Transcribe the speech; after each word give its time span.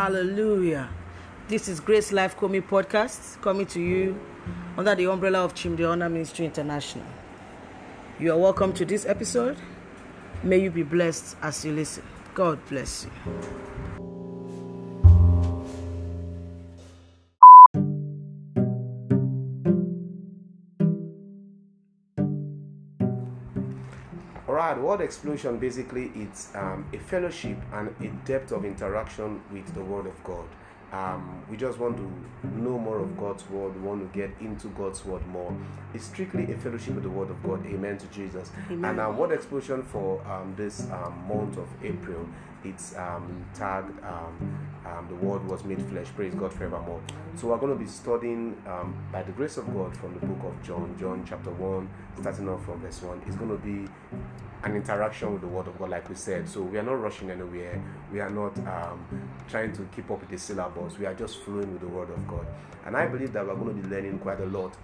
Hallelujah. 0.00 0.88
This 1.46 1.68
is 1.68 1.78
Grace 1.78 2.10
Life 2.10 2.34
Komi 2.34 2.62
podcast 2.62 3.38
coming 3.42 3.66
to 3.66 3.78
you 3.78 4.18
under 4.78 4.94
the 4.94 5.04
umbrella 5.04 5.44
of 5.44 5.54
Chimde 5.54 5.86
Honor 5.86 6.08
Ministry 6.08 6.46
International. 6.46 7.04
You 8.18 8.32
are 8.32 8.38
welcome 8.38 8.72
to 8.72 8.86
this 8.86 9.04
episode. 9.04 9.58
May 10.42 10.56
you 10.56 10.70
be 10.70 10.84
blessed 10.84 11.36
as 11.42 11.66
you 11.66 11.72
listen. 11.72 12.02
God 12.32 12.58
bless 12.70 13.04
you. 13.04 13.99
Word 24.78 25.00
explosion 25.00 25.58
basically 25.58 26.12
it's 26.14 26.54
um, 26.54 26.86
a 26.92 26.98
fellowship 26.98 27.56
and 27.72 27.94
a 28.00 28.08
depth 28.26 28.52
of 28.52 28.64
interaction 28.64 29.40
with 29.52 29.72
the 29.74 29.82
Word 29.82 30.06
of 30.06 30.22
God. 30.24 30.46
Um, 30.92 31.42
we 31.48 31.56
just 31.56 31.78
want 31.78 31.96
to 31.98 32.58
know 32.60 32.76
more 32.76 32.98
of 32.98 33.16
God's 33.16 33.48
Word, 33.48 33.76
we 33.76 33.80
want 33.80 34.00
to 34.12 34.18
get 34.18 34.30
into 34.40 34.68
God's 34.68 35.04
Word 35.04 35.24
more. 35.28 35.54
It's 35.94 36.04
strictly 36.04 36.52
a 36.52 36.56
fellowship 36.56 36.94
with 36.94 37.04
the 37.04 37.10
Word 37.10 37.30
of 37.30 37.40
God. 37.42 37.64
Amen 37.66 37.96
to 37.98 38.06
Jesus. 38.08 38.50
Amen. 38.70 38.90
And 38.90 39.00
um, 39.00 39.16
word 39.16 39.30
explosion 39.30 39.82
for 39.84 40.20
um, 40.26 40.54
this 40.56 40.90
um, 40.90 41.24
month 41.28 41.58
of 41.58 41.68
April, 41.82 42.28
it's 42.64 42.96
um, 42.96 43.44
tagged 43.54 44.02
um, 44.04 44.58
um, 44.86 45.06
The 45.08 45.14
Word 45.14 45.46
Was 45.46 45.64
Made 45.64 45.82
Flesh. 45.88 46.08
Praise 46.14 46.34
God 46.34 46.52
forevermore. 46.52 47.00
So 47.36 47.48
we're 47.48 47.58
going 47.58 47.72
to 47.72 47.78
be 47.78 47.90
studying 47.90 48.60
um, 48.66 48.94
by 49.12 49.22
the 49.22 49.32
grace 49.32 49.56
of 49.56 49.72
God 49.72 49.96
from 49.96 50.18
the 50.18 50.26
book 50.26 50.52
of 50.52 50.62
John, 50.62 50.94
John 50.98 51.24
chapter 51.28 51.50
1, 51.50 51.88
starting 52.20 52.48
off 52.48 52.64
from 52.64 52.80
verse 52.80 53.02
1. 53.02 53.22
It's 53.26 53.36
going 53.36 53.50
to 53.50 53.56
be 53.56 53.90
an 54.62 54.76
interaction 54.76 55.32
with 55.32 55.40
the 55.40 55.48
word 55.48 55.68
of 55.68 55.78
God, 55.78 55.90
like 55.90 56.08
we 56.08 56.14
said. 56.14 56.48
So 56.48 56.62
we 56.62 56.78
are 56.78 56.82
not 56.82 57.00
rushing 57.00 57.30
anywhere. 57.30 57.82
We 58.12 58.20
are 58.20 58.30
not 58.30 58.56
um, 58.58 59.06
trying 59.48 59.72
to 59.72 59.82
keep 59.94 60.10
up 60.10 60.20
with 60.20 60.30
the 60.30 60.38
syllabus. 60.38 60.98
We 60.98 61.06
are 61.06 61.14
just 61.14 61.42
flowing 61.42 61.72
with 61.72 61.80
the 61.80 61.88
word 61.88 62.10
of 62.10 62.26
God. 62.28 62.46
And 62.84 62.96
I 62.96 63.06
believe 63.06 63.32
that 63.32 63.46
we're 63.46 63.54
going 63.54 63.80
to 63.80 63.88
be 63.88 63.94
learning 63.94 64.18
quite 64.18 64.40
a 64.40 64.46
lot 64.46 64.76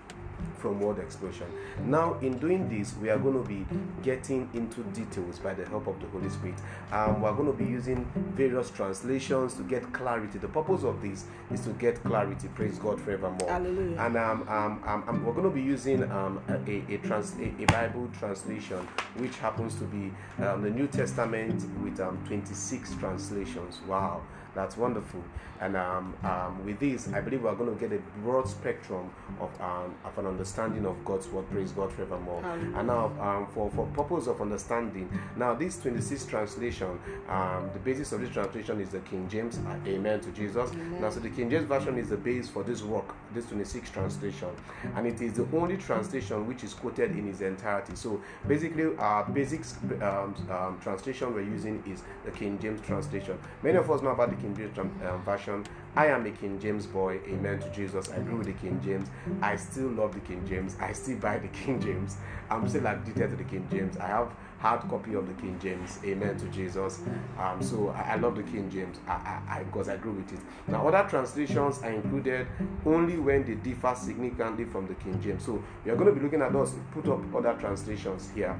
from 0.58 0.80
word 0.80 0.98
explosion. 0.98 1.46
Now, 1.84 2.14
in 2.20 2.38
doing 2.38 2.68
this, 2.68 2.96
we 2.96 3.10
are 3.10 3.18
going 3.18 3.42
to 3.42 3.48
be 3.48 3.66
getting 4.02 4.48
into 4.54 4.82
details 4.84 5.38
by 5.38 5.54
the 5.54 5.66
help 5.66 5.86
of 5.86 6.00
the 6.00 6.06
Holy 6.08 6.28
Spirit. 6.28 6.56
Um, 6.92 7.20
we're 7.20 7.32
going 7.32 7.46
to 7.46 7.52
be 7.52 7.64
using 7.64 8.04
various 8.34 8.70
translations 8.70 9.54
to 9.54 9.62
get 9.62 9.92
clarity. 9.92 10.38
The 10.38 10.48
purpose 10.48 10.82
of 10.82 11.02
this 11.02 11.24
is 11.50 11.60
to 11.62 11.70
get 11.70 12.02
clarity. 12.02 12.48
Praise 12.54 12.78
God 12.78 13.00
forevermore. 13.00 13.48
Hallelujah. 13.48 14.00
And 14.00 14.16
um, 14.16 14.48
um, 14.48 14.82
um, 14.86 15.04
um, 15.06 15.24
we're 15.24 15.32
going 15.32 15.44
to 15.44 15.54
be 15.54 15.62
using 15.62 16.10
um, 16.10 16.40
a, 16.48 16.82
a, 16.92 16.98
trans, 16.98 17.34
a, 17.38 17.62
a 17.62 17.66
Bible 17.66 18.10
translation, 18.18 18.78
which 19.16 19.36
happens 19.38 19.74
to 19.76 19.84
be 19.84 20.12
um, 20.42 20.62
the 20.62 20.70
New 20.70 20.86
Testament 20.86 21.64
with 21.82 22.00
um, 22.00 22.18
26 22.26 22.94
translations. 22.94 23.78
Wow, 23.86 24.22
that's 24.56 24.76
wonderful. 24.76 25.22
And 25.60 25.76
um, 25.76 26.14
um, 26.22 26.64
with 26.64 26.78
this, 26.78 27.08
I 27.12 27.20
believe 27.20 27.42
we're 27.42 27.54
going 27.54 27.74
to 27.74 27.80
get 27.80 27.96
a 27.96 28.02
broad 28.20 28.48
spectrum 28.48 29.10
of, 29.40 29.50
um, 29.60 29.94
of 30.04 30.16
an 30.18 30.26
understanding 30.26 30.84
of 30.84 31.02
God's 31.04 31.28
word. 31.28 31.48
Praise 31.50 31.72
God 31.72 31.92
forevermore. 31.92 32.42
And 32.44 32.86
now, 32.86 33.12
um, 33.20 33.46
for, 33.54 33.70
for 33.70 33.86
purpose 33.86 34.26
of 34.26 34.40
understanding, 34.40 35.08
now 35.36 35.54
this 35.54 35.78
26 35.80 36.26
translation, 36.26 36.98
um, 37.28 37.70
the 37.72 37.78
basis 37.78 38.12
of 38.12 38.20
this 38.20 38.30
translation 38.30 38.80
is 38.80 38.90
the 38.90 39.00
King 39.00 39.28
James. 39.28 39.58
Amen 39.86 40.20
to 40.20 40.30
Jesus. 40.30 40.72
Now, 41.00 41.10
so 41.10 41.20
the 41.20 41.30
King 41.30 41.50
James 41.50 41.66
version 41.66 41.98
is 41.98 42.08
the 42.10 42.16
base 42.16 42.48
for 42.48 42.62
this 42.62 42.82
work, 42.82 43.14
this 43.34 43.46
26 43.46 43.90
translation, 43.90 44.48
and 44.94 45.06
it 45.06 45.20
is 45.20 45.34
the 45.34 45.46
only 45.56 45.76
translation 45.76 46.46
which 46.46 46.64
is 46.64 46.74
quoted 46.74 47.12
in 47.12 47.28
its 47.28 47.40
entirety. 47.40 47.94
So 47.94 48.20
basically, 48.46 48.96
our 48.96 49.24
basic 49.24 49.62
um, 50.02 50.34
um, 50.50 50.78
translation 50.82 51.34
we're 51.34 51.42
using 51.42 51.82
is 51.86 52.02
the 52.24 52.30
King 52.30 52.58
James 52.58 52.80
translation. 52.80 53.38
Many 53.62 53.78
of 53.78 53.90
us 53.90 54.02
know 54.02 54.10
about 54.10 54.30
the 54.30 54.36
King 54.36 54.45
James 54.54 54.78
um, 54.78 55.22
version. 55.24 55.64
I 55.96 56.08
am 56.08 56.26
a 56.26 56.30
King 56.30 56.60
James 56.60 56.86
boy. 56.86 57.20
Amen 57.26 57.58
to 57.58 57.70
Jesus. 57.70 58.10
I 58.10 58.18
grew 58.18 58.36
with 58.36 58.46
the 58.46 58.52
King 58.52 58.80
James. 58.84 59.08
I 59.40 59.56
still 59.56 59.88
love 59.88 60.12
the 60.12 60.20
King 60.20 60.46
James. 60.46 60.76
I 60.78 60.92
still 60.92 61.16
buy 61.16 61.38
the 61.38 61.48
King 61.64 61.80
James. 61.80 62.18
I'm 62.50 62.68
still 62.68 62.86
addicted 62.86 63.30
to 63.30 63.36
the 63.36 63.44
King 63.44 63.66
James. 63.70 63.96
I 63.96 64.08
have 64.08 64.30
hard 64.58 64.80
copy 64.88 65.14
of 65.14 65.26
the 65.26 65.34
King 65.40 65.58
James. 65.62 65.98
Amen 66.04 66.36
to 66.36 66.46
Jesus. 66.48 67.00
Um, 67.38 67.62
so 67.62 67.88
I, 67.88 68.12
I 68.12 68.16
love 68.16 68.36
the 68.36 68.42
King 68.42 68.70
James 68.70 68.98
I, 69.06 69.12
I, 69.12 69.42
I, 69.48 69.62
because 69.64 69.88
I 69.88 69.96
grew 69.96 70.12
with 70.12 70.32
it. 70.32 70.40
Now 70.68 70.86
other 70.86 71.08
translations 71.08 71.82
are 71.82 71.90
included 71.90 72.46
only 72.84 73.16
when 73.18 73.44
they 73.44 73.54
differ 73.54 73.94
significantly 73.94 74.64
from 74.66 74.86
the 74.86 74.94
King 74.94 75.20
James. 75.22 75.44
So 75.44 75.62
we 75.84 75.90
are 75.90 75.96
going 75.96 76.08
to 76.08 76.14
be 76.14 76.20
looking 76.20 76.42
at 76.42 76.52
those. 76.52 76.74
Put 76.92 77.08
up 77.08 77.34
other 77.34 77.54
translations 77.58 78.30
here 78.34 78.56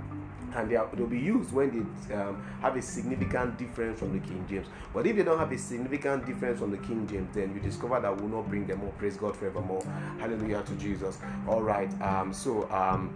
and 0.56 0.70
they 0.70 0.76
are, 0.76 0.88
they'll 0.94 1.06
be 1.06 1.18
used 1.18 1.52
when 1.52 1.70
they 2.08 2.14
um, 2.14 2.42
have 2.60 2.76
a 2.76 2.82
significant 2.82 3.58
difference 3.58 3.98
from 3.98 4.12
the 4.18 4.26
King 4.26 4.44
James. 4.48 4.66
But 4.94 5.06
if 5.06 5.16
they 5.16 5.22
don't 5.22 5.38
have 5.38 5.52
a 5.52 5.58
significant 5.58 6.26
difference 6.26 6.60
from 6.60 6.70
the 6.70 6.78
King 6.78 7.06
James, 7.06 7.34
then 7.34 7.54
you 7.54 7.60
discover 7.60 8.00
that 8.00 8.20
will 8.20 8.28
not 8.28 8.48
bring 8.48 8.66
them 8.66 8.80
up. 8.82 8.96
Praise 8.98 9.16
God 9.16 9.36
forevermore. 9.36 9.82
Hallelujah 10.18 10.62
to 10.62 10.74
Jesus. 10.74 11.18
All 11.46 11.62
right. 11.62 11.90
Um, 12.00 12.32
so 12.32 12.70
um, 12.70 13.14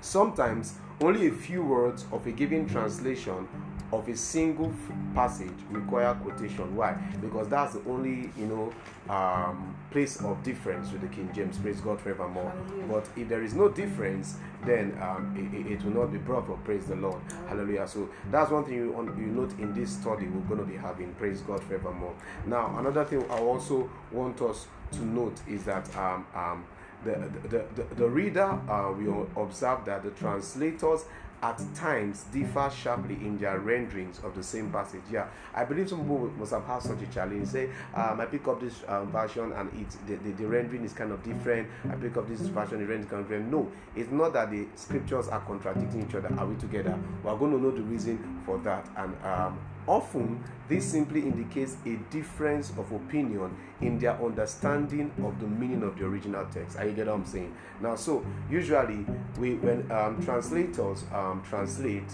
sometimes 0.00 0.74
only 1.00 1.28
a 1.28 1.32
few 1.32 1.62
words 1.64 2.04
of 2.12 2.26
a 2.26 2.32
given 2.32 2.68
translation 2.68 3.48
of 3.92 4.08
a 4.08 4.16
single 4.16 4.72
passage 5.14 5.52
require 5.70 6.14
quotation. 6.14 6.74
Why? 6.74 6.92
Because 7.20 7.48
that's 7.48 7.74
the 7.74 7.88
only 7.88 8.30
you 8.36 8.46
know 8.46 9.12
um, 9.12 9.76
place 9.94 10.20
of 10.22 10.42
difference 10.42 10.90
with 10.90 11.02
the 11.02 11.06
King 11.06 11.30
James. 11.32 11.56
Praise 11.56 11.80
God 11.80 12.00
forevermore. 12.00 12.50
Hallelujah. 12.50 12.86
But 12.88 13.08
if 13.16 13.28
there 13.28 13.42
is 13.44 13.54
no 13.54 13.68
difference, 13.68 14.36
then 14.66 14.98
um, 15.00 15.32
it, 15.36 15.72
it- 15.72 15.84
will 15.84 15.92
not 16.02 16.12
be 16.12 16.18
proper. 16.18 16.54
Praise 16.64 16.86
the 16.86 16.96
Lord. 16.96 17.20
Hallelujah. 17.48 17.86
So 17.86 18.08
that's 18.30 18.50
one 18.50 18.64
thing 18.64 18.74
you, 18.74 19.14
you 19.16 19.26
note 19.26 19.52
in 19.60 19.72
this 19.72 19.90
study 19.92 20.26
we're 20.26 20.40
going 20.56 20.66
to 20.66 20.66
be 20.66 20.76
having. 20.76 21.14
Praise 21.14 21.42
God 21.42 21.62
forevermore. 21.62 22.14
Now, 22.44 22.76
another 22.78 23.04
thing 23.04 23.24
I 23.30 23.38
also 23.38 23.88
want 24.10 24.42
us 24.42 24.66
to 24.92 25.04
note 25.04 25.40
is 25.48 25.62
that 25.64 25.86
um, 25.96 26.26
um, 26.34 26.64
the, 27.04 27.30
the, 27.48 27.64
the, 27.76 27.94
the 27.94 28.08
reader 28.08 28.46
uh, 28.68 28.92
will 28.98 29.28
observe 29.36 29.84
that 29.84 30.02
the 30.02 30.10
translators 30.10 31.04
at 31.44 31.62
times 31.74 32.24
differ 32.32 32.72
sharply 32.74 33.16
in 33.16 33.36
their 33.36 33.58
renderings 33.58 34.18
of 34.24 34.34
the 34.34 34.42
same 34.42 34.72
passage. 34.72 35.02
Yeah, 35.12 35.26
I 35.54 35.64
believe 35.64 35.90
some 35.90 36.00
people 36.00 36.32
must 36.38 36.52
have 36.52 36.64
had 36.64 36.78
such 36.78 37.02
a 37.02 37.06
challenge. 37.08 37.48
Say, 37.48 37.68
um, 37.94 38.18
I 38.18 38.24
pick 38.24 38.48
up 38.48 38.60
this 38.60 38.82
um, 38.88 39.12
version 39.12 39.52
and 39.52 39.70
it's 39.78 39.96
the, 40.06 40.16
the, 40.16 40.30
the 40.30 40.46
rendering 40.46 40.84
is 40.84 40.94
kind 40.94 41.12
of 41.12 41.22
different. 41.22 41.68
I 41.90 41.96
pick 41.96 42.16
up 42.16 42.26
this 42.28 42.40
version, 42.40 42.78
the 42.78 42.86
rendering 42.86 43.02
is 43.02 43.10
kind 43.10 43.22
of 43.22 43.28
different. 43.28 43.52
No, 43.52 43.70
it's 43.94 44.10
not 44.10 44.32
that 44.32 44.50
the 44.50 44.66
scriptures 44.74 45.28
are 45.28 45.40
contradicting 45.40 46.06
each 46.08 46.14
other. 46.14 46.34
Are 46.38 46.46
we 46.46 46.56
together? 46.56 46.98
We're 47.22 47.36
going 47.36 47.52
to 47.52 47.62
know 47.62 47.70
the 47.70 47.82
reason 47.82 48.40
for 48.46 48.56
that. 48.58 48.88
And 48.96 49.14
um, 49.22 49.58
often, 49.86 50.42
this 50.68 50.84
simply 50.84 51.20
indicates 51.20 51.76
a 51.86 51.96
difference 52.10 52.70
of 52.70 52.90
opinion 52.92 53.56
in 53.80 53.98
their 53.98 54.20
understanding 54.22 55.12
of 55.22 55.38
the 55.40 55.46
meaning 55.46 55.82
of 55.82 55.98
the 55.98 56.04
original 56.04 56.46
text. 56.46 56.78
Are 56.78 56.86
you 56.86 56.92
get 56.92 57.06
what 57.06 57.14
I'm 57.14 57.26
saying? 57.26 57.54
Now, 57.80 57.96
so 57.96 58.24
usually, 58.50 59.06
we 59.38 59.54
when 59.56 59.90
um, 59.90 60.22
translators 60.24 61.04
um, 61.12 61.42
translate 61.48 62.10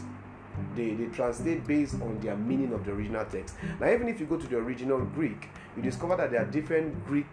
they, 0.75 0.91
they 0.91 1.07
translate 1.07 1.67
based 1.67 1.95
on 2.03 2.19
their 2.21 2.37
meaning 2.37 2.73
of 2.73 2.85
the 2.85 2.93
original 2.93 3.25
text. 3.25 3.55
Now, 3.81 3.91
even 3.91 4.09
if 4.09 4.21
you 4.21 4.27
go 4.27 4.37
to 4.37 4.47
the 4.47 4.57
original 4.57 5.01
Greek, 5.01 5.49
you 5.77 5.83
discover 5.83 6.17
that 6.17 6.31
there 6.31 6.43
are 6.43 6.47
different 6.47 7.07
Greek 7.07 7.27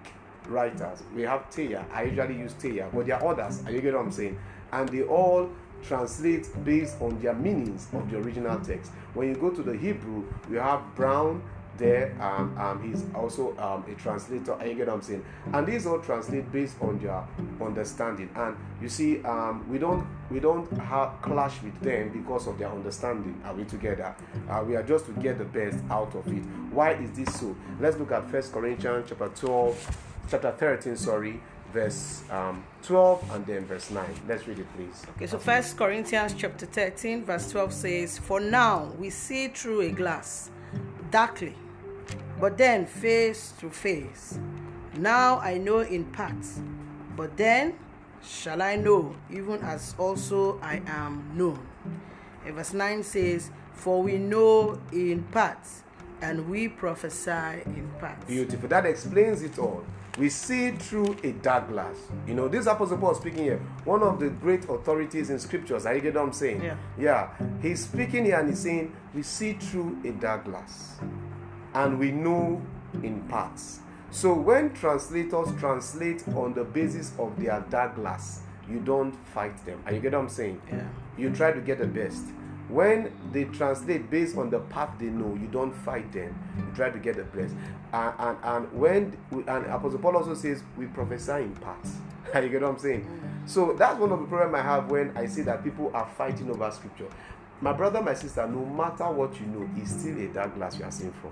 writers. 0.47 1.03
We 1.15 1.23
have 1.23 1.45
Thayer. 1.49 1.85
I 1.91 2.03
usually 2.03 2.37
use 2.37 2.53
Thayer, 2.53 2.89
but 2.93 3.05
there 3.05 3.21
are 3.21 3.31
others. 3.31 3.63
Are 3.65 3.71
you 3.71 3.81
get 3.81 3.93
what 3.93 4.05
I'm 4.05 4.11
saying? 4.11 4.39
And 4.71 4.87
they 4.89 5.03
all 5.03 5.49
translate 5.83 6.47
based 6.63 7.01
on 7.01 7.19
their 7.21 7.33
meanings 7.33 7.87
of 7.93 8.09
the 8.09 8.17
original 8.17 8.59
text. 8.59 8.91
When 9.13 9.29
you 9.29 9.35
go 9.35 9.49
to 9.49 9.63
the 9.63 9.75
Hebrew, 9.75 10.25
you 10.49 10.57
have 10.57 10.81
Brown 10.95 11.41
there. 11.77 12.15
Um, 12.19 12.57
um, 12.57 12.81
he's 12.83 13.05
also 13.13 13.55
um, 13.57 13.85
a 13.89 13.95
translator. 13.95 14.57
You 14.65 14.75
get 14.75 14.87
what 14.87 14.95
I'm 14.95 15.01
saying? 15.01 15.25
And 15.53 15.67
these 15.67 15.85
all 15.85 15.99
translate 15.99 16.51
based 16.51 16.75
on 16.81 16.99
their 16.99 17.23
understanding. 17.61 18.29
And 18.35 18.57
you 18.81 18.89
see, 18.89 19.23
um, 19.23 19.67
we 19.69 19.77
don't 19.77 20.05
we 20.29 20.39
don't 20.39 20.69
have 20.79 21.21
clash 21.21 21.61
with 21.61 21.79
them 21.81 22.09
because 22.09 22.47
of 22.47 22.57
their 22.57 22.69
understanding. 22.69 23.39
Are 23.45 23.53
we 23.53 23.63
together? 23.63 24.15
Uh, 24.49 24.63
we 24.67 24.75
are 24.75 24.83
just 24.83 25.05
to 25.05 25.11
get 25.13 25.37
the 25.37 25.45
best 25.45 25.79
out 25.89 26.13
of 26.15 26.27
it. 26.27 26.43
Why 26.71 26.93
is 26.93 27.11
this 27.11 27.39
so? 27.39 27.55
Let's 27.79 27.97
look 27.97 28.11
at 28.11 28.29
First 28.29 28.51
Corinthians 28.51 29.05
chapter 29.09 29.29
12, 29.29 29.97
chapter 30.29 30.51
13, 30.51 30.97
sorry, 30.97 31.39
verse 31.77 32.23
um, 32.31 32.63
12 32.81 33.31
and 33.33 33.45
then 33.45 33.65
verse 33.65 33.91
9. 33.91 34.03
Let's 34.27 34.47
read 34.47 34.57
it, 34.57 34.65
please. 34.75 35.05
Okay, 35.15 35.27
so 35.27 35.37
First 35.37 35.77
Corinthians 35.77 36.33
chapter 36.35 36.65
13, 36.65 37.23
verse 37.23 37.51
12 37.51 37.73
says, 37.73 38.17
For 38.17 38.39
now 38.39 38.91
we 38.97 39.11
see 39.11 39.49
through 39.49 39.81
a 39.81 39.91
glass, 39.91 40.49
darkly, 41.11 41.53
but 42.39 42.57
then 42.57 42.87
face 42.87 43.53
to 43.59 43.69
face. 43.69 44.39
Now 44.97 45.37
I 45.39 45.59
know 45.59 45.81
in 45.81 46.05
parts, 46.05 46.59
but 47.15 47.37
then 47.37 47.75
shall 48.23 48.63
I 48.63 48.75
know, 48.75 49.15
even 49.29 49.61
as 49.61 49.93
also 49.99 50.59
I 50.61 50.81
am 50.87 51.31
known. 51.35 51.59
And 52.43 52.55
verse 52.55 52.73
9 52.73 53.03
says, 53.03 53.51
For 53.73 54.01
we 54.01 54.17
know 54.17 54.81
in 54.91 55.21
parts, 55.25 55.83
and 56.21 56.49
we 56.49 56.67
prophesy 56.67 57.61
in 57.65 57.89
parts. 57.99 58.25
Beautiful. 58.25 58.69
That 58.69 58.85
explains 58.85 59.41
it 59.41 59.57
all. 59.59 59.83
We 60.17 60.29
see 60.29 60.71
through 60.71 61.15
a 61.23 61.31
dark 61.31 61.69
glass. 61.69 61.95
You 62.25 62.33
know, 62.33 62.47
this 62.47 62.65
Apostle 62.65 62.97
Paul 62.97 63.13
speaking 63.13 63.43
here, 63.43 63.61
one 63.85 64.01
of 64.01 64.19
the 64.19 64.29
great 64.29 64.63
authorities 64.67 65.29
in 65.29 65.37
scriptures. 65.37 65.85
Are 65.85 65.93
you 65.93 66.01
get 66.01 66.15
what 66.15 66.23
I'm 66.23 66.33
saying? 66.33 66.63
Yeah. 66.63 66.77
Yeah. 66.97 67.29
He's 67.61 67.83
speaking 67.85 68.25
here 68.25 68.39
and 68.39 68.49
he's 68.49 68.59
saying, 68.59 68.95
We 69.13 69.21
see 69.21 69.53
through 69.53 69.97
a 70.03 70.11
dark 70.11 70.45
glass. 70.45 70.99
And 71.75 71.99
we 71.99 72.11
know 72.11 72.61
in 73.03 73.21
parts. 73.27 73.81
So 74.09 74.33
when 74.33 74.73
translators 74.73 75.49
translate 75.59 76.27
on 76.29 76.55
the 76.55 76.63
basis 76.63 77.13
of 77.19 77.39
their 77.39 77.63
dark 77.69 77.95
glass, 77.95 78.41
you 78.67 78.79
don't 78.79 79.13
fight 79.33 79.63
them. 79.65 79.83
Are 79.85 79.93
you 79.93 79.99
get 79.99 80.13
what 80.13 80.21
I'm 80.21 80.29
saying? 80.29 80.61
Yeah. 80.67 80.87
You 81.17 81.29
try 81.29 81.51
to 81.51 81.61
get 81.61 81.77
the 81.77 81.87
best. 81.87 82.23
When 82.69 83.11
they 83.31 83.45
translate 83.45 84.09
based 84.09 84.37
on 84.37 84.49
the 84.49 84.59
path 84.59 84.89
they 84.99 85.05
know, 85.07 85.35
you 85.35 85.47
don't 85.47 85.73
fight 85.73 86.11
them. 86.11 86.37
You 86.57 86.65
try 86.75 86.89
to 86.89 86.99
get 86.99 87.15
the 87.15 87.23
place 87.23 87.51
And 87.93 88.13
and, 88.19 88.37
and 88.43 88.73
when 88.73 89.17
and 89.31 89.65
Apostle 89.67 89.99
Paul 89.99 90.17
also 90.17 90.33
says 90.33 90.63
we 90.77 90.85
prophesy 90.87 91.31
in 91.43 91.55
parts. 91.55 91.93
You 92.35 92.49
get 92.49 92.61
what 92.61 92.71
I'm 92.71 92.77
saying? 92.79 93.05
Mm. 93.05 93.49
So 93.49 93.73
that's 93.73 93.97
one 93.99 94.11
of 94.11 94.19
the 94.19 94.25
problem 94.25 94.53
I 94.55 94.61
have 94.61 94.91
when 94.91 95.15
I 95.15 95.27
see 95.27 95.43
that 95.43 95.63
people 95.63 95.91
are 95.93 96.07
fighting 96.17 96.49
over 96.49 96.69
scripture. 96.71 97.07
My 97.61 97.71
brother, 97.71 98.01
my 98.01 98.13
sister, 98.13 98.45
no 98.47 98.65
matter 98.65 99.09
what 99.09 99.39
you 99.39 99.47
know, 99.47 99.69
is 99.81 99.89
still 99.89 100.19
a 100.19 100.27
dark 100.27 100.53
glass 100.55 100.77
you 100.77 100.83
are 100.83 100.91
seeing 100.91 101.13
from. 101.13 101.31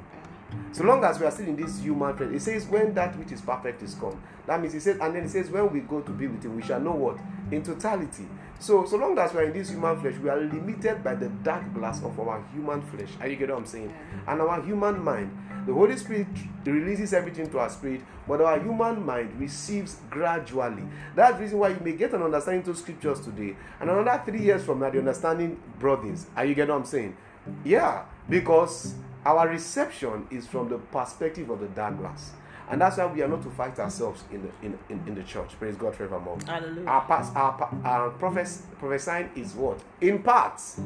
So 0.71 0.83
long 0.83 1.03
as 1.03 1.19
we 1.19 1.25
are 1.25 1.31
still 1.31 1.47
in 1.47 1.55
this 1.55 1.79
human 1.81 2.15
flesh, 2.15 2.31
it 2.33 2.41
says, 2.41 2.65
when 2.65 2.93
that 2.93 3.17
which 3.19 3.31
is 3.31 3.41
perfect 3.41 3.81
is 3.83 3.93
come. 3.95 4.21
That 4.47 4.61
means 4.61 4.73
he 4.73 4.79
says, 4.79 4.97
and 4.99 5.15
then 5.15 5.23
it 5.23 5.29
says, 5.29 5.49
when 5.49 5.71
we 5.71 5.81
go 5.81 6.01
to 6.01 6.11
be 6.11 6.27
with 6.27 6.43
him, 6.43 6.55
we 6.55 6.61
shall 6.63 6.79
know 6.79 6.91
what? 6.93 7.17
In 7.51 7.61
totality. 7.61 8.27
So, 8.59 8.85
so 8.85 8.97
long 8.97 9.17
as 9.19 9.33
we 9.33 9.39
are 9.41 9.43
in 9.43 9.53
this 9.53 9.69
human 9.69 9.99
flesh, 9.99 10.15
we 10.17 10.29
are 10.29 10.39
limited 10.39 11.03
by 11.03 11.15
the 11.15 11.29
dark 11.29 11.73
glass 11.73 12.01
of 12.03 12.19
our 12.19 12.43
human 12.53 12.81
flesh. 12.81 13.09
Are 13.19 13.27
you 13.27 13.35
get 13.35 13.49
what 13.49 13.59
I'm 13.59 13.65
saying? 13.65 13.93
And 14.27 14.41
our 14.41 14.61
human 14.61 15.03
mind. 15.03 15.37
The 15.65 15.73
Holy 15.73 15.97
Spirit 15.97 16.27
releases 16.63 17.11
everything 17.11 17.49
to 17.49 17.57
our 17.57 17.69
spirit, 17.69 18.01
but 18.27 18.39
our 18.39 18.59
human 18.59 19.03
mind 19.03 19.39
receives 19.39 19.97
gradually. 20.11 20.83
That's 21.15 21.37
the 21.37 21.41
reason 21.41 21.57
why 21.57 21.69
you 21.69 21.79
may 21.83 21.93
get 21.93 22.13
an 22.13 22.21
understanding 22.21 22.63
to 22.71 22.79
scriptures 22.79 23.19
today, 23.19 23.55
and 23.79 23.89
another 23.89 24.21
three 24.23 24.41
years 24.41 24.63
from 24.63 24.79
now, 24.79 24.91
the 24.91 24.99
understanding 24.99 25.59
broadens. 25.79 26.27
Are 26.35 26.45
you 26.45 26.53
get 26.53 26.67
what 26.67 26.75
I'm 26.75 26.85
saying? 26.85 27.17
Yeah, 27.63 28.05
because 28.29 28.93
our 29.25 29.49
reception 29.49 30.27
is 30.29 30.45
from 30.45 30.69
the 30.69 30.77
perspective 30.77 31.49
of 31.49 31.59
the 31.59 31.67
dark 31.67 31.97
glass. 31.97 32.33
And 32.69 32.81
that's 32.81 32.97
why 32.97 33.05
we 33.05 33.21
are 33.21 33.27
not 33.27 33.43
to 33.43 33.49
fight 33.51 33.77
ourselves 33.79 34.23
in 34.31 34.41
the, 34.41 34.65
in, 34.65 34.79
in, 34.89 35.07
in 35.07 35.15
the 35.15 35.23
church. 35.23 35.51
Praise 35.59 35.75
God 35.75 35.95
forevermore. 35.95 36.37
Hallelujah. 36.47 36.87
Our, 36.87 37.05
past, 37.05 37.35
our, 37.35 37.79
our 37.83 38.09
prophes- 38.11 38.63
prophesying 38.79 39.29
is 39.35 39.53
what? 39.53 39.79
In 40.01 40.23
parts. 40.23 40.79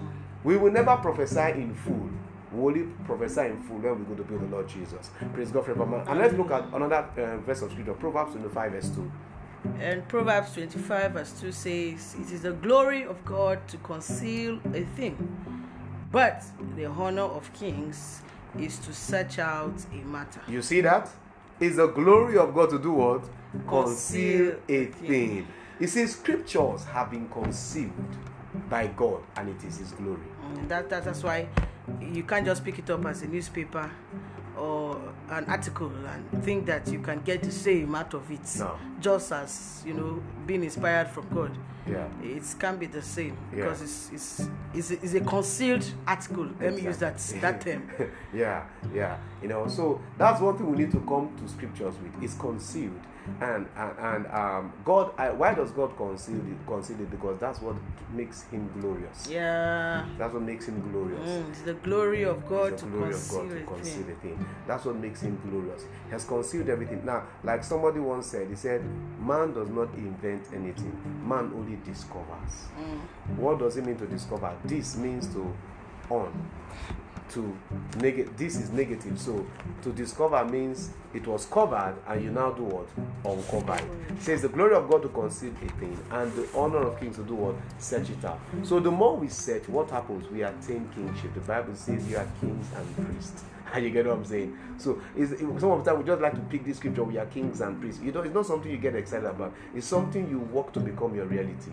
We 0.44 0.58
will 0.58 0.72
never 0.72 0.96
prophesy 0.98 1.62
in 1.62 1.74
full. 1.74 2.10
We 2.52 2.62
only 2.62 2.84
prophesy 3.06 3.42
in 3.42 3.64
full 3.64 3.78
when 3.78 4.00
we 4.00 4.06
go 4.06 4.16
to 4.16 4.24
build 4.24 4.42
the 4.42 4.48
Lord 4.48 4.68
Jesus. 4.68 5.12
Praise 5.34 5.52
God 5.52 5.66
forevermore. 5.66 6.04
And 6.08 6.20
let's 6.20 6.34
look 6.34 6.52
at 6.52 6.66
another 6.74 7.08
uh, 7.18 7.38
verse 7.38 7.62
of 7.62 7.72
scripture, 7.72 7.94
Proverbs 7.94 8.32
25, 8.32 8.72
verse 8.72 8.90
2. 8.90 9.12
And 9.80 10.08
Proverbs 10.08 10.54
25, 10.54 11.12
verse 11.12 11.40
2 11.40 11.52
says, 11.52 12.16
It 12.20 12.32
is 12.32 12.42
the 12.42 12.54
glory 12.54 13.04
of 13.04 13.24
God 13.25 13.68
to 13.68 13.78
conceal 13.78 14.60
a 14.74 14.84
thing, 14.96 15.66
but 16.12 16.44
the 16.75 16.86
honor 16.86 17.24
of 17.24 17.52
kings 17.54 18.22
is 18.58 18.80
to 18.80 18.94
search 18.94 19.38
out 19.38 19.74
a 19.94 19.98
matter. 20.06 20.42
You 20.48 20.62
see 20.62 20.82
that? 20.82 21.10
It's 21.60 21.76
the 21.76 21.88
glory 21.88 22.38
of 22.38 22.54
God 22.54 22.70
to 22.72 22.80
do 22.80 22.94
what? 22.94 23.24
Conceal 23.68 24.56
a 24.68 24.86
thing. 24.86 25.48
You 25.80 25.88
see, 25.88 26.08
scriptures 26.08 26.86
have 26.86 27.12
been 27.12 27.28
concealed 27.30 27.92
by 28.70 28.88
God, 28.88 29.22
and 29.36 29.50
it 29.50 29.64
is 29.66 29.78
His 29.80 29.92
glory. 29.92 30.20
Mm, 30.54 30.68
That, 30.70 30.90
that 30.90 31.06
that's 31.06 31.24
why 31.24 31.48
you 32.02 32.24
can't 32.24 32.46
just 32.46 32.64
pick 32.64 32.80
it 32.80 32.90
up 32.90 33.06
as 33.06 33.22
a 33.24 33.28
newspaper 33.28 33.90
or 34.57 35.00
an 35.30 35.46
article 35.46 35.92
and 36.07 36.44
think 36.44 36.66
that 36.66 36.88
you 36.88 37.00
can 37.00 37.22
get 37.22 37.42
the 37.44 37.51
same 37.51 37.96
out 37.96 38.13
of 38.13 38.30
it 38.31 38.40
No. 38.60 38.78
just 39.00 39.31
as 39.31 39.84
you 39.86 39.94
know 39.94 40.22
being 40.46 40.63
inspired 40.63 41.07
from 41.10 41.28
God. 41.34 41.51
Yeah. 41.88 42.07
It 42.22 42.44
can't 42.60 42.80
be 42.80 42.86
the 42.86 43.01
same 43.01 43.36
Yeah. 43.51 43.63
because 43.66 43.81
it's 43.81 44.12
it's 44.13 44.50
it's 44.74 44.92
a, 44.92 44.94
it's 45.04 45.13
a 45.16 45.22
concealed 45.22 45.86
article. 46.06 46.48
Let 46.60 46.75
me 46.75 46.81
use 46.81 46.98
that 46.98 47.18
that 47.42 47.62
term. 47.62 47.90
yeah, 48.34 48.66
yeah. 48.94 49.18
You 49.42 49.48
know, 49.48 49.68
so 49.68 50.00
that's 50.18 50.40
one 50.42 50.57
thing 50.57 50.69
we 50.69 50.78
need 50.78 50.92
to 50.92 51.00
come 51.01 51.31
to 51.38 51.48
scriptures 51.51 51.96
with. 52.04 52.24
It's 52.24 52.36
concealed, 52.36 53.00
and 53.42 53.68
and, 53.76 54.28
um, 54.28 54.74
God. 54.86 55.12
I, 55.18 55.30
why 55.31 55.54
does 55.54 55.72
God 55.72 55.96
conceal 55.98 56.38
it? 56.38 56.68
Conceal 56.68 57.00
it 57.02 57.12
because 57.12 57.40
that's 57.40 57.62
what 57.62 57.76
makes 58.14 58.44
Him 58.44 58.70
glorious. 58.80 59.28
Yeah. 59.30 60.06
That's 60.18 60.34
what 60.34 60.44
makes 60.44 60.68
Him 60.68 60.92
glorious. 60.92 61.28
Mm, 61.28 61.50
it's 61.50 61.62
the 61.62 61.74
glory 61.76 62.24
of 62.24 62.48
God 62.48 62.74
It's 62.74 62.81
to 62.81 62.88
the 62.88 62.92
glory 62.92 63.14
of 63.14 63.20
conceal 63.20 63.44
God 63.46 63.50
to 63.50 63.66
conceal 63.66 64.10
a 64.10 64.16
thing. 64.16 64.46
That's 64.68 64.86
what 64.86 64.96
makes 64.96 65.22
him 65.22 65.40
glorious. 65.50 65.84
He 66.06 66.12
has 66.12 66.26
concealed 66.26 66.70
everything. 66.70 67.06
Now, 67.06 67.24
like 67.44 67.64
somebody 67.64 68.00
once 68.00 68.28
said, 68.28 68.50
he 68.50 68.56
said, 68.56 68.84
Man 69.20 69.54
does 69.54 69.70
not 69.70 69.94
invent 69.96 70.48
anything, 70.54 70.96
man 71.25 71.52
only 71.56 71.78
discovers. 71.86 72.68
Mm. 72.80 73.38
What 73.38 73.60
does 73.60 73.78
it 73.78 73.86
mean 73.86 73.98
to 73.98 74.08
discover? 74.08 74.56
This 74.64 74.98
means 74.98 75.28
to 75.34 75.54
on. 76.10 76.50
To 77.30 77.58
negative 77.98 78.36
this 78.38 78.56
is 78.58 78.72
negative. 78.72 79.20
So 79.20 79.46
to 79.84 79.92
discover 79.92 80.44
means 80.46 80.92
it 81.14 81.28
was 81.28 81.46
covered 81.46 81.96
and 82.08 82.24
you 82.24 82.31
now 82.31 82.52
do 82.52 82.64
what? 82.64 82.88
Uncover 83.24 83.76
it. 83.76 84.22
Says 84.22 84.42
the 84.42 84.50
glory 84.50 84.76
of 84.76 84.90
God 84.90 85.04
to 85.04 85.10
conceal 85.10 85.52
a 85.52 85.70
thing 85.80 85.98
and 86.12 86.34
the 86.34 86.48
honor 86.56 86.80
of 86.80 87.00
kings 87.00 87.18
to 87.18 87.24
do 87.24 87.36
what? 87.36 87.56
Search 87.78 88.10
it 88.10 88.26
out. 88.26 88.40
So 88.64 88.80
the 88.80 88.92
more 88.92 89.16
we 89.16 89.28
search, 89.28 89.68
what 89.70 89.90
happens? 89.90 90.30
We 90.30 90.44
attain 90.44 90.90
kingship. 90.96 91.34
The 91.34 91.42
Bible 91.42 91.76
says 91.76 92.08
you 92.10 92.18
are 92.18 92.28
kings 92.40 92.68
and 92.76 93.08
priests. 93.08 93.44
And 93.74 93.84
you 93.86 93.92
get 93.92 94.08
what 94.08 94.18
I'm 94.18 94.25
saying? 94.25 94.58
So 94.78 95.00
some 95.58 95.72
of 95.72 95.84
the 95.84 95.92
time 95.92 96.00
we 96.00 96.06
just 96.06 96.22
like 96.22 96.34
to 96.34 96.42
pick 96.42 96.66
this 96.66 96.78
scripture. 96.78 97.04
We 97.04 97.18
are 97.18 97.25
kings 97.25 97.62
and 97.62 97.80
priests. 97.80 98.02
You 98.02 98.12
know, 98.12 98.22
it's 98.22 98.34
not 98.34 98.46
something 98.46 98.70
you 98.70 98.78
get 98.78 98.96
excited 98.96 99.25
about. 99.25 99.54
It's 99.75 99.88
something 99.88 100.30
you 100.30 100.40
work 100.40 100.74
to 100.74 100.80
become 100.80 101.16
your 101.16 101.25
reality. 101.25 101.72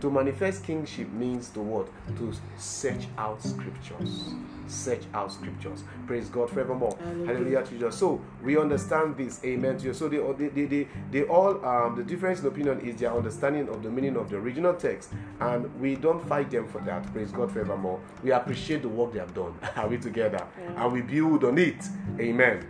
To 0.00 0.10
manifest 0.10 0.64
kingship 0.64 1.10
means 1.12 1.50
to 1.50 1.60
what? 1.60 1.88
To 2.16 2.32
search 2.56 3.06
out 3.16 3.42
scriptures. 3.42 4.34
Search 4.68 5.02
out 5.14 5.32
scriptures. 5.32 5.84
Praise 6.06 6.28
God 6.28 6.50
forevermore. 6.50 6.96
Hallelujah 7.26 7.62
to 7.62 7.70
Jesus. 7.70 7.96
So 7.96 8.20
we 8.42 8.58
understand 8.58 9.16
this. 9.16 9.42
Amen 9.44 9.78
to 9.78 9.86
you. 9.86 9.94
So 9.94 10.08
they, 10.08 10.18
they, 10.18 10.48
they, 10.48 10.64
they, 10.66 10.88
they 11.10 11.22
all, 11.24 11.64
um, 11.64 11.96
the 11.96 12.02
difference 12.02 12.40
in 12.40 12.46
opinion 12.46 12.80
is 12.80 12.96
their 12.96 13.12
understanding 13.12 13.68
of 13.68 13.82
the 13.82 13.90
meaning 13.90 14.16
of 14.16 14.30
the 14.30 14.36
original 14.36 14.74
text. 14.74 15.10
And 15.40 15.80
we 15.80 15.96
don't 15.96 16.26
fight 16.28 16.50
them 16.50 16.68
for 16.68 16.80
that. 16.82 17.10
Praise 17.12 17.32
God 17.32 17.50
forevermore. 17.52 18.00
We 18.22 18.32
appreciate 18.32 18.82
the 18.82 18.88
work 18.88 19.12
they 19.12 19.18
have 19.18 19.34
done. 19.34 19.58
Are 19.76 19.88
we 19.88 19.98
together? 19.98 20.46
And 20.76 20.92
we 20.92 21.02
build 21.02 21.44
on 21.44 21.58
it. 21.58 21.84
Amen. 22.20 22.66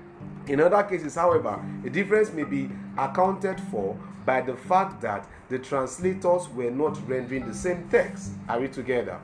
In 0.47 0.61
other 0.61 0.83
cases, 0.85 1.15
however, 1.15 1.63
the 1.83 1.91
difference 1.91 2.33
may 2.33 2.45
be 2.45 2.71
accounted 2.97 3.61
for 3.71 3.99
by 4.25 4.41
the 4.41 4.55
fact 4.57 5.01
that 5.03 5.27
the 5.49 5.59
translators 5.59 6.49
were 6.51 6.71
not 6.71 6.99
rendering 7.09 7.47
the 7.47 7.55
same 7.55 7.89
text. 7.91 8.33
Are 8.49 8.61
we 8.61 8.69
together? 8.69 9.19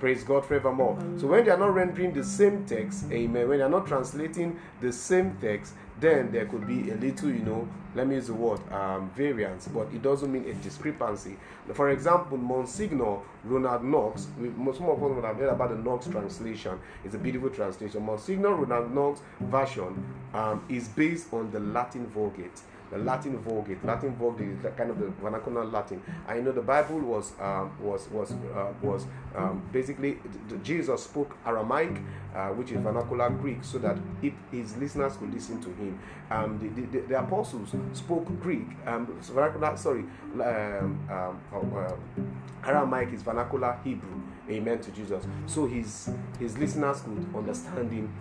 Praise 0.00 0.24
God 0.24 0.46
forevermore. 0.46 0.98
So 1.18 1.26
when 1.26 1.44
they 1.44 1.50
are 1.50 1.58
not 1.58 1.74
rendering 1.74 2.14
the 2.14 2.24
same 2.24 2.64
text, 2.64 3.04
amen, 3.12 3.46
when 3.46 3.58
they 3.58 3.64
are 3.64 3.68
not 3.68 3.86
translating 3.86 4.58
the 4.80 4.94
same 4.94 5.36
text, 5.42 5.74
then 6.00 6.32
there 6.32 6.46
could 6.46 6.66
be 6.66 6.90
a 6.90 6.94
little, 6.94 7.28
you 7.28 7.40
know, 7.40 7.68
let 7.94 8.06
me 8.06 8.14
use 8.14 8.28
the 8.28 8.32
word 8.32 8.60
um, 8.72 9.10
variance, 9.10 9.68
but 9.68 9.88
it 9.92 10.00
doesn't 10.00 10.32
mean 10.32 10.46
a 10.48 10.54
discrepancy. 10.54 11.36
For 11.74 11.90
example, 11.90 12.38
Monsignor 12.38 13.18
Ronald 13.44 13.84
Knox, 13.84 14.28
we, 14.40 14.48
some 14.72 14.88
of 14.88 15.02
us 15.02 15.10
would 15.14 15.24
have 15.24 15.36
heard 15.36 15.50
about 15.50 15.68
the 15.68 15.76
Knox 15.76 16.06
translation. 16.06 16.78
It's 17.04 17.14
a 17.14 17.18
beautiful 17.18 17.50
translation. 17.50 18.02
Monsignor 18.02 18.54
Ronald 18.54 18.94
Knox 18.94 19.20
version 19.40 20.02
um, 20.32 20.64
is 20.70 20.88
based 20.88 21.32
on 21.34 21.50
the 21.50 21.60
Latin 21.60 22.06
Vulgate 22.06 22.62
the 22.90 22.98
Latin 22.98 23.38
Vulgate. 23.38 23.84
Latin 23.84 24.14
Vulgate 24.16 24.48
is 24.48 24.58
kind 24.76 24.90
of 24.90 24.98
the 24.98 25.08
vernacular 25.22 25.64
Latin. 25.64 26.02
I 26.26 26.40
know 26.40 26.52
the 26.52 26.62
Bible 26.62 26.98
was 27.00 27.32
um, 27.40 27.70
was 27.80 28.08
was 28.10 28.32
uh, 28.32 28.72
was 28.82 29.06
um, 29.36 29.62
basically 29.72 30.18
Jesus 30.62 31.04
spoke 31.04 31.36
Aramaic, 31.46 31.98
uh, 32.34 32.48
which 32.48 32.72
is 32.72 32.80
vernacular 32.80 33.30
Greek, 33.30 33.62
so 33.62 33.78
that 33.78 33.98
if 34.22 34.32
his 34.50 34.76
listeners 34.76 35.16
could 35.16 35.32
listen 35.32 35.60
to 35.60 35.68
him. 35.70 35.98
Um, 36.30 36.58
the, 36.60 36.98
the, 36.98 37.06
the 37.08 37.18
apostles 37.18 37.74
spoke 37.92 38.26
Greek, 38.40 38.66
um, 38.86 39.06
vernacular. 39.20 39.76
Sorry, 39.76 40.04
um, 40.34 41.08
um, 41.10 41.40
uh, 41.74 42.68
Aramaic 42.68 43.12
is 43.12 43.22
vernacular 43.22 43.76
Hebrew. 43.82 44.22
Amen 44.48 44.78
to 44.80 44.90
Jesus. 44.92 45.24
So 45.46 45.66
his 45.66 46.10
his 46.38 46.56
listeners 46.56 47.00
could 47.00 47.26
understand 47.34 47.90
him 47.90 48.12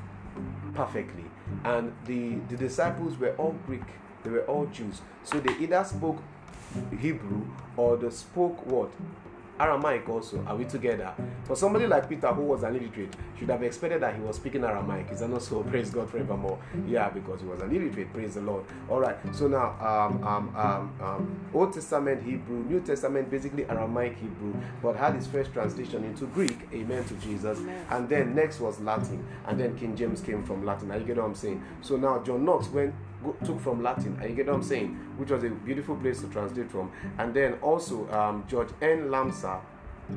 perfectly. 0.74 1.26
And 1.64 1.94
the, 2.06 2.36
the 2.50 2.58
disciples 2.58 3.18
were 3.18 3.36
all 3.38 3.56
Greek, 3.66 3.84
they 4.24 4.30
were 4.30 4.42
all 4.42 4.66
Jews. 4.68 5.02
So 5.24 5.40
they 5.40 5.56
either 5.58 5.84
spoke 5.84 6.22
Hebrew 7.00 7.46
or 7.78 7.98
they 7.98 8.10
spoke 8.10 8.66
what? 8.66 8.92
Aramaic 9.60 10.08
also. 10.08 10.44
Are 10.48 10.56
we 10.56 10.66
together? 10.66 11.14
For 11.44 11.56
somebody 11.56 11.86
like 11.86 12.08
Peter, 12.08 12.28
who 12.28 12.44
was 12.44 12.64
an 12.64 12.76
illiterate, 12.76 13.14
should 13.38 13.50
have 13.50 13.62
expected 13.62 14.02
that 14.02 14.16
he 14.16 14.22
was 14.22 14.38
speaking 14.38 14.64
Aramaic. 14.64 15.12
Is 15.12 15.20
that 15.20 15.30
not 15.30 15.42
so? 15.42 15.64
Praise 15.70 15.90
God 15.90 16.10
forevermore. 16.10 16.58
Yeah, 16.88 17.10
because 17.10 17.42
he 17.42 17.48
was 17.48 17.60
an 17.60 17.76
illiterate. 17.76 18.14
Praise 18.14 18.36
the 18.36 18.42
Lord. 18.42 18.64
All 18.88 19.02
right. 19.02 19.18
So 19.34 19.48
now, 19.48 19.76
um, 19.82 20.24
um, 20.24 20.56
um, 20.56 20.94
um, 21.02 21.40
Old 21.54 21.74
Testament 21.74 22.24
Hebrew, 22.24 22.64
New 22.64 22.80
Testament 22.80 23.30
basically 23.30 23.66
Aramaic 23.66 24.18
Hebrew, 24.18 24.54
but 24.82 24.96
had 24.96 25.16
his 25.16 25.28
first 25.28 25.52
translation 25.52 26.06
into 26.06 26.26
Greek. 26.28 26.58
Amen 26.74 27.04
to 27.06 27.14
Jesus. 27.16 27.60
And 27.90 28.08
then 28.08 28.36
next 28.36 28.60
was 28.62 28.80
Latin, 28.80 29.26
and 29.46 29.60
then 29.60 29.78
King 29.78 29.96
James 29.96 30.22
came 30.22 30.44
from 30.44 30.66
Latin. 30.66 30.92
Are 30.92 30.98
you 30.98 31.04
get 31.04 31.18
what 31.18 31.26
I'm 31.26 31.36
saying? 31.36 31.62
So 31.82 31.98
now 31.98 32.20
John 32.20 32.46
Knox 32.46 32.68
went 32.70 32.94
took 33.44 33.60
from 33.60 33.84
Latin. 33.84 34.20
You 34.22 34.36
get 34.36 34.48
what 34.48 34.56
I'm 34.56 34.64
saying? 34.64 34.96
Which 35.18 35.30
was 35.32 35.44
a 35.44 35.50
beautiful 35.50 35.96
place 35.96 36.22
to 36.22 36.28
translate 36.28 36.72
from. 36.72 36.92
And 37.18 37.34
then 37.34 37.54
also 37.62 38.10
um, 38.12 38.46
George 38.48 38.70
N. 38.82 39.10
Lamsa 39.10 39.60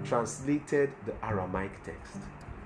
translated 0.04 0.90
the 1.06 1.12
Aramaic 1.24 1.82
text. 1.82 2.16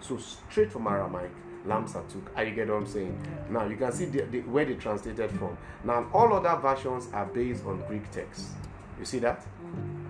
So 0.00 0.19
straight 0.19 0.71
from 0.71 0.87
Aramaic. 0.87 1.31
Lamsatuk. 1.66 2.23
Are 2.37 2.45
you 2.45 2.55
get 2.55 2.69
what 2.69 2.76
I'm 2.76 2.87
saying? 2.87 3.19
Now 3.50 3.66
you 3.66 3.76
can 3.76 3.93
see 3.93 4.07
the, 4.07 4.23
the, 4.23 4.40
where 4.43 4.64
they 4.64 4.75
translated 4.75 5.31
from. 5.33 5.57
Now 5.85 6.07
all 6.12 6.33
other 6.33 6.61
versions 6.61 7.09
are 7.12 7.26
based 7.26 7.64
on 7.64 7.83
Greek 7.88 8.11
texts. 8.11 8.52
You 8.99 9.05
see 9.05 9.19
that? 9.21 9.45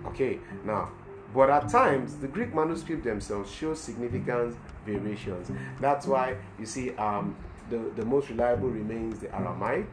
Okay. 0.07 0.39
Now, 0.63 0.91
but 1.33 1.49
at 1.49 1.67
times 1.69 2.15
the 2.15 2.27
Greek 2.27 2.53
manuscript 2.53 3.03
themselves 3.03 3.51
show 3.51 3.73
significant 3.73 4.55
variations. 4.85 5.51
That's 5.81 6.07
why 6.07 6.37
you 6.59 6.65
see 6.65 6.95
um, 6.95 7.35
the 7.69 7.79
the 7.95 8.05
most 8.05 8.29
reliable 8.29 8.69
remains 8.69 9.19
the 9.19 9.33
Aramaic. 9.35 9.87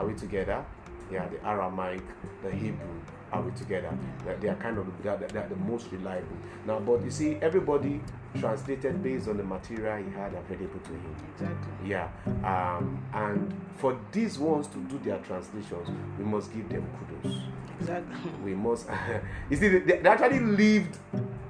Are 0.00 0.06
we 0.06 0.14
together? 0.14 0.64
Yeah, 1.12 1.28
the 1.28 1.46
Aramaic, 1.46 2.00
the 2.42 2.50
Hebrew. 2.50 2.88
Are 3.30 3.42
we 3.42 3.50
together? 3.50 3.94
They 4.40 4.48
are 4.48 4.54
kind 4.54 4.78
of 4.78 4.86
they 5.02 5.10
are, 5.10 5.18
they 5.18 5.38
are 5.38 5.46
the 5.46 5.56
most 5.56 5.92
reliable. 5.92 6.38
Now, 6.66 6.80
but 6.80 7.04
you 7.04 7.10
see, 7.10 7.36
everybody 7.42 8.00
translated 8.38 9.02
based 9.02 9.28
on 9.28 9.36
the 9.36 9.42
material 9.44 10.02
he 10.02 10.10
had 10.12 10.32
available 10.32 10.80
to 10.80 10.90
him. 10.92 11.16
Exactly. 11.34 11.90
Yeah. 11.90 12.08
Um, 12.42 13.04
and 13.12 13.54
for 13.76 14.00
these 14.10 14.38
ones 14.38 14.68
to 14.68 14.78
do 14.78 14.98
their 15.04 15.18
translations, 15.18 15.90
we 16.18 16.24
must 16.24 16.50
give 16.50 16.66
them 16.70 16.86
kudos. 16.98 17.42
Exactly. 17.78 18.30
We 18.42 18.54
must. 18.54 18.86
you 19.50 19.56
see, 19.58 19.68
they, 19.68 19.98
they 19.98 20.08
actually 20.08 20.40
lived 20.40 20.96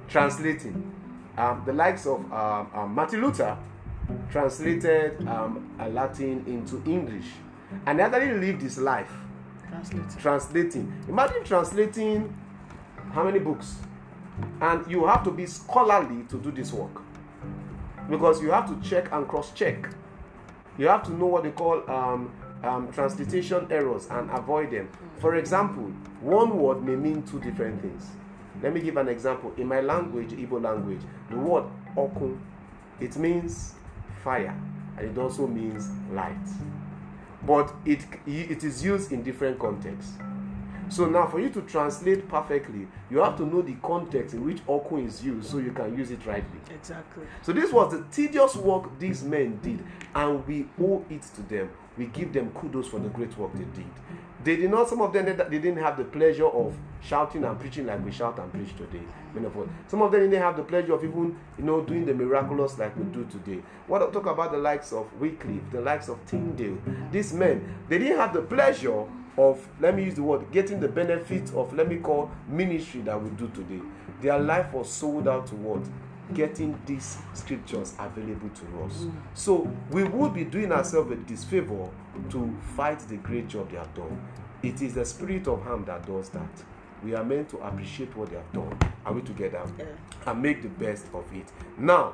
translating. 0.09 0.93
Um, 1.37 1.63
the 1.65 1.71
likes 1.71 2.05
of 2.05 2.19
um, 2.33 2.69
um, 2.73 2.93
Martin 2.95 3.21
Luther 3.21 3.57
translated 4.29 5.25
um, 5.25 5.71
a 5.79 5.87
Latin 5.87 6.43
into 6.45 6.83
English, 6.85 7.27
and 7.85 7.99
he 7.99 8.03
actually 8.03 8.33
lived 8.33 8.61
his 8.61 8.77
life 8.77 9.11
Translate. 9.69 10.19
translating. 10.19 10.93
Imagine 11.07 11.43
translating 11.43 12.33
how 13.13 13.23
many 13.23 13.39
books? 13.39 13.75
And 14.61 14.89
you 14.89 15.05
have 15.05 15.23
to 15.23 15.31
be 15.31 15.45
scholarly 15.45 16.23
to 16.29 16.37
do 16.37 16.51
this 16.51 16.71
work 16.73 17.01
because 18.09 18.41
you 18.41 18.51
have 18.51 18.67
to 18.67 18.87
check 18.89 19.11
and 19.11 19.27
cross 19.27 19.51
check. 19.53 19.89
You 20.77 20.87
have 20.87 21.03
to 21.03 21.11
know 21.13 21.27
what 21.27 21.43
they 21.43 21.51
call 21.51 21.89
um, 21.89 22.33
um, 22.63 22.91
transliteration 22.91 23.67
errors 23.71 24.07
and 24.09 24.29
avoid 24.31 24.71
them. 24.71 24.89
For 25.19 25.35
example, 25.35 25.83
one 26.21 26.57
word 26.57 26.83
may 26.83 26.95
mean 26.95 27.23
two 27.23 27.39
different 27.39 27.81
things. 27.81 28.07
Let 28.61 28.73
me 28.73 28.81
give 28.81 28.97
an 28.97 29.07
example. 29.07 29.53
In 29.57 29.67
my 29.67 29.81
language, 29.81 30.31
Igbo 30.31 30.61
language, 30.61 31.01
the 31.29 31.37
word 31.37 31.65
okun, 31.97 32.39
it 32.99 33.15
means 33.17 33.73
fire 34.23 34.55
and 34.97 35.07
it 35.09 35.17
also 35.19 35.47
means 35.47 35.89
light 36.11 36.37
but 37.45 37.73
it 37.85 38.05
it 38.25 38.63
is 38.63 38.83
used 38.83 39.11
in 39.11 39.23
different 39.23 39.59
contexts. 39.59 40.13
So 40.91 41.05
now, 41.05 41.25
for 41.25 41.39
you 41.39 41.49
to 41.51 41.61
translate 41.61 42.27
perfectly, 42.27 42.85
you 43.09 43.19
have 43.19 43.37
to 43.37 43.45
know 43.45 43.61
the 43.61 43.75
context 43.75 44.33
in 44.33 44.43
which 44.43 44.59
okun 44.67 45.05
is 45.05 45.23
used, 45.23 45.49
so 45.49 45.59
you 45.59 45.71
can 45.71 45.97
use 45.97 46.11
it 46.11 46.25
rightly. 46.25 46.59
Exactly. 46.69 47.23
So 47.41 47.53
this 47.53 47.71
was 47.71 47.93
the 47.93 48.03
tedious 48.11 48.57
work 48.57 48.99
these 48.99 49.23
men 49.23 49.57
did, 49.63 49.81
and 50.13 50.45
we 50.45 50.67
owe 50.81 51.05
it 51.09 51.21
to 51.35 51.41
them. 51.43 51.69
We 51.97 52.07
give 52.07 52.33
them 52.33 52.51
kudos 52.51 52.89
for 52.89 52.99
the 52.99 53.07
great 53.07 53.37
work 53.37 53.53
they 53.53 53.59
did. 53.59 53.85
They 54.43 54.55
did 54.55 54.71
not. 54.71 54.89
Some 54.89 55.01
of 55.01 55.13
them 55.13 55.25
they 55.25 55.33
they 55.33 55.59
didn't 55.59 55.77
have 55.77 55.97
the 55.97 56.03
pleasure 56.03 56.47
of 56.47 56.75
shouting 57.01 57.43
and 57.43 57.59
preaching 57.59 57.85
like 57.85 58.03
we 58.03 58.11
shout 58.11 58.39
and 58.39 58.51
preach 58.51 58.75
today. 58.75 59.03
Many 59.33 59.45
of 59.45 59.57
us. 59.57 59.67
Some 59.87 60.01
of 60.01 60.11
them 60.11 60.21
didn't 60.21 60.41
have 60.41 60.57
the 60.57 60.63
pleasure 60.63 60.93
of 60.93 61.03
even 61.03 61.37
you 61.57 61.63
know 61.63 61.81
doing 61.81 62.05
the 62.05 62.13
miraculous 62.13 62.77
like 62.77 62.95
we 62.97 63.03
do 63.05 63.25
today. 63.25 63.61
What 63.87 64.01
I 64.01 64.09
talk 64.09 64.25
about 64.25 64.51
the 64.51 64.57
likes 64.57 64.93
of 64.93 65.11
Wycliffe, 65.19 65.69
the 65.71 65.81
likes 65.81 66.09
of 66.09 66.25
Tyndale. 66.25 66.77
These 67.11 67.33
men 67.33 67.75
they 67.87 67.97
didn't 67.99 68.17
have 68.17 68.33
the 68.33 68.41
pleasure 68.41 69.05
of 69.37 69.67
let 69.79 69.95
me 69.95 70.03
use 70.03 70.15
the 70.15 70.23
word 70.23 70.45
getting 70.51 70.79
the 70.79 70.87
benefit 70.87 71.53
of 71.53 71.73
let 71.73 71.87
me 71.87 71.97
call 71.97 72.31
ministry 72.47 73.01
that 73.01 73.21
we 73.21 73.29
do 73.31 73.47
today. 73.49 73.81
Their 74.21 74.39
life 74.39 74.73
was 74.73 74.89
sold 74.91 75.27
out 75.27 75.47
to 75.47 75.55
what 75.55 75.81
getting 76.33 76.79
these 76.85 77.17
scriptures 77.33 77.93
available 77.99 78.49
to 78.49 78.83
us. 78.83 78.93
Mm. 78.99 79.13
So 79.33 79.71
we 79.91 80.03
would 80.03 80.33
be 80.33 80.43
doing 80.43 80.71
ourselves 80.71 81.11
a 81.11 81.15
disfavor 81.15 81.89
to 82.29 82.57
fight 82.75 82.99
the 82.99 83.17
great 83.17 83.47
job 83.47 83.71
they 83.71 83.77
have 83.77 83.93
done. 83.93 84.21
It 84.63 84.81
is 84.81 84.93
the 84.93 85.05
spirit 85.05 85.47
of 85.47 85.61
harm 85.63 85.85
that 85.85 86.05
does 86.05 86.29
that. 86.29 86.63
We 87.03 87.15
are 87.15 87.23
meant 87.23 87.49
to 87.49 87.57
appreciate 87.57 88.15
what 88.15 88.29
they 88.29 88.37
have 88.37 88.51
done. 88.51 88.77
Are 89.05 89.13
we 89.13 89.21
together? 89.21 89.61
Yeah. 89.77 89.85
And 90.27 90.41
make 90.41 90.61
the 90.61 90.69
best 90.69 91.07
of 91.13 91.25
it. 91.33 91.51
Now, 91.77 92.13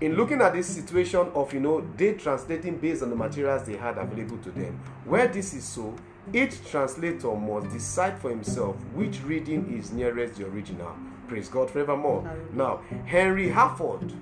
in 0.00 0.14
looking 0.16 0.40
at 0.40 0.54
this 0.54 0.66
situation 0.66 1.30
of 1.34 1.52
you 1.52 1.60
know 1.60 1.86
they 1.96 2.14
translating 2.14 2.78
based 2.78 3.02
on 3.02 3.10
the 3.10 3.16
materials 3.16 3.64
they 3.64 3.76
had 3.76 3.98
available 3.98 4.38
to 4.38 4.50
them, 4.50 4.80
where 5.04 5.28
this 5.28 5.52
is 5.52 5.64
so, 5.64 5.94
each 6.32 6.64
translator 6.70 7.34
must 7.34 7.70
decide 7.70 8.18
for 8.18 8.30
himself 8.30 8.76
which 8.94 9.20
reading 9.22 9.76
is 9.78 9.92
nearest 9.92 10.36
the 10.36 10.46
original. 10.46 10.94
Praise 11.30 11.48
God 11.48 11.70
forevermore. 11.70 12.28
Now, 12.52 12.80
Henry 13.06 13.48
Harford, 13.50 14.12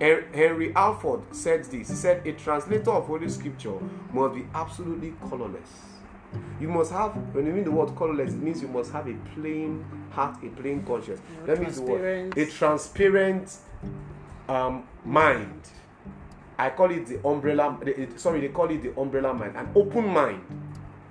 Henry 0.00 0.74
Alford 0.74 1.20
said 1.30 1.62
this. 1.62 1.88
He 1.88 1.94
said, 1.94 2.26
A 2.26 2.32
translator 2.32 2.90
of 2.90 3.06
Holy 3.06 3.28
Scripture 3.28 3.78
must 4.12 4.34
be 4.34 4.44
absolutely 4.52 5.14
colorless. 5.28 5.70
You 6.60 6.66
must 6.66 6.90
have, 6.90 7.12
when 7.32 7.46
you 7.46 7.52
mean 7.52 7.62
the 7.62 7.70
word 7.70 7.94
colorless, 7.94 8.32
it 8.32 8.42
means 8.42 8.60
you 8.62 8.66
must 8.66 8.90
have 8.90 9.06
a 9.06 9.14
plain 9.36 9.84
heart, 10.10 10.42
a 10.42 10.48
plain 10.48 10.82
conscience. 10.82 11.20
Yeah, 11.38 11.46
That 11.46 11.60
means 11.60 11.76
transparent. 11.76 12.36
a 12.36 12.46
transparent 12.46 13.56
um, 14.48 14.88
mind. 15.04 15.68
I 16.58 16.70
call 16.70 16.90
it 16.90 17.06
the 17.06 17.24
umbrella. 17.24 17.78
sorry, 18.16 18.40
they 18.40 18.48
call 18.48 18.68
it 18.72 18.82
the 18.82 19.00
umbrella 19.00 19.32
mind, 19.32 19.56
an 19.56 19.68
open 19.76 20.08
mind. 20.08 20.42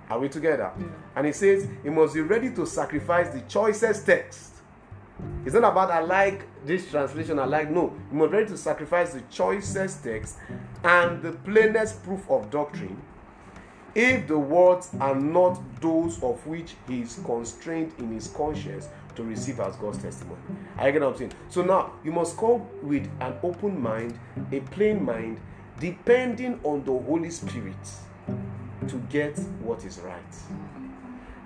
Are 0.10 0.20
we 0.20 0.28
together? 0.28 0.74
And 1.16 1.26
it 1.26 1.36
says 1.38 1.66
he 1.82 1.90
must 1.90 2.14
be 2.14 2.20
ready 2.20 2.50
to 2.56 2.66
sacrifice 2.66 3.30
the 3.30 3.40
choicest 3.48 4.06
text. 4.06 4.55
It's 5.46 5.54
not 5.54 5.64
about 5.64 5.92
I 5.92 6.02
like 6.02 6.48
this 6.66 6.90
translation, 6.90 7.40
I 7.40 7.46
like 7.46 7.70
no. 7.70 7.94
You 8.12 8.18
must 8.18 8.34
ready 8.34 8.48
to 8.48 8.58
sacrifice 8.58 9.14
the 9.14 9.22
choicest 9.30 10.04
text 10.04 10.38
and 10.84 11.22
the 11.22 11.32
plainest 11.32 12.04
proof 12.04 12.30
of 12.30 12.50
doctrine 12.50 13.02
if 13.96 14.28
the 14.28 14.38
words 14.38 14.90
are 15.00 15.16
not 15.16 15.62
those 15.80 16.22
of 16.22 16.46
which 16.46 16.76
he 16.88 17.02
is 17.02 17.20
constrained 17.26 17.94
in 17.98 18.12
his 18.12 18.28
conscience 18.28 18.90
to 19.16 19.24
receive 19.24 19.62
as 19.62 19.78
God's 19.78 20.00
testimony. 20.00 20.42
I 20.78 20.92
get 20.92 21.02
what 21.02 21.14
I'm 21.14 21.18
saying? 21.18 21.34
So 21.50 21.62
now 21.62 21.94
you 22.04 22.12
must 22.12 22.38
come 22.38 22.66
with 22.84 23.10
an 23.22 23.36
open 23.42 23.82
mind, 23.82 24.20
a 24.52 24.60
plain 24.60 25.04
mind, 25.04 25.40
depending 25.80 26.60
on 26.64 26.84
the 26.84 26.92
Holy 26.92 27.30
Spirit 27.30 27.76
to 28.90 28.98
get 29.10 29.40
what 29.62 29.86
is 29.86 30.00
right. 30.00 30.22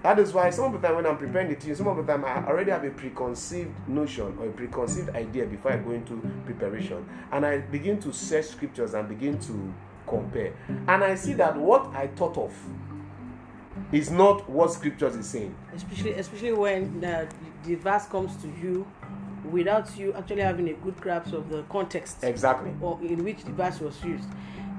That 0.01 0.17
is 0.19 0.31
why 0.33 0.49
some 0.49 0.73
of 0.73 0.81
the 0.81 0.87
time 0.87 0.95
when 0.95 1.05
I'm 1.05 1.17
preparing 1.17 1.49
the 1.49 1.55
teaching, 1.55 1.75
some 1.75 1.87
of 1.87 1.97
the 1.97 2.03
time 2.03 2.23
I 2.23 2.45
already 2.47 2.71
have 2.71 2.83
a 2.85 2.89
preconceived 2.89 3.71
notion 3.87 4.37
or 4.39 4.47
a 4.47 4.51
preconceived 4.51 5.09
idea 5.09 5.45
before 5.45 5.73
I 5.73 5.77
go 5.77 5.91
into 5.91 6.21
preparation. 6.45 7.07
And 7.31 7.45
I 7.45 7.57
begin 7.59 7.99
to 8.01 8.13
search 8.13 8.45
scriptures 8.45 8.93
and 8.93 9.09
begin 9.09 9.37
to 9.39 9.73
compare. 10.07 10.53
And 10.87 11.03
I 11.03 11.15
see 11.15 11.33
that 11.33 11.57
what 11.57 11.93
I 11.93 12.07
thought 12.07 12.37
of 12.37 12.53
is 13.91 14.09
not 14.09 14.49
what 14.49 14.71
scriptures 14.71 15.15
is 15.15 15.27
saying. 15.27 15.55
especially 15.75 16.13
especially 16.13 16.51
when 16.53 16.99
the, 16.99 17.27
the 17.63 17.75
verse 17.75 18.05
comes 18.05 18.35
to 18.37 18.47
you 18.61 18.85
without 19.51 19.97
you 19.97 20.13
actually 20.13 20.41
having 20.41 20.69
a 20.69 20.73
good 20.73 20.99
grasp 20.99 21.33
of 21.33 21.49
the 21.49 21.63
context 21.69 22.23
Exactly. 22.23 22.71
or 22.81 22.99
in 23.01 23.23
which 23.23 23.43
the 23.45 23.51
verse 23.51 23.79
was 23.79 24.03
used 24.03 24.27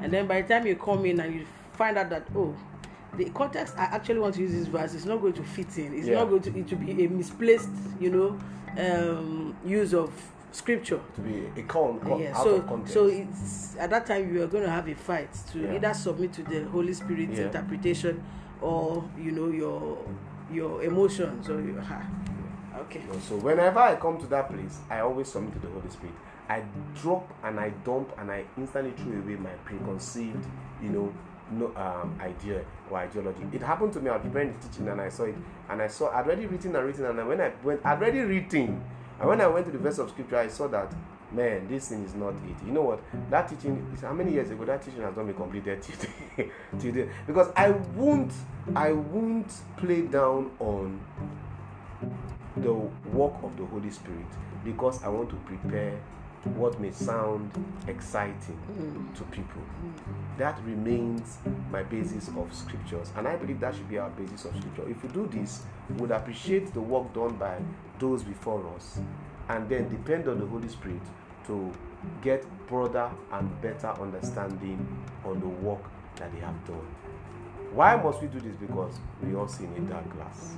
and 0.03 0.13
then 0.13 0.27
by 0.27 0.43
the 0.43 0.49
time 0.49 0.67
you 0.67 0.77
come 0.77 1.05
in 1.07 1.19
and 1.19 1.35
you 1.35 1.47
find 1.73 1.97
out 1.97 2.11
that 2.11 2.25
oh 2.37 2.55
the 3.17 3.29
context 3.31 3.75
i 3.77 3.85
actually 3.85 4.19
want 4.21 4.35
to 4.35 4.41
use 4.41 4.53
this 4.53 4.67
verse 4.67 4.95
is 4.95 5.05
not 5.05 5.21
going 5.21 5.33
to 5.33 5.43
fit 5.43 5.77
in 5.79 5.93
it's 5.95 6.07
Yeah. 6.07 6.17
not 6.21 6.29
going 6.31 6.43
to 6.43 6.59
it 6.59 6.69
to 6.69 6.77
be 6.77 7.05
a 7.05 7.09
misplaced 7.09 7.69
you 7.99 8.11
know 8.11 8.39
um 8.79 9.55
use 9.65 9.93
of 9.95 10.13
scripture 10.53 11.01
To 11.15 11.21
be 11.21 11.47
a 11.61 11.63
con, 11.65 12.01
con 12.01 12.21
yeah 12.21 12.37
out 12.37 12.45
so 12.45 12.55
of 12.57 12.67
context. 12.67 12.95
so 12.95 13.07
it's 13.07 13.77
at 13.79 13.91
that 13.91 14.07
time 14.07 14.33
you 14.35 14.43
are 14.43 14.47
going 14.49 14.65
to 14.65 14.71
have 14.71 14.89
a 14.89 14.95
fight 14.95 15.33
to 15.53 15.61
Yeah. 15.61 15.75
either 15.75 15.95
submit 15.95 16.33
to 16.35 16.43
the 16.43 16.65
holy 16.65 16.93
spirit's 16.93 17.39
Yeah. 17.39 17.47
interpretation 17.47 18.23
or 18.61 19.05
you 19.19 19.33
know 19.33 19.49
your 19.49 19.99
your 20.53 20.83
emotions 20.83 21.49
or 21.49 21.61
your 21.63 21.81
ha 21.81 22.03
okay 22.81 23.03
So 23.29 23.37
whenever 23.37 23.79
I 23.79 23.97
come 23.97 24.19
to 24.19 24.27
that 24.29 24.49
place, 24.51 24.79
I 24.91 25.01
always 25.01 25.29
submit 25.29 25.53
to 25.55 25.59
the 25.61 25.69
Holy 25.69 25.89
Spirit. 25.91 26.15
I 26.49 26.65
drop 27.01 27.29
and 27.45 27.61
I 27.61 27.71
dump 27.85 28.13
and 28.19 28.31
I 28.31 28.45
instantly 28.57 28.93
throw 28.97 29.13
away 29.19 29.37
my 29.37 29.51
preconceived, 29.65 30.45
you 30.83 30.89
know, 30.89 31.13
no 31.51 31.73
um, 31.77 32.19
idea 32.21 32.65
or 32.91 32.99
ideology. 32.99 33.43
It 33.53 33.63
happened 33.63 33.93
to 33.95 34.01
me. 34.01 34.11
I 34.11 34.17
was 34.17 34.23
preparing 34.23 34.55
the 34.59 34.69
teaching 34.69 34.89
and 34.89 35.01
I 35.01 35.09
saw 35.09 35.25
it, 35.25 35.35
and 35.69 35.83
I 35.83 35.89
saw 35.89 36.11
I'd 36.11 36.27
already 36.27 36.47
written 36.47 36.75
and 36.77 36.87
written, 36.87 37.05
and 37.07 37.29
when 37.29 37.41
I 37.41 37.53
went, 37.63 37.85
I'd 37.85 37.99
already 37.99 38.21
written, 38.21 38.83
and 39.19 39.29
when 39.29 39.41
I 39.41 39.47
went 39.47 39.67
to 39.67 39.73
the 39.73 39.79
verse 39.79 39.99
of 39.99 40.11
scripture, 40.11 40.37
I 40.37 40.49
saw 40.49 40.69
that. 40.69 40.93
Man, 41.33 41.69
this 41.69 41.91
thing 41.91 42.03
is 42.03 42.13
not 42.13 42.31
it. 42.31 42.67
You 42.67 42.73
know 42.73 42.83
what? 42.83 43.01
That 43.31 43.49
teaching 43.49 43.89
is 43.95 44.01
how 44.01 44.13
many 44.13 44.33
years 44.33 44.51
ago? 44.51 44.65
That 44.65 44.83
teaching 44.83 45.03
has 45.03 45.15
not 45.15 45.27
been 45.27 45.37
completed 45.37 45.81
today. 46.37 46.51
today. 46.77 47.09
Because 47.25 47.53
I 47.55 47.71
won't, 47.71 48.33
I 48.75 48.91
won't 48.91 49.49
play 49.77 50.03
down 50.03 50.51
on 50.59 51.01
the 52.57 52.73
work 52.73 53.35
of 53.45 53.57
the 53.57 53.65
Holy 53.65 53.91
Spirit 53.91 54.27
because 54.65 55.03
I 55.05 55.09
want 55.09 55.31
to 55.31 55.37
prepare 55.37 56.01
what 56.45 56.81
may 56.81 56.91
sound 56.91 57.51
exciting 57.87 59.13
to 59.15 59.25
people. 59.25 59.63
That 60.39 60.59
remains 60.65 61.39
my 61.71 61.83
basis 61.83 62.29
of 62.29 62.53
scriptures, 62.55 63.13
and 63.17 63.29
I 63.29 63.37
believe 63.37 63.61
that 63.61 63.75
should 63.75 63.89
be 63.89 63.99
our 63.99 64.11
basis 64.11 64.47
of 64.47 64.57
scripture. 64.57 64.89
If 64.89 65.03
we 65.03 65.11
do 65.11 65.27
this, 65.27 65.63
we 65.89 65.97
would 65.97 66.11
appreciate 66.11 66.73
the 66.73 66.81
work 66.81 67.13
done 67.13 67.37
by 67.37 67.59
those 67.99 68.23
before 68.23 68.67
us, 68.75 69.01
and 69.49 69.69
then 69.69 69.89
depend 69.89 70.29
on 70.29 70.39
the 70.39 70.47
Holy 70.47 70.69
Spirit 70.69 71.03
to 71.47 71.73
get 72.23 72.47
broader 72.67 73.11
and 73.33 73.61
better 73.61 73.89
understanding 74.01 75.05
on 75.25 75.41
the 75.41 75.49
work 75.49 75.83
that 76.17 76.33
they 76.33 76.41
have 76.41 76.65
done. 76.67 76.87
Why 77.73 77.97
must 77.97 78.23
we 78.23 78.29
do 78.29 78.41
this? 78.41 78.57
Because 78.57 78.95
we 79.23 79.35
all 79.35 79.47
see 79.47 79.65
in 79.65 79.75
a 79.75 79.81
dark 79.81 80.11
glass. 80.15 80.55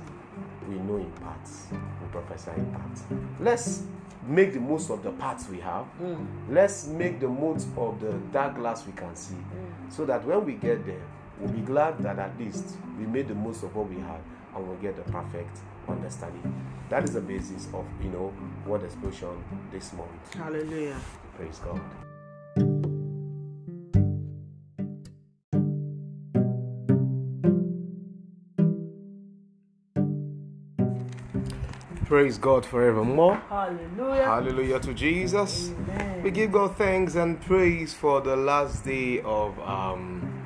We 0.67 0.75
know 0.75 0.95
in 0.95 1.11
parts, 1.11 1.67
we 1.71 2.07
prophesy 2.11 2.51
in 2.57 2.71
parts. 2.71 3.03
Let's 3.39 3.83
make 4.27 4.53
the 4.53 4.59
most 4.59 4.89
of 4.89 5.03
the 5.03 5.11
parts 5.11 5.47
we 5.49 5.59
have. 5.59 5.85
Mm. 6.01 6.25
Let's 6.49 6.87
make 6.87 7.19
the 7.19 7.27
most 7.27 7.67
of 7.77 7.99
the 7.99 8.13
dark 8.31 8.55
glass 8.55 8.85
we 8.85 8.93
can 8.93 9.15
see. 9.15 9.35
So 9.89 10.05
that 10.05 10.25
when 10.25 10.45
we 10.45 10.53
get 10.53 10.85
there, 10.85 11.01
we'll 11.39 11.51
be 11.51 11.61
glad 11.61 11.99
that 11.99 12.19
at 12.19 12.37
least 12.39 12.75
we 12.97 13.05
made 13.05 13.27
the 13.27 13.35
most 13.35 13.63
of 13.63 13.75
what 13.75 13.89
we 13.89 13.99
had 14.01 14.21
and 14.55 14.67
we'll 14.67 14.77
get 14.77 14.95
the 14.95 15.11
perfect 15.11 15.59
understanding. 15.87 16.53
That 16.89 17.03
is 17.03 17.13
the 17.13 17.21
basis 17.21 17.67
of 17.73 17.85
you 18.01 18.09
know 18.09 18.33
what 18.65 18.83
explosion 18.83 19.43
this 19.71 19.93
month. 19.93 20.33
Hallelujah. 20.33 20.99
Praise 21.37 21.59
God. 21.59 21.81
Praise 32.13 32.37
God 32.37 32.63
forevermore. 32.63 33.41
Hallelujah. 33.49 34.25
Hallelujah 34.25 34.79
to 34.81 34.93
Jesus. 34.93 35.71
Amen. 35.71 36.21
We 36.21 36.29
give 36.29 36.51
God 36.51 36.77
thanks 36.77 37.15
and 37.15 37.41
praise 37.41 37.91
for 37.91 38.21
the 38.21 38.35
last 38.35 38.85
day 38.85 39.19
of 39.21 39.59
um, 39.61 40.45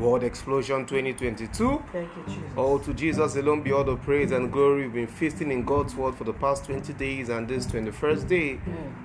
Word 0.00 0.22
Explosion 0.22 0.86
2022. 0.86 1.82
Thank 1.92 2.08
you, 2.16 2.22
Jesus. 2.26 2.42
Oh, 2.56 2.78
to 2.78 2.94
Jesus 2.94 3.36
alone 3.36 3.60
be 3.60 3.72
all 3.72 3.84
the 3.84 3.96
praise 3.96 4.30
and 4.30 4.50
glory. 4.50 4.84
We've 4.84 4.94
been 4.94 5.06
feasting 5.06 5.52
in 5.52 5.66
God's 5.66 5.94
word 5.94 6.14
for 6.14 6.24
the 6.24 6.32
past 6.32 6.64
20 6.64 6.94
days, 6.94 7.28
and 7.28 7.46
this 7.46 7.66
21st 7.66 8.26
day 8.26 8.58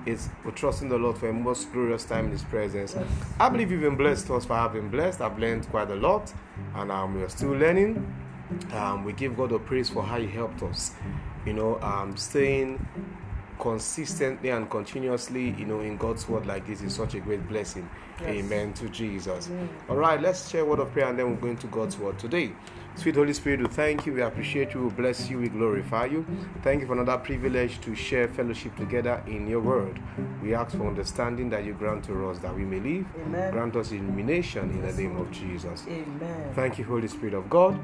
is 0.06 0.30
we're 0.46 0.52
trusting 0.52 0.88
the 0.88 0.96
Lord 0.96 1.18
for 1.18 1.28
a 1.28 1.32
most 1.34 1.70
glorious 1.74 2.06
time 2.06 2.24
in 2.24 2.30
His 2.30 2.44
presence. 2.44 2.96
I 3.38 3.50
believe 3.50 3.70
you've 3.70 3.82
been 3.82 3.96
blessed. 3.96 4.30
Us 4.30 4.46
for 4.46 4.56
having 4.56 4.88
blessed. 4.88 5.20
I've 5.20 5.38
learned 5.38 5.68
quite 5.68 5.90
a 5.90 5.96
lot, 5.96 6.32
and 6.74 6.90
um, 6.90 7.16
we're 7.16 7.28
still 7.28 7.50
learning. 7.50 8.10
Um, 8.72 9.04
we 9.04 9.12
give 9.12 9.36
God 9.36 9.50
the 9.50 9.58
praise 9.58 9.90
for 9.90 10.02
how 10.02 10.18
He 10.18 10.26
helped 10.26 10.62
us. 10.62 10.92
You 11.46 11.54
know, 11.54 11.80
um, 11.80 12.16
staying 12.16 12.86
consistently 13.58 14.50
and 14.50 14.70
continuously, 14.70 15.54
you 15.58 15.64
know, 15.64 15.80
in 15.80 15.96
God's 15.96 16.28
word 16.28 16.46
like 16.46 16.66
this 16.66 16.82
is 16.82 16.94
such 16.94 17.14
a 17.14 17.20
great 17.20 17.46
blessing. 17.48 17.88
Yes. 18.20 18.30
Amen 18.30 18.72
to 18.74 18.88
Jesus. 18.88 19.50
All 19.88 19.96
right, 19.96 20.20
let's 20.20 20.48
share 20.48 20.62
a 20.62 20.64
word 20.64 20.80
of 20.80 20.92
prayer 20.92 21.08
and 21.08 21.18
then 21.18 21.30
we're 21.30 21.40
going 21.40 21.56
to 21.58 21.66
God's 21.68 21.96
word 21.98 22.18
today. 22.18 22.52
Sweet 22.96 23.14
Holy 23.14 23.32
Spirit, 23.32 23.60
we 23.60 23.66
thank 23.66 24.06
you, 24.06 24.12
we 24.12 24.22
appreciate 24.22 24.74
you, 24.74 24.84
we 24.84 24.90
bless 24.90 25.30
you, 25.30 25.38
we 25.38 25.48
glorify 25.48 26.06
you. 26.06 26.26
Thank 26.62 26.80
you 26.80 26.86
for 26.88 26.94
another 26.94 27.16
privilege 27.18 27.80
to 27.82 27.94
share 27.94 28.26
fellowship 28.26 28.74
together 28.76 29.22
in 29.28 29.46
your 29.46 29.60
word. 29.60 30.00
We 30.42 30.54
ask 30.54 30.76
for 30.76 30.88
understanding 30.88 31.48
that 31.50 31.64
you 31.64 31.74
grant 31.74 32.04
to 32.06 32.28
us 32.28 32.40
that 32.40 32.54
we 32.54 32.64
may 32.64 32.80
live. 32.80 33.06
Amen. 33.26 33.52
Grant 33.52 33.76
us 33.76 33.92
illumination 33.92 34.70
in 34.70 34.82
the 34.82 34.92
name 34.92 35.16
of 35.16 35.30
Jesus. 35.30 35.84
Amen. 35.86 36.52
Thank 36.54 36.78
you, 36.78 36.84
Holy 36.84 37.06
Spirit 37.06 37.34
of 37.34 37.48
God. 37.48 37.78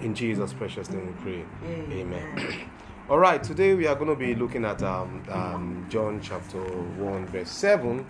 In 0.00 0.14
Jesus' 0.14 0.54
precious 0.54 0.88
name 0.90 1.06
we 1.06 1.12
pray. 1.22 1.44
Amen. 1.92 2.68
All 3.10 3.18
right, 3.18 3.42
today 3.42 3.74
we 3.74 3.86
are 3.86 3.94
going 3.94 4.08
to 4.08 4.16
be 4.16 4.34
looking 4.34 4.64
at 4.64 4.82
um, 4.82 5.22
um, 5.28 5.86
John 5.90 6.18
chapter 6.22 6.60
1, 6.60 7.26
verse 7.26 7.50
7. 7.50 8.06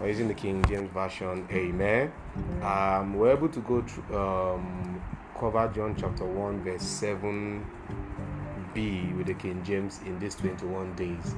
We're 0.00 0.08
using 0.08 0.28
the 0.28 0.34
King 0.34 0.64
James 0.64 0.90
Version. 0.92 1.46
Amen. 1.50 2.10
Um, 2.62 3.14
we're 3.14 3.32
able 3.32 3.50
to 3.50 3.60
go 3.60 3.82
through, 3.82 4.18
um, 4.18 5.02
cover 5.38 5.70
John 5.74 5.94
chapter 5.94 6.24
1, 6.24 6.64
verse 6.64 6.82
7b 6.82 7.64
with 9.16 9.26
the 9.26 9.34
King 9.34 9.62
James 9.62 10.00
in 10.06 10.18
these 10.18 10.36
21 10.36 10.94
days. 10.94 11.34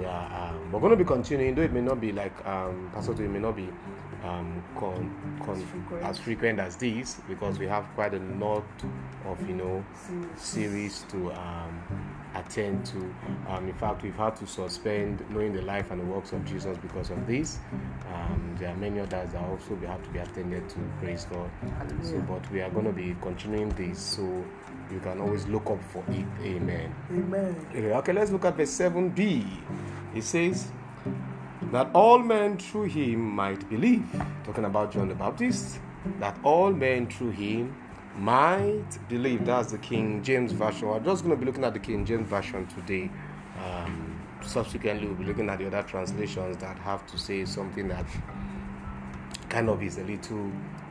Yeah, 0.00 0.50
um, 0.50 0.72
we're 0.72 0.80
going 0.80 0.92
to 0.92 0.96
be 0.96 1.04
continuing, 1.04 1.54
though 1.54 1.62
it 1.62 1.72
may 1.72 1.82
not 1.82 2.00
be 2.00 2.12
like, 2.12 2.34
um, 2.46 2.90
Pastor, 2.94 3.12
it 3.12 3.28
may 3.28 3.38
not 3.38 3.54
be 3.54 3.68
um, 4.26 4.62
con, 4.78 5.10
con, 5.44 5.56
As 5.56 5.62
frequent. 5.64 6.02
as 6.04 6.18
frequent 6.18 6.58
as 6.60 6.76
these 6.76 7.20
because 7.28 7.58
we 7.58 7.66
have 7.66 7.84
quite 7.94 8.14
a 8.14 8.18
lot 8.38 8.64
of, 9.26 9.48
you 9.48 9.54
know, 9.54 9.84
series 10.36 11.04
to 11.10 11.32
um, 11.32 11.80
attend 12.34 12.84
to. 12.86 13.14
Um, 13.48 13.68
in 13.68 13.74
fact, 13.74 14.02
we've 14.02 14.14
had 14.16 14.36
to 14.36 14.46
suspend 14.46 15.24
knowing 15.30 15.52
the 15.52 15.62
life 15.62 15.90
and 15.90 16.00
the 16.00 16.04
works 16.04 16.32
of 16.32 16.44
Jesus 16.44 16.76
because 16.78 17.10
of 17.10 17.26
this. 17.26 17.58
Um, 18.12 18.56
there 18.58 18.70
are 18.70 18.76
many 18.76 19.00
others 19.00 19.32
that 19.32 19.42
also 19.42 19.74
we 19.74 19.86
have 19.86 20.02
to 20.02 20.10
be 20.10 20.18
attended 20.18 20.68
to. 20.70 20.78
Praise 21.00 21.26
God. 21.26 21.50
So, 22.02 22.18
but 22.20 22.50
we 22.50 22.60
are 22.60 22.70
going 22.70 22.86
to 22.86 22.92
be 22.92 23.16
continuing 23.22 23.70
this, 23.70 23.98
so 24.00 24.44
you 24.90 25.00
can 25.00 25.20
always 25.20 25.46
look 25.46 25.68
up 25.70 25.82
for 25.90 26.04
it. 26.08 26.24
Amen. 26.42 26.94
Amen. 27.10 27.56
Okay, 27.74 28.12
let's 28.12 28.30
look 28.30 28.44
at 28.44 28.56
verse 28.56 28.70
7b. 28.78 29.46
It 30.14 30.22
says, 30.24 30.68
That 31.72 31.90
all 31.94 32.18
men 32.18 32.58
through 32.58 32.84
him 32.84 33.20
might 33.20 33.68
believe. 33.68 34.06
Talking 34.44 34.64
about 34.64 34.92
John 34.92 35.08
the 35.08 35.14
Baptist. 35.14 35.80
That 36.20 36.38
all 36.44 36.72
men 36.72 37.08
through 37.08 37.30
him 37.30 37.74
might 38.16 38.98
believe. 39.08 39.44
That's 39.44 39.72
the 39.72 39.78
King 39.78 40.22
James 40.22 40.52
Version. 40.52 40.88
We're 40.88 41.00
just 41.00 41.24
going 41.24 41.34
to 41.34 41.40
be 41.40 41.46
looking 41.46 41.64
at 41.64 41.72
the 41.72 41.80
King 41.80 42.04
James 42.04 42.28
Version 42.28 42.66
today. 42.66 43.10
Um, 43.64 44.20
subsequently, 44.42 45.06
we'll 45.06 45.16
be 45.16 45.24
looking 45.24 45.48
at 45.48 45.58
the 45.58 45.66
other 45.66 45.82
translations 45.82 46.56
that 46.58 46.78
have 46.78 47.06
to 47.08 47.18
say 47.18 47.44
something 47.44 47.88
that 47.88 48.06
kind 49.48 49.68
of 49.68 49.82
is 49.82 49.98
a 49.98 50.04
little 50.04 50.50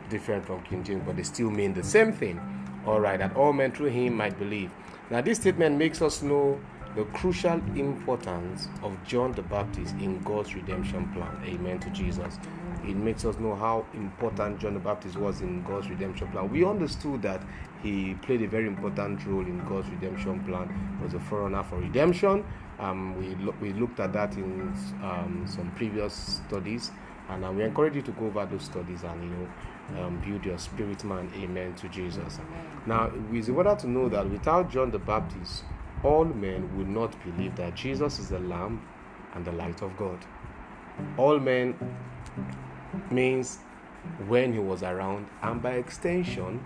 different 0.10 0.46
from 0.46 0.62
King 0.64 0.84
James, 0.84 1.04
but 1.06 1.16
they 1.16 1.24
still 1.24 1.50
mean 1.50 1.74
the 1.74 1.84
same 1.84 2.12
thing. 2.12 2.40
All 2.86 3.00
right, 3.00 3.18
that 3.18 3.36
all 3.36 3.54
men 3.54 3.72
through 3.72 3.90
him 3.90 4.16
might 4.16 4.38
believe. 4.38 4.72
Now, 5.10 5.22
this 5.22 5.40
statement 5.40 5.78
makes 5.78 6.02
us 6.02 6.22
know 6.22 6.60
the 6.96 7.04
crucial 7.06 7.62
importance 7.76 8.70
of 8.82 8.98
John 9.06 9.34
the 9.34 9.42
Baptist 9.42 9.94
in 9.96 10.22
God's 10.24 10.56
redemption 10.56 11.12
plan. 11.14 11.42
Amen 11.46 11.80
to 11.80 11.90
Jesus. 11.90 12.40
It 12.86 12.96
makes 12.96 13.26
us 13.26 13.38
know 13.38 13.54
how 13.54 13.86
important 13.94 14.60
John 14.60 14.76
the 14.76 14.80
Baptist 14.80 15.18
was 15.18 15.42
in 15.42 15.62
God's 15.64 15.90
redemption 15.90 16.30
plan. 16.30 16.50
We 16.50 16.64
understood 16.64 17.22
that 17.24 17.42
he 17.84 18.14
played 18.22 18.42
a 18.44 18.48
very 18.48 18.68
important 18.68 19.26
role 19.26 19.42
in 19.42 19.60
God's 19.68 19.90
redemption 19.90 20.42
plan. 20.46 21.00
Was 21.04 21.14
a 21.14 21.20
forerunner 21.20 21.64
for 21.64 21.78
redemption. 21.78 22.46
Um, 22.80 23.18
we 23.20 23.36
lo- 23.44 23.56
we 23.60 23.74
looked 23.74 24.00
at 24.00 24.14
that 24.14 24.36
in 24.36 24.74
um, 25.04 25.46
some 25.48 25.72
previous 25.76 26.42
studies, 26.48 26.92
and 27.30 27.44
uh, 27.44 27.52
we 27.52 27.64
encourage 27.64 27.96
you 27.96 28.02
to 28.04 28.12
go 28.12 28.28
over 28.28 28.46
those 28.46 28.64
studies 28.64 29.04
and 29.04 29.24
you 29.24 29.30
know 29.30 30.06
um, 30.06 30.22
build 30.26 30.46
your 30.46 30.58
spirit 30.58 31.04
man. 31.04 31.30
Amen 31.36 31.74
to 31.76 31.90
Jesus. 31.90 32.40
Now, 32.86 33.12
is 33.34 33.50
important 33.50 33.80
to 33.80 33.90
know 33.90 34.10
that 34.10 34.30
without 34.30 34.72
John 34.72 34.92
the 34.92 35.00
Baptist, 35.00 35.64
all 36.06 36.26
men 36.26 36.78
would 36.78 36.88
not 36.88 37.12
believe 37.24 37.56
that 37.56 37.76
Jesus 37.76 38.20
is 38.20 38.30
the 38.30 38.40
Lamb 38.40 38.86
and 39.34 39.44
the 39.44 39.52
light 39.52 39.82
of 39.82 39.98
God. 39.98 40.20
All 41.18 41.40
men 41.40 41.76
means 43.10 43.58
when 44.28 44.54
he 44.54 44.60
was 44.60 44.84
around, 44.84 45.28
and 45.42 45.62
by 45.64 45.72
extension, 45.72 46.64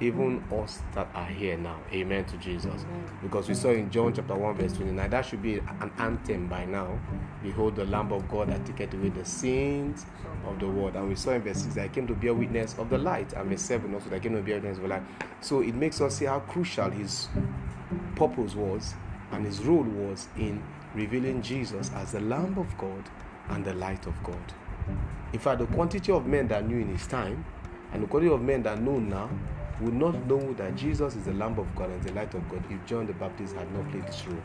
even 0.00 0.42
us 0.52 0.80
that 0.94 1.08
are 1.14 1.26
here 1.26 1.56
now. 1.56 1.78
Amen 1.92 2.24
to 2.24 2.36
Jesus. 2.38 2.84
Because 3.22 3.48
we 3.48 3.54
saw 3.54 3.70
in 3.70 3.88
John 3.88 4.12
chapter 4.12 4.34
1, 4.34 4.56
verse 4.56 4.72
29, 4.72 5.10
that 5.10 5.24
should 5.24 5.42
be 5.42 5.58
an 5.58 5.92
anthem 5.98 6.48
by 6.48 6.64
now. 6.64 6.98
Behold, 7.40 7.76
the 7.76 7.84
Lamb 7.84 8.12
of 8.12 8.28
God 8.28 8.48
that 8.48 8.66
taketh 8.66 8.94
away 8.94 9.10
the 9.10 9.24
sins 9.24 10.04
of 10.44 10.58
the 10.58 10.66
world. 10.66 10.96
And 10.96 11.08
we 11.08 11.14
saw 11.14 11.30
in 11.30 11.42
verse 11.42 11.62
6 11.62 11.74
that 11.76 11.84
I 11.84 11.88
came 11.88 12.08
to 12.08 12.14
bear 12.14 12.34
witness 12.34 12.74
of 12.78 12.90
the 12.90 12.98
light, 12.98 13.32
and 13.32 13.48
verse 13.48 13.62
7 13.62 13.94
also 13.94 14.10
that 14.10 14.16
I 14.16 14.18
came 14.18 14.34
to 14.34 14.42
bear 14.42 14.56
witness 14.56 14.78
of 14.78 14.82
the 14.82 14.88
light. 14.88 15.02
So 15.40 15.60
it 15.60 15.76
makes 15.76 16.00
us 16.00 16.16
see 16.16 16.24
how 16.24 16.40
crucial 16.40 16.90
his 16.90 17.28
purpose 18.16 18.54
was 18.54 18.94
and 19.30 19.44
his 19.46 19.60
role 19.60 19.82
was 19.82 20.28
in 20.36 20.62
revealing 20.94 21.42
Jesus 21.42 21.90
as 21.94 22.12
the 22.12 22.20
Lamb 22.20 22.58
of 22.58 22.76
God 22.78 23.02
and 23.48 23.64
the 23.64 23.74
light 23.74 24.06
of 24.06 24.22
God. 24.22 24.52
In 25.32 25.38
fact, 25.38 25.60
the 25.60 25.66
quantity 25.66 26.12
of 26.12 26.26
men 26.26 26.48
that 26.48 26.66
knew 26.66 26.78
in 26.78 26.88
his 26.88 27.06
time 27.06 27.44
and 27.92 28.02
the 28.02 28.06
quantity 28.06 28.32
of 28.32 28.42
men 28.42 28.62
that 28.64 28.80
know 28.80 28.98
now 28.98 29.30
would 29.80 29.94
not 29.94 30.26
know 30.26 30.52
that 30.54 30.76
Jesus 30.76 31.16
is 31.16 31.24
the 31.24 31.32
Lamb 31.32 31.58
of 31.58 31.74
God 31.74 31.90
and 31.90 32.02
the 32.02 32.12
light 32.12 32.32
of 32.34 32.48
God 32.48 32.62
if 32.70 32.84
John 32.86 33.06
the 33.06 33.12
Baptist 33.14 33.54
had 33.54 33.70
not 33.72 33.90
played 33.90 34.06
this 34.06 34.26
role. 34.26 34.42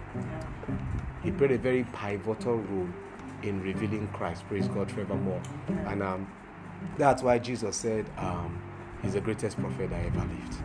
He 1.23 1.31
played 1.31 1.51
a 1.51 1.57
very 1.57 1.83
pivotal 1.93 2.57
role 2.57 2.89
in 3.43 3.61
revealing 3.61 4.07
Christ. 4.13 4.47
Praise 4.47 4.67
God 4.67 4.91
forevermore. 4.91 5.41
And 5.85 6.01
um, 6.01 6.31
that's 6.97 7.21
why 7.21 7.39
Jesus 7.39 7.75
said 7.75 8.09
um, 8.17 8.61
he's 9.01 9.13
the 9.13 9.21
greatest 9.21 9.57
prophet 9.59 9.89
that 9.89 10.05
ever 10.05 10.19
lived. 10.19 10.57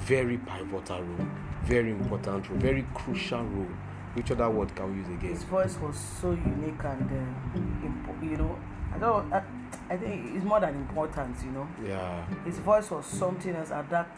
Very 0.00 0.38
pivotal 0.38 1.02
role, 1.02 1.26
very 1.64 1.90
important 1.90 2.48
role, 2.48 2.58
very 2.58 2.84
crucial 2.94 3.42
role. 3.44 3.68
Which 4.14 4.30
other 4.32 4.50
word 4.50 4.74
can 4.74 4.90
we 4.90 4.98
use 4.98 5.08
again? 5.08 5.30
His 5.30 5.44
voice 5.44 5.76
was 5.78 5.96
so 5.96 6.32
unique 6.32 6.82
and, 6.84 7.10
uh, 7.10 7.58
impo- 7.86 8.30
you 8.30 8.36
know, 8.36 8.58
I 8.92 8.98
don't. 8.98 9.32
I, 9.32 9.42
I 9.88 9.96
think 9.96 10.34
it's 10.36 10.44
more 10.44 10.58
than 10.60 10.74
important, 10.74 11.36
you 11.44 11.52
know. 11.52 11.68
Yeah, 11.86 12.24
His 12.44 12.58
voice 12.58 12.90
was 12.90 13.06
something 13.06 13.54
else 13.54 13.70
at 13.70 13.88
that, 13.90 14.10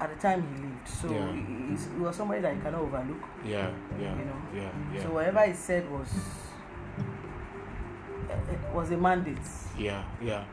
at 0.00 0.12
the 0.14 0.20
time 0.20 0.42
he 0.42 0.62
lived. 0.62 0.88
So 0.88 1.08
Yeah. 1.10 1.32
he, 1.32 1.76
he 1.76 2.00
was 2.00 2.16
somebody 2.16 2.40
that 2.40 2.54
you 2.56 2.60
cannot 2.62 2.80
overlook. 2.80 3.22
yeah, 3.44 3.70
yeah, 4.00 4.18
You 4.18 4.24
know. 4.24 4.42
yeah, 4.54 4.68
yeah. 4.92 5.02
So 5.02 5.10
whatever 5.10 5.46
he 5.46 5.52
said 5.52 5.88
was, 5.90 6.08
uh, 8.30 8.74
was 8.74 8.90
a 8.90 8.96
mandate. 8.96 9.38
Yeah, 9.78 10.02
yeah. 10.22 10.44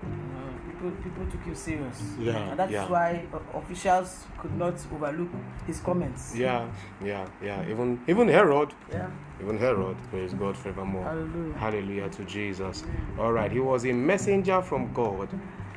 People, 0.67 0.91
people 1.03 1.25
took 1.31 1.43
him 1.43 1.55
serious. 1.55 2.01
Yeah, 2.19 2.49
And 2.49 2.59
that's 2.59 2.71
yeah. 2.71 2.89
why 2.89 3.25
uh, 3.33 3.57
officials 3.57 4.25
could 4.37 4.53
not 4.57 4.73
overlook 4.93 5.29
his 5.65 5.79
comments. 5.79 6.35
Yeah, 6.35 6.67
yeah, 7.03 7.27
yeah. 7.41 7.69
Even 7.69 8.01
even 8.07 8.27
Herod, 8.27 8.73
Yeah. 8.91 9.09
even 9.41 9.57
Herod, 9.57 9.95
praise 10.09 10.33
God 10.33 10.57
forevermore. 10.57 11.03
Hallelujah. 11.03 11.53
Hallelujah 11.57 12.09
to 12.09 12.25
Jesus. 12.25 12.83
All 13.17 13.31
right, 13.31 13.51
he 13.51 13.59
was 13.59 13.85
a 13.85 13.93
messenger 13.93 14.61
from 14.61 14.91
God 14.93 15.29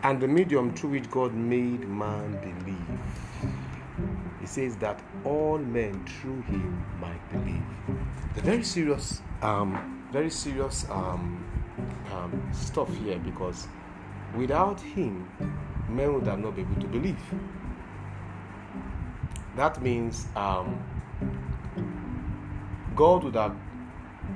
and 0.02 0.20
the 0.20 0.28
medium 0.28 0.74
through 0.74 0.90
which 0.90 1.11
God 1.11 1.35
made 1.35 1.88
man 1.88 2.32
believe. 2.40 3.00
He 4.40 4.46
says 4.46 4.76
that 4.76 5.00
all 5.24 5.59
men 5.59 6.04
through 6.04 6.42
him 6.42 6.85
might 7.00 7.32
believe. 7.32 7.62
The 8.35 8.42
very 8.42 8.62
serious, 8.62 9.22
um, 9.42 10.04
very 10.12 10.30
serious 10.30 10.87
um, 10.90 11.44
um, 12.12 12.48
stuff 12.52 12.94
here 12.96 13.18
because 13.18 13.68
without 14.36 14.80
him, 14.80 15.28
men 15.88 16.14
would 16.14 16.26
have 16.26 16.38
not 16.38 16.56
been 16.56 16.66
able 16.70 16.80
to 16.80 16.88
believe. 16.88 17.20
That 19.56 19.82
means 19.82 20.26
um, 20.36 20.82
God 22.94 23.24
would 23.24 23.34
have 23.34 23.56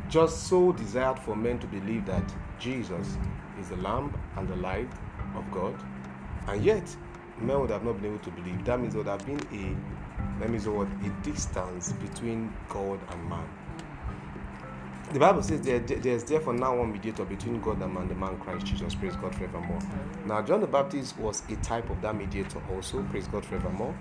just 0.08 0.48
so 0.48 0.72
desired 0.72 1.18
for 1.18 1.36
men 1.36 1.58
to 1.58 1.66
believe 1.66 2.06
that 2.06 2.24
Jesus 2.58 3.16
is 3.60 3.68
the 3.68 3.76
Lamb 3.76 4.12
and 4.36 4.48
the 4.48 4.56
light 4.56 4.90
of 5.34 5.50
God, 5.50 5.74
and 6.48 6.64
yet 6.64 6.96
men 7.38 7.60
would 7.60 7.70
have 7.70 7.84
not 7.84 8.00
been 8.00 8.12
able 8.14 8.24
to 8.24 8.30
believe. 8.30 8.64
That 8.64 8.80
means 8.80 8.94
there 8.94 9.02
would 9.02 9.10
have 9.10 9.24
been 9.26 9.40
a, 9.52 10.40
let 10.40 10.50
me 10.50 10.58
say 10.58 10.70
what, 10.70 10.88
a 10.88 11.08
distance 11.22 11.92
between 11.92 12.52
God 12.68 13.00
and 13.10 13.28
man. 13.28 13.48
The 15.12 15.18
Bible 15.18 15.42
says 15.42 15.62
there, 15.62 15.80
there 15.80 16.14
is 16.14 16.22
therefore 16.24 16.52
now 16.54 16.76
one 16.76 16.92
mediator 16.92 17.24
between 17.24 17.60
God 17.60 17.82
and 17.82 17.92
man, 17.92 18.08
the 18.08 18.14
man 18.14 18.38
Christ 18.38 18.66
Jesus. 18.66 18.94
Praise 18.94 19.16
God 19.16 19.34
forevermore. 19.34 19.80
Now, 20.24 20.40
John 20.42 20.60
the 20.60 20.68
Baptist 20.68 21.18
was 21.18 21.42
a 21.48 21.56
type 21.56 21.90
of 21.90 22.00
that 22.02 22.14
mediator 22.14 22.62
also. 22.72 23.02
Praise 23.04 23.26
God 23.26 23.44
forevermore. 23.44 23.92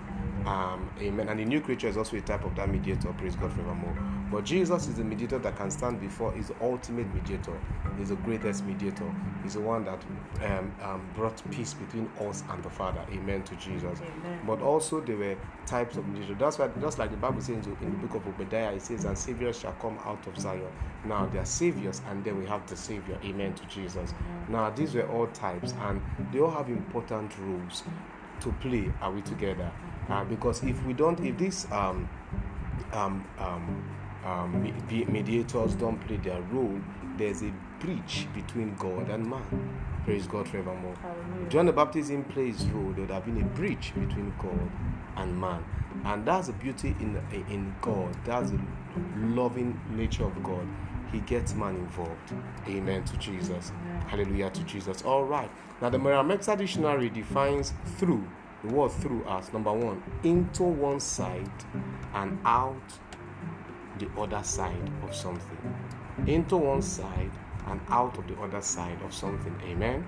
Um, 0.46 0.90
amen. 1.00 1.28
And 1.28 1.38
the 1.38 1.44
new 1.44 1.60
creature 1.60 1.88
is 1.88 1.96
also 1.96 2.16
a 2.16 2.20
type 2.20 2.44
of 2.44 2.54
that 2.56 2.68
mediator. 2.68 3.12
Praise 3.12 3.36
God 3.36 3.52
forevermore. 3.52 3.96
But 4.30 4.44
Jesus 4.44 4.86
is 4.86 4.94
the 4.94 5.04
mediator 5.04 5.38
that 5.38 5.56
can 5.56 5.70
stand 5.70 6.00
before. 6.00 6.32
He's 6.32 6.48
the 6.48 6.54
ultimate 6.60 7.12
mediator. 7.14 7.58
He's 7.98 8.10
the 8.10 8.16
greatest 8.16 8.64
mediator. 8.64 9.12
He's 9.42 9.54
the 9.54 9.60
one 9.60 9.84
that 9.84 10.02
um, 10.44 10.72
um, 10.82 11.10
brought 11.14 11.42
peace 11.50 11.74
between 11.74 12.08
us 12.20 12.44
and 12.48 12.62
the 12.62 12.70
Father. 12.70 13.04
Amen 13.12 13.42
to 13.42 13.56
Jesus. 13.56 14.00
Amen. 14.00 14.40
But 14.46 14.62
also 14.62 15.00
there 15.00 15.16
were 15.16 15.36
types 15.66 15.96
of 15.96 16.06
mediator. 16.08 16.34
That's 16.34 16.58
why, 16.58 16.68
just 16.80 16.98
like 16.98 17.10
the 17.10 17.16
Bible 17.16 17.40
says 17.40 17.66
in 17.66 17.76
the 17.80 18.06
book 18.06 18.14
of 18.14 18.26
Obadiah, 18.26 18.72
it 18.72 18.82
says, 18.82 19.04
"And 19.04 19.18
saviors 19.18 19.58
shall 19.58 19.72
come 19.72 19.98
out 20.04 20.24
of 20.26 20.38
Zion." 20.38 20.72
Now 21.04 21.26
they 21.26 21.38
are 21.38 21.44
saviors, 21.44 22.00
and 22.08 22.24
then 22.24 22.38
we 22.38 22.46
have 22.46 22.66
the 22.68 22.76
Savior. 22.76 23.18
Amen 23.24 23.54
to 23.54 23.66
Jesus. 23.66 24.14
Now 24.48 24.70
these 24.70 24.94
were 24.94 25.08
all 25.08 25.26
types, 25.28 25.74
and 25.80 26.00
they 26.32 26.38
all 26.38 26.50
have 26.50 26.68
important 26.68 27.36
roles 27.38 27.82
to 28.40 28.52
play. 28.52 28.92
Are 29.00 29.10
we 29.10 29.22
together? 29.22 29.70
Uh, 30.10 30.24
because 30.24 30.62
if 30.64 30.84
we 30.84 30.92
don't, 30.92 31.20
if 31.20 31.38
these 31.38 31.70
um, 31.70 32.08
um, 32.92 33.24
um, 33.38 33.84
um, 34.24 34.62
me- 34.62 35.04
mediators 35.04 35.74
don't 35.74 35.98
play 36.06 36.16
their 36.16 36.40
role, 36.52 36.80
there's 37.16 37.42
a 37.42 37.52
breach 37.78 38.26
between 38.34 38.74
God 38.76 39.08
and 39.08 39.28
man. 39.28 39.44
Praise 40.04 40.26
God 40.26 40.48
forevermore. 40.48 40.94
Hallelujah. 40.96 41.48
John 41.48 41.66
the 41.66 41.72
Baptist 41.72 42.08
didn't 42.10 42.28
play 42.30 42.50
his 42.50 42.64
role, 42.68 42.92
there 42.92 43.02
would 43.02 43.10
have 43.10 43.24
been 43.24 43.40
a 43.40 43.44
breach 43.44 43.92
between 43.94 44.32
God 44.38 44.70
and 45.16 45.38
man. 45.38 45.64
And 46.04 46.24
that's 46.26 46.46
the 46.48 46.54
beauty 46.54 46.96
in, 47.00 47.20
in 47.48 47.74
God. 47.80 48.16
That's 48.24 48.50
the 48.50 48.58
loving 49.18 49.80
nature 49.90 50.24
of 50.24 50.42
God. 50.42 50.66
He 51.12 51.20
gets 51.20 51.54
man 51.54 51.76
involved. 51.76 52.32
Amen 52.68 53.04
to 53.04 53.16
Jesus. 53.16 53.72
Hallelujah 54.06 54.50
to 54.50 54.62
Jesus. 54.64 55.02
All 55.02 55.24
right. 55.24 55.50
Now, 55.82 55.90
the 55.90 55.98
Merriam-Webster 55.98 56.56
dictionary 56.56 57.08
defines 57.10 57.72
through, 57.96 58.24
the 58.62 58.74
word 58.74 58.92
through 58.92 59.24
as 59.26 59.52
number 59.52 59.72
one, 59.72 60.02
into 60.22 60.64
one 60.64 61.00
side 61.00 61.50
and 62.14 62.38
out 62.44 62.80
the 63.98 64.08
other 64.18 64.42
side 64.42 64.90
of 65.02 65.14
something. 65.14 65.58
Into 66.26 66.56
one 66.56 66.82
side 66.82 67.30
and 67.66 67.80
out 67.88 68.16
of 68.18 68.26
the 68.26 68.36
other 68.40 68.60
side 68.60 69.00
of 69.02 69.14
something. 69.14 69.54
Amen. 69.64 70.04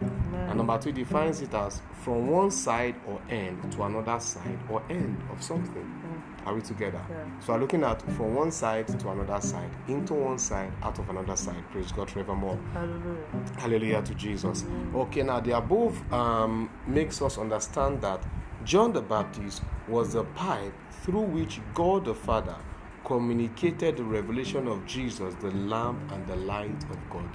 And 0.48 0.56
number 0.56 0.78
two 0.78 0.92
defines 0.92 1.40
it 1.40 1.54
as 1.54 1.80
from 2.02 2.28
one 2.28 2.50
side 2.50 2.94
or 3.06 3.20
end 3.28 3.70
to 3.72 3.82
another 3.82 4.18
side 4.20 4.58
or 4.68 4.82
end 4.90 5.22
of 5.30 5.42
something. 5.42 6.02
Are 6.44 6.54
we 6.54 6.60
together? 6.60 7.00
Yeah. 7.08 7.24
So 7.40 7.52
we're 7.52 7.60
looking 7.60 7.84
at 7.84 8.02
from 8.12 8.34
one 8.34 8.50
side 8.50 8.88
to 8.98 9.08
another 9.10 9.40
side, 9.40 9.70
into 9.86 10.14
one 10.14 10.38
side, 10.38 10.72
out 10.82 10.98
of 10.98 11.08
another 11.08 11.36
side. 11.36 11.62
Praise 11.70 11.92
God 11.92 12.10
forevermore. 12.10 12.58
Hallelujah. 12.72 13.24
Hallelujah 13.58 14.02
to 14.02 14.14
Jesus. 14.14 14.64
Okay, 14.94 15.22
now 15.22 15.38
the 15.38 15.56
above 15.56 16.12
um, 16.12 16.68
makes 16.86 17.22
us 17.22 17.38
understand 17.38 18.02
that 18.02 18.24
John 18.64 18.92
the 18.92 19.02
Baptist 19.02 19.62
was 19.88 20.12
the 20.12 20.24
pipe 20.24 20.72
through 21.02 21.22
which 21.22 21.60
God 21.74 22.04
the 22.04 22.14
Father 22.14 22.56
communicated 23.04 23.96
the 23.96 24.04
revelation 24.04 24.68
of 24.68 24.86
Jesus, 24.86 25.34
the 25.40 25.50
Lamb 25.50 26.08
and 26.12 26.26
the 26.26 26.36
light 26.36 26.84
of 26.90 26.98
God, 27.10 27.28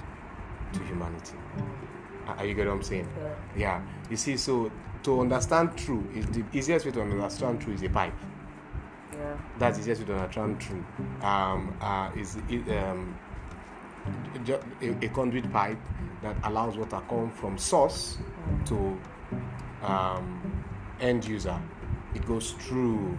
to 0.72 0.80
humanity. 0.84 1.36
Are 2.26 2.44
you 2.44 2.54
getting 2.54 2.70
what 2.70 2.78
I'm 2.78 2.82
saying? 2.82 3.08
Yeah. 3.56 3.82
You 4.10 4.16
see, 4.16 4.36
so 4.36 4.70
to 5.02 5.20
understand 5.20 5.76
true 5.76 6.06
is 6.14 6.26
the 6.26 6.44
easiest 6.52 6.86
way 6.86 6.92
to 6.92 7.02
understand 7.02 7.60
true 7.60 7.74
is 7.74 7.82
a 7.82 7.88
pipe. 7.88 8.14
Yeah. 9.12 9.36
That's 9.58 9.76
the 9.76 9.82
easiest 9.82 10.02
way 10.02 10.06
to 10.08 10.14
understand 10.14 10.60
true. 10.60 10.84
Um, 11.22 11.76
uh, 11.80 12.10
is 12.16 12.36
it, 12.48 12.68
um, 12.76 13.18
a, 14.80 14.88
a 15.04 15.08
conduit 15.08 15.50
pipe 15.52 15.78
that 16.22 16.36
allows 16.44 16.76
water 16.76 17.00
come 17.08 17.30
from 17.30 17.58
source 17.58 18.18
to 18.66 18.98
um, 19.82 20.57
end 21.00 21.24
user. 21.26 21.58
It 22.14 22.26
goes 22.26 22.52
through. 22.52 23.16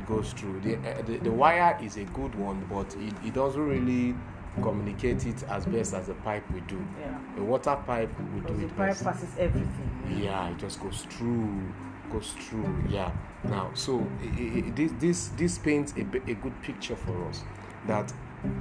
It 0.00 0.06
goes 0.06 0.32
through. 0.32 0.60
The, 0.60 0.76
uh, 0.76 1.02
the 1.02 1.18
the 1.18 1.30
wire 1.32 1.78
is 1.82 1.96
a 1.96 2.04
good 2.04 2.34
one, 2.34 2.64
but 2.70 2.94
it, 2.96 3.14
it 3.24 3.34
doesn't 3.34 3.60
really 3.66 4.14
communicate 4.62 5.24
it 5.26 5.42
as 5.44 5.64
best 5.64 5.94
as 5.94 6.08
a 6.08 6.14
pipe 6.14 6.44
we 6.52 6.60
do. 6.62 6.84
Yeah. 7.00 7.18
A 7.38 7.42
water 7.42 7.76
pipe 7.86 8.10
we 8.34 8.40
do 8.40 8.46
Because 8.48 8.58
the 8.58 8.64
it 8.66 8.76
pipe 8.76 8.88
best. 8.88 9.04
passes 9.04 9.30
everything. 9.38 9.90
Yeah, 10.22 10.50
it 10.50 10.58
just 10.58 10.80
goes 10.80 11.06
through, 11.08 11.62
goes 12.10 12.32
through. 12.38 12.84
Yeah. 12.88 13.10
Now, 13.44 13.70
so 13.74 14.06
i 14.20 14.26
i 14.26 14.64
i- 14.66 14.70
this 14.74 14.92
this 14.98 15.28
this 15.36 15.58
paints 15.58 15.94
a, 15.96 16.00
a 16.30 16.34
good 16.34 16.60
picture 16.62 16.96
for 16.96 17.28
us 17.28 17.42
that 17.86 18.12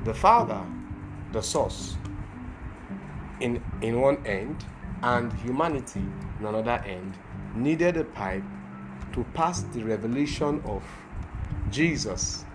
the 0.05 0.13
Father, 0.13 0.61
the 1.33 1.41
source, 1.41 1.97
in 3.39 3.61
in 3.81 3.99
one 3.99 4.17
end, 4.25 4.63
and 5.03 5.33
humanity 5.33 6.05
in 6.39 6.45
another 6.45 6.81
end, 6.85 7.17
needed 7.55 7.97
a 7.97 8.03
pipe 8.03 8.43
to 9.13 9.23
pass 9.33 9.61
the 9.73 9.83
revelation 9.83 10.61
of 10.65 10.83
Jesus, 11.69 12.45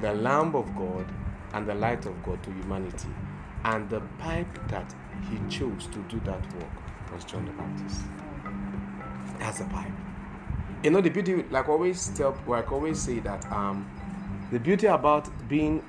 the 0.00 0.12
Lamb 0.14 0.54
of 0.54 0.74
God, 0.76 1.06
and 1.54 1.66
the 1.66 1.74
light 1.74 2.06
of 2.06 2.22
God 2.22 2.42
to 2.42 2.50
humanity. 2.52 3.08
And 3.64 3.88
the 3.90 4.00
pipe 4.18 4.68
that 4.68 4.94
he 5.30 5.38
chose 5.48 5.86
to 5.86 5.98
do 6.08 6.20
that 6.20 6.40
work 6.54 7.12
was 7.12 7.24
John 7.24 7.46
the 7.46 7.52
Baptist. 7.52 8.02
That's 9.38 9.60
a 9.60 9.64
pipe. 9.64 9.92
You 10.82 10.90
know 10.90 11.00
the 11.00 11.10
beauty, 11.10 11.44
like 11.50 11.68
always 11.68 12.08
tell, 12.08 12.38
like 12.46 12.70
always 12.70 13.00
say 13.00 13.18
that 13.20 13.50
um, 13.50 13.88
the 14.52 14.60
beauty 14.60 14.86
about 14.86 15.28
being 15.48 15.82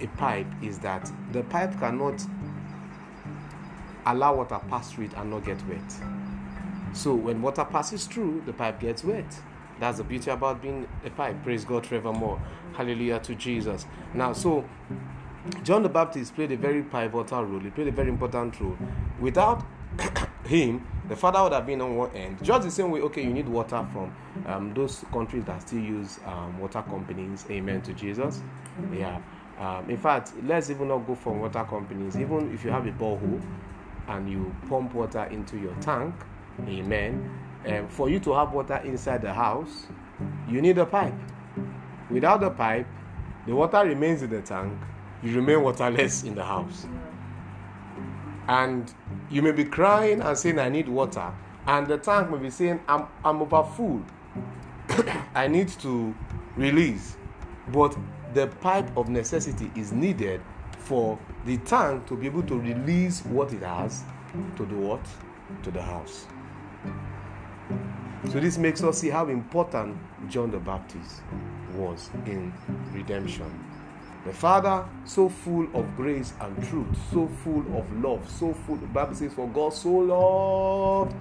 a 0.00 0.06
pipe 0.08 0.46
is 0.62 0.78
that 0.80 1.10
the 1.32 1.42
pipe 1.44 1.78
cannot 1.78 2.24
allow 4.06 4.36
water 4.36 4.60
pass 4.68 4.92
through 4.92 5.06
it 5.06 5.14
and 5.16 5.30
not 5.30 5.44
get 5.44 5.66
wet. 5.66 5.94
So 6.92 7.14
when 7.14 7.42
water 7.42 7.64
passes 7.64 8.06
through, 8.06 8.42
the 8.46 8.52
pipe 8.52 8.80
gets 8.80 9.02
wet. 9.02 9.26
That's 9.80 9.98
the 9.98 10.04
beauty 10.04 10.30
about 10.30 10.62
being 10.62 10.86
a 11.04 11.10
pipe. 11.10 11.42
Praise 11.42 11.64
God 11.64 11.86
forevermore. 11.86 12.40
Hallelujah 12.74 13.18
to 13.20 13.34
Jesus. 13.34 13.86
Now, 14.12 14.32
so 14.32 14.64
John 15.62 15.82
the 15.82 15.88
Baptist 15.88 16.34
played 16.34 16.52
a 16.52 16.56
very 16.56 16.82
pivotal 16.82 17.44
role. 17.44 17.60
He 17.60 17.70
played 17.70 17.88
a 17.88 17.92
very 17.92 18.08
important 18.08 18.58
role. 18.60 18.76
Without 19.20 19.64
him, 20.44 20.86
the 21.08 21.16
father 21.16 21.42
would 21.42 21.52
have 21.52 21.66
been 21.66 21.80
on 21.80 21.96
one 21.96 22.10
end. 22.14 22.42
Just 22.42 22.62
the 22.62 22.70
same 22.70 22.90
way, 22.90 23.00
okay, 23.00 23.22
you 23.22 23.32
need 23.32 23.48
water 23.48 23.86
from 23.92 24.14
um, 24.46 24.72
those 24.74 25.04
countries 25.12 25.44
that 25.44 25.60
still 25.62 25.80
use 25.80 26.18
um, 26.24 26.58
water 26.58 26.82
companies. 26.82 27.44
Amen 27.50 27.82
to 27.82 27.92
Jesus. 27.92 28.42
Yeah. 28.92 29.20
Um, 29.58 29.88
in 29.88 29.98
fact, 29.98 30.32
let's 30.44 30.70
even 30.70 30.88
not 30.88 31.06
go 31.06 31.14
for 31.14 31.32
water 31.32 31.64
companies. 31.64 32.16
Even 32.16 32.52
if 32.52 32.64
you 32.64 32.70
have 32.70 32.86
a 32.86 32.92
borehole 32.92 33.40
and 34.08 34.30
you 34.30 34.54
pump 34.68 34.94
water 34.94 35.24
into 35.24 35.58
your 35.58 35.74
tank, 35.74 36.14
amen. 36.66 37.30
Um, 37.66 37.88
for 37.88 38.10
you 38.10 38.20
to 38.20 38.34
have 38.34 38.52
water 38.52 38.76
inside 38.84 39.22
the 39.22 39.32
house, 39.32 39.86
you 40.48 40.60
need 40.60 40.78
a 40.78 40.86
pipe. 40.86 41.14
Without 42.10 42.40
the 42.40 42.50
pipe, 42.50 42.86
the 43.46 43.54
water 43.54 43.84
remains 43.84 44.22
in 44.22 44.30
the 44.30 44.42
tank. 44.42 44.78
You 45.22 45.36
remain 45.36 45.62
waterless 45.62 46.24
in 46.24 46.34
the 46.34 46.44
house. 46.44 46.86
And 48.48 48.92
you 49.30 49.40
may 49.40 49.52
be 49.52 49.64
crying 49.64 50.20
and 50.20 50.36
saying, 50.36 50.58
I 50.58 50.68
need 50.68 50.88
water. 50.88 51.32
And 51.66 51.86
the 51.86 51.96
tank 51.96 52.30
may 52.30 52.38
be 52.38 52.50
saying, 52.50 52.80
I'm, 52.86 53.06
I'm 53.24 53.40
over 53.40 53.64
full. 53.64 54.02
I 55.34 55.48
need 55.48 55.68
to 55.80 56.14
release. 56.56 57.16
But 57.72 57.96
the 58.34 58.48
pipe 58.48 58.94
of 58.96 59.08
necessity 59.08 59.70
is 59.74 59.92
needed 59.92 60.42
for 60.78 61.18
the 61.46 61.56
tank 61.58 62.06
to 62.08 62.16
be 62.16 62.26
able 62.26 62.42
to 62.42 62.58
release 62.58 63.24
what 63.24 63.52
it 63.52 63.62
has 63.62 64.04
to 64.56 64.66
the 64.66 64.74
what? 64.74 65.00
To 65.62 65.70
the 65.70 65.80
house. 65.80 66.26
So 68.30 68.40
this 68.40 68.56
makes 68.58 68.82
us 68.82 68.98
see 68.98 69.10
how 69.10 69.28
important 69.28 69.96
John 70.28 70.50
the 70.50 70.58
Baptist 70.58 71.22
was 71.76 72.10
in 72.26 72.52
redemption. 72.92 73.50
The 74.24 74.32
Father, 74.32 74.86
so 75.04 75.28
full 75.28 75.68
of 75.74 75.96
grace 75.96 76.32
and 76.40 76.56
truth, 76.68 76.86
so 77.12 77.28
full 77.42 77.64
of 77.76 78.02
love, 78.02 78.26
so 78.30 78.54
full. 78.54 78.76
The 78.76 78.86
Bible 78.86 79.14
says, 79.14 79.34
"For 79.34 79.46
God 79.48 79.74
so 79.74 79.90
loved 79.90 81.14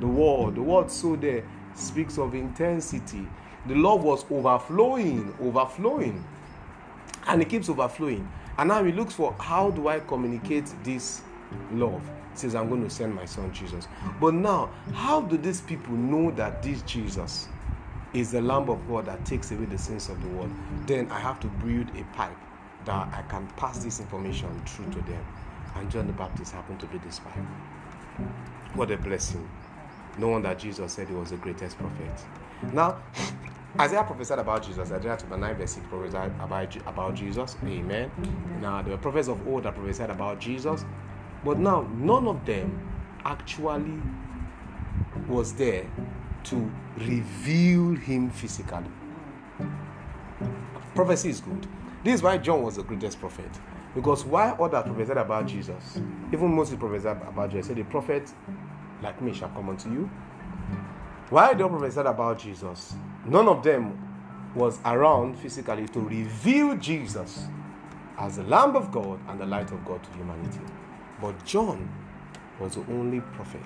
the 0.00 0.06
world." 0.06 0.56
The 0.56 0.62
word 0.62 0.90
"so" 0.90 1.16
there 1.16 1.44
speaks 1.74 2.18
of 2.18 2.34
intensity. 2.34 3.26
The 3.66 3.74
love 3.74 4.04
was 4.04 4.26
overflowing, 4.30 5.32
overflowing, 5.40 6.22
and 7.26 7.40
it 7.40 7.48
keeps 7.48 7.70
overflowing. 7.70 8.28
And 8.58 8.68
now 8.68 8.84
he 8.84 8.92
looks 8.92 9.14
for 9.14 9.34
how 9.38 9.70
do 9.70 9.88
I 9.88 10.00
communicate 10.00 10.70
this 10.84 11.22
love? 11.72 12.02
Says, 12.34 12.54
I'm 12.54 12.68
going 12.68 12.82
to 12.82 12.90
send 12.90 13.14
my 13.14 13.24
son 13.24 13.52
Jesus. 13.52 13.88
But 14.20 14.34
now, 14.34 14.70
how 14.94 15.20
do 15.20 15.36
these 15.36 15.60
people 15.60 15.94
know 15.94 16.30
that 16.32 16.62
this 16.62 16.82
Jesus 16.82 17.48
is 18.14 18.30
the 18.32 18.40
Lamb 18.40 18.68
of 18.70 18.86
God 18.88 19.06
that 19.06 19.24
takes 19.24 19.50
away 19.50 19.66
the 19.66 19.78
sins 19.78 20.08
of 20.08 20.20
the 20.22 20.28
world? 20.28 20.50
Then 20.86 21.10
I 21.10 21.18
have 21.18 21.40
to 21.40 21.46
build 21.48 21.88
a 21.96 22.04
pipe 22.14 22.36
that 22.84 23.08
I 23.12 23.22
can 23.28 23.46
pass 23.56 23.78
this 23.78 24.00
information 24.00 24.48
through 24.66 24.90
to 24.92 25.00
them. 25.02 25.24
And 25.76 25.90
John 25.90 26.06
the 26.06 26.12
Baptist 26.12 26.52
happened 26.52 26.80
to 26.80 26.86
be 26.86 26.98
this 26.98 27.20
pipe. 27.20 27.44
What 28.74 28.90
a 28.90 28.96
blessing. 28.96 29.48
No 30.18 30.28
wonder 30.28 30.54
Jesus 30.54 30.92
said 30.92 31.08
he 31.08 31.14
was 31.14 31.30
the 31.30 31.36
greatest 31.36 31.78
prophet. 31.78 32.24
Now, 32.72 32.98
Isaiah 33.80 34.04
prophesied 34.04 34.38
about 34.38 34.62
Jesus. 34.62 34.92
Isaiah 34.92 35.16
chapter 35.18 35.36
9, 35.36 35.54
verse 35.56 35.72
6 35.72 35.86
prophesied 35.88 36.32
about, 36.40 36.76
about 36.86 37.14
Jesus. 37.14 37.56
Amen. 37.64 38.10
Now, 38.60 38.82
the 38.82 38.98
prophets 38.98 39.28
of 39.28 39.46
old 39.48 39.62
that 39.62 39.74
prophesied 39.74 40.10
about 40.10 40.40
Jesus. 40.40 40.84
But 41.44 41.58
now, 41.58 41.88
none 41.96 42.28
of 42.28 42.44
them 42.46 42.88
actually 43.24 44.00
was 45.28 45.52
there 45.54 45.86
to 46.44 46.70
reveal 46.98 47.94
him 47.94 48.30
physically. 48.30 48.84
Prophecy 50.94 51.30
is 51.30 51.40
good. 51.40 51.66
This 52.04 52.14
is 52.16 52.22
why 52.22 52.38
John 52.38 52.62
was 52.62 52.76
the 52.76 52.82
greatest 52.82 53.18
prophet. 53.20 53.50
Because 53.94 54.24
while 54.24 54.56
others 54.62 54.84
prophesied 54.84 55.18
about 55.18 55.46
Jesus, 55.46 56.00
even 56.32 56.54
Moses 56.54 56.76
prophesied 56.78 57.20
about 57.22 57.50
Jesus, 57.50 57.68
said, 57.68 57.76
The 57.76 57.84
prophet 57.84 58.32
like 59.02 59.20
me 59.20 59.32
shall 59.34 59.50
come 59.50 59.68
unto 59.68 59.90
you. 59.90 60.10
While 61.30 61.54
they 61.54 61.64
prophesied 61.64 62.06
about 62.06 62.38
Jesus, 62.38 62.94
none 63.26 63.48
of 63.48 63.62
them 63.62 63.98
was 64.54 64.78
around 64.84 65.38
physically 65.38 65.88
to 65.88 66.00
reveal 66.00 66.76
Jesus 66.76 67.46
as 68.18 68.36
the 68.36 68.42
Lamb 68.44 68.76
of 68.76 68.90
God 68.92 69.18
and 69.28 69.40
the 69.40 69.46
light 69.46 69.70
of 69.70 69.84
God 69.84 70.02
to 70.02 70.10
humanity. 70.12 70.60
But 71.22 71.44
John 71.44 71.88
was 72.58 72.74
the 72.74 72.80
only 72.92 73.20
prophet 73.20 73.60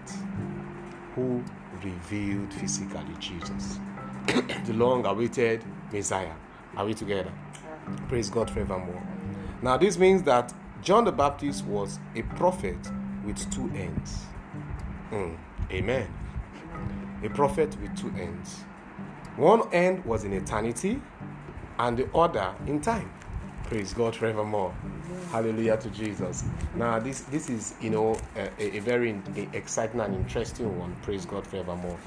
who 1.14 1.42
revealed 1.82 2.52
physically 2.52 3.14
Jesus, 3.18 3.78
the 4.66 4.74
long 4.74 5.06
awaited 5.06 5.64
Messiah. 5.90 6.34
Are 6.76 6.84
we 6.84 6.92
together? 6.92 7.32
Praise 8.08 8.28
God 8.28 8.50
forevermore. 8.50 9.02
Now, 9.62 9.78
this 9.78 9.96
means 9.96 10.22
that 10.24 10.52
John 10.82 11.04
the 11.04 11.12
Baptist 11.12 11.64
was 11.64 11.98
a 12.14 12.20
prophet 12.20 12.76
with 13.24 13.50
two 13.50 13.72
ends. 13.74 14.26
Mm, 15.10 15.38
amen. 15.70 16.12
A 17.24 17.30
prophet 17.30 17.74
with 17.80 17.96
two 17.96 18.12
ends. 18.20 18.64
One 19.36 19.62
end 19.72 20.04
was 20.04 20.24
in 20.24 20.34
eternity, 20.34 21.00
and 21.78 21.96
the 21.96 22.14
other 22.14 22.54
in 22.66 22.82
time. 22.82 23.10
Praise 23.66 23.92
God 23.92 24.14
forevermore. 24.14 24.72
Hallelujah 25.32 25.76
to 25.78 25.90
Jesus. 25.90 26.44
Now, 26.76 27.00
this 27.00 27.22
this 27.22 27.50
is 27.50 27.74
you 27.80 27.90
know 27.90 28.16
a, 28.36 28.76
a 28.76 28.78
very 28.78 29.20
exciting 29.52 30.00
and 30.00 30.14
interesting 30.14 30.78
one. 30.78 30.94
Praise 31.02 31.26
God 31.26 31.44
forevermore. 31.44 31.98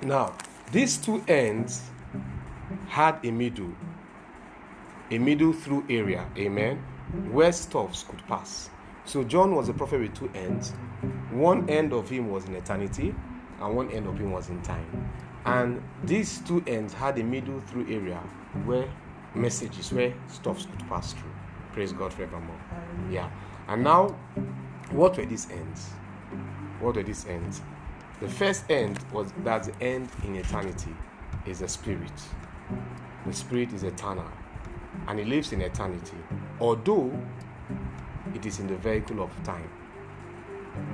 Now, 0.00 0.34
these 0.70 0.96
two 0.96 1.22
ends 1.28 1.82
had 2.88 3.22
a 3.22 3.30
middle, 3.30 3.70
a 5.10 5.18
middle 5.18 5.52
through 5.52 5.84
area. 5.90 6.26
Amen. 6.38 6.78
Where 7.30 7.52
stuffs 7.52 8.04
could 8.04 8.26
pass. 8.26 8.70
So 9.04 9.24
John 9.24 9.54
was 9.54 9.68
a 9.68 9.74
prophet 9.74 10.00
with 10.00 10.14
two 10.14 10.30
ends. 10.34 10.70
One 11.32 11.68
end 11.68 11.92
of 11.92 12.08
him 12.08 12.30
was 12.30 12.46
in 12.46 12.54
eternity, 12.54 13.14
and 13.60 13.76
one 13.76 13.90
end 13.90 14.06
of 14.06 14.16
him 14.16 14.32
was 14.32 14.48
in 14.48 14.62
time. 14.62 15.10
And 15.44 15.82
these 16.04 16.38
two 16.38 16.64
ends 16.66 16.94
had 16.94 17.18
a 17.18 17.24
middle 17.24 17.60
through 17.60 17.92
area 17.94 18.20
where 18.64 18.88
messages 19.34 19.92
where 19.92 20.14
stuffs 20.28 20.66
could 20.66 20.88
pass 20.88 21.12
through. 21.12 21.30
Praise 21.72 21.92
God 21.92 22.12
forevermore. 22.12 22.60
Yeah. 23.10 23.30
And 23.68 23.82
now, 23.82 24.08
what 24.90 25.16
were 25.16 25.24
these 25.24 25.50
ends? 25.50 25.90
What 26.80 26.96
were 26.96 27.02
these 27.02 27.26
ends? 27.26 27.62
The 28.20 28.28
first 28.28 28.70
end 28.70 28.98
was 29.12 29.32
that 29.44 29.64
the 29.64 29.84
end 29.84 30.08
in 30.24 30.36
eternity 30.36 30.94
is 31.46 31.60
the 31.60 31.68
spirit. 31.68 32.12
The 33.26 33.32
spirit 33.32 33.72
is 33.72 33.82
eternal 33.82 34.30
and 35.08 35.18
it 35.18 35.26
lives 35.26 35.52
in 35.52 35.60
eternity. 35.60 36.16
Although 36.60 37.12
it 38.34 38.46
is 38.46 38.60
in 38.60 38.66
the 38.66 38.76
vehicle 38.76 39.22
of 39.22 39.30
time, 39.42 39.68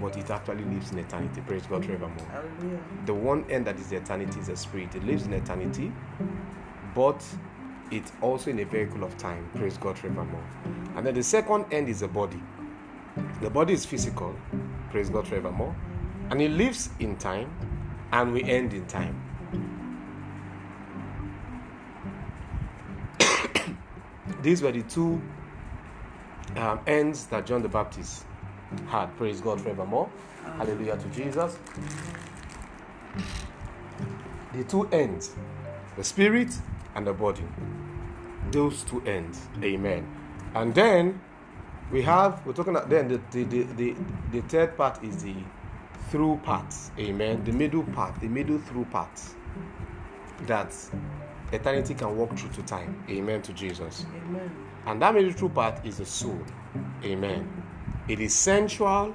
but 0.00 0.16
it 0.16 0.30
actually 0.30 0.64
lives 0.64 0.90
in 0.92 0.98
eternity. 0.98 1.40
Praise 1.46 1.66
God 1.66 1.84
forevermore. 1.84 2.26
Hallelujah. 2.30 2.80
The 3.06 3.14
one 3.14 3.44
end 3.50 3.66
that 3.66 3.78
is 3.78 3.92
eternity 3.92 4.40
is 4.40 4.46
the 4.48 4.56
spirit. 4.56 4.94
It 4.94 5.04
lives 5.04 5.26
in 5.26 5.32
eternity, 5.32 5.92
but 6.94 7.24
it's 7.90 8.12
also 8.20 8.50
in 8.50 8.58
a 8.58 8.64
vehicle 8.64 9.02
of 9.04 9.16
time. 9.16 9.48
Praise 9.54 9.78
God 9.78 9.98
forevermore. 9.98 10.44
And 10.96 11.06
then 11.06 11.14
the 11.14 11.22
second 11.22 11.66
end 11.72 11.88
is 11.88 12.00
the 12.00 12.08
body. 12.08 12.40
The 13.40 13.50
body 13.50 13.72
is 13.72 13.86
physical. 13.86 14.34
Praise 14.90 15.10
God 15.10 15.26
forevermore. 15.26 15.74
And 16.30 16.42
it 16.42 16.50
lives 16.50 16.90
in 17.00 17.16
time, 17.16 17.50
and 18.12 18.32
we 18.32 18.42
end 18.42 18.74
in 18.74 18.86
time. 18.86 19.20
These 24.42 24.62
were 24.62 24.72
the 24.72 24.82
two 24.82 25.22
um, 26.56 26.80
ends 26.86 27.26
that 27.26 27.46
John 27.46 27.62
the 27.62 27.68
Baptist 27.68 28.24
had. 28.88 29.16
Praise 29.16 29.40
God 29.40 29.60
forevermore. 29.60 30.10
Hallelujah 30.56 30.96
to 30.96 31.08
Jesus. 31.08 31.58
The 34.52 34.64
two 34.64 34.88
ends, 34.88 35.34
the 35.96 36.04
spirit 36.04 36.48
and 36.98 37.06
the 37.06 37.12
body. 37.12 37.44
Those 38.50 38.82
two 38.82 39.00
ends. 39.06 39.40
Amen. 39.62 40.06
And 40.54 40.74
then 40.74 41.20
we 41.92 42.02
have, 42.02 42.44
we're 42.44 42.52
talking 42.52 42.74
about 42.74 42.90
then 42.90 43.06
the, 43.08 43.20
the, 43.30 43.44
the, 43.44 43.62
the, 43.62 43.96
the 44.32 44.40
third 44.42 44.76
part 44.76 45.02
is 45.04 45.22
the 45.22 45.36
through 46.10 46.40
part. 46.42 46.74
Amen. 46.98 47.44
The 47.44 47.52
middle 47.52 47.84
part, 47.84 48.20
the 48.20 48.26
middle 48.26 48.58
through 48.58 48.86
part. 48.86 49.20
That 50.46 50.74
eternity 51.52 51.94
can 51.94 52.16
walk 52.16 52.36
through 52.36 52.50
to 52.50 52.62
time. 52.62 53.04
Amen 53.08 53.42
to 53.42 53.52
Jesus. 53.52 54.04
Amen. 54.26 54.50
And 54.86 55.00
that 55.00 55.14
middle 55.14 55.32
through 55.32 55.50
part 55.50 55.84
is 55.86 55.98
the 55.98 56.06
soul. 56.06 56.40
Amen. 57.04 57.48
It 58.08 58.18
is 58.18 58.34
sensual 58.34 59.14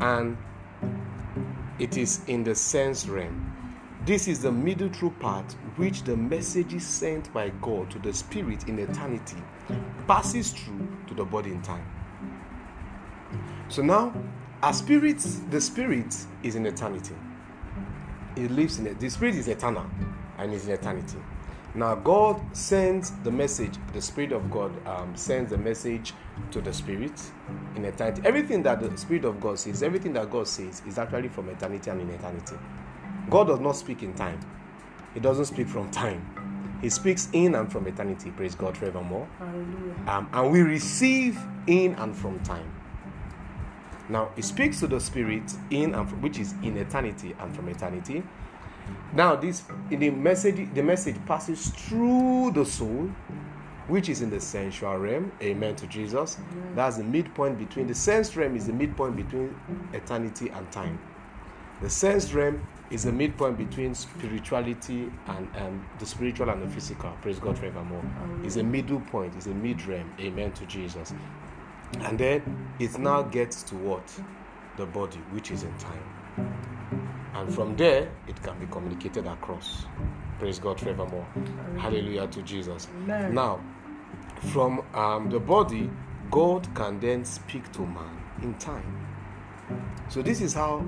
and 0.00 0.36
it 1.78 1.96
is 1.96 2.22
in 2.26 2.42
the 2.42 2.56
sense 2.56 3.06
realm. 3.06 3.53
This 4.06 4.28
is 4.28 4.42
the 4.42 4.52
middle 4.52 4.90
true 4.90 5.14
part 5.18 5.50
which 5.76 6.02
the 6.02 6.14
message 6.14 6.74
is 6.74 6.86
sent 6.86 7.32
by 7.32 7.48
God 7.62 7.90
to 7.90 7.98
the 7.98 8.12
spirit 8.12 8.68
in 8.68 8.78
eternity 8.78 9.38
passes 10.06 10.50
through 10.50 10.86
to 11.06 11.14
the 11.14 11.24
body 11.24 11.52
in 11.52 11.62
time. 11.62 11.86
So 13.68 13.80
now, 13.80 14.12
our 14.62 14.74
spirit, 14.74 15.26
the 15.50 15.60
spirit 15.60 16.14
is 16.42 16.54
in 16.54 16.66
eternity. 16.66 17.14
It 18.36 18.50
lives 18.50 18.78
in 18.78 18.88
it. 18.88 19.00
The 19.00 19.08
spirit 19.08 19.36
is 19.36 19.48
eternal 19.48 19.86
and 20.36 20.52
is 20.52 20.66
in 20.66 20.74
eternity. 20.74 21.18
Now, 21.74 21.94
God 21.96 22.40
sends 22.54 23.10
the 23.24 23.32
message, 23.32 23.74
the 23.92 24.00
Spirit 24.00 24.30
of 24.30 24.48
God 24.48 24.70
um, 24.86 25.16
sends 25.16 25.50
the 25.50 25.58
message 25.58 26.14
to 26.52 26.60
the 26.60 26.72
Spirit 26.72 27.20
in 27.74 27.84
eternity. 27.84 28.22
Everything 28.24 28.62
that 28.62 28.78
the 28.78 28.96
Spirit 28.96 29.24
of 29.24 29.40
God 29.40 29.58
says, 29.58 29.82
everything 29.82 30.12
that 30.12 30.30
God 30.30 30.46
says 30.46 30.82
is 30.86 30.98
actually 30.98 31.28
from 31.28 31.48
eternity 31.48 31.90
and 31.90 32.02
in 32.02 32.10
eternity. 32.10 32.54
God 33.30 33.48
does 33.48 33.60
not 33.60 33.72
speak 33.72 34.02
in 34.02 34.14
time, 34.14 34.40
He 35.14 35.20
doesn't 35.20 35.46
speak 35.46 35.68
from 35.68 35.90
time. 35.90 36.30
He 36.80 36.90
speaks 36.90 37.28
in 37.32 37.54
and 37.54 37.72
from 37.72 37.86
eternity. 37.86 38.30
Praise 38.30 38.54
God 38.54 38.76
forevermore. 38.76 39.26
Hallelujah. 39.38 39.94
Um, 40.06 40.28
and 40.32 40.52
we 40.52 40.60
receive 40.60 41.38
in 41.66 41.94
and 41.94 42.14
from 42.14 42.38
time. 42.40 42.70
Now, 44.10 44.30
He 44.36 44.42
speaks 44.42 44.80
to 44.80 44.86
the 44.86 45.00
Spirit 45.00 45.50
in 45.70 45.94
and 45.94 46.08
from, 46.08 46.20
which 46.20 46.38
is 46.38 46.52
in 46.62 46.76
eternity 46.76 47.34
and 47.40 47.54
from 47.56 47.68
eternity. 47.70 48.22
Now, 49.14 49.36
this 49.36 49.62
in 49.90 50.00
the 50.00 50.10
message, 50.10 50.68
the 50.74 50.82
message 50.82 51.16
passes 51.26 51.68
through 51.68 52.52
the 52.52 52.66
soul, 52.66 53.10
which 53.88 54.08
is 54.08 54.22
in 54.22 54.30
the 54.30 54.40
sensual 54.40 54.96
realm. 54.98 55.32
Amen 55.40 55.76
to 55.76 55.86
Jesus. 55.86 56.38
That's 56.74 56.98
the 56.98 57.04
midpoint 57.04 57.58
between 57.58 57.86
the 57.86 57.94
sense 57.94 58.36
realm 58.36 58.56
is 58.56 58.66
the 58.66 58.72
midpoint 58.72 59.16
between 59.16 59.54
eternity 59.92 60.50
and 60.50 60.70
time. 60.70 60.98
The 61.80 61.88
sense 61.88 62.32
realm 62.32 62.66
is 62.90 63.04
the 63.04 63.12
midpoint 63.12 63.58
between 63.58 63.94
spirituality 63.94 65.10
and, 65.26 65.48
and 65.56 65.84
the 65.98 66.06
spiritual 66.06 66.50
and 66.50 66.62
the 66.62 66.68
physical. 66.68 67.12
Praise 67.22 67.38
God 67.38 67.58
forevermore. 67.58 68.04
It's 68.44 68.56
a 68.56 68.62
middle 68.62 69.00
point, 69.00 69.34
it's 69.36 69.46
a 69.46 69.54
mid 69.54 69.84
realm. 69.86 70.12
Amen 70.20 70.52
to 70.52 70.66
Jesus. 70.66 71.14
And 72.00 72.18
then 72.18 72.68
it 72.78 72.98
now 72.98 73.22
gets 73.22 73.62
to 73.64 73.74
what? 73.76 74.10
the 74.76 74.86
body, 74.86 75.18
which 75.30 75.50
is 75.50 75.62
in 75.62 75.74
time. 75.78 76.54
And 77.34 77.52
from 77.52 77.76
there, 77.76 78.10
it 78.28 78.42
can 78.42 78.58
be 78.58 78.66
communicated 78.66 79.26
across. 79.26 79.86
Praise 80.38 80.58
God 80.58 80.80
forevermore. 80.80 81.26
Hallelujah 81.78 82.26
to 82.28 82.42
Jesus. 82.42 82.88
Amen. 83.02 83.34
Now, 83.34 83.60
from 84.52 84.82
um, 84.94 85.30
the 85.30 85.40
body, 85.40 85.90
God 86.30 86.72
can 86.74 87.00
then 87.00 87.24
speak 87.24 87.70
to 87.72 87.80
man 87.80 88.22
in 88.42 88.54
time. 88.54 89.06
So, 90.08 90.22
this 90.22 90.40
is 90.40 90.52
how 90.52 90.86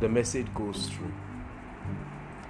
the 0.00 0.08
message 0.08 0.52
goes 0.54 0.88
through. 0.88 1.12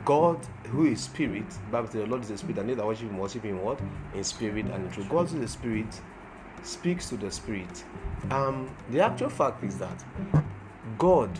God, 0.05 0.39
who 0.69 0.87
is 0.87 1.03
spirit, 1.03 1.45
Bible 1.71 1.89
says 1.89 2.03
the 2.03 2.07
Lord 2.07 2.23
is 2.23 2.31
a 2.31 2.39
spirit, 2.39 2.59
and 2.59 2.71
they 2.71 2.75
that 2.75 2.87
worship 2.87 3.09
him 3.09 3.19
worship 3.19 3.43
him 3.43 3.63
what? 3.63 3.81
In 4.15 4.25
spirit 4.25 4.67
and 4.67 4.87
in 4.87 4.91
truth. 4.91 5.09
God 5.09 5.27
is 5.27 5.35
the 5.35 5.49
spirit, 5.49 6.01
speaks 6.63 7.09
to 7.11 7.17
the 7.17 7.31
spirit. 7.31 7.85
Um, 8.31 8.75
the 8.91 9.01
actual 9.01 9.29
fact 9.29 9.63
is 9.65 9.79
that 9.79 10.05
God 10.99 11.31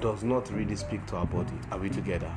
does 0.00 0.24
not 0.24 0.50
really 0.52 0.76
speak 0.76 1.06
to 1.06 1.16
our 1.16 1.26
body. 1.26 1.54
Are 1.70 1.78
we 1.78 1.90
together? 1.90 2.34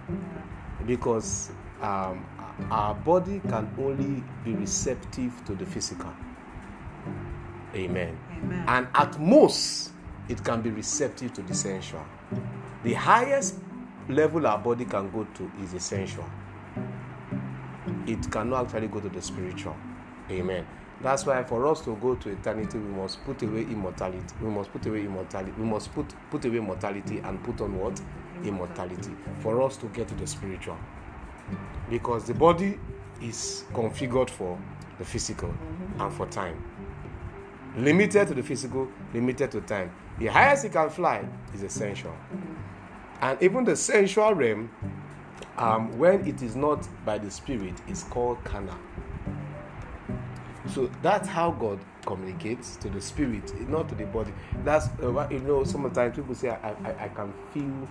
Because 0.86 1.52
um, 1.82 2.26
our 2.70 2.94
body 2.94 3.42
can 3.48 3.74
only 3.78 4.24
be 4.44 4.54
receptive 4.56 5.44
to 5.46 5.56
the 5.56 5.66
physical. 5.66 6.14
Amen. 7.74 8.18
Amen. 8.32 8.66
And 8.68 8.88
at 8.94 9.20
most, 9.20 9.92
it 10.30 10.44
can 10.44 10.62
be 10.62 10.70
receptive 10.70 11.34
to 11.34 11.42
the 11.42 11.54
sensual. 11.54 12.06
The 12.84 12.94
highest 12.94 13.56
level 14.10 14.46
our 14.46 14.58
body 14.58 14.86
can 14.86 15.10
go 15.12 15.26
to 15.36 15.52
is 15.62 15.74
essential. 15.74 16.26
It 18.08 18.32
cannot 18.32 18.66
actually 18.66 18.88
go 18.88 19.00
to 19.00 19.10
the 19.10 19.22
spiritual. 19.22 19.76
Amen. 20.30 20.66
That's 21.02 21.26
why 21.26 21.44
for 21.44 21.68
us 21.68 21.82
to 21.82 21.96
go 21.98 22.16
to 22.16 22.30
eternity, 22.30 22.78
we 22.78 22.90
must 22.90 23.24
put 23.26 23.42
away 23.44 23.62
immortality. 23.62 24.24
We 24.42 24.50
must 24.50 24.72
put 24.72 24.86
away 24.86 25.06
immortality. 25.06 25.54
We 25.58 25.66
must 25.66 25.94
put 25.94 26.14
put 26.32 26.46
away 26.46 26.60
mortality 26.60 27.20
and 27.20 27.44
put 27.44 27.62
on 27.62 27.78
what? 27.78 28.00
Immortality. 28.44 29.12
For 29.40 29.62
us 29.62 29.78
to 29.78 29.88
get 29.88 30.08
to 30.08 30.16
the 30.16 30.28
spiritual. 30.28 30.78
Because 31.90 32.26
the 32.26 32.34
body 32.34 32.80
is 33.22 33.66
configured 33.74 34.30
for 34.30 34.58
the 34.98 35.06
physical 35.06 35.54
and 36.00 36.14
for 36.14 36.26
time. 36.28 36.64
Limited 37.78 38.30
to 38.30 38.34
the 38.34 38.42
physical, 38.44 38.88
limited 39.14 39.52
to 39.52 39.62
time. 39.62 39.92
The 40.18 40.28
highest 40.28 40.66
it 40.66 40.72
can 40.72 40.90
fly 40.90 41.28
is 41.54 41.62
essential. 41.62 42.16
And 43.22 43.42
even 43.42 43.64
the 43.64 43.76
sensual 43.76 44.34
realm, 44.34 44.72
um, 45.58 45.98
when 45.98 46.28
it 46.28 46.42
is 46.42 46.56
not 46.56 46.88
by 47.06 47.18
the 47.18 47.32
spirit, 47.32 47.74
is 47.88 48.04
called 48.04 48.44
carnal. 48.44 48.78
So 50.74 50.90
that's 51.02 51.28
how 51.28 51.52
God 51.52 51.80
communicates 52.06 52.76
to 52.78 52.90
the 52.90 53.00
spirit, 53.02 53.70
not 53.70 53.88
to 53.90 53.96
the 53.96 54.06
body. 54.06 54.34
That's 54.64 54.88
uh, 55.04 55.12
what 55.12 55.32
you 55.32 55.40
know. 55.40 55.64
Sometimes 55.64 56.16
people 56.16 56.36
say, 56.36 56.50
"I, 56.50 56.72
I, 56.84 57.06
I 57.06 57.08
can 57.10 57.34
feel 57.54 57.88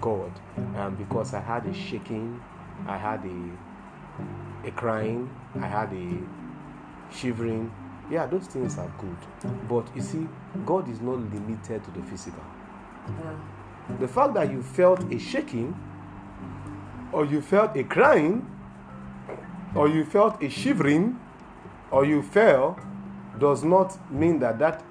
God," 0.00 0.32
um, 0.76 0.94
because 0.96 1.34
I 1.34 1.40
had 1.40 1.66
a 1.66 1.74
shaking, 1.74 2.40
I 2.86 2.96
had 2.96 3.24
a 3.24 4.68
a 4.68 4.70
crying, 4.70 5.28
I 5.60 5.66
had 5.66 5.92
a 5.92 6.18
shivering. 7.12 7.72
Yeah, 8.10 8.26
those 8.26 8.46
things 8.46 8.78
are 8.78 8.92
good, 8.98 9.16
but 9.68 9.88
you 9.96 10.02
see, 10.02 10.28
God 10.66 10.88
is 10.88 11.00
not 11.00 11.18
limited 11.18 11.82
to 11.84 11.90
the 11.90 12.02
physical. 12.02 12.44
Yeah. 13.08 13.34
The 14.00 14.08
fact 14.08 14.34
that 14.34 14.50
you 14.50 14.62
felt 14.62 15.12
a 15.12 15.18
shaking, 15.18 15.78
or 17.12 17.24
you 17.24 17.40
felt 17.40 17.76
a 17.76 17.84
crying, 17.84 18.48
or 19.74 19.88
you 19.88 20.04
felt 20.04 20.42
a 20.42 20.48
shivering, 20.48 21.18
or 21.90 22.04
you 22.04 22.22
fell, 22.22 22.78
does 23.38 23.64
not 23.64 23.98
mean 24.10 24.38
that 24.38 24.58
that 24.58 24.82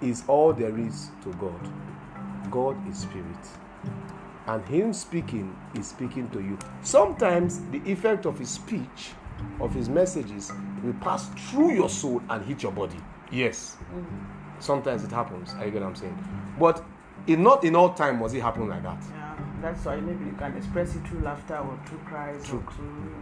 is 0.00 0.24
all 0.28 0.52
there 0.52 0.76
is 0.78 1.10
to 1.22 1.32
God. 1.34 1.68
God 2.50 2.76
is 2.88 2.98
spirit. 2.98 3.26
And 4.46 4.64
Him 4.66 4.92
speaking 4.92 5.56
is 5.74 5.88
speaking 5.88 6.28
to 6.30 6.40
you. 6.40 6.58
Sometimes 6.82 7.60
the 7.70 7.78
effect 7.90 8.26
of 8.26 8.38
His 8.38 8.50
speech, 8.50 9.12
of 9.60 9.72
His 9.74 9.88
messages, 9.88 10.50
will 10.82 10.94
pass 10.94 11.28
through 11.50 11.72
your 11.74 11.88
soul 11.88 12.22
and 12.30 12.44
hit 12.44 12.62
your 12.62 12.72
body. 12.72 12.98
Yes. 13.30 13.76
Mm. 13.94 14.04
Sometimes 14.58 15.04
it 15.04 15.10
happens. 15.10 15.54
Are 15.54 15.64
you 15.64 15.70
get 15.70 15.82
what 15.82 15.88
I'm 15.88 15.94
saying? 15.96 16.18
But 16.58 16.84
in 17.30 17.42
not 17.42 17.64
in 17.64 17.76
all 17.76 17.92
time 17.94 18.18
was 18.20 18.34
it 18.34 18.42
happen 18.42 18.68
like 18.68 18.82
that. 18.82 18.98
Yeah, 19.10 19.34
that's 19.62 19.84
why 19.84 19.96
maybe 19.96 20.24
you 20.24 20.32
can 20.32 20.56
express 20.56 20.94
it 20.96 21.06
through 21.06 21.20
laughter 21.20 21.56
or 21.58 21.78
through 21.86 21.98
cries 22.00 22.42
or 22.52 22.62
through, 22.72 23.14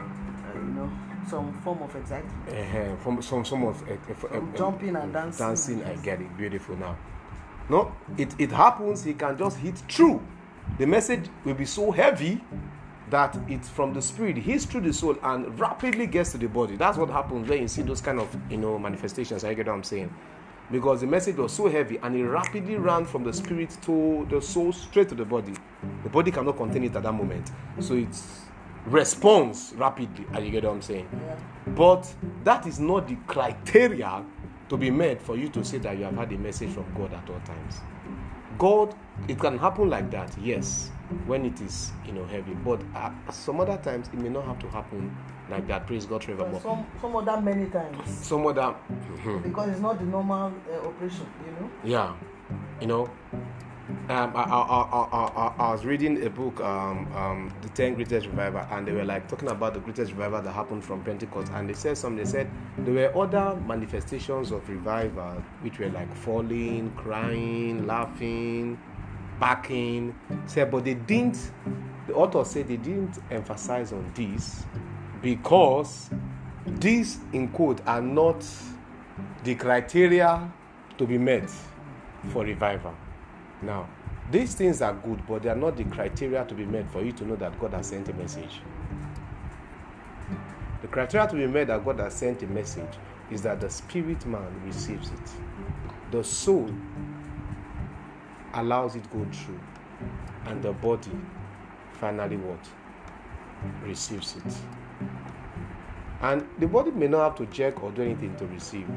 uh, 0.00 0.54
you 0.54 0.62
know, 0.74 0.90
some 1.28 1.52
form 1.62 1.82
of 1.82 1.94
excitement. 1.96 2.48
uh 2.48 2.96
From 2.96 3.22
some 3.22 3.44
some 3.44 3.64
of 3.64 3.82
uh, 3.88 3.92
uh, 3.92 4.14
From 4.14 4.54
jumping 4.56 4.96
and 4.96 5.12
dancing. 5.12 5.46
dancing. 5.46 5.84
I 5.84 5.94
get 5.96 6.20
it. 6.20 6.36
Beautiful 6.36 6.76
now. 6.76 6.96
No, 7.68 7.92
it 8.16 8.34
it 8.38 8.52
happens. 8.52 9.04
He 9.04 9.14
can 9.14 9.36
just 9.38 9.58
hit 9.58 9.76
through. 9.90 10.20
The 10.78 10.86
message 10.86 11.28
will 11.44 11.54
be 11.54 11.64
so 11.64 11.90
heavy 11.90 12.40
that 13.10 13.34
it's 13.48 13.70
from 13.70 13.94
the 13.94 14.02
spirit, 14.02 14.36
hits 14.36 14.66
through 14.66 14.82
the 14.82 14.92
soul, 14.92 15.16
and 15.22 15.58
rapidly 15.58 16.06
gets 16.06 16.32
to 16.32 16.38
the 16.38 16.46
body. 16.46 16.76
That's 16.76 16.98
what 16.98 17.08
happens 17.08 17.48
when 17.48 17.62
you 17.62 17.68
see 17.68 17.80
those 17.82 18.02
kind 18.02 18.20
of 18.20 18.28
you 18.50 18.58
know 18.58 18.78
manifestations. 18.78 19.44
I 19.44 19.54
get 19.54 19.66
what 19.66 19.74
I'm 19.74 19.82
saying. 19.82 20.12
Because 20.70 21.00
the 21.00 21.06
message 21.06 21.36
was 21.36 21.52
so 21.52 21.68
heavy 21.68 21.98
and 22.02 22.14
it 22.14 22.24
rapidly 22.24 22.76
ran 22.76 23.04
from 23.06 23.24
the 23.24 23.32
spirit 23.32 23.76
to 23.82 24.26
the 24.30 24.40
soul 24.40 24.72
straight 24.72 25.08
to 25.08 25.14
the 25.14 25.24
body. 25.24 25.54
The 26.02 26.10
body 26.10 26.30
cannot 26.30 26.56
contain 26.56 26.84
it 26.84 26.94
at 26.96 27.02
that 27.02 27.12
moment. 27.12 27.50
So 27.80 27.94
it 27.94 28.08
responds 28.86 29.72
rapidly. 29.76 30.26
Are 30.34 30.40
you 30.40 30.50
get 30.50 30.64
what 30.64 30.74
I'm 30.74 30.82
saying? 30.82 31.08
But 31.68 32.12
that 32.44 32.66
is 32.66 32.78
not 32.78 33.08
the 33.08 33.16
criteria 33.26 34.22
to 34.68 34.76
be 34.76 34.90
met 34.90 35.22
for 35.22 35.36
you 35.36 35.48
to 35.48 35.64
say 35.64 35.78
that 35.78 35.96
you 35.96 36.04
have 36.04 36.16
had 36.16 36.32
a 36.32 36.38
message 36.38 36.70
from 36.70 36.84
God 36.94 37.12
at 37.14 37.28
all 37.30 37.40
times. 37.40 37.80
God, 38.58 38.94
it 39.26 39.38
can 39.38 39.56
happen 39.56 39.88
like 39.88 40.10
that, 40.10 40.36
yes, 40.38 40.90
when 41.26 41.44
it 41.44 41.60
is 41.60 41.92
you 42.06 42.12
know 42.12 42.24
heavy. 42.24 42.54
But 42.54 42.80
uh, 42.94 43.10
some 43.30 43.60
other 43.60 43.76
times 43.78 44.08
it 44.08 44.14
may 44.18 44.28
not 44.28 44.44
have 44.44 44.58
to 44.60 44.68
happen 44.68 45.16
like 45.50 45.66
that. 45.68 45.86
Praise 45.86 46.06
God 46.06 46.22
forevermore. 46.24 46.60
some 46.60 46.86
some 47.00 47.16
other 47.16 47.40
many 47.40 47.66
times 47.70 48.26
Some 48.26 48.46
other, 48.46 48.74
because 49.42 49.70
it's 49.70 49.80
not 49.80 49.98
the 49.98 50.04
normal 50.04 50.52
uh, 50.70 50.86
operation, 50.86 51.26
you 51.46 51.52
know. 51.52 51.70
yeah, 51.84 52.14
you 52.80 52.86
know. 52.86 53.10
Um, 54.10 54.32
I, 54.36 54.42
I, 54.42 54.60
I, 54.60 55.08
I, 55.12 55.46
I, 55.48 55.54
I 55.58 55.72
was 55.72 55.86
reading 55.86 56.22
a 56.26 56.28
book, 56.28 56.60
um, 56.60 57.10
um, 57.16 57.54
The 57.62 57.70
10 57.70 57.94
Greatest 57.94 58.26
Revival, 58.26 58.66
and 58.70 58.86
they 58.86 58.92
were 58.92 59.04
like 59.04 59.28
talking 59.28 59.48
about 59.48 59.72
the 59.72 59.80
greatest 59.80 60.12
revival 60.12 60.42
that 60.42 60.52
happened 60.52 60.84
from 60.84 61.02
Pentecost. 61.02 61.50
And 61.54 61.68
they 61.68 61.72
said 61.72 61.96
something, 61.96 62.22
they 62.22 62.30
said 62.30 62.50
there 62.78 62.92
were 63.12 63.22
other 63.24 63.58
manifestations 63.66 64.50
of 64.50 64.68
revival, 64.68 65.42
which 65.62 65.78
were 65.78 65.88
like 65.88 66.14
falling, 66.16 66.90
crying, 66.96 67.86
laughing, 67.86 68.78
backing. 69.38 70.14
Said, 70.46 70.70
but 70.70 70.84
they 70.84 70.94
didn't, 70.94 71.52
the 72.06 72.14
author 72.14 72.44
said 72.44 72.68
they 72.68 72.76
didn't 72.76 73.18
emphasize 73.30 73.92
on 73.92 74.10
this 74.14 74.64
because 75.22 76.10
these, 76.66 77.18
in 77.32 77.48
quote, 77.48 77.80
are 77.86 78.02
not 78.02 78.44
the 79.44 79.54
criteria 79.54 80.50
to 80.96 81.06
be 81.06 81.18
met 81.18 81.50
for 82.32 82.44
revival. 82.44 82.94
Now, 83.62 83.88
these 84.30 84.54
things 84.54 84.82
are 84.82 84.92
good, 84.92 85.26
but 85.26 85.42
they 85.42 85.48
are 85.48 85.56
not 85.56 85.76
the 85.76 85.84
criteria 85.84 86.44
to 86.44 86.54
be 86.54 86.66
met 86.66 86.90
for 86.90 87.02
you 87.02 87.12
to 87.12 87.24
know 87.24 87.36
that 87.36 87.58
God 87.58 87.72
has 87.72 87.86
sent 87.86 88.08
a 88.08 88.12
message. 88.12 88.60
The 90.82 90.88
criteria 90.88 91.26
to 91.26 91.34
be 91.34 91.46
met 91.46 91.68
that 91.68 91.84
God 91.84 91.98
has 92.00 92.14
sent 92.14 92.42
a 92.42 92.46
message 92.46 92.98
is 93.30 93.42
that 93.42 93.60
the 93.60 93.70
spirit 93.70 94.24
man 94.26 94.48
receives 94.64 95.08
it. 95.10 95.30
The 96.10 96.22
soul 96.22 96.70
allows 98.54 98.96
it 98.96 99.10
go 99.10 99.26
through, 99.32 99.60
and 100.46 100.62
the 100.62 100.72
body 100.72 101.10
finally 101.92 102.36
what? 102.36 102.60
Receives 103.82 104.36
it. 104.36 104.54
And 106.20 106.48
the 106.58 106.66
body 106.66 106.90
may 106.90 107.06
not 107.08 107.24
have 107.24 107.34
to 107.36 107.46
check 107.54 107.82
or 107.82 107.90
do 107.90 108.02
anything 108.02 108.34
to 108.36 108.46
receive. 108.46 108.88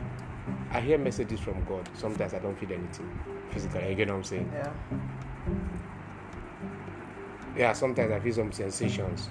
I 0.72 0.80
hear 0.82 0.98
messages 0.98 1.40
from 1.40 1.64
God. 1.66 1.88
Sometimes 1.94 2.34
I 2.34 2.40
don't 2.40 2.58
feel 2.58 2.72
anything 2.72 3.20
physically. 3.52 3.90
You 3.90 3.96
get 3.96 4.08
what 4.08 4.16
I'm 4.16 4.24
saying? 4.24 4.52
Yeah. 4.54 4.72
Yeah, 7.56 7.74
sometimes 7.74 8.12
I 8.12 8.20
feel 8.20 8.34
some 8.34 8.52
sensations, 8.52 9.30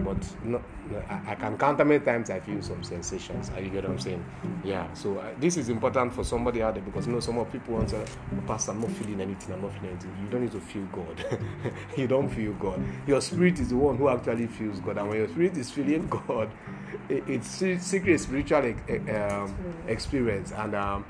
but 0.00 0.16
no, 0.44 0.58
no, 0.58 0.62
I, 1.08 1.32
I 1.32 1.34
can 1.34 1.58
count 1.58 1.78
how 1.78 1.84
many 1.84 2.04
times 2.04 2.30
I 2.30 2.40
feel 2.40 2.62
some 2.62 2.82
sensations. 2.82 3.50
Are 3.54 3.60
you 3.60 3.70
get 3.70 3.84
what 3.84 3.92
I'm 3.92 3.98
saying? 3.98 4.24
Yeah. 4.64 4.92
So 4.94 5.18
uh, 5.18 5.30
this 5.38 5.56
is 5.56 5.68
important 5.68 6.12
for 6.14 6.24
somebody 6.24 6.62
out 6.62 6.74
there 6.74 6.82
because 6.82 7.06
you 7.06 7.12
know 7.12 7.20
some 7.20 7.38
of 7.38 7.50
people 7.52 7.74
want 7.74 7.90
to, 7.90 7.98
oh, 8.00 8.06
Pastor, 8.46 8.72
I'm 8.72 8.80
not 8.80 8.90
feeling 8.92 9.20
anything. 9.20 9.54
I'm 9.54 9.62
not 9.62 9.72
feeling 9.74 9.90
anything. 9.90 10.16
You 10.22 10.28
don't 10.30 10.42
need 10.42 10.52
to 10.52 10.60
feel 10.60 10.84
God. 10.86 11.40
you 11.96 12.06
don't 12.06 12.28
feel 12.28 12.52
God. 12.54 12.82
Your 13.06 13.20
spirit 13.20 13.60
is 13.60 13.68
the 13.70 13.76
one 13.76 13.96
who 13.96 14.08
actually 14.08 14.46
feels 14.46 14.80
God, 14.80 14.98
and 14.98 15.08
when 15.08 15.18
your 15.18 15.28
spirit 15.28 15.56
is 15.56 15.70
feeling 15.70 16.08
God, 16.08 16.50
it, 17.08 17.24
it's 17.28 17.48
se- 17.48 17.78
secret 17.78 18.18
spiritual 18.20 18.74
um, 19.14 19.54
experience, 19.88 20.52
and 20.52 20.74
um, 20.74 21.04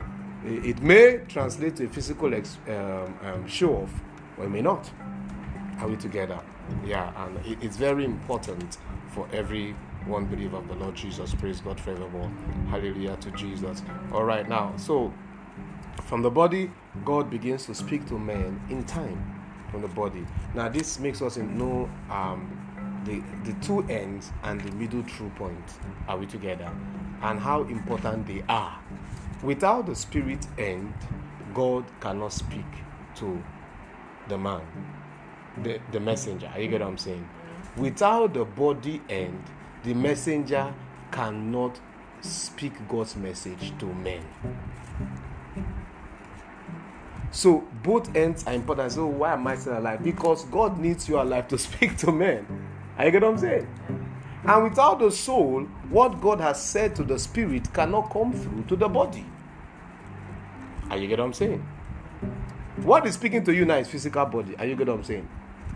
it, 0.44 0.66
it 0.66 0.82
may 0.82 1.18
translate 1.28 1.76
to 1.76 1.86
a 1.86 1.88
physical 1.88 2.34
ex- 2.34 2.58
um, 2.68 3.18
um, 3.24 3.46
show 3.46 3.74
off, 3.76 3.92
or 4.38 4.44
it 4.44 4.50
may 4.50 4.62
not. 4.62 4.90
Are 5.78 5.88
we 5.88 5.96
together? 5.96 6.40
Yeah, 6.84 7.12
and 7.24 7.36
it, 7.46 7.58
it's 7.62 7.76
very 7.76 8.04
important 8.04 8.78
for 9.08 9.28
every 9.32 9.72
one 10.06 10.26
believer 10.26 10.56
of 10.56 10.68
the 10.68 10.74
Lord 10.74 10.94
Jesus. 10.94 11.34
Praise 11.34 11.60
God 11.60 11.80
forevermore. 11.80 12.30
Hallelujah 12.70 13.16
to 13.16 13.30
Jesus. 13.32 13.82
All 14.12 14.24
right, 14.24 14.48
now, 14.48 14.74
so 14.76 15.12
from 16.04 16.22
the 16.22 16.30
body, 16.30 16.70
God 17.04 17.30
begins 17.30 17.66
to 17.66 17.74
speak 17.74 18.06
to 18.08 18.18
man 18.18 18.60
in 18.70 18.84
time 18.84 19.42
from 19.70 19.82
the 19.82 19.88
body. 19.88 20.26
Now, 20.54 20.68
this 20.68 20.98
makes 20.98 21.20
us 21.22 21.36
know 21.36 21.88
um, 22.10 23.02
the, 23.04 23.22
the 23.50 23.58
two 23.60 23.82
ends 23.88 24.32
and 24.42 24.60
the 24.60 24.72
middle 24.72 25.02
true 25.02 25.30
point. 25.36 25.78
Are 26.08 26.16
we 26.16 26.26
together? 26.26 26.70
And 27.22 27.38
how 27.38 27.62
important 27.64 28.26
they 28.26 28.42
are. 28.48 28.78
Without 29.42 29.86
the 29.86 29.94
spirit 29.94 30.46
end, 30.58 30.94
God 31.54 31.84
cannot 32.00 32.32
speak 32.32 32.66
to 33.16 33.42
the 34.28 34.38
man, 34.38 34.62
the, 35.62 35.80
the 35.92 36.00
messenger. 36.00 36.50
You 36.58 36.68
get 36.68 36.80
what 36.80 36.88
I'm 36.88 36.98
saying? 36.98 37.28
Without 37.76 38.34
the 38.34 38.44
body 38.44 39.00
end, 39.08 39.42
the 39.84 39.94
messenger 39.94 40.72
cannot 41.10 41.78
speak 42.20 42.72
God's 42.88 43.16
message 43.16 43.72
to 43.78 43.86
men. 43.86 44.22
So 47.30 47.64
both 47.82 48.14
ends 48.16 48.44
are 48.46 48.54
important. 48.54 48.92
So 48.92 49.06
why 49.06 49.34
am 49.34 49.46
I 49.46 49.56
still 49.56 49.78
alive? 49.78 50.02
Because 50.02 50.44
God 50.46 50.78
needs 50.78 51.08
you 51.08 51.20
alive 51.20 51.48
to 51.48 51.58
speak 51.66 51.96
to 51.98 52.12
men. 52.12 52.46
Are 52.96 53.04
you 53.04 53.10
get 53.10 53.22
what 53.22 53.32
I'm 53.32 53.38
saying? 53.38 53.68
And 54.44 54.64
without 54.64 54.98
the 54.98 55.10
soul, 55.10 55.62
what 55.90 56.20
God 56.20 56.40
has 56.40 56.62
said 56.62 56.96
to 56.96 57.04
the 57.04 57.18
spirit 57.18 57.72
cannot 57.72 58.10
come 58.10 58.32
through 58.32 58.64
to 58.64 58.76
the 58.76 58.88
body. 58.88 59.24
Are 60.90 60.96
you 60.96 61.06
get 61.06 61.18
what 61.18 61.26
I'm 61.26 61.32
saying? 61.32 61.66
What 62.76 63.06
is 63.06 63.14
speaking 63.14 63.44
to 63.44 63.54
you 63.54 63.64
now 63.64 63.76
is 63.76 63.88
physical 63.88 64.24
body. 64.24 64.56
Are 64.56 64.64
you 64.64 64.74
get 64.76 64.86
what 64.88 64.94
I'm 64.94 65.04
saying? 65.04 65.28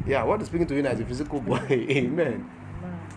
Yeah, 0.06 0.22
what 0.24 0.40
is 0.40 0.48
speaking 0.48 0.66
to 0.66 0.74
you 0.74 0.82
now 0.82 0.90
is 0.90 1.00
a 1.00 1.04
physical 1.04 1.40
body. 1.40 1.90
Amen. 1.98 2.50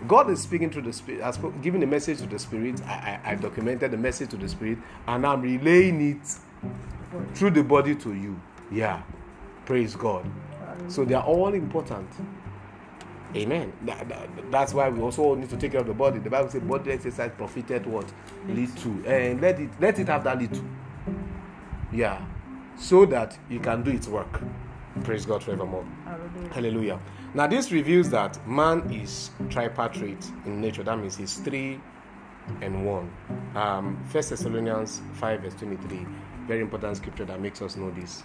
God 0.07 0.29
is 0.29 0.41
speaking 0.41 0.69
through 0.69 0.83
the 0.83 0.93
spirit, 0.93 1.21
has 1.21 1.39
given 1.61 1.81
a 1.81 1.87
message 1.87 2.19
to 2.19 2.27
the 2.27 2.37
spirit. 2.37 2.81
I, 2.85 3.19
I, 3.23 3.31
I 3.31 3.35
documented 3.35 3.91
the 3.91 3.97
message 3.97 4.29
to 4.31 4.37
the 4.37 4.47
spirit, 4.47 4.77
and 5.07 5.25
I'm 5.25 5.41
relaying 5.41 6.11
it 6.11 7.35
through 7.35 7.51
the 7.51 7.63
body 7.63 7.95
to 7.95 8.13
you. 8.13 8.39
Yeah. 8.71 9.01
Praise 9.65 9.95
God. 9.95 10.29
So 10.87 11.05
they 11.05 11.15
are 11.15 11.23
all 11.23 11.53
important. 11.53 12.07
Amen. 13.35 13.73
That, 13.83 14.07
that, 14.07 14.51
that's 14.51 14.73
why 14.73 14.89
we 14.89 15.01
also 15.01 15.35
need 15.35 15.49
to 15.49 15.57
take 15.57 15.71
care 15.71 15.81
of 15.81 15.87
the 15.87 15.93
body. 15.93 16.19
The 16.19 16.29
Bible 16.29 16.49
says 16.49 16.61
body 16.61 16.91
exercise 16.91 17.31
profited 17.35 17.85
what? 17.85 18.11
Little. 18.47 18.95
And 19.05 19.41
let 19.41 19.59
it 19.59 19.69
let 19.79 19.99
it 19.99 20.07
have 20.07 20.23
that 20.23 20.39
little. 20.39 20.63
Yeah. 21.91 22.23
So 22.77 23.05
that 23.07 23.37
you 23.49 23.59
can 23.59 23.83
do 23.83 23.91
its 23.91 24.07
work. 24.07 24.41
Praise 25.03 25.25
God 25.25 25.43
forevermore. 25.43 25.85
Hallelujah. 26.05 26.53
Hallelujah. 26.53 26.99
Now 27.33 27.47
this 27.47 27.71
reveals 27.71 28.09
that 28.11 28.45
man 28.47 28.89
is 28.91 29.29
tripartite 29.49 30.25
in 30.45 30.61
nature. 30.61 30.83
That 30.83 30.97
means 30.97 31.17
he's 31.17 31.35
three 31.37 31.79
and 32.61 32.85
one. 32.85 33.11
Um, 33.55 34.03
First 34.09 34.29
Thessalonians 34.29 35.01
5 35.13 35.41
verse 35.41 35.55
23 35.55 36.05
very 36.47 36.61
important 36.61 36.95
scripture 36.97 37.25
that 37.25 37.41
makes 37.41 37.61
us 37.61 37.75
know 37.75 37.89
this. 37.91 38.23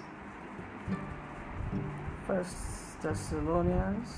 First 2.26 3.00
Thessalonians 3.00 4.08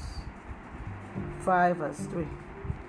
5 1.40 1.76
verse 1.76 1.98
3. 1.98 2.26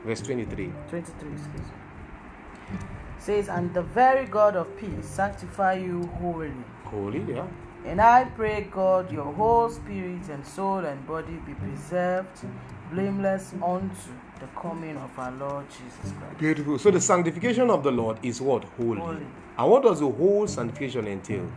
Verse 0.06 0.22
23. 0.22 0.72
23, 0.90 1.32
excuse 1.32 1.54
me. 1.54 2.80
Says, 3.20 3.48
And 3.48 3.74
the 3.74 3.84
very 3.84 4.26
God 4.26 4.56
of 4.56 4.76
peace 4.76 5.06
sanctify 5.06 5.74
you 5.74 6.04
wholly. 6.20 6.52
Holy, 6.86 7.24
yeah. 7.32 7.48
And 7.86 8.00
I 8.02 8.26
pray, 8.26 8.68
God, 8.72 9.12
your 9.12 9.32
whole 9.34 9.70
spirit 9.70 10.30
and 10.30 10.46
soul 10.46 10.80
and 10.80 11.06
body 11.06 11.34
be 11.46 11.54
preserved 11.54 12.46
blameless 12.92 13.54
unto 13.62 14.12
the 14.40 14.48
coming 14.56 14.96
of 14.98 15.18
our 15.18 15.32
Lord 15.32 15.66
Jesus 15.70 16.14
Christ. 16.18 16.38
Beautiful. 16.38 16.80
So 16.80 16.92
the 16.92 17.02
sanctification 17.02 17.70
of 17.70 17.84
the 17.84 17.92
Lord 17.92 18.20
is 18.24 18.40
what? 18.40 18.64
Holy. 18.78 19.00
Holy. 19.00 19.26
And 19.58 19.70
what 19.72 19.84
does 19.84 20.00
the 20.00 20.10
whole 20.10 20.48
sanctification 20.48 21.08
entail? 21.08 21.50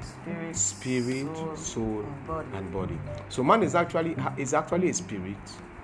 Spirit, 0.00 0.56
spirit 0.56 1.36
soul, 1.36 1.56
soul 1.56 2.00
and, 2.00 2.26
body. 2.26 2.48
and, 2.54 2.72
body. 2.72 2.98
So 3.28 3.44
man 3.44 3.62
is 3.62 3.76
actually 3.76 4.16
is 4.36 4.52
actually 4.52 4.90
a 4.90 4.94
spirit 4.94 5.36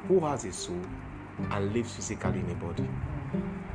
who 0.08 0.20
has 0.20 0.44
a 0.44 0.52
soul 0.52 0.80
and 1.50 1.72
lives 1.72 1.94
physically 1.94 2.40
in 2.40 2.50
a 2.50 2.54
body. 2.54 2.82
Mm-hmm. 2.82 3.65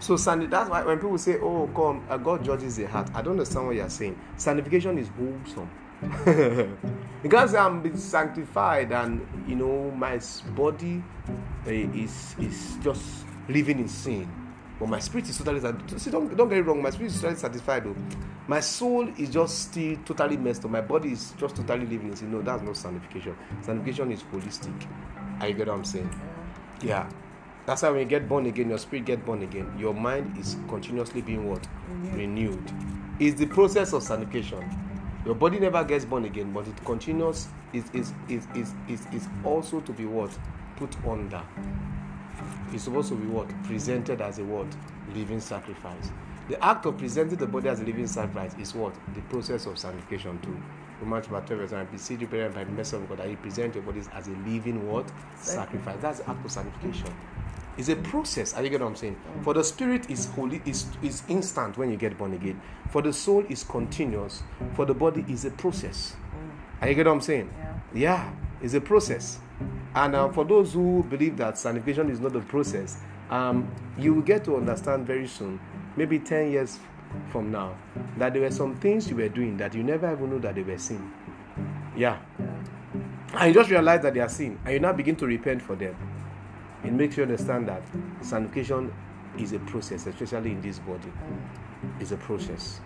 So 0.00 0.16
that's 0.16 0.70
why 0.70 0.84
when 0.84 0.98
people 0.98 1.18
say, 1.18 1.38
"Oh, 1.40 1.68
come, 1.74 2.04
uh, 2.08 2.16
God 2.16 2.44
judges 2.44 2.76
the 2.76 2.86
heart," 2.86 3.10
I 3.14 3.22
don't 3.22 3.32
understand 3.32 3.66
what 3.66 3.76
you're 3.76 3.90
saying. 3.90 4.18
Sanctification 4.36 4.98
is 4.98 5.08
wholesome. 5.08 5.68
because 7.22 7.54
I'm 7.56 7.96
sanctified 7.96 8.92
and 8.92 9.26
you 9.48 9.56
know 9.56 9.90
my 9.90 10.20
body 10.54 11.02
uh, 11.66 11.70
is 11.70 12.36
is 12.38 12.76
just 12.82 13.26
living 13.48 13.80
in 13.80 13.88
sin. 13.88 14.30
But 14.78 14.88
my 14.88 15.00
spirit 15.00 15.28
is 15.28 15.38
totally 15.38 15.60
see 15.98 16.10
don't, 16.10 16.36
don't 16.36 16.48
get 16.48 16.58
it 16.58 16.62
wrong. 16.62 16.80
My 16.80 16.90
spirit 16.90 17.10
is 17.10 17.20
totally 17.20 17.36
satisfied 17.36 17.84
though. 17.84 17.96
My 18.46 18.60
soul 18.60 19.08
is 19.18 19.30
just 19.30 19.70
still 19.70 19.96
totally 20.04 20.36
messed 20.36 20.64
up. 20.64 20.70
My 20.70 20.80
body 20.80 21.10
is 21.10 21.32
just 21.36 21.56
totally 21.56 21.84
living 21.84 22.10
in 22.10 22.16
sin. 22.16 22.30
No 22.30 22.42
that's 22.42 22.62
not 22.62 22.76
sanctification. 22.76 23.36
Sanctification 23.62 24.12
is 24.12 24.22
holistic. 24.22 24.86
Are 25.40 25.48
you 25.48 25.54
get 25.54 25.66
what 25.66 25.74
i'm 25.74 25.84
saying? 25.84 26.08
Yeah 26.82 27.08
that's 27.68 27.82
why 27.82 27.90
when 27.90 28.00
you 28.00 28.06
get 28.06 28.26
born 28.26 28.46
again 28.46 28.70
your 28.70 28.78
spirit 28.78 29.04
get 29.04 29.26
born 29.26 29.42
again 29.42 29.70
your 29.78 29.92
mind 29.92 30.34
is 30.38 30.56
continuously 30.68 31.20
being 31.20 31.50
what 31.50 31.66
renewed 32.14 32.72
it's 33.20 33.38
the 33.38 33.46
process 33.46 33.92
of 33.92 34.02
sanctification 34.02 34.64
your 35.26 35.34
body 35.34 35.60
never 35.60 35.84
gets 35.84 36.06
born 36.06 36.24
again 36.24 36.50
but 36.50 36.66
it 36.66 36.84
continues 36.86 37.46
is 37.74 37.84
is 37.92 38.14
is 38.30 38.46
is 38.54 38.72
is, 38.88 39.06
is 39.12 39.28
also 39.44 39.82
to 39.82 39.92
be 39.92 40.06
what 40.06 40.30
put 40.76 40.96
under 41.06 41.42
It's 42.72 42.84
supposed 42.84 43.08
to 43.10 43.14
be 43.16 43.26
what? 43.26 43.48
Presented 43.64 44.20
as 44.20 44.38
a 44.38 44.44
what? 44.44 44.66
Living 45.14 45.40
sacrifice. 45.40 46.10
The 46.48 46.62
act 46.64 46.86
of 46.86 46.96
presenting 46.96 47.36
the 47.36 47.46
body 47.46 47.68
as 47.68 47.80
a 47.80 47.84
living 47.84 48.06
sacrifice 48.06 48.54
is 48.58 48.74
what? 48.74 48.94
The 49.14 49.20
process 49.22 49.66
of 49.66 49.78
sanctification 49.78 50.38
too. 50.40 50.56
Romans 51.00 51.26
chapter 51.30 51.56
12 51.56 51.60
verse 51.60 51.72
9, 51.72 51.86
beseech 51.92 52.20
you, 52.20 52.26
brethren, 52.26 52.52
by 52.52 52.64
the 52.64 52.72
mercy 52.72 52.96
of 52.96 53.08
God, 53.08 53.18
that 53.18 53.28
you 53.28 53.36
present 53.36 53.74
your 53.74 53.84
bodies 53.84 54.08
as 54.14 54.28
a 54.28 54.32
living 54.46 54.88
what? 54.90 55.10
Sacrifice. 55.38 55.98
That's 56.00 56.20
the 56.20 56.30
act 56.30 56.44
of 56.44 56.50
sanctification. 56.50 57.14
It's 57.78 57.88
a 57.88 57.96
process. 57.96 58.54
Are 58.54 58.62
you 58.62 58.68
get 58.68 58.80
what 58.80 58.88
I'm 58.88 58.96
saying? 58.96 59.16
For 59.42 59.54
the 59.54 59.64
spirit 59.64 60.10
is 60.10 60.26
holy, 60.26 60.60
is 60.66 60.86
is 61.02 61.22
instant 61.28 61.78
when 61.78 61.90
you 61.90 61.96
get 61.96 62.18
born 62.18 62.34
again. 62.34 62.60
For 62.90 63.00
the 63.00 63.12
soul 63.12 63.44
is 63.48 63.62
continuous. 63.62 64.42
For 64.74 64.84
the 64.84 64.94
body 64.94 65.24
is 65.28 65.44
a 65.44 65.50
process. 65.50 66.16
Mm. 66.34 66.82
Are 66.82 66.88
you 66.88 66.94
get 66.94 67.06
what 67.06 67.12
I'm 67.12 67.20
saying? 67.20 67.50
Yeah. 67.94 68.00
yeah 68.00 68.32
it's 68.60 68.74
a 68.74 68.80
process. 68.80 69.38
And 69.94 70.14
uh, 70.14 70.28
for 70.30 70.44
those 70.44 70.72
who 70.72 71.04
believe 71.04 71.36
that 71.38 71.58
sanctification 71.58 72.10
is 72.10 72.20
not 72.20 72.34
a 72.36 72.40
process, 72.40 72.98
um, 73.30 73.68
you 73.96 74.14
will 74.14 74.22
get 74.22 74.44
to 74.44 74.56
understand 74.56 75.06
very 75.06 75.26
soon, 75.26 75.60
maybe 75.96 76.18
10 76.18 76.52
years 76.52 76.78
from 77.30 77.50
now, 77.50 77.76
that 78.16 78.32
there 78.32 78.42
were 78.42 78.50
some 78.50 78.76
things 78.76 79.08
you 79.08 79.16
were 79.16 79.28
doing 79.28 79.56
that 79.56 79.74
you 79.74 79.82
never 79.82 80.12
even 80.12 80.30
knew 80.30 80.40
that 80.40 80.54
they 80.54 80.62
were 80.62 80.78
sin. 80.78 81.12
Yeah. 81.96 82.18
And 83.34 83.48
you 83.48 83.54
just 83.54 83.70
realize 83.70 84.02
that 84.02 84.14
they 84.14 84.20
are 84.20 84.28
sin, 84.28 84.58
and 84.64 84.74
you 84.74 84.80
now 84.80 84.92
begin 84.92 85.16
to 85.16 85.26
repent 85.26 85.62
for 85.62 85.74
them. 85.76 85.96
It 86.84 86.92
makes 86.92 87.16
you 87.16 87.24
understand 87.24 87.68
that 87.68 87.82
sanctification 88.20 88.92
is 89.38 89.52
a 89.52 89.58
process, 89.60 90.06
especially 90.06 90.52
in 90.52 90.60
this 90.60 90.78
body. 90.78 91.12
It's 92.00 92.12
a 92.12 92.16
process. 92.16 92.80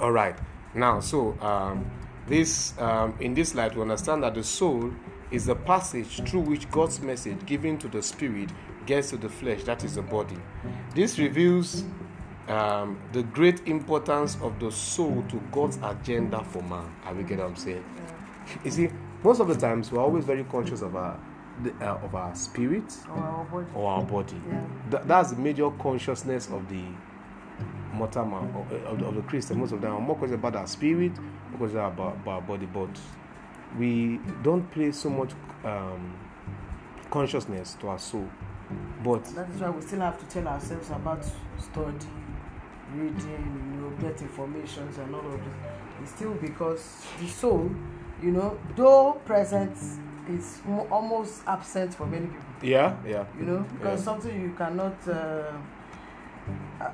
All 0.00 0.12
right. 0.12 0.36
Now, 0.74 1.00
so 1.00 1.38
um, 1.40 1.90
this 2.26 2.78
um, 2.78 3.14
in 3.20 3.34
this 3.34 3.54
light, 3.54 3.74
we 3.74 3.82
understand 3.82 4.22
that 4.22 4.34
the 4.34 4.44
soul 4.44 4.92
is 5.30 5.46
the 5.46 5.54
passage 5.54 6.28
through 6.28 6.40
which 6.40 6.70
God's 6.70 7.00
message 7.00 7.44
given 7.46 7.78
to 7.78 7.88
the 7.88 8.02
spirit 8.02 8.50
gets 8.86 9.10
to 9.10 9.16
the 9.16 9.28
flesh, 9.28 9.62
that 9.64 9.84
is 9.84 9.94
the 9.94 10.02
body. 10.02 10.36
This 10.94 11.18
reveals 11.18 11.84
um, 12.48 13.00
the 13.12 13.22
great 13.22 13.66
importance 13.68 14.36
of 14.42 14.58
the 14.58 14.72
soul 14.72 15.24
to 15.28 15.36
God's 15.52 15.78
agenda 15.82 16.42
for 16.42 16.62
man. 16.62 16.92
Are 17.04 17.14
we 17.14 17.22
get 17.22 17.38
what 17.38 17.48
I'm 17.48 17.56
saying? 17.56 17.84
You 18.64 18.70
see, 18.70 18.90
most 19.22 19.40
of 19.40 19.48
the 19.48 19.54
times 19.54 19.92
we're 19.92 20.00
always 20.00 20.24
very 20.24 20.44
conscious 20.44 20.82
of 20.82 20.96
our 20.96 21.18
the, 21.62 21.72
uh, 21.80 21.98
of 22.02 22.14
our 22.14 22.34
spirit 22.34 22.96
or 23.08 23.18
our 23.18 23.44
body. 23.44 23.66
Or 23.74 23.90
our 23.90 24.02
body. 24.02 24.40
Yeah. 24.48 24.64
Th- 24.90 25.02
that's 25.06 25.30
the 25.30 25.36
major 25.36 25.70
consciousness 25.70 26.48
of 26.48 26.68
the 26.68 26.82
mortal 27.92 28.24
man 28.24 28.54
of, 28.54 28.72
of, 28.72 29.02
of, 29.02 29.14
the 29.14 29.22
Christian. 29.22 29.58
Most 29.58 29.72
of 29.72 29.80
them 29.80 29.92
are 29.92 30.00
more 30.00 30.16
conscious 30.16 30.34
about 30.34 30.56
our 30.56 30.66
spirit, 30.66 31.12
because 31.52 31.72
about, 31.72 32.16
about 32.16 32.26
our 32.26 32.40
body, 32.42 32.66
but 32.66 32.88
we 33.78 34.20
don't 34.42 34.70
place 34.70 34.98
so 34.98 35.10
much 35.10 35.32
um, 35.64 36.16
consciousness 37.10 37.76
to 37.80 37.88
our 37.88 37.98
soul. 37.98 38.28
But 39.02 39.24
that 39.34 39.50
is 39.50 39.60
why 39.60 39.70
we 39.70 39.82
still 39.82 40.00
have 40.00 40.18
to 40.18 40.26
tell 40.26 40.46
ourselves 40.48 40.90
about 40.90 41.24
study, 41.58 42.06
reading, 42.94 43.72
you 43.74 43.80
know, 43.80 43.90
get 44.00 44.22
informations 44.22 44.98
and 44.98 45.14
all 45.14 45.26
of 45.26 45.32
this. 45.32 45.54
It's 46.02 46.12
still 46.12 46.34
because 46.34 47.04
the 47.20 47.26
soul, 47.26 47.70
you 48.22 48.30
know, 48.30 48.58
though 48.76 49.20
present, 49.24 49.76
is 50.36 50.60
almost 50.90 51.42
absent 51.46 51.94
for 51.94 52.06
many 52.06 52.26
people. 52.26 52.44
Yeah, 52.62 52.96
yeah. 53.06 53.24
You 53.38 53.46
know, 53.46 53.66
because 53.72 54.00
yeah. 54.00 54.04
something 54.04 54.40
you 54.40 54.54
cannot. 54.56 54.96
Uh, 55.08 55.52
uh, 56.80 56.90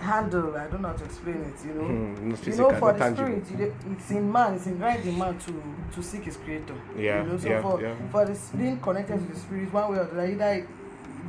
handle. 0.00 0.56
I 0.56 0.66
don't 0.66 0.82
know 0.82 0.88
how 0.88 0.94
to 0.94 1.04
explain 1.04 1.36
it. 1.36 1.66
You 1.66 1.74
know, 1.74 1.82
mm, 1.82 2.46
you 2.46 2.56
know, 2.56 2.74
for 2.74 2.92
the 2.92 2.98
tangible. 2.98 3.44
spirit, 3.44 3.74
it's 3.90 4.10
in 4.10 4.32
man. 4.32 4.54
It's 4.54 4.66
in 4.66 4.78
right 4.78 5.04
in 5.04 5.18
man 5.18 5.38
to 5.38 5.62
to 5.94 6.02
seek 6.02 6.24
his 6.24 6.36
creator. 6.36 6.74
Yeah, 6.96 7.22
you 7.22 7.30
know, 7.30 7.38
so 7.38 7.48
yeah, 7.48 7.62
for 7.62 7.82
yeah. 7.82 7.94
for 8.10 8.24
this 8.26 8.50
being 8.56 8.80
connected 8.80 9.18
to 9.18 9.34
the 9.34 9.38
spirit, 9.38 9.72
one 9.72 9.92
way 9.92 9.98
or 9.98 10.04
the 10.04 10.12
other, 10.12 10.26
either 10.26 10.66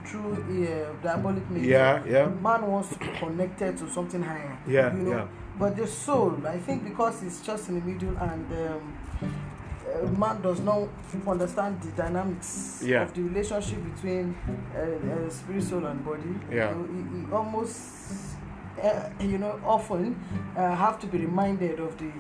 through 0.05 0.34
uh, 0.34 1.03
diabolic 1.03 1.49
means. 1.49 1.67
Yeah, 1.67 2.03
yeah. 2.07 2.27
Man 2.27 2.65
wants 2.67 2.89
to 2.89 2.99
be 2.99 3.07
connected 3.19 3.77
to 3.77 3.89
something 3.89 4.23
higher. 4.23 4.57
Yeah, 4.67 4.95
you 4.95 5.03
know. 5.03 5.11
yeah. 5.11 5.27
But 5.59 5.75
the 5.75 5.86
soul, 5.86 6.36
I 6.47 6.57
think, 6.57 6.86
because 6.86 7.21
it's 7.23 7.41
just 7.41 7.69
in 7.69 7.79
the 7.79 7.86
middle 7.86 8.17
and. 8.17 8.45
Um, 8.53 8.93
uh, 9.93 10.07
man 10.17 10.41
does 10.41 10.59
not 10.61 10.87
understand 11.27 11.81
the 11.81 11.91
dynamics 11.91 12.81
Yeah. 12.85 13.03
of 13.03 13.13
the 13.13 13.21
relationship 13.21 13.79
between 13.93 14.35
uh, 14.75 14.79
uh, 14.79 15.29
spirit, 15.29 15.63
soul, 15.63 15.85
and 15.85 16.03
body. 16.05 16.35
Yeah. 16.51 16.71
You 16.71 16.83
he, 16.93 17.25
he 17.27 17.31
almost, 17.33 18.37
uh, 18.81 19.09
you 19.19 19.37
know, 19.37 19.59
often 19.65 20.15
uh, 20.57 20.75
have 20.75 20.99
to 20.99 21.07
be 21.07 21.17
reminded 21.19 21.79
of 21.79 21.97
the 21.97 22.11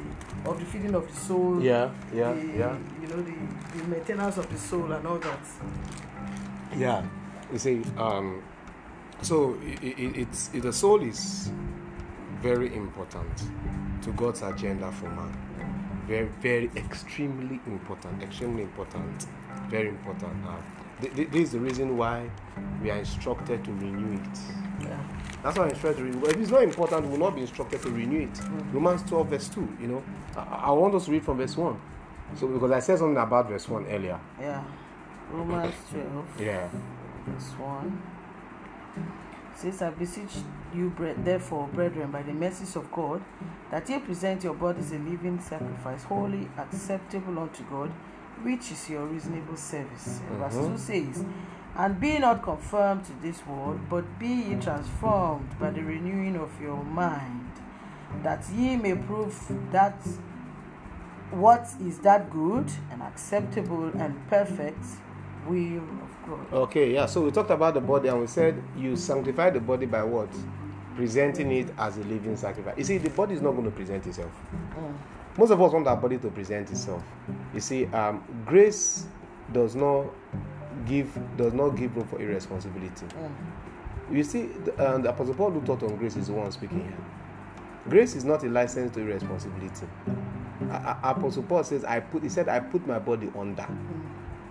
of 0.45 0.59
the 0.59 0.65
feeding 0.65 0.95
of 0.95 1.07
the 1.07 1.15
soul. 1.15 1.61
Yeah, 1.61 1.91
yeah, 2.13 2.33
the, 2.33 2.47
yeah. 2.57 2.77
You 3.01 3.07
know, 3.07 3.21
the, 3.21 3.77
the 3.77 3.83
maintenance 3.87 4.37
of 4.37 4.49
the 4.49 4.57
soul 4.57 4.91
and 4.91 5.05
all 5.07 5.19
that. 5.19 5.39
Yeah, 6.77 7.03
you 7.51 7.59
see, 7.59 7.81
um, 7.97 8.41
so 9.21 9.55
i 9.61 9.87
i 9.87 10.11
it's 10.23 10.49
it, 10.53 10.61
the 10.63 10.73
soul 10.73 11.01
is 11.03 11.51
very 12.41 12.73
important 12.75 13.43
to 14.01 14.11
God's 14.13 14.41
agenda 14.41 14.91
for 14.91 15.09
man. 15.09 15.31
Very, 16.11 16.27
very, 16.41 16.69
extremely 16.75 17.61
important. 17.65 18.21
Extremely 18.21 18.63
important. 18.63 19.27
Very 19.69 19.87
important. 19.87 20.33
Uh, 20.45 20.57
th- 20.99 21.15
th- 21.15 21.29
this 21.29 21.43
is 21.43 21.51
the 21.53 21.59
reason 21.61 21.95
why 21.95 22.29
we 22.83 22.91
are 22.91 22.97
instructed 22.97 23.63
to 23.63 23.71
renew 23.71 24.19
it. 24.19 24.39
Yeah. 24.81 24.99
That's 25.41 25.57
why 25.57 25.63
I'm 25.63 25.69
instructed 25.69 25.99
to 25.99 26.03
renew. 26.03 26.25
it. 26.25 26.31
If 26.31 26.41
it's 26.41 26.51
not 26.51 26.63
important, 26.63 27.05
we 27.05 27.11
will 27.11 27.17
not 27.29 27.35
be 27.35 27.41
instructed 27.43 27.81
to 27.83 27.89
renew 27.89 28.23
it. 28.23 28.41
Romans 28.73 29.03
12, 29.03 29.27
verse 29.29 29.47
2. 29.47 29.77
You 29.79 29.87
know, 29.87 30.03
I, 30.35 30.63
I 30.65 30.71
want 30.71 30.95
us 30.95 31.05
to 31.05 31.11
read 31.11 31.23
from 31.23 31.37
verse 31.37 31.55
1. 31.55 31.79
So, 32.35 32.47
because 32.49 32.71
I 32.71 32.81
said 32.81 32.99
something 32.99 33.15
about 33.15 33.47
verse 33.47 33.69
1 33.69 33.85
earlier. 33.85 34.19
Yeah. 34.37 34.65
Romans 35.31 35.73
12. 35.91 36.41
Yeah. 36.41 36.67
Verse 37.25 37.51
1 37.57 38.01
says, 39.61 39.81
I 39.81 39.91
beseech 39.91 40.37
you, 40.73 40.91
therefore, 41.23 41.67
brethren, 41.67 42.11
by 42.11 42.23
the 42.23 42.33
mercies 42.33 42.75
of 42.75 42.91
God, 42.91 43.21
that 43.69 43.87
ye 43.89 43.99
present 43.99 44.43
your 44.43 44.55
bodies 44.55 44.91
a 44.91 44.97
living 44.97 45.39
sacrifice, 45.39 46.03
holy, 46.03 46.49
acceptable 46.57 47.37
unto 47.39 47.63
God, 47.63 47.91
which 48.41 48.71
is 48.71 48.89
your 48.89 49.05
reasonable 49.05 49.55
service. 49.55 50.19
And 50.29 50.39
Verse 50.39 50.53
2 50.55 50.59
mm-hmm. 50.59 50.77
says, 50.77 51.25
And 51.75 51.99
be 51.99 52.17
not 52.17 52.41
conformed 52.41 53.05
to 53.05 53.11
this 53.21 53.45
world, 53.45 53.79
but 53.89 54.17
be 54.17 54.27
ye 54.27 54.55
transformed 54.55 55.59
by 55.59 55.69
the 55.69 55.83
renewing 55.83 56.37
of 56.37 56.49
your 56.59 56.83
mind, 56.83 57.51
that 58.23 58.43
ye 58.53 58.75
may 58.77 58.95
prove 58.95 59.37
that 59.71 60.01
what 61.29 61.67
is 61.79 61.99
that 61.99 62.29
good 62.29 62.69
and 62.91 63.01
acceptable 63.01 63.91
and 63.97 64.27
perfect 64.27 64.83
will 65.47 65.77
of 65.77 66.27
God. 66.27 66.53
Okay, 66.53 66.93
yeah. 66.93 67.05
So 67.05 67.21
we 67.21 67.31
talked 67.31 67.51
about 67.51 67.73
the 67.73 67.81
body 67.81 68.09
and 68.09 68.19
we 68.19 68.27
said 68.27 68.61
you 68.77 68.95
sanctify 68.95 69.49
the 69.49 69.59
body 69.59 69.85
by 69.85 70.03
what? 70.03 70.29
Presenting 70.95 71.51
it 71.51 71.73
as 71.77 71.97
a 71.97 72.01
living 72.01 72.35
sacrifice. 72.35 72.77
You 72.77 72.83
see, 72.83 72.97
the 72.97 73.09
body 73.09 73.35
is 73.35 73.41
not 73.41 73.51
going 73.51 73.65
to 73.65 73.71
present 73.71 74.05
itself. 74.05 74.31
Mm. 74.75 74.93
Most 75.37 75.51
of 75.51 75.61
us 75.61 75.71
want 75.71 75.87
our 75.87 75.95
body 75.95 76.17
to 76.17 76.29
present 76.29 76.69
itself. 76.69 77.03
You 77.53 77.61
see, 77.61 77.85
um, 77.87 78.23
grace 78.45 79.07
does 79.53 79.75
not 79.75 80.07
give 80.85 81.17
does 81.37 81.53
not 81.53 81.69
give 81.69 81.95
room 81.95 82.07
for 82.07 82.21
irresponsibility. 82.21 83.05
Mm. 83.05 84.15
You 84.15 84.23
see, 84.23 84.47
the, 84.47 84.95
um, 84.95 85.01
the 85.01 85.09
Apostle 85.09 85.33
Paul 85.35 85.51
who 85.51 85.61
taught 85.61 85.83
on 85.83 85.95
grace 85.95 86.17
is 86.17 86.27
the 86.27 86.33
one 86.33 86.51
speaking 86.51 86.81
here. 86.81 86.97
Grace 87.89 88.15
is 88.15 88.25
not 88.25 88.43
a 88.43 88.49
license 88.49 88.93
to 88.93 89.01
irresponsibility. 89.01 89.87
Apostle 91.03 91.43
Paul 91.43 91.63
says, 91.63 91.83
"I 91.83 91.99
put." 91.99 92.23
He 92.23 92.29
said, 92.29 92.47
"I 92.47 92.59
put 92.59 92.85
my 92.85 92.99
body 92.99 93.31
under." 93.37 93.67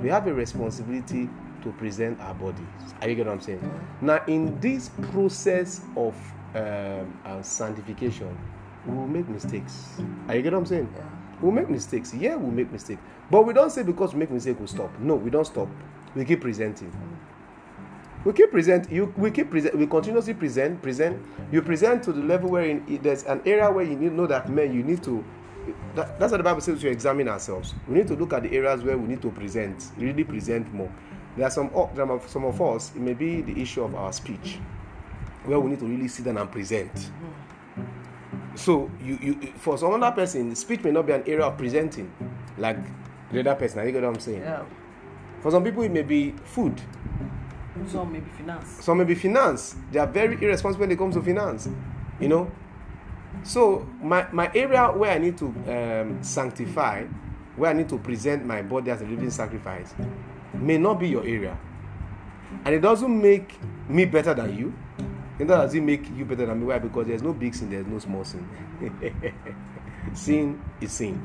We 0.03 0.09
have 0.09 0.27
a 0.27 0.35
responsibility 0.35 1.29
to 1.63 1.73
present 1.73 2.21
our 2.21 2.35
bodies. 2.35 2.65
Are 3.03 3.09
you 3.09 3.15
get 3.15 3.27
what 3.27 3.33
I'm 3.33 3.41
saying? 3.41 3.83
Now, 4.01 4.23
in 4.27 4.59
this 4.61 4.91
process 5.13 5.83
of 5.97 6.15
um, 6.55 7.19
uh, 7.25 7.43
sanctification, 7.43 8.37
we 8.87 8.97
will 8.97 9.07
make 9.07 9.29
mistakes. 9.29 10.01
Are 10.29 10.37
you 10.37 10.43
get 10.43 10.53
what 10.53 10.61
I'm 10.61 10.67
saying? 10.67 10.93
Yeah. 10.97 11.05
We'll 11.41 11.53
make 11.53 11.71
mistakes. 11.71 12.15
Yeah, 12.15 12.35
we'll 12.37 12.51
make 12.51 12.71
mistakes. 12.71 13.01
But 13.31 13.43
we 13.47 13.53
don't 13.53 13.71
say 13.71 13.83
because 13.83 14.13
we 14.13 14.21
make 14.21 14.31
mistake, 14.31 14.59
we 14.61 14.67
stop. 14.67 14.91
No, 14.99 15.15
we 15.15 15.31
don't 15.31 15.47
stop. 15.47 15.69
We 16.15 16.25
keep 16.25 16.41
presenting. 16.41 16.93
We 18.25 18.33
keep 18.35 18.51
present. 18.51 18.91
You 18.91 19.15
we 19.17 19.31
keep 19.31 19.51
present. 19.51 19.77
We 19.77 19.87
continuously 19.87 20.35
present. 20.35 20.83
Present. 20.83 21.25
You 21.51 21.63
present 21.63 22.03
to 22.05 22.13
the 22.13 22.21
level 22.21 22.51
where 22.51 22.65
in, 22.65 23.01
there's 23.03 23.25
an 23.25 23.41
area 23.47 23.71
where 23.71 23.85
you 23.85 23.97
need 23.97 24.13
know 24.13 24.27
that 24.27 24.51
man 24.51 24.75
you 24.75 24.83
need 24.83 25.03
to. 25.05 25.25
That, 25.95 26.19
that's 26.19 26.31
what 26.33 26.39
the 26.39 26.45
Bible 26.45 26.61
says 26.61 26.81
to 26.81 26.89
examine 26.89 27.29
ourselves. 27.29 27.75
We 27.89 27.97
need 27.97 28.09
to 28.09 28.15
look 28.15 28.33
at 28.33 28.43
the 28.43 28.53
areas 28.53 28.83
where 28.83 28.97
we 28.97 29.09
need 29.09 29.23
to 29.23 29.31
present. 29.31 29.91
Really 29.97 30.25
present 30.25 30.73
more. 30.73 30.93
There 31.37 31.47
are 31.47 31.51
some 31.51 31.71
there 31.95 32.11
are 32.11 32.21
some 32.29 32.45
of 32.45 32.61
us. 32.61 32.93
It 32.95 33.01
may 33.01 33.15
be 33.15 33.43
the 33.43 33.61
issue 33.61 33.83
of 33.83 33.95
our 33.95 34.13
speech, 34.13 34.59
where 35.45 35.61
we 35.61 35.71
need 35.71 35.81
to 35.81 35.87
really 35.87 36.09
sit 36.09 36.25
down 36.25 36.39
and 36.39 36.51
present. 36.51 37.11
So 38.55 38.91
you, 39.03 39.19
you 39.21 39.35
for 39.57 39.79
some 39.79 40.03
other 40.03 40.15
person, 40.15 40.55
speech 40.57 40.83
may 40.83 40.91
not 40.91 41.07
be 41.07 41.13
an 41.13 41.23
area 41.27 41.45
of 41.45 41.57
presenting, 41.57 42.13
like 42.59 42.79
the 43.31 43.41
other 43.41 43.55
person. 43.55 43.87
You 43.87 43.93
get 43.93 44.03
what 44.03 44.15
I'm 44.15 44.21
saying? 44.21 44.41
Yeah. 44.41 44.65
For 45.41 45.51
some 45.51 45.65
people, 45.65 45.83
it 45.83 45.91
may 45.91 46.03
be 46.03 46.33
food. 46.45 46.81
Some 47.87 48.13
maybe 48.13 48.29
finance. 48.37 48.85
Some 48.85 48.99
may 48.99 49.05
be 49.05 49.15
finance. 49.15 49.77
They 49.91 49.99
are 49.99 50.07
very 50.07 50.35
irresponsible 50.43 50.83
when 50.83 50.91
it 50.91 50.99
comes 50.99 51.15
to 51.15 51.23
finance. 51.23 51.69
You 52.21 52.29
know. 52.29 52.51
So 53.43 53.87
my 54.03 54.27
my 54.33 54.51
area 54.55 54.91
where 54.93 55.13
I 55.13 55.19
need 55.19 55.39
to 55.39 55.47
um, 55.47 56.23
sanctify, 56.23 57.05
where 57.57 57.71
I 57.71 57.73
need 57.73 57.89
to 57.89 57.99
present 57.99 58.45
my 58.45 58.63
body 58.63 58.91
as 58.91 59.01
a 59.01 59.05
living 59.05 59.31
sacrifice, 59.31 59.95
may 60.55 60.79
not 60.79 61.01
be 61.01 61.09
your 61.09 61.23
area, 61.23 61.57
and 62.65 62.75
it 62.75 62.81
doesn't 62.81 63.21
make 63.23 63.59
me 63.89 64.05
better 64.05 64.35
than 64.35 64.57
you. 64.57 64.75
It 65.39 65.47
doesn't 65.49 65.87
make 65.87 66.07
you 66.15 66.27
better 66.27 66.45
than 66.45 66.61
me. 66.61 66.67
Why? 66.67 66.79
Because 66.79 67.07
there's 67.07 67.23
no 67.23 67.33
big 67.33 67.55
sin, 67.55 67.71
there's 67.71 67.87
no 67.87 67.99
small 67.99 68.25
sin. 68.25 68.47
sin 70.13 70.61
is 70.81 70.93
sin. 70.93 71.21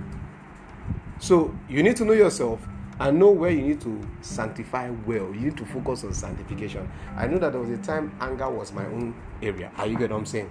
So 1.20 1.53
you 1.68 1.84
need 1.84 1.97
to 1.97 2.05
know 2.05 2.13
yourself 2.13 2.66
and 2.99 3.20
know 3.20 3.32
where 3.32 3.51
you 3.51 3.61
need 3.61 3.82
to 3.82 4.01
sanctify 4.22 4.89
well. 5.05 5.34
You 5.34 5.41
need 5.41 5.57
to 5.57 5.66
focus 5.66 6.03
on 6.05 6.13
sanctification. 6.13 6.89
I 7.18 7.28
know 7.28 7.39
that 7.39 7.51
there 7.51 7.61
was 7.61 7.70
a 7.70 7.78
time 7.78 8.16
anger 8.22 8.49
was 8.49 8.72
my 8.72 8.86
own 8.86 9.13
area. 9.41 9.72
Are 9.78 9.86
you 9.86 9.97
get 9.97 10.11
what 10.11 10.18
I'm 10.18 10.26
saying? 10.26 10.49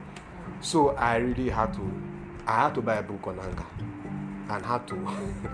So 0.64 0.90
I 0.96 1.16
really 1.16 1.50
had 1.50 1.74
to 1.74 1.92
I 2.46 2.62
had 2.62 2.74
to 2.74 2.80
buy 2.82 2.96
a 2.96 3.02
book 3.02 3.26
on 3.26 3.38
anger 3.38 3.64
and 4.48 4.64
had 4.64 4.86
to 4.88 5.08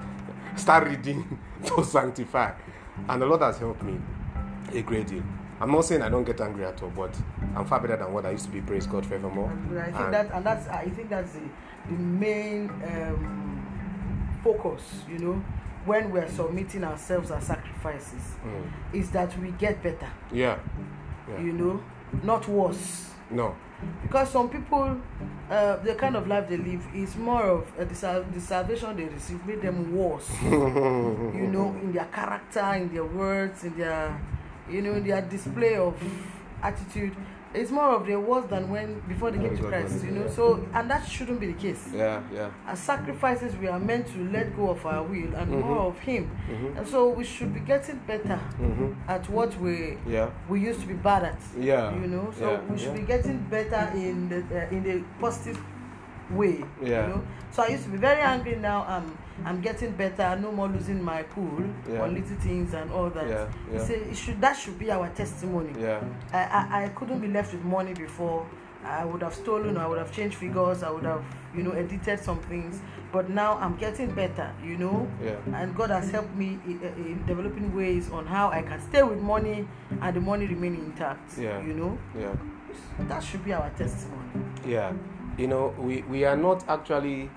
start 0.57 0.87
reading 0.89 1.39
to 1.67 1.85
sanctify. 1.85 2.53
And 3.09 3.21
the 3.23 3.27
Lord 3.27 3.43
has 3.43 3.59
helped 3.59 3.83
me 3.83 3.99
a 4.73 4.83
great 4.83 5.09
deal. 5.09 5.23
I'm 5.61 5.73
not 5.73 5.85
saying 5.85 6.03
I 6.03 6.09
don't 6.09 6.25
get 6.25 6.41
angry 6.41 6.65
at 6.65 6.81
all, 6.83 6.91
but 6.91 7.15
I'm 7.57 7.65
far 7.65 7.81
better 7.81 7.97
than 7.97 8.13
what 8.13 8.25
I 8.25 8.31
used 8.31 8.45
to 8.47 8.51
be. 8.51 8.61
Praise 8.61 8.87
God 8.87 9.05
forevermore. 9.05 9.51
I 9.79 9.85
think 9.85 9.97
And- 9.97 10.15
that, 10.15 10.31
and 10.33 10.47
that's, 10.47 10.69
I 10.69 10.89
think 10.89 11.11
that's 11.11 11.33
the, 11.33 11.41
the 11.89 11.93
main 11.93 12.71
um, 12.85 14.39
focus. 14.43 14.83
You 15.11 15.19
know, 15.19 15.45
when 15.85 16.11
we're 16.13 16.29
submitting 16.31 16.85
ourselves 16.85 17.31
as 17.31 17.45
sacrifices, 17.45 18.23
Mm. 18.45 18.71
is 18.95 19.11
that 19.11 19.37
we 19.41 19.51
get 19.53 19.83
better. 19.83 20.09
Yeah. 20.33 20.59
Yeah. 21.29 21.41
You 21.41 21.53
know, 21.53 21.83
not 22.23 22.49
worse. 22.49 23.11
No. 23.31 23.55
Because 24.03 24.31
some 24.31 24.49
people, 24.49 24.97
uh, 25.51 25.77
the 25.77 25.95
kind 25.95 26.17
of 26.17 26.27
life 26.29 26.49
they 26.49 26.57
live 26.57 26.85
is 26.95 27.17
more 27.17 27.43
of 27.43 27.79
uh, 27.79 27.85
the, 27.85 27.95
sal- 27.95 28.25
the 28.35 28.41
salvation 28.41 28.97
they 28.97 29.05
receive 29.05 29.45
made 29.47 29.63
them 29.63 29.97
worse. 29.97 30.29
you 30.43 31.49
know, 31.53 31.77
in 31.83 31.93
their 31.93 32.07
character, 32.07 32.75
in 32.75 32.93
their 32.93 33.05
words, 33.05 33.65
in 33.65 33.77
their, 33.77 34.21
you 34.71 34.83
know, 34.83 34.95
in 34.95 35.07
their 35.07 35.23
display 35.23 35.77
of 35.77 35.95
attitude. 36.63 37.15
It's 37.53 37.73
more 37.73 37.97
of 37.97 38.07
the 38.07 38.15
worse 38.15 38.45
than 38.49 38.71
when 38.71 39.01
before 39.09 39.33
they 39.33 39.39
came 39.39 39.57
to 39.57 39.63
Christ. 39.65 40.05
You 40.05 40.13
know, 40.13 40.29
so 40.29 40.65
and 40.73 40.89
that 40.89 41.07
shouldn't 41.09 41.41
be 41.41 41.49
the 41.49 41.59
case. 41.61 41.89
Yeah, 41.93 42.23
yeah. 42.33 42.49
As 42.67 42.79
sacrifices, 42.79 43.57
we 43.57 43.67
are 43.67 43.81
meant 43.81 44.07
to 44.15 44.19
let 44.31 44.55
go 44.57 44.71
of 44.71 44.87
our 44.87 45.03
will 45.03 45.35
and 45.35 45.51
more 45.51 45.79
of 45.81 45.99
Him, 45.99 46.31
Mhm. 46.49 46.79
and 46.79 46.87
so 46.87 47.09
we 47.09 47.25
should 47.25 47.53
be 47.53 47.61
getting 47.61 47.99
better 48.07 48.39
Mhm. 48.61 48.95
at 49.09 49.29
what 49.29 49.59
we 49.61 49.99
Yeah. 50.07 50.31
we 50.49 50.61
used 50.61 50.81
to 50.83 50.87
be 50.87 50.95
bad 50.95 51.25
at. 51.25 51.39
Yeah. 51.59 51.93
You 51.95 52.07
know, 52.07 52.31
so 52.39 52.51
Yeah, 52.53 52.61
we 52.71 52.79
should 52.79 52.95
yeah. 52.95 53.01
be 53.01 53.07
getting 53.07 53.39
better 53.51 53.91
in 53.97 54.29
the 54.29 54.39
uh, 54.55 54.71
in 54.71 54.83
the 54.85 55.03
positive 55.21 55.59
way. 56.31 56.65
Yeah. 56.83 57.07
You 57.07 57.15
know, 57.15 57.25
so 57.51 57.63
I 57.63 57.69
used 57.69 57.85
to 57.85 57.91
be 57.91 57.99
very 57.99 58.21
angry. 58.21 58.57
Now 58.57 58.85
I'm 58.89 59.17
I'm 59.45 59.61
getting 59.61 59.93
better. 59.93 60.37
No 60.41 60.53
more 60.53 60.69
losing 60.69 61.03
my 61.03 61.23
cool 61.35 61.63
Yeah. 61.91 62.03
on 62.03 62.15
little 62.15 62.37
things 62.37 62.75
and 62.75 62.91
all 62.93 63.11
that. 63.11 63.29
Yeah, 63.29 63.47
You 63.73 63.79
yeah. 63.79 63.85
say 63.85 63.95
it 63.97 64.17
should 64.17 64.41
that 64.41 64.55
should 64.57 64.79
be 64.79 64.91
our 64.91 65.09
testimony. 65.11 65.73
Yeah. 65.81 66.01
I, 66.33 66.39
I 66.39 66.85
I 66.85 66.89
couldn't 66.91 67.21
be 67.21 67.29
left 67.29 67.53
with 67.53 67.65
money 67.65 67.95
before. 67.95 68.47
I 68.85 69.05
would 69.05 69.21
have 69.23 69.35
stolen. 69.35 69.77
I 69.77 69.87
would 69.87 69.99
have 69.99 70.11
changed 70.11 70.37
figures. 70.37 70.83
I 70.83 70.91
would 70.91 71.05
have 71.05 71.23
you 71.55 71.63
know 71.63 71.73
edited 71.73 72.21
some 72.21 72.41
things. 72.41 72.81
But 73.13 73.29
now 73.29 73.59
I'm 73.59 73.77
getting 73.77 74.11
better. 74.15 74.53
You 74.65 74.77
know. 74.79 75.09
Yeah. 75.23 75.37
And 75.55 75.75
God 75.77 75.91
has 75.91 76.11
helped 76.11 76.35
me 76.37 76.59
in, 76.67 76.81
in 76.97 77.27
developing 77.27 77.75
ways 77.75 78.11
on 78.11 78.27
how 78.27 78.51
I 78.51 78.63
can 78.63 78.81
stay 78.89 79.03
with 79.03 79.21
money 79.21 79.67
and 80.01 80.17
the 80.17 80.21
money 80.21 80.47
remain 80.47 80.77
intact. 80.77 81.37
Yeah. 81.39 81.61
You 81.63 81.75
know, 81.75 81.99
Yeah. 82.19 82.35
that 83.09 83.23
should 83.23 83.45
be 83.45 83.53
our 83.53 83.69
testimony. 83.71 84.45
Yeah. 84.67 84.93
You 85.39 85.49
know, 85.49 85.75
we, 85.79 86.03
we 86.03 86.25
are 86.25 86.37
not 86.37 86.69
actually 86.69 87.31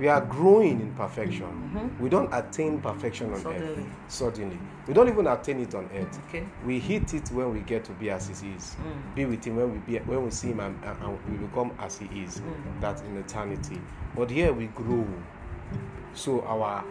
we 0.00 0.08
are 0.08 0.22
growing 0.22 0.80
in 0.80 0.94
perfection. 0.94 1.44
Mm-hmm. 1.44 2.02
We 2.02 2.08
don't 2.08 2.32
attain 2.32 2.80
perfection 2.80 3.34
on 3.34 3.40
Suddenly. 3.40 3.82
earth 3.82 3.86
suddenly. 4.08 4.58
We 4.88 4.94
don't 4.94 5.08
even 5.08 5.26
attain 5.26 5.60
it 5.60 5.74
on 5.74 5.90
earth. 5.94 6.18
Okay. 6.28 6.46
We 6.64 6.80
hit 6.80 7.12
it 7.12 7.28
when 7.30 7.52
we 7.52 7.60
get 7.60 7.84
to 7.84 7.92
be 7.92 8.08
as 8.10 8.26
He 8.28 8.48
is. 8.52 8.76
Mm. 8.82 9.14
Be 9.14 9.24
with 9.26 9.44
Him 9.44 9.56
when 9.56 9.72
we 9.72 9.78
be 9.80 9.98
when 9.98 10.24
we 10.24 10.30
see 10.30 10.48
Him 10.48 10.60
and, 10.60 10.82
and- 10.82 11.18
we 11.30 11.46
become 11.46 11.72
as 11.78 11.98
He 11.98 12.06
is. 12.22 12.38
Mm. 12.40 12.80
That 12.80 13.04
in 13.04 13.18
eternity. 13.18 13.78
But 14.16 14.30
here 14.30 14.54
we 14.54 14.68
grow. 14.68 15.06
So 16.14 16.40
our 16.46 16.82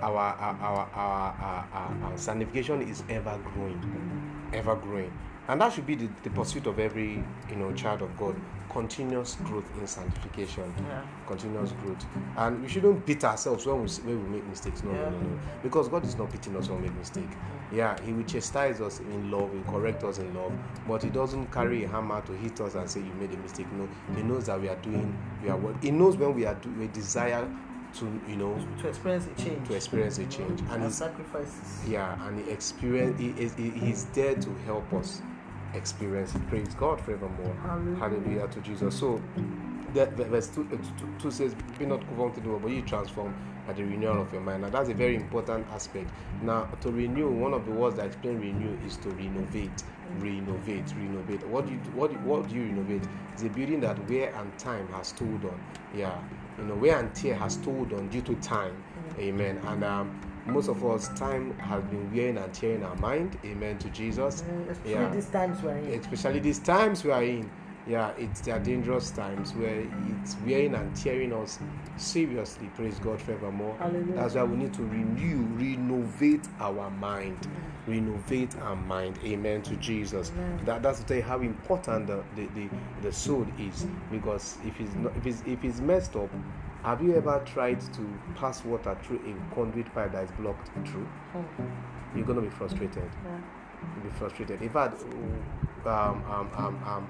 our 0.00 0.16
our 0.16 0.56
our, 0.60 0.90
our, 0.94 1.34
our, 1.38 1.68
our, 1.74 2.10
our 2.10 2.18
sanctification 2.18 2.80
is 2.80 3.02
ever 3.10 3.38
growing, 3.54 3.78
mm. 3.78 4.54
ever 4.56 4.74
growing, 4.76 5.12
and 5.48 5.60
that 5.60 5.74
should 5.74 5.86
be 5.86 5.94
the, 5.94 6.08
the 6.22 6.30
pursuit 6.30 6.66
of 6.66 6.78
every 6.78 7.22
you 7.50 7.56
know 7.56 7.70
child 7.74 8.00
of 8.00 8.16
God. 8.16 8.34
Continuous 8.76 9.36
growth 9.36 9.64
in 9.80 9.86
sanctification, 9.86 10.70
Yeah. 10.86 11.00
continuous 11.26 11.72
growth, 11.82 12.04
and 12.36 12.60
we 12.60 12.68
shouldn't 12.68 13.06
beat 13.06 13.24
ourselves 13.24 13.64
when 13.64 13.76
we 13.82 13.88
when 14.04 14.22
we 14.24 14.36
make 14.36 14.46
mistakes. 14.46 14.84
No, 14.84 14.90
Yeah. 14.92 15.08
no, 15.08 15.10
no, 15.12 15.18
no, 15.18 15.38
because 15.62 15.88
God 15.88 16.04
is 16.04 16.18
not 16.18 16.30
beating 16.30 16.54
us 16.56 16.68
when 16.68 16.82
we 16.82 16.88
make 16.88 16.98
mistake. 16.98 17.24
Mm-hmm. 17.30 17.76
Yeah, 17.76 17.98
He 18.02 18.12
will 18.12 18.24
chastise 18.24 18.82
us 18.82 19.00
in 19.00 19.30
love, 19.30 19.50
He 19.50 19.56
will 19.60 19.72
correct 19.72 20.04
us 20.04 20.18
in 20.18 20.34
love, 20.34 20.52
but 20.86 21.02
He 21.02 21.08
doesn't 21.08 21.50
carry 21.50 21.84
a 21.84 21.88
hammer 21.88 22.20
to 22.26 22.32
hit 22.32 22.60
us 22.60 22.74
and 22.74 22.86
say 22.90 23.00
you 23.00 23.14
made 23.18 23.32
a 23.32 23.38
mistake. 23.38 23.66
No, 23.72 23.88
He 24.14 24.22
knows 24.22 24.44
that 24.44 24.60
we 24.60 24.68
are 24.68 24.76
doing, 24.82 25.16
we 25.42 25.48
are 25.48 25.56
what 25.56 25.82
He 25.82 25.90
knows 25.90 26.18
when 26.18 26.34
we 26.34 26.44
are 26.44 26.54
doing, 26.56 26.78
we 26.78 26.88
desire 26.88 27.48
to 27.94 28.20
you 28.28 28.36
know 28.36 28.58
To 28.82 28.88
experience 28.88 29.26
a 29.26 29.42
change. 29.42 29.68
to 29.68 29.74
experience 29.74 30.18
a 30.18 30.26
change 30.26 30.60
mm-hmm. 30.60 30.72
and 30.74 30.82
and 30.84 30.92
sacrifices. 30.92 31.88
yeah 31.88 32.28
and 32.28 32.38
he 32.44 32.50
experience 32.50 33.18
he 33.18 33.28
is 33.42 33.54
he, 33.54 33.70
he's 33.70 34.04
there 34.06 34.34
to 34.34 34.50
help 34.66 34.92
us 34.92 35.22
experience. 35.74 36.34
It 36.34 36.46
praise 36.48 36.74
god 36.74 37.00
forevermore. 37.00 37.54
Hallelujah. 37.62 37.96
hallelujah 37.98 38.48
to 38.48 38.60
jesus. 38.60 38.98
So 38.98 39.20
that 39.94 40.12
verse 40.14 40.48
2, 40.48 40.62
uh, 40.62 40.76
two, 40.76 40.78
two- 40.98 41.14
two 41.18 41.30
says 41.30 41.54
be 41.78 41.86
not 41.86 42.00
conformed 42.06 42.34
to 42.34 42.40
the 42.40 42.48
world 42.48 42.62
but 42.62 42.70
you 42.70 42.82
transform 42.82 43.34
by 43.66 43.72
the 43.72 43.82
renewal 43.82 44.22
of 44.22 44.32
your 44.32 44.42
mind. 44.42 44.62
Now, 44.62 44.70
that's 44.70 44.88
a 44.90 44.94
very 44.94 45.16
important 45.16 45.66
aspect. 45.72 46.10
Now 46.42 46.64
to 46.80 46.90
renew 46.90 47.28
one 47.30 47.52
of 47.54 47.64
the 47.66 47.72
words 47.72 47.96
that 47.96 48.06
explain 48.06 48.38
renew 48.40 48.76
is 48.86 48.96
to 48.98 49.08
renovate. 49.10 49.82
Renovate 50.18 50.92
renovate. 50.96 51.46
What 51.48 51.66
do 51.66 51.72
you 51.72 51.78
what 51.94 52.10
do, 52.12 52.16
what 52.18 52.48
do 52.48 52.54
you 52.54 52.62
renovate? 52.64 53.02
It's 53.32 53.42
a 53.42 53.48
building 53.48 53.80
that 53.80 53.98
wear 54.08 54.32
and 54.34 54.56
time 54.58 54.86
has 54.88 55.12
told 55.12 55.44
on. 55.44 55.60
Yeah. 55.94 56.16
You 56.58 56.64
know 56.64 56.74
wear 56.74 56.98
and 56.98 57.14
tear 57.14 57.34
has 57.34 57.56
told 57.56 57.92
on 57.92 58.08
due 58.08 58.22
to 58.22 58.34
time. 58.36 58.76
Amen. 59.18 59.58
And 59.66 59.82
um 59.84 60.20
most 60.46 60.68
of 60.68 60.84
us 60.84 61.08
time 61.18 61.56
has 61.58 61.82
been 61.84 62.14
wearing 62.14 62.38
and 62.38 62.52
tearing 62.54 62.82
our 62.84 62.96
mind. 62.96 63.38
Amen 63.44 63.78
to 63.78 63.88
jesus. 63.90 64.42
Mm, 64.42 64.70
Especially 64.70 64.92
Yeah. 64.92 65.10
these 65.10 65.28
times 65.28 65.62
we're 65.62 65.76
in. 65.76 66.00
especially 66.00 66.40
these 66.40 66.58
times 66.60 67.04
we 67.04 67.10
are 67.10 67.22
in. 67.22 67.50
Yeah 67.88 68.10
it's 68.18 68.40
dangerous 68.40 69.10
times 69.12 69.54
where 69.54 69.84
it's 70.20 70.36
wearing 70.44 70.74
and 70.74 70.94
tearing 70.96 71.32
us 71.32 71.58
seriously. 71.96 72.68
Praise 72.74 72.98
god 72.98 73.20
forevermore. 73.20 73.76
Hallelujah. 73.78 74.14
that's 74.14 74.34
why 74.34 74.42
we 74.44 74.56
need 74.56 74.74
to 74.74 74.82
renew 74.82 75.44
renovate 75.56 76.46
our 76.60 76.90
mind. 76.90 77.46
Renovate 77.86 78.56
our 78.62 78.74
mind. 78.76 79.18
Amen 79.24 79.62
to 79.62 79.76
jesus. 79.76 80.32
That, 80.64 80.82
that's 80.82 80.98
to 81.00 81.06
tell 81.06 81.16
you 81.18 81.22
how 81.22 81.40
important 81.40 82.08
the, 82.08 82.24
the, 82.34 82.46
the, 82.54 82.68
the 83.02 83.12
soul 83.12 83.46
is. 83.58 83.86
Because 84.10 84.58
if 84.64 84.80
it's 84.80 84.94
not 84.96 85.16
if 85.16 85.26
it's 85.26 85.42
if 85.46 85.64
it's 85.64 85.80
messed 85.80 86.16
up 86.16 86.30
have 86.86 87.02
you 87.02 87.16
ever 87.16 87.42
tried 87.44 87.80
to 87.80 88.02
pass 88.36 88.64
water 88.64 88.96
through 89.02 89.16
a 89.26 89.54
conduit 89.54 89.92
pipe 89.92 90.12
that 90.12 90.22
is 90.22 90.30
blocked 90.38 90.68
through 90.88 91.08
Mm. 91.34 91.44
you're 92.14 92.24
gonna 92.24 92.40
be 92.40 92.48
frustrated 92.48 93.10
Yeah. 93.24 93.38
You'll 93.94 94.04
be 94.04 94.10
frustrated. 94.18 94.62
In 94.62 94.70
fact, 94.70 95.02
um, 95.84 96.24
um, 96.30 96.48
um, 96.56 96.76
um, 96.86 97.06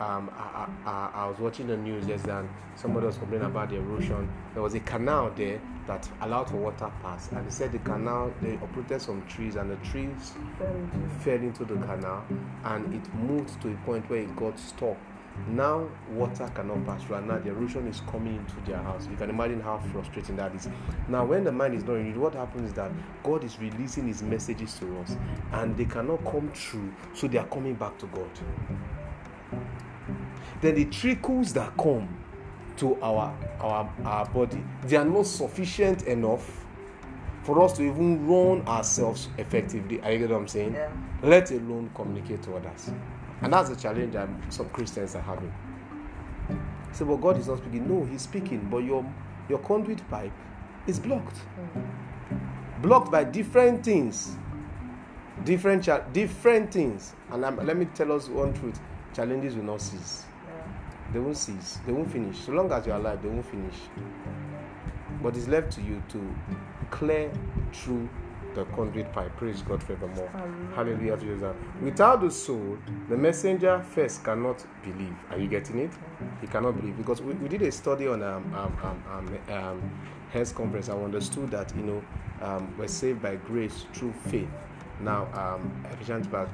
um, 0.00 0.30
I, 0.38 0.68
I, 0.86 0.90
I- 0.90 1.10
I 1.22 1.26
was 1.28 1.38
watching 1.40 1.66
the 1.66 1.76
news 1.76 2.06
yesterday 2.06 2.38
and 2.38 2.48
somebody 2.76 3.06
was 3.06 3.18
complaining 3.18 3.46
about 3.48 3.70
the 3.70 3.76
erosion. 3.76 4.28
There 4.54 4.62
was 4.62 4.74
a 4.74 4.80
canal 4.80 5.30
there 5.34 5.58
that 5.88 6.08
allowed 6.20 6.48
for 6.50 6.56
water 6.56 6.90
pass, 7.02 7.30
and 7.32 7.44
they 7.44 7.50
said 7.50 7.72
the 7.72 7.78
canal 7.80 8.32
they 8.40 8.54
uprooted 8.54 9.02
some 9.02 9.26
trees 9.26 9.56
and 9.56 9.70
the 9.70 9.76
trees 9.88 10.34
fell 11.20 11.34
into 11.34 11.64
the 11.64 11.74
canal 11.84 12.22
and 12.64 12.94
it 12.94 13.14
moved 13.14 13.60
to 13.62 13.72
a 13.72 13.76
point 13.84 14.08
where 14.08 14.20
it 14.20 14.36
got 14.36 14.56
stuck. 14.58 14.96
Now 15.48 15.88
water 16.10 16.50
cannot 16.54 16.84
pass 16.86 17.02
through, 17.02 17.16
and 17.16 17.28
now 17.28 17.38
the 17.38 17.50
erosion 17.50 17.86
is 17.88 18.00
coming 18.10 18.36
into 18.36 18.54
their 18.70 18.78
house. 18.78 19.06
You 19.10 19.16
can 19.16 19.30
imagine 19.30 19.60
how 19.60 19.78
frustrating 19.92 20.36
that 20.36 20.54
is. 20.54 20.68
Now, 21.08 21.24
when 21.24 21.44
the 21.44 21.52
mind 21.52 21.74
is 21.74 21.84
not 21.84 21.94
renewed, 21.94 22.16
what 22.16 22.34
happens 22.34 22.68
is 22.68 22.72
that 22.74 22.90
God 23.22 23.44
is 23.44 23.58
releasing 23.58 24.06
His 24.06 24.22
messages 24.22 24.74
to 24.78 24.98
us, 25.00 25.16
and 25.52 25.76
they 25.76 25.84
cannot 25.84 26.24
come 26.24 26.50
true, 26.52 26.92
so 27.14 27.26
they 27.26 27.38
are 27.38 27.46
coming 27.46 27.74
back 27.74 27.98
to 27.98 28.06
God. 28.06 28.30
Then 30.60 30.76
the 30.76 30.86
trickles 30.86 31.52
that 31.54 31.76
come 31.76 32.08
to 32.76 33.00
our 33.02 33.36
our 33.60 33.92
our 34.04 34.26
body, 34.26 34.62
they 34.84 34.96
are 34.96 35.04
not 35.04 35.26
sufficient 35.26 36.02
enough 36.04 36.64
for 37.42 37.62
us 37.62 37.74
to 37.74 37.82
even 37.82 38.26
run 38.26 38.66
ourselves 38.66 39.28
effectively. 39.36 40.00
Are 40.00 40.12
you 40.12 40.18
get 40.20 40.30
what 40.30 40.36
I'm 40.38 40.48
saying? 40.48 40.72
Yeah. 40.74 40.88
let 41.22 41.50
alone 41.50 41.90
communicate 41.94 42.42
to 42.44 42.56
others. 42.56 42.90
And 43.44 43.52
that's 43.52 43.68
the 43.68 43.76
challenge 43.76 44.14
that 44.14 44.26
some 44.48 44.70
Christians 44.70 45.14
are 45.14 45.20
having. 45.20 45.52
Say, 46.92 47.04
but 47.04 47.16
God 47.16 47.36
is 47.36 47.46
not 47.46 47.58
speaking. 47.58 47.86
No, 47.86 48.02
He's 48.06 48.22
speaking, 48.22 48.66
but 48.70 48.78
your 48.78 49.04
your 49.50 49.58
conduit 49.58 50.08
pipe 50.08 50.32
is 50.86 50.98
blocked. 50.98 51.36
Blocked 52.80 53.12
by 53.12 53.22
different 53.22 53.84
things. 53.84 54.38
Different 55.44 55.84
cha- 55.84 55.98
different 56.14 56.72
things. 56.72 57.12
And 57.30 57.44
um, 57.44 57.56
let 57.66 57.76
me 57.76 57.84
tell 57.94 58.12
us 58.12 58.28
one 58.28 58.54
truth: 58.54 58.80
challenges 59.12 59.56
will 59.56 59.64
not 59.64 59.82
cease. 59.82 60.24
Yeah. 60.46 61.12
They 61.12 61.18
won't 61.18 61.36
cease. 61.36 61.80
They 61.84 61.92
won't 61.92 62.10
finish. 62.10 62.38
So 62.38 62.52
long 62.52 62.72
as 62.72 62.86
you're 62.86 62.96
alive, 62.96 63.22
they 63.22 63.28
won't 63.28 63.44
finish. 63.44 63.76
But 65.22 65.36
it's 65.36 65.48
left 65.48 65.70
to 65.72 65.82
you 65.82 66.02
to 66.08 66.34
clear 66.90 67.30
through 67.74 68.08
the 68.54 68.64
conduit 68.66 69.12
pipe. 69.12 69.34
Praise 69.36 69.62
God 69.62 69.82
forevermore. 69.82 70.28
Hallelujah. 70.74 71.16
Hallelujah. 71.16 71.54
Without 71.82 72.20
the 72.20 72.30
soul, 72.30 72.78
the 73.08 73.16
messenger 73.16 73.82
first 73.82 74.24
cannot 74.24 74.64
believe. 74.82 75.14
Are 75.30 75.38
you 75.38 75.48
getting 75.48 75.78
it? 75.80 75.90
He 76.40 76.46
cannot 76.46 76.76
believe 76.76 76.96
because 76.96 77.20
we, 77.20 77.34
we 77.34 77.48
did 77.48 77.62
a 77.62 77.72
study 77.72 78.06
on 78.08 78.22
um 78.22 78.44
um 78.54 78.76
um, 78.82 79.02
um, 79.48 79.52
um 79.54 79.90
Health 80.32 80.54
conference. 80.56 80.88
I 80.88 80.94
understood 80.94 81.50
that 81.52 81.72
you 81.76 81.82
know 81.82 82.02
um, 82.42 82.74
we're 82.76 82.88
saved 82.88 83.22
by 83.22 83.36
grace 83.36 83.86
through 83.92 84.12
faith. 84.12 84.48
Now 85.00 85.28
um 85.34 85.72
Ephesians 85.92 86.26
chapter- 86.30 86.50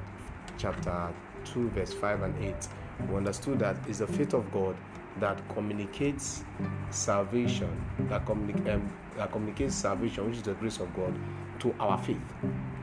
chapter 0.59 1.09
two 1.45 1.69
verse 1.71 1.93
five 1.95 2.23
and 2.23 2.35
eight. 2.45 2.69
We 3.09 3.17
understood 3.17 3.59
that 3.61 3.77
it's 3.89 4.01
the 4.01 4.07
faith 4.07 4.35
of 4.35 4.51
God 4.53 4.77
that 5.19 5.41
communicates 5.55 6.45
salvation, 6.91 7.71
that, 8.09 8.25
communi- 8.27 8.75
um, 8.75 8.91
that 9.17 9.33
communicates 9.33 9.75
salvation, 9.75 10.27
which 10.27 10.37
is 10.37 10.43
the 10.43 10.55
grace 10.55 10.79
of 10.79 10.95
God, 10.95 11.15
to 11.61 11.75
our 11.79 11.99
faith. 11.99 12.19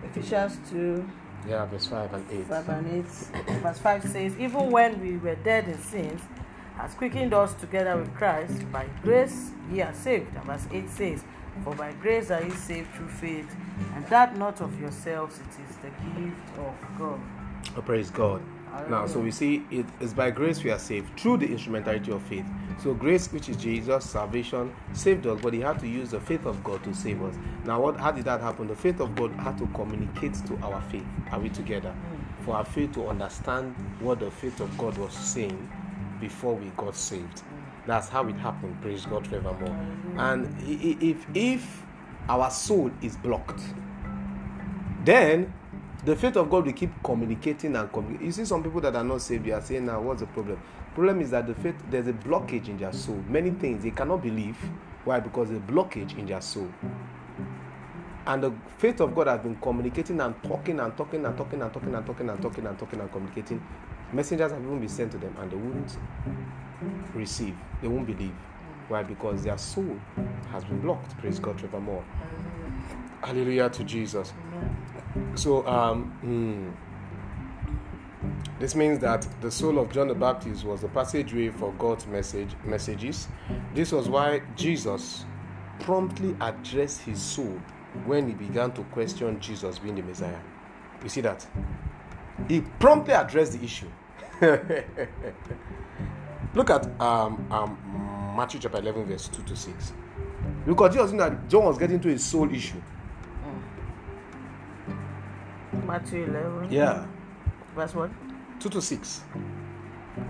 Ephesians 0.03 0.57
2 0.69 1.07
Yeah, 1.47 1.65
verse 1.65 1.87
5 1.87 2.13
and 2.13 2.25
8. 2.31 2.45
5 2.45 2.69
and 2.69 3.05
8. 3.05 3.05
Verse 3.61 3.79
5 3.79 4.03
says, 4.03 4.37
Even 4.39 4.71
when 4.71 4.99
we 5.01 5.17
were 5.17 5.35
dead 5.35 5.67
in 5.67 5.77
sins, 5.79 6.21
has 6.77 6.93
quickened 6.93 7.33
us 7.33 7.53
together 7.55 7.97
with 7.97 8.13
Christ. 8.15 8.71
By 8.71 8.87
grace 9.01 9.51
ye 9.71 9.81
are 9.81 9.93
saved. 9.93 10.35
And 10.35 10.45
verse 10.45 10.67
8 10.71 10.89
says, 10.89 11.23
For 11.63 11.73
by 11.75 11.91
grace 11.93 12.29
are 12.31 12.43
ye 12.43 12.51
saved 12.51 12.93
through 12.95 13.09
faith, 13.09 13.55
and 13.95 14.05
that 14.07 14.37
not 14.37 14.61
of 14.61 14.79
yourselves, 14.79 15.39
it 15.39 15.69
is 15.69 15.75
the 15.77 15.89
gift 15.89 16.57
of 16.59 16.73
God. 16.99 17.19
Oh, 17.75 17.81
praise 17.81 18.11
God. 18.11 18.41
Now, 18.89 19.05
so 19.05 19.19
we 19.19 19.31
see 19.31 19.63
it 19.71 19.85
is 19.99 20.13
by 20.13 20.29
grace 20.31 20.63
we 20.63 20.71
are 20.71 20.79
saved 20.79 21.19
through 21.19 21.37
the 21.37 21.47
instrumentality 21.47 22.11
of 22.11 22.21
faith. 22.23 22.45
So, 22.81 22.93
grace, 22.93 23.31
which 23.31 23.49
is 23.49 23.57
Jesus, 23.57 24.09
salvation, 24.09 24.73
saved 24.93 25.25
us, 25.25 25.39
but 25.41 25.53
He 25.53 25.59
had 25.59 25.79
to 25.79 25.87
use 25.87 26.11
the 26.11 26.19
faith 26.19 26.45
of 26.45 26.63
God 26.63 26.83
to 26.83 26.93
save 26.93 27.21
us. 27.23 27.35
Now, 27.65 27.81
what? 27.81 27.97
How 27.97 28.11
did 28.11 28.25
that 28.25 28.39
happen? 28.39 28.67
The 28.67 28.75
faith 28.75 28.99
of 28.99 29.15
God 29.15 29.31
had 29.33 29.57
to 29.57 29.67
communicate 29.67 30.35
to 30.45 30.57
our 30.61 30.81
faith. 30.83 31.05
Are 31.31 31.39
we 31.39 31.49
together? 31.49 31.89
Mm. 31.89 32.45
For 32.45 32.55
our 32.55 32.65
faith 32.65 32.93
to 32.93 33.07
understand 33.07 33.75
what 33.99 34.19
the 34.19 34.29
faith 34.29 34.59
of 34.59 34.77
God 34.77 34.97
was 34.97 35.13
saying 35.13 35.69
before 36.21 36.55
we 36.55 36.67
got 36.77 36.95
saved. 36.95 37.37
Mm. 37.37 37.87
That's 37.87 38.09
how 38.09 38.27
it 38.27 38.35
happened. 38.37 38.79
Praise 38.81 39.05
God 39.05 39.25
forevermore. 39.25 39.75
And 40.17 40.53
if 40.61 41.25
if 41.33 41.83
our 42.29 42.51
soul 42.51 42.91
is 43.01 43.15
blocked, 43.17 43.61
then 45.03 45.53
the 46.07 46.15
faith 46.15 46.37
of 46.37 46.49
God 46.49 46.65
will 46.65 46.71
keep 46.71 46.89
communicating 47.03 47.75
and 47.75 47.91
communicating. 47.91 48.27
You 48.27 48.31
see, 48.31 48.45
some 48.45 48.63
people 48.63 48.79
that 48.79 48.95
are 48.95 49.03
not 49.03 49.21
saved, 49.21 49.43
they 49.43 49.51
are 49.51 49.59
saying, 49.59 49.87
"Now, 49.87 49.99
what's 49.99 50.21
the 50.21 50.27
problem?" 50.27 50.57
Problem 50.95 51.19
is 51.19 51.31
that 51.31 51.45
the 51.45 51.53
faith 51.53 51.75
there's 51.89 52.07
a 52.07 52.13
blockage 52.13 52.69
in 52.69 52.77
their 52.77 52.93
soul. 52.93 53.21
Many 53.27 53.49
things 53.51 53.83
they 53.83 53.91
cannot 53.91 54.23
believe. 54.23 54.55
Why? 55.03 55.19
Because 55.19 55.49
there's 55.49 55.59
a 55.59 55.65
blockage 55.65 56.17
in 56.17 56.25
their 56.25 56.39
soul. 56.39 56.69
And 58.25 58.41
the 58.41 58.51
faith 58.77 59.01
of 59.01 59.13
God 59.13 59.27
has 59.27 59.41
been 59.41 59.57
communicating 59.57 60.21
and 60.21 60.41
talking 60.43 60.79
and 60.79 60.95
talking 60.95 61.25
and 61.25 61.37
talking 61.37 61.61
and 61.61 61.73
talking 61.73 61.93
and 61.93 62.05
talking 62.05 62.29
and 62.29 62.41
talking 62.41 62.65
and 62.65 62.79
talking 62.79 62.99
and 63.01 63.11
communicating. 63.11 63.61
Messengers 64.13 64.53
have 64.53 64.61
even 64.61 64.79
been 64.79 64.87
sent 64.87 65.11
to 65.11 65.17
them 65.17 65.35
and 65.41 65.51
they 65.51 65.57
wouldn't 65.57 65.97
receive. 67.15 67.55
They 67.81 67.89
won't 67.89 68.07
believe. 68.07 68.35
Why? 68.87 69.03
Because 69.03 69.43
their 69.43 69.57
soul 69.57 69.97
has 70.51 70.63
been 70.63 70.79
blocked. 70.79 71.17
Praise 71.17 71.37
God 71.37 71.59
forevermore. 71.59 72.05
Hallelujah 73.21 73.69
to 73.69 73.83
Jesus. 73.83 74.31
So, 75.35 75.65
um, 75.67 76.11
hmm, 76.21 76.69
this 78.59 78.75
means 78.75 78.99
that 78.99 79.27
the 79.41 79.51
soul 79.51 79.77
of 79.77 79.91
John 79.91 80.07
the 80.07 80.15
Baptist 80.15 80.65
was 80.65 80.81
the 80.81 80.87
passageway 80.87 81.49
for 81.49 81.71
God's 81.73 82.07
message 82.07 82.55
messages. 82.65 83.27
This 83.75 83.91
was 83.91 84.09
why 84.09 84.41
Jesus 84.55 85.25
promptly 85.79 86.35
addressed 86.41 87.01
his 87.01 87.21
soul 87.21 87.61
when 88.05 88.27
he 88.27 88.33
began 88.33 88.71
to 88.71 88.83
question 88.85 89.39
Jesus 89.39 89.77
being 89.79 89.95
the 89.95 90.01
Messiah. 90.01 90.39
You 91.03 91.09
see 91.09 91.21
that? 91.21 91.45
He 92.47 92.61
promptly 92.61 93.13
addressed 93.13 93.59
the 93.59 93.63
issue. 93.63 93.87
Look 96.55 96.69
at 96.71 96.85
um, 96.99 97.45
um, 97.51 98.33
Matthew 98.35 98.59
chapter 98.59 98.79
11, 98.79 99.05
verse 99.05 99.27
2 99.27 99.43
to 99.43 99.55
6. 99.55 99.93
Because 100.65 100.93
Jesus 100.93 101.11
knew 101.11 101.19
that 101.19 101.47
John 101.47 101.65
was 101.65 101.77
getting 101.77 101.99
to 101.99 102.09
a 102.11 102.17
soul 102.17 102.51
issue. 102.53 102.81
Matthew 105.87 106.25
11. 106.25 106.67
Yeah. 106.71 107.05
Verse 107.75 107.95
what? 107.95 108.11
2 108.59 108.69
to 108.69 108.81
6. 108.81 109.21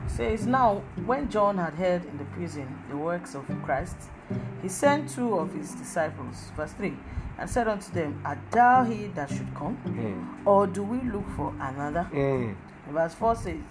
says 0.06 0.46
now 0.46 0.82
when 1.06 1.30
john 1.30 1.58
had 1.58 1.74
heard 1.74 2.04
in 2.06 2.18
the 2.18 2.26
prison 2.36 2.68
the 2.90 2.98
works 2.98 3.36
of 3.36 3.46
christ 3.64 3.96
he 4.62 4.68
sent 4.68 5.10
two 5.10 5.36
of 5.40 5.54
his 5.54 5.72
disciples 5.76 6.52
verse 6.58 6.74
3 6.74 6.94
and 7.40 7.50
said 7.50 7.68
unto 7.70 7.90
them 7.94 8.20
art 8.26 8.38
thou 8.52 8.84
he 8.84 9.08
that 9.08 9.30
should 9.30 9.48
come 9.56 9.78
or 10.46 10.68
do 10.68 10.84
we 10.84 11.00
look 11.10 11.28
for 11.38 11.54
another 11.62 12.06
Mm. 12.12 12.56
verse 12.92 13.14
4 13.14 13.36
says 13.36 13.62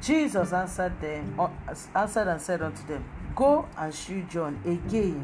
jesus 0.00 0.52
answered 0.54 0.98
them 1.02 1.34
uh, 1.38 1.48
answered 1.94 2.28
and 2.28 2.40
said 2.40 2.62
unto 2.62 2.86
them 2.86 3.04
go 3.38 3.66
and 3.76 3.94
shew 3.94 4.20
john 4.34 4.58
again 4.66 5.20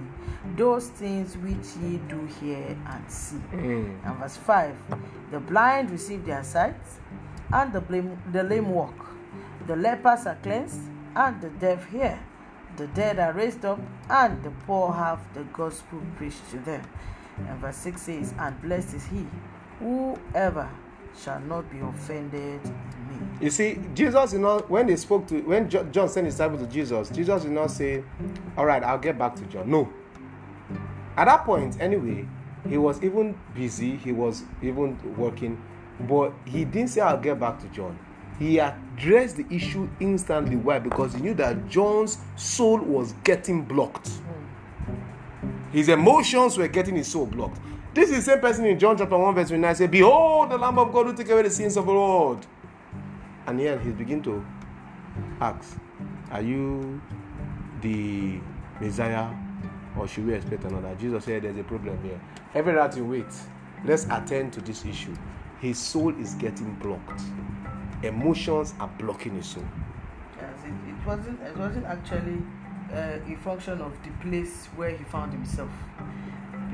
those 0.57 0.87
things 1.01 1.37
which 1.39 1.67
ye 1.83 1.99
do 2.13 2.21
hear 2.39 2.65
and 2.93 3.11
see 3.11 3.43
Mm. 3.53 3.97
and 4.07 4.17
verse 4.21 4.37
5 4.37 4.75
The 5.33 5.41
blind 5.41 5.91
receive 5.91 6.25
their 6.27 6.45
sight, 6.45 6.77
and 7.53 7.73
the, 7.73 7.83
lame, 7.89 8.11
the 8.31 8.43
lame 8.43 8.69
walk. 8.71 8.99
The 9.67 9.75
lepers 9.75 10.27
are 10.27 10.39
cleansed, 10.43 10.83
and 11.17 11.41
the 11.41 11.49
deaf 11.65 11.89
hear. 11.91 12.21
The 12.77 12.87
dead 12.89 13.19
are 13.19 13.33
raised 13.33 13.65
up, 13.65 13.81
and 14.09 14.43
the 14.45 14.51
poor 14.67 14.93
have 14.93 15.21
the 15.35 15.45
gospel 15.45 16.01
preached 16.17 16.47
to 16.51 16.59
them. 16.59 16.83
And 17.49 17.59
verse 17.59 17.77
6 17.79 18.03
says, 18.03 18.35
And 18.39 18.61
blessed 18.63 18.95
is 18.95 19.07
he, 19.07 19.27
whoever 19.81 20.69
shall 21.23 21.41
not 21.41 21.71
be 21.71 21.79
offended. 21.81 22.61
You 23.41 23.51
see, 23.51 23.79
Jesus 23.95 24.33
did 24.33 24.41
not, 24.41 24.71
when 24.71 24.87
they 24.87 24.97
spoke 24.97 25.27
to, 25.29 25.41
when 25.43 25.69
John 25.69 26.09
sent 26.09 26.27
his 26.27 26.35
disciples 26.35 26.63
to 26.63 26.67
Jesus, 26.67 27.11
Jesus 27.11 27.43
did 27.43 27.53
not 27.53 27.71
say, 27.71 28.03
All 28.57 28.65
right, 28.67 28.83
I'll 28.83 28.99
get 28.99 29.19
back 29.19 29.35
to 29.37 29.43
John. 29.47 29.71
No. 29.71 29.93
At 31.17 31.27
that 31.27 31.45
point, 31.45 31.81
anyway, 31.81 32.27
he 32.69 32.79
was 32.79 33.03
even 33.03 33.39
busy, 33.55 33.97
he 33.97 34.13
was 34.13 34.43
even 34.63 34.99
working, 35.17 35.63
but 36.01 36.33
he 36.45 36.65
didn't 36.65 36.89
say, 36.89 37.01
I'll 37.01 37.21
get 37.21 37.39
back 37.39 37.61
to 37.61 37.69
John. 37.69 37.99
He 38.39 38.59
addressed 38.59 39.37
the 39.37 39.47
issue 39.51 39.89
instantly. 40.01 40.57
Why? 40.57 40.81
Because 40.81 41.15
he 41.15 41.21
knew 41.21 41.35
that 41.35 41.69
John's 41.69 42.19
soul 42.37 42.79
was 42.79 43.15
getting 43.23 43.63
blocked. 43.63 44.11
His 45.71 45.89
emotions 45.89 46.59
were 46.59 46.69
getting 46.69 46.97
his 46.97 47.09
soul 47.09 47.27
blocked. 47.27 47.61
This 47.95 48.11
is 48.11 48.17
the 48.17 48.23
same 48.33 48.41
person 48.41 48.67
in 48.67 48.77
John 48.77 48.99
chapter 48.99 49.17
1, 49.17 49.35
verse 49.37 49.49
29 49.49 49.75
said, 49.77 49.91
Behold, 49.93 50.51
the 50.51 50.59
Lamb 50.59 50.81
of 50.81 50.93
God 50.93 51.07
who 51.07 51.15
take 51.15 51.31
away 51.31 51.43
the 51.43 51.51
sins 51.51 51.77
of 51.77 51.87
the 51.87 51.93
world. 51.93 52.45
And 53.47 53.61
here 53.61 53.79
he's 53.79 53.93
begin 53.93 54.21
to 54.25 54.45
ask, 55.41 55.79
Are 56.33 56.43
you 56.43 57.01
the 57.81 58.41
Messiah 58.81 59.33
or 59.97 60.09
should 60.09 60.27
we 60.27 60.35
expect 60.35 60.65
another? 60.65 60.93
Jesus 60.97 61.25
said, 61.25 61.43
There's 61.43 61.57
a 61.57 61.63
problem 61.63 62.03
here. 62.03 62.21
Every 62.53 62.73
rat 62.73 62.97
in 62.97 63.09
wait. 63.09 63.33
Let's 63.85 64.07
attend 64.11 64.55
to 64.55 64.61
this 64.61 64.85
issue. 64.85 65.15
His 65.61 65.79
soul 65.79 66.19
is 66.21 66.35
getting 66.35 66.75
blocked. 66.75 67.23
Emotions 68.03 68.75
are 68.81 68.91
blocking 68.99 69.37
his 69.37 69.47
soul. 69.47 69.65
Yes, 70.37 70.51
it, 70.65 70.91
it 70.91 71.07
wasn't. 71.07 71.41
It 71.43 71.57
wasn't 71.57 71.87
actually 71.87 72.43
uh, 72.93 73.19
a 73.25 73.37
function 73.45 73.81
of 73.81 73.93
the 74.03 74.11
place 74.21 74.67
where 74.75 74.91
he 74.91 75.05
found 75.05 75.33
himself, 75.33 75.71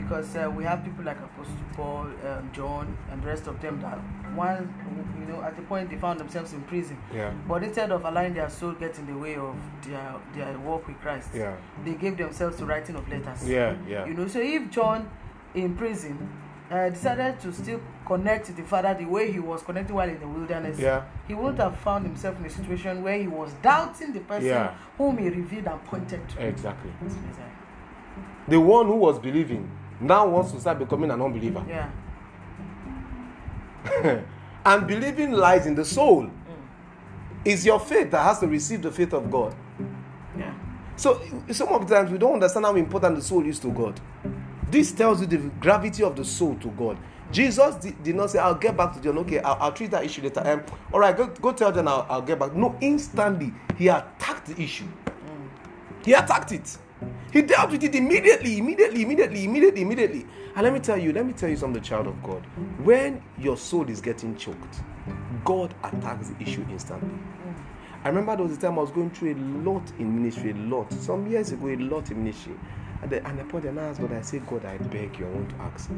because 0.03 0.37
uh, 0.37 0.51
we 0.51 0.65
have 0.65 0.85
people 0.85 1.05
like 1.05 1.19
Apostle 1.19 1.55
Paul, 1.75 2.07
um, 2.27 2.51
John, 2.53 2.97
and 3.11 3.23
the 3.23 3.27
rest 3.27 3.47
of 3.47 3.61
them 3.61 3.81
that 3.81 3.99
one, 4.35 4.73
you 5.21 5.27
know, 5.33 5.43
at 5.43 5.57
the 5.57 5.63
point 5.63 5.91
they 5.91 5.97
found 5.97 6.21
themselves 6.21 6.53
in 6.53 6.61
prison. 6.63 6.97
Yeah. 7.15 7.33
But 7.49 7.63
instead 7.65 7.91
of 7.93 8.05
allowing 8.05 8.35
their 8.35 8.49
soul 8.51 8.73
get 8.73 8.99
in 8.99 9.07
the 9.07 9.17
way 9.19 9.37
of 9.37 9.57
their 9.83 10.15
their 10.35 10.59
walk 10.59 10.87
with 10.87 11.01
Christ, 11.01 11.29
Yeah. 11.35 11.57
they 11.85 11.95
gave 11.95 12.17
themselves 12.17 12.57
to 12.59 12.67
writing 12.67 12.97
of 12.97 13.09
letters. 13.09 13.49
Yeah, 13.49 13.75
yeah. 13.89 14.07
You 14.07 14.15
know, 14.15 14.27
so 14.29 14.41
if 14.41 14.71
John 14.71 15.09
in 15.55 15.77
prison 15.77 16.29
uh, 16.71 16.89
decided 16.89 17.41
to 17.41 17.53
still 17.53 17.81
connect 18.07 18.47
to 18.47 18.53
the 18.53 18.63
Father 18.63 18.95
the 18.95 19.05
way 19.05 19.33
he 19.33 19.41
was 19.41 19.63
connecting 19.63 19.95
while 19.97 20.09
in 20.09 20.21
the 20.21 20.29
wilderness, 20.29 20.79
Yeah. 20.79 21.03
he 21.27 21.35
wouldn't 21.35 21.59
have 21.59 21.77
found 21.79 22.07
himself 22.07 22.39
in 22.39 22.45
a 22.47 22.51
situation 22.51 23.03
where 23.03 23.19
he 23.19 23.27
was 23.27 23.53
doubting 23.61 24.13
the 24.13 24.21
person 24.21 24.49
Yeah. 24.51 24.75
whom 24.97 25.19
he 25.19 25.29
revealed 25.29 25.67
and 25.67 25.85
pointed 25.85 26.29
to. 26.29 26.47
Exactly. 26.47 26.93
The 28.47 28.61
one 28.61 28.87
who 28.87 28.97
was 28.97 29.19
believing 29.19 29.69
now 30.01 30.27
wants 30.27 30.53
to 30.53 30.61
start 30.61 30.79
becoming 30.79 31.11
an 31.11 31.21
unbeliever. 31.21 31.65
Yeah. 31.69 31.91
and 34.65 34.87
believing 34.87 35.33
lies 35.33 35.67
in 35.67 35.75
the 35.75 35.85
soul. 35.85 36.31
It's 37.45 37.65
your 37.65 37.81
faith 37.81 38.11
that 38.11 38.23
has 38.23 38.41
to 38.41 38.47
receive 38.47 38.83
the 38.83 38.91
faith 38.91 39.13
of 39.15 39.31
God. 39.31 39.55
Yeah. 40.39 40.55
So 40.97 41.21
some 41.51 41.69
of 41.69 41.89
the 41.89 41.95
times 41.95 42.11
we 42.11 42.19
don't 42.19 42.35
understand 42.35 42.67
how 42.67 42.75
important 42.77 43.17
the 43.17 43.23
soul 43.23 43.47
is 43.47 43.59
to 43.61 43.69
God. 43.69 43.99
This 44.71 44.93
tells 44.93 45.21
you 45.21 45.27
the 45.27 45.39
gravity 45.39 46.03
of 46.03 46.15
the 46.17 46.25
soul 46.25 46.55
to 46.57 46.69
God. 46.69 46.99
Jesus 47.33 47.77
did, 47.77 48.03
did 48.03 48.17
not 48.17 48.31
say, 48.31 48.39
I'll 48.39 48.55
get 48.55 48.77
back 48.77 48.93
to 48.95 49.01
John. 49.01 49.19
Okay, 49.19 49.39
I'll, 49.39 49.57
I'll 49.61 49.73
treat 49.73 49.91
that 49.93 50.05
issue 50.05 50.23
later. 50.23 50.43
Um, 50.45 50.63
all 50.93 51.01
right, 51.01 51.17
go, 51.17 51.29
go 51.29 51.53
tell 51.53 51.73
John 51.73 51.89
I'll, 51.89 52.07
I'll 52.09 52.23
get 52.23 52.39
back. 52.39 52.55
No, 52.55 52.77
instantly, 52.81 53.53
he 53.77 53.89
attacked 53.89 54.47
the 54.47 54.61
issue. 54.61 54.87
He 56.05 56.13
attacked 56.13 56.53
it. 56.53 56.77
He 57.33 57.43
dealt 57.43 57.71
with 57.71 57.85
it 57.85 57.95
immediately, 57.95 58.59
immediately, 58.59 59.03
immediately, 59.03 59.45
immediately, 59.45 59.83
immediately. 59.83 60.27
And 60.55 60.65
let 60.65 60.73
me 60.73 60.81
tell 60.81 60.99
you, 60.99 61.13
let 61.13 61.25
me 61.25 61.33
tell 61.33 61.49
you 61.49 61.57
something, 61.57 61.83
child 61.83 62.07
of 62.07 62.23
God. 62.23 62.45
When 62.83 63.23
your 63.39 63.57
soul 63.57 63.89
is 63.89 64.01
getting 64.01 64.37
choked, 64.37 64.81
God 65.45 65.75
attacks 65.85 66.31
the 66.31 66.43
issue 66.43 66.65
instantly. 66.71 67.11
I 68.03 68.09
remember 68.09 68.35
there 68.37 68.47
was 68.47 68.57
a 68.57 68.61
time 68.61 68.79
I 68.79 68.83
was 68.83 68.91
going 68.91 69.11
through 69.11 69.35
a 69.35 69.39
lot 69.69 69.83
in 69.99 70.15
ministry, 70.15 70.51
a 70.53 70.55
lot. 70.55 70.93
Some 70.93 71.31
years 71.31 71.53
ago, 71.53 71.69
a 71.69 71.77
lot 71.77 72.11
in 72.11 72.25
ministry. 72.25 72.55
And 73.03 73.11
the, 73.11 73.27
and 73.27 73.39
the 73.39 73.45
point 73.45 73.67
I 73.67 73.69
asked 73.69 74.01
God, 74.01 74.13
I 74.13 74.23
said, 74.23 74.47
God, 74.47 74.65
I 74.65 74.79
beg 74.79 75.19
you, 75.19 75.27
I 75.27 75.31
want 75.31 75.51
to 75.51 75.57
ask, 75.57 75.91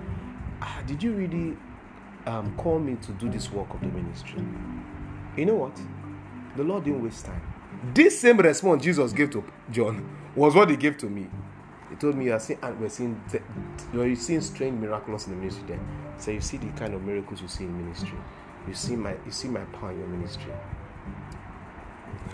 ah, 0.60 0.82
did 0.86 1.02
you 1.02 1.12
really 1.12 1.56
um, 2.26 2.54
call 2.56 2.78
me 2.78 2.96
to 3.02 3.12
do 3.12 3.28
this 3.30 3.50
work 3.50 3.72
of 3.72 3.80
the 3.80 3.86
ministry? 3.86 4.44
You 5.36 5.46
know 5.46 5.54
what? 5.54 5.80
The 6.56 6.64
Lord 6.64 6.84
didn't 6.84 7.02
waste 7.02 7.24
time. 7.26 7.40
This 7.94 8.20
same 8.20 8.38
response 8.38 8.84
Jesus 8.84 9.12
gave 9.12 9.30
to 9.30 9.44
John 9.70 10.06
was 10.34 10.54
what 10.54 10.70
he 10.70 10.76
gave 10.76 10.96
to 10.98 11.06
me. 11.06 11.28
He 11.90 11.96
told 11.96 12.16
me, 12.16 12.26
you 12.26 12.32
are 12.32 12.40
seeing, 12.40 12.58
and 12.62 12.80
we're 12.80 12.88
seeing, 12.88 13.22
th- 13.30 13.42
you're 13.92 14.16
seeing 14.16 14.40
strange 14.40 14.80
miracles 14.80 15.26
in 15.26 15.34
the 15.34 15.38
ministry 15.38 15.64
then. 15.68 15.80
So 16.18 16.30
you 16.30 16.40
see 16.40 16.56
the 16.56 16.68
kind 16.72 16.94
of 16.94 17.02
miracles 17.02 17.42
you 17.42 17.48
see 17.48 17.64
in 17.64 17.86
ministry. 17.86 18.18
You 18.66 18.74
see 18.74 18.96
my, 18.96 19.14
you 19.26 19.30
see 19.30 19.48
my 19.48 19.64
power 19.66 19.90
in 19.90 19.98
your 19.98 20.08
ministry. 20.08 20.52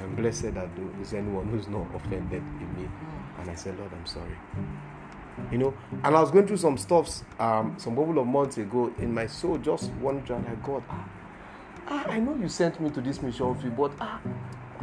I'm 0.00 0.14
blessed 0.14 0.54
that 0.54 0.54
there 0.54 1.00
is 1.02 1.12
anyone 1.12 1.48
who's 1.48 1.66
not 1.66 1.86
offended 1.94 2.42
in 2.60 2.74
me. 2.80 2.88
And 3.40 3.50
I 3.50 3.54
said, 3.54 3.78
Lord, 3.78 3.90
I'm 3.92 4.06
sorry. 4.06 4.36
You 5.50 5.58
know, 5.58 5.74
and 6.04 6.16
I 6.16 6.20
was 6.20 6.30
going 6.30 6.46
through 6.46 6.56
some 6.58 6.76
stuffs 6.76 7.24
um, 7.38 7.74
some 7.78 7.96
couple 7.96 8.18
of 8.18 8.26
months 8.26 8.58
ago 8.58 8.92
in 8.98 9.12
my 9.14 9.26
soul, 9.26 9.58
just 9.58 9.90
wondering, 9.92 10.44
like, 10.44 10.62
God, 10.62 10.82
ah, 10.90 11.08
ah, 11.88 12.04
I 12.08 12.18
know 12.18 12.34
you 12.34 12.48
sent 12.48 12.80
me 12.80 12.90
to 12.90 13.00
this 13.00 13.22
mission 13.22 13.54
field, 13.56 13.76
but 13.76 13.92
ah, 14.00 14.20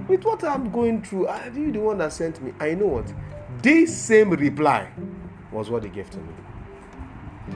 with 0.08 0.24
what 0.24 0.43
I'm 0.43 0.72
going 0.72 1.02
through, 1.02 1.28
ah, 1.28 1.46
you 1.54 1.72
the 1.72 1.80
one 1.80 1.98
that 2.00 2.14
sent 2.14 2.41
me. 2.41 2.54
I 2.60 2.74
know 2.74 2.88
what. 2.88 3.14
This 3.62 3.96
same 3.96 4.32
reply 4.32 4.91
was 5.52 5.70
what 5.70 5.84
they 5.84 5.89
gave 5.89 6.10
to 6.12 6.18
me. 6.18 6.34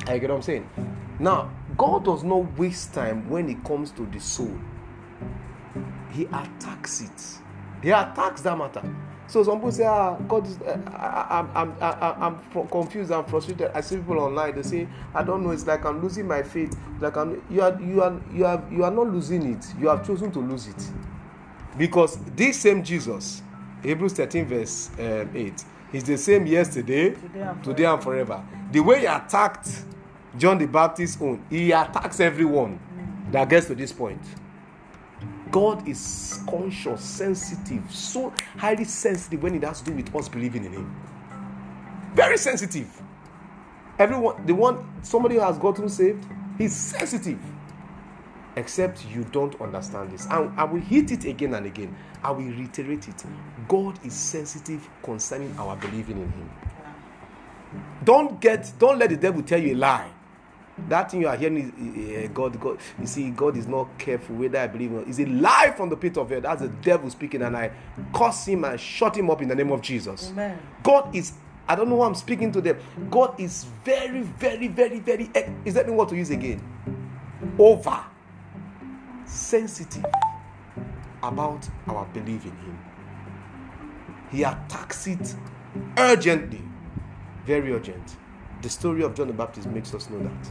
I 0.07 0.17
get 0.17 0.29
what 0.29 0.37
I'm 0.37 0.41
saying? 0.41 0.69
Now, 1.19 1.51
God 1.77 2.05
does 2.05 2.23
not 2.23 2.57
waste 2.57 2.93
time 2.93 3.29
when 3.29 3.49
it 3.49 3.63
comes 3.63 3.91
to 3.91 4.05
the 4.05 4.19
soul. 4.19 4.57
He 6.11 6.25
attacks 6.25 7.01
it. 7.01 7.39
He 7.83 7.91
attacks 7.91 8.41
that 8.41 8.57
matter. 8.57 8.83
So 9.27 9.43
some 9.43 9.57
people 9.57 9.71
say, 9.71 9.85
ah, 9.85 10.15
God 10.15 10.47
is, 10.47 10.59
uh, 10.61 10.79
I, 10.87 11.39
I'm, 11.39 11.51
I'm, 11.53 11.75
I, 11.79 12.15
I'm 12.19 12.39
fr- 12.49 12.61
confused, 12.61 13.11
I'm 13.11 13.25
frustrated. 13.25 13.69
I 13.75 13.81
see 13.81 13.97
people 13.97 14.19
online, 14.19 14.55
they 14.55 14.63
say, 14.63 14.87
I 15.13 15.21
don't 15.21 15.43
know, 15.43 15.51
it's 15.51 15.67
like 15.67 15.85
I'm 15.85 16.01
losing 16.01 16.27
my 16.27 16.41
faith. 16.41 16.75
Like 16.99 17.15
I'm, 17.15 17.39
you 17.47 17.61
are, 17.61 17.79
you 17.79 18.01
are, 18.01 18.19
you 18.33 18.45
are, 18.47 18.63
you 18.71 18.83
are 18.83 18.89
not 18.89 19.07
losing 19.07 19.53
it. 19.53 19.63
You 19.79 19.89
have 19.89 20.05
chosen 20.05 20.31
to 20.31 20.39
lose 20.39 20.67
it. 20.67 20.91
Because 21.79 22.17
this 22.35 22.59
same 22.59 22.83
Jesus, 22.83 23.41
Hebrews 23.81 24.11
13 24.11 24.45
verse 24.45 24.89
um, 24.99 25.29
8, 25.33 25.63
is 25.93 26.03
the 26.03 26.17
same 26.17 26.45
yesterday, 26.45 27.11
Today 27.11 27.41
and 27.41 27.63
today 27.63 27.85
and 27.85 28.03
forever. 28.03 28.43
The 28.69 28.81
way 28.81 28.99
he 28.99 29.05
attacked 29.05 29.85
John 30.37 30.57
the 30.57 30.67
Baptist's 30.67 31.21
own, 31.21 31.43
he 31.49 31.71
attacks 31.71 32.19
everyone 32.19 32.79
that 33.31 33.47
gets 33.49 33.67
to 33.67 33.75
this 33.75 33.93
point. 33.93 34.21
God 35.49 35.87
is 35.87 36.43
conscious, 36.47 37.01
sensitive, 37.01 37.89
so 37.89 38.33
highly 38.57 38.83
sensitive 38.83 39.41
when 39.41 39.55
it 39.55 39.63
has 39.63 39.79
to 39.81 39.91
do 39.91 39.95
with 39.95 40.13
us 40.13 40.27
believing 40.27 40.65
in 40.65 40.73
Him. 40.73 41.01
Very 42.13 42.37
sensitive. 42.37 43.01
Everyone, 43.97 44.45
the 44.45 44.53
one 44.53 44.85
somebody 45.01 45.35
who 45.35 45.41
has 45.41 45.57
gotten 45.57 45.87
saved, 45.87 46.25
he's 46.57 46.75
sensitive. 46.75 47.39
Except 48.59 49.05
you 49.05 49.23
don't 49.31 49.59
understand 49.61 50.11
this. 50.11 50.27
And 50.29 50.51
I 50.59 50.65
will 50.65 50.81
hit 50.81 51.13
it 51.13 51.23
again 51.23 51.53
and 51.53 51.65
again. 51.65 51.95
I 52.21 52.31
will 52.31 52.43
reiterate 52.43 53.07
it. 53.07 53.23
God 53.69 53.97
is 54.05 54.13
sensitive 54.13 54.85
concerning 55.01 55.57
our 55.57 55.77
believing 55.77 56.17
in 56.17 56.29
Him. 56.29 56.49
Don't 58.03 58.41
get, 58.41 58.73
don't 58.77 58.99
let 58.99 59.11
the 59.11 59.15
devil 59.15 59.41
tell 59.43 59.61
you 59.61 59.75
a 59.75 59.77
lie. 59.77 60.11
That 60.89 61.09
thing 61.09 61.21
you 61.21 61.29
are 61.29 61.37
hearing 61.37 61.73
is 61.97 62.25
uh, 62.25 62.33
God, 62.33 62.59
God. 62.59 62.79
You 62.99 63.07
see, 63.07 63.29
God 63.29 63.55
is 63.55 63.65
not 63.65 63.97
careful 63.97 64.35
whether 64.35 64.59
I 64.59 64.67
believe 64.67 64.91
or 64.91 64.99
not. 64.99 65.07
It's 65.07 65.19
a 65.19 65.25
lie 65.25 65.73
from 65.77 65.87
the 65.89 65.95
pit 65.95 66.17
of 66.17 66.29
hell. 66.29 66.41
That's 66.41 66.61
the 66.61 66.67
devil 66.67 67.09
speaking, 67.09 67.41
and 67.41 67.55
I 67.55 67.71
curse 68.13 68.45
him 68.45 68.65
and 68.65 68.77
shut 68.77 69.15
him 69.15 69.29
up 69.29 69.41
in 69.41 69.47
the 69.47 69.55
name 69.55 69.71
of 69.71 69.81
Jesus. 69.81 70.31
Amen. 70.31 70.59
God 70.83 71.15
is. 71.15 71.31
I 71.65 71.75
don't 71.75 71.87
know 71.87 71.97
who 71.97 72.01
I'm 72.01 72.15
speaking 72.15 72.51
to 72.53 72.61
them. 72.61 72.77
God 73.09 73.39
is 73.39 73.65
very, 73.85 74.21
very, 74.23 74.67
very, 74.67 74.99
very. 74.99 75.29
Is 75.63 75.75
that 75.75 75.85
the 75.85 75.93
word 75.93 76.09
to 76.09 76.15
use 76.17 76.29
again? 76.29 76.61
Over 77.57 78.03
sensitive 79.29 80.05
about 81.23 81.67
our 81.87 82.05
belief 82.07 82.45
in 82.45 82.51
Him. 82.51 82.79
He 84.31 84.43
attacks 84.43 85.07
it 85.07 85.35
urgently, 85.97 86.61
very 87.45 87.71
urgent. 87.73 88.17
The 88.61 88.69
story 88.69 89.03
of 89.03 89.15
John 89.15 89.27
the 89.27 89.33
Baptist 89.33 89.67
makes 89.67 89.93
us 89.93 90.09
know 90.09 90.19
that. 90.19 90.49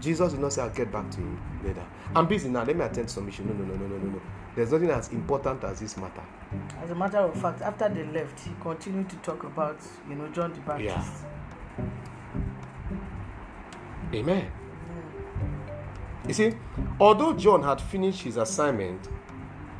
Jesus 0.00 0.32
did 0.32 0.40
not 0.40 0.52
say, 0.52 0.62
I'll 0.62 0.70
get 0.70 0.90
back 0.90 1.10
to 1.10 1.20
you 1.20 1.38
later. 1.64 1.84
I'm 2.14 2.26
busy 2.26 2.48
now. 2.48 2.64
Let 2.64 2.76
me 2.76 2.84
attend 2.84 3.08
to 3.08 3.14
some 3.14 3.28
issue. 3.28 3.44
No, 3.44 3.52
no, 3.52 3.64
no, 3.64 3.74
no, 3.74 3.86
no, 3.86 3.96
no, 3.96 4.10
no. 4.12 4.22
There's 4.56 4.72
nothing 4.72 4.90
as 4.90 5.08
important 5.10 5.62
as 5.64 5.80
this 5.80 5.96
matter. 5.96 6.22
As 6.82 6.90
a 6.90 6.94
matter 6.94 7.18
of 7.18 7.40
fact, 7.40 7.62
after 7.62 7.88
they 7.88 8.04
left, 8.04 8.40
he 8.40 8.50
continued 8.60 9.08
to 9.10 9.16
talk 9.16 9.44
about, 9.44 9.78
you 10.08 10.16
know, 10.16 10.28
John 10.28 10.52
the 10.52 10.60
Baptist. 10.60 11.24
Yeah. 11.78 11.84
Amen. 14.14 14.50
You 16.26 16.34
see, 16.34 16.54
although 16.98 17.32
John 17.32 17.62
had 17.62 17.80
finished 17.80 18.22
his 18.22 18.36
assignment, 18.36 19.08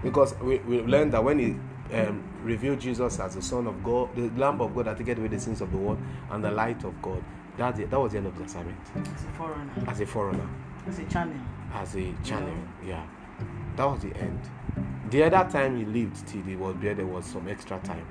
because 0.02 0.34
we, 0.40 0.58
we 0.60 0.80
learned 0.82 1.12
that 1.12 1.22
when 1.22 1.38
he 1.38 1.56
um, 1.94 2.24
revealed 2.42 2.80
Jesus 2.80 3.20
as 3.20 3.34
the 3.34 3.42
Son 3.42 3.66
of 3.66 3.82
God, 3.84 4.14
the 4.14 4.30
Lamb 4.40 4.60
of 4.60 4.74
God 4.74 4.86
that 4.86 4.96
taketh 4.96 5.18
away 5.18 5.28
the 5.28 5.38
sins 5.38 5.60
of 5.60 5.70
the 5.70 5.76
world, 5.76 5.98
and 6.30 6.42
the 6.42 6.50
light 6.50 6.82
of 6.84 7.00
God, 7.02 7.22
that, 7.58 7.76
that 7.76 8.00
was 8.00 8.12
the 8.12 8.18
end 8.18 8.26
of 8.26 8.36
the 8.38 8.44
assignment. 8.44 8.78
As 8.96 9.24
a 9.24 9.32
foreigner. 9.36 9.72
As 9.86 10.00
a 10.00 10.06
foreigner. 10.06 10.48
As 10.86 10.98
a 10.98 11.04
channel. 11.04 11.36
As 11.72 11.94
a 11.94 12.12
channel, 12.24 12.56
yeah. 12.84 13.06
That 13.76 13.84
was 13.84 14.00
the 14.00 14.16
end. 14.16 14.40
The 15.10 15.24
other 15.24 15.50
time 15.50 15.76
he 15.76 15.84
lived 15.84 16.26
till 16.26 16.42
he 16.42 16.56
was 16.56 16.76
there, 16.80 16.94
there 16.94 17.06
was 17.06 17.26
some 17.26 17.48
extra 17.48 17.78
time. 17.80 18.06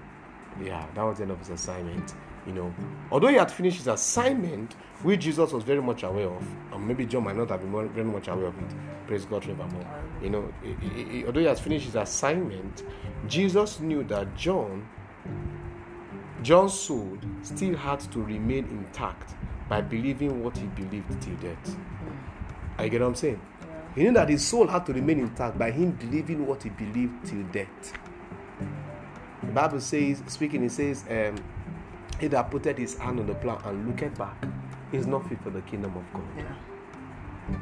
Yeah, 0.61 0.85
that 0.93 1.03
was 1.03 1.17
the 1.17 1.23
end 1.23 1.31
of 1.31 1.39
his 1.39 1.49
assignment. 1.49 2.13
You 2.47 2.53
know, 2.53 2.73
although 3.11 3.27
he 3.27 3.35
had 3.35 3.51
finished 3.51 3.77
his 3.77 3.87
assignment, 3.87 4.73
which 5.03 5.21
Jesus 5.21 5.51
was 5.51 5.63
very 5.63 5.81
much 5.81 6.03
aware 6.03 6.27
of, 6.29 6.43
and 6.71 6.87
maybe 6.87 7.05
John 7.05 7.23
might 7.23 7.35
not 7.35 7.49
have 7.49 7.61
been 7.61 7.89
very 7.89 8.05
much 8.07 8.27
aware 8.27 8.47
of 8.47 8.57
it. 8.57 8.75
Praise 9.07 9.25
God 9.25 9.43
forevermore. 9.43 9.85
You 10.21 10.29
know, 10.29 10.53
he, 10.63 11.03
he, 11.03 11.25
although 11.25 11.39
he 11.41 11.45
has 11.45 11.59
finished 11.59 11.85
his 11.85 11.95
assignment, 11.95 12.83
Jesus 13.27 13.79
knew 13.79 14.03
that 14.05 14.35
John, 14.35 14.87
John's 16.41 16.73
soul, 16.73 17.17
still 17.43 17.75
had 17.75 17.99
to 18.11 18.21
remain 18.21 18.65
intact 18.65 19.35
by 19.67 19.81
believing 19.81 20.43
what 20.43 20.57
he 20.57 20.65
believed 20.67 21.21
till 21.21 21.35
death. 21.35 21.77
I 22.77 22.87
get 22.87 23.01
what 23.01 23.07
I'm 23.07 23.15
saying? 23.15 23.41
He 23.95 24.03
knew 24.03 24.13
that 24.13 24.29
his 24.29 24.47
soul 24.47 24.67
had 24.67 24.85
to 24.85 24.93
remain 24.93 25.19
intact 25.19 25.57
by 25.57 25.71
him 25.71 25.91
believing 25.91 26.47
what 26.47 26.63
he 26.63 26.69
believed 26.69 27.25
till 27.25 27.43
death. 27.51 27.93
The 29.41 29.51
Bible 29.51 29.81
says, 29.81 30.21
speaking, 30.27 30.63
it 30.63 30.71
says, 30.71 31.03
um, 31.09 31.35
he 32.19 32.27
that 32.27 32.51
putted 32.51 32.77
his 32.77 32.97
hand 32.97 33.19
on 33.19 33.27
the 33.27 33.35
plow 33.35 33.61
and 33.65 33.87
looked 33.87 34.17
back 34.17 34.35
is 34.91 35.07
not 35.07 35.27
fit 35.29 35.41
for 35.41 35.49
the 35.49 35.61
kingdom 35.61 35.95
of 35.95 36.03
God. 36.13 36.27
Yeah. 36.37 37.57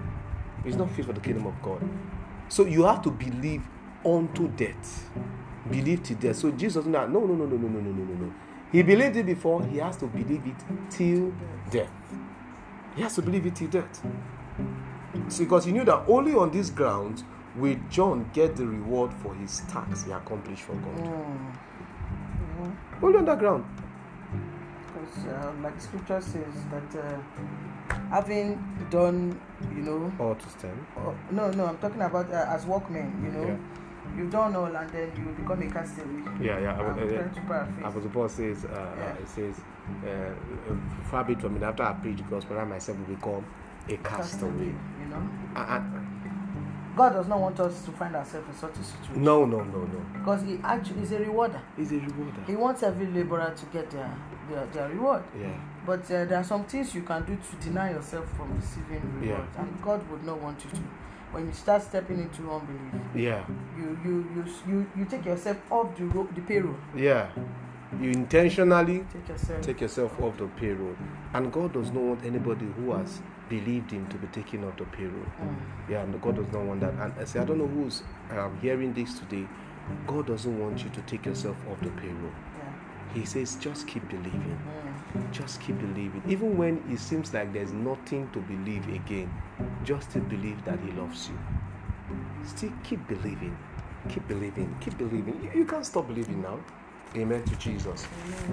He's 0.63 0.75
not 0.75 0.89
fit 0.91 1.05
for 1.05 1.13
the 1.13 1.21
kingdom 1.21 1.45
of 1.45 1.61
God. 1.61 1.81
So 2.49 2.65
you 2.65 2.83
have 2.83 3.01
to 3.03 3.11
believe 3.11 3.63
unto 4.05 4.47
death. 4.49 5.09
Believe 5.69 6.03
to 6.03 6.15
death. 6.15 6.37
So 6.37 6.51
Jesus 6.51 6.85
no, 6.85 7.05
no, 7.07 7.19
no, 7.25 7.35
no, 7.35 7.45
no, 7.45 7.57
no, 7.57 7.67
no, 7.67 7.79
no, 7.79 7.91
no, 7.91 8.13
no. 8.25 8.33
He 8.71 8.83
believed 8.83 9.15
it 9.15 9.25
before, 9.25 9.63
he 9.65 9.77
has 9.77 9.97
to 9.97 10.07
believe 10.07 10.45
it 10.45 10.55
till 10.89 11.33
death. 11.71 11.91
He 12.95 13.01
has 13.01 13.15
to 13.15 13.21
believe 13.21 13.45
it 13.45 13.55
till 13.55 13.67
death. 13.67 14.01
So 15.29 15.43
because 15.43 15.65
he 15.65 15.71
knew 15.71 15.85
that 15.85 16.03
only 16.07 16.33
on 16.33 16.51
this 16.51 16.69
ground 16.69 17.23
will 17.55 17.77
John 17.89 18.29
get 18.33 18.55
the 18.55 18.65
reward 18.65 19.13
for 19.13 19.33
his 19.35 19.61
task 19.61 20.05
he 20.05 20.11
accomplished 20.11 20.63
for 20.63 20.73
God. 20.73 20.97
Mm. 20.97 21.51
Mhm. 22.59 23.03
Only 23.03 23.17
on 23.19 23.25
that 23.25 23.39
ground. 23.39 23.65
Uh, 25.27 25.51
like 25.63 25.79
scripture 25.81 26.21
says, 26.21 26.53
that 26.71 27.03
uh, 27.03 27.19
having 28.09 28.57
done, 28.89 29.39
you 29.75 29.81
know, 29.83 30.11
All 30.19 30.35
to 30.35 30.49
stand. 30.49 30.85
oh, 30.97 31.15
no, 31.31 31.51
no, 31.51 31.65
I'm 31.67 31.77
talking 31.77 32.01
about 32.01 32.31
uh, 32.31 32.45
as 32.49 32.65
workmen, 32.65 33.21
you 33.23 33.31
know, 33.31 33.47
Yeah. 33.47 34.17
you've 34.17 34.31
done 34.31 34.55
all 34.55 34.65
and 34.75 34.89
then 34.91 35.11
you 35.17 35.25
become 35.41 35.61
a 35.61 35.71
castaway. 35.71 36.23
Yeah, 36.45 36.59
yeah. 36.59 36.77
I 36.77 36.81
I'm 36.83 36.93
uh, 36.93 37.05
trying 37.13 37.33
to. 37.79 37.87
Apostle 37.87 38.09
Paul 38.09 38.29
says, 38.29 38.65
uh, 38.65 38.69
Yeah. 38.97 39.05
uh, 39.05 39.21
it 39.21 39.29
says, 39.29 39.55
uh, 40.05 40.09
uh, 40.09 40.75
far 41.09 41.23
be 41.23 41.33
it 41.33 41.41
from 41.41 41.59
me 41.59 41.63
after 41.65 41.83
I 41.83 41.93
preach 41.93 42.17
the 42.17 42.23
gospel, 42.23 42.57
I 42.59 42.63
myself 42.65 42.97
will 42.99 43.15
become 43.15 43.45
a 43.89 43.97
castaway. 43.97 44.65
you 44.65 45.07
know. 45.09 45.29
Uh, 45.55 45.59
uh, 45.59 45.81
God 46.97 47.13
does 47.13 47.27
not 47.27 47.39
want 47.39 47.59
us 47.59 47.85
to 47.85 47.91
find 47.91 48.15
ourselves 48.15 48.47
in 48.49 48.55
such 48.55 48.75
a 48.77 48.83
situation. 48.83 49.23
no, 49.23 49.45
no, 49.45 49.63
no, 49.63 49.79
no. 49.83 50.05
Because 50.13 50.41
He 50.43 50.59
actually 50.63 51.03
is 51.03 51.11
a 51.11 51.19
rewarder. 51.19 51.61
He's 51.77 51.91
a 51.91 51.95
rewarder. 51.99 52.41
He 52.47 52.55
wants 52.55 52.83
every 52.83 53.05
laborer 53.07 53.53
to 53.55 53.65
get 53.67 53.89
their, 53.91 54.11
their, 54.49 54.65
their 54.67 54.89
reward. 54.89 55.23
Yeah, 55.39 55.53
But 55.85 56.01
uh, 56.11 56.25
there 56.25 56.37
are 56.39 56.43
some 56.43 56.65
things 56.65 56.93
you 56.95 57.03
can 57.03 57.23
do 57.25 57.35
to 57.37 57.65
deny 57.67 57.91
yourself 57.91 58.25
from 58.35 58.55
receiving 58.55 59.01
reward. 59.21 59.45
Yeah. 59.55 59.61
And 59.61 59.81
God 59.81 60.09
would 60.09 60.23
not 60.25 60.41
want 60.41 60.63
you 60.65 60.71
to. 60.71 60.77
When 61.31 61.45
you 61.45 61.53
start 61.53 61.83
stepping 61.83 62.19
into 62.19 62.49
unbelief, 62.49 63.01
yeah, 63.13 63.43
you 63.77 63.99
you 64.03 64.25
you 64.33 64.45
you, 64.65 64.85
you 64.95 65.05
take 65.05 65.25
yourself 65.25 65.57
off 65.69 65.93
the 65.97 66.05
ro- 66.05 66.27
the 66.33 66.41
payroll. 66.41 66.75
yeah. 66.95 67.27
You 68.01 68.11
intentionally 68.11 69.05
Take 69.13 69.27
yourself. 69.29 69.61
take 69.61 69.81
yourself 69.81 70.21
off 70.21 70.37
the 70.37 70.47
payroll, 70.47 70.95
and 71.33 71.51
God 71.51 71.73
does 71.73 71.91
not 71.91 72.01
want 72.03 72.25
anybody 72.25 72.65
who 72.77 72.91
has 72.93 73.21
believed 73.49 73.91
Him 73.91 74.07
to 74.09 74.17
be 74.17 74.27
taken 74.27 74.63
off 74.63 74.77
the 74.77 74.85
payroll. 74.85 75.25
Mm. 75.41 75.55
Yeah, 75.89 76.03
and 76.03 76.21
God 76.21 76.35
does 76.35 76.51
not 76.51 76.63
want 76.63 76.81
that. 76.81 76.93
And 76.93 77.13
I 77.19 77.25
say, 77.25 77.39
I 77.39 77.45
don't 77.45 77.57
know 77.59 77.67
who's 77.67 78.03
um, 78.31 78.57
hearing 78.61 78.93
this 78.93 79.19
today. 79.19 79.47
God 80.05 80.27
doesn't 80.27 80.59
want 80.59 80.83
you 80.83 80.89
to 80.91 81.01
take 81.01 81.25
yourself 81.25 81.57
off 81.71 81.79
the 81.81 81.89
payroll. 81.91 82.31
Yeah. 82.57 83.13
He 83.13 83.25
says, 83.25 83.55
just 83.55 83.87
keep 83.87 84.07
believing. 84.09 84.59
Mm. 85.17 85.31
Just 85.31 85.61
keep 85.61 85.79
believing. 85.79 86.21
Even 86.27 86.57
when 86.57 86.83
it 86.89 86.99
seems 86.99 87.33
like 87.33 87.53
there's 87.53 87.73
nothing 87.73 88.29
to 88.33 88.39
believe 88.39 88.87
again, 88.89 89.31
just 89.83 90.11
to 90.11 90.19
believe 90.19 90.63
that 90.65 90.79
He 90.81 90.91
loves 90.91 91.29
you. 91.29 91.37
Still 92.45 92.71
keep 92.83 93.05
believing. 93.07 93.57
Keep 94.09 94.27
believing. 94.27 94.75
Keep 94.81 94.97
believing. 94.97 95.39
You, 95.43 95.59
you 95.61 95.65
can't 95.65 95.85
stop 95.85 96.07
believing 96.07 96.41
now. 96.41 96.59
Amen 97.15 97.43
to 97.45 97.55
Jesus. 97.55 98.05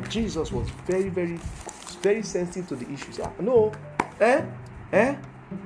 Jesus 0.08 0.52
was 0.52 0.68
very, 0.86 1.08
very, 1.08 1.38
very 2.02 2.22
sensitive 2.22 2.68
to 2.68 2.76
the 2.76 2.90
issues. 2.92 3.20
Ah, 3.20 3.30
No, 3.40 3.72
eh? 4.20 4.42
Eh? 4.94 5.16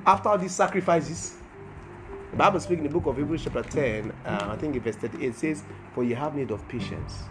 After 0.07 0.29
all 0.29 0.39
these 0.39 0.55
sacrifices, 0.55 1.35
the 2.31 2.37
Bible 2.37 2.59
speaks 2.59 2.79
in 2.79 2.83
the 2.83 2.89
book 2.89 3.05
of 3.05 3.15
Hebrews, 3.15 3.43
chapter 3.43 3.61
10, 3.61 4.11
uh, 4.25 4.47
I 4.49 4.55
think 4.57 4.75
in 4.75 4.81
verse 4.81 4.95
38, 4.95 5.35
says, 5.35 5.63
For 5.93 6.03
you 6.03 6.15
have 6.15 6.33
need 6.35 6.49
of 6.49 6.67
patience, 6.67 7.25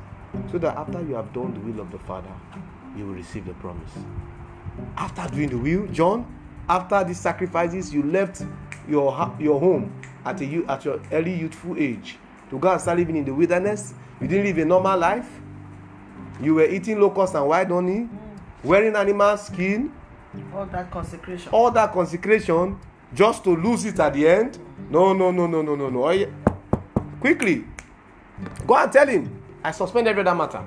so 0.53 0.59
that 0.59 0.77
after 0.77 1.03
you 1.03 1.15
have 1.15 1.33
done 1.33 1.55
the 1.55 1.61
will 1.61 1.81
of 1.81 1.91
the 1.91 1.99
Father, 1.99 2.31
you 2.97 3.05
will 3.05 3.15
receive 3.15 3.47
the 3.47 3.55
promise. 3.55 3.91
After 4.97 5.27
doing 5.35 5.49
the 5.49 5.59
will, 5.59 5.89
John, 5.89 6.25
after 6.69 7.03
these 7.03 7.19
sacrifices, 7.19 7.93
you 7.93 8.05
left 8.05 8.43
your, 8.89 9.35
your 9.41 9.59
home 9.59 9.93
at, 10.25 10.41
a, 10.41 10.65
at 10.69 10.85
your 10.85 11.01
early 11.11 11.35
youthful 11.35 11.77
age 11.77 12.17
to 12.51 12.61
go 12.61 12.71
and 12.71 12.81
start 12.81 12.99
living 12.99 13.17
in 13.17 13.25
the 13.25 13.35
wilderness. 13.35 13.93
You 14.21 14.29
didn't 14.29 14.45
live 14.45 14.59
a 14.59 14.65
normal 14.65 14.97
life. 14.97 15.29
You 16.41 16.55
were 16.55 16.67
eating 16.67 17.01
locusts 17.01 17.35
and 17.35 17.49
white 17.49 17.69
honey, 17.69 18.09
wearing 18.63 18.95
animal 18.95 19.37
skin, 19.37 19.93
All 20.55 20.67
that 20.67 20.91
consecration. 20.91 21.53
all 21.53 21.71
that 21.71 21.93
consecration 21.93 22.79
just 23.15 23.43
to 23.45 23.57
lose 23.57 23.85
it 23.85 23.99
at 24.01 24.13
the 24.15 24.29
end? 24.29 24.59
No 24.91 25.13
no 25.13 25.31
no 25.31 25.47
no 25.47 25.63
no 25.63 25.75
no 25.77 25.89
no. 25.89 26.11
Yeah. 26.11 26.27
quickly. 27.21 27.65
Go 28.67 28.77
and 28.77 28.93
tell 28.93 29.07
him 29.07 29.43
i 29.65 29.73
suspend 29.73 30.07
every 30.07 30.21
other 30.23 30.35
matter. 30.35 30.63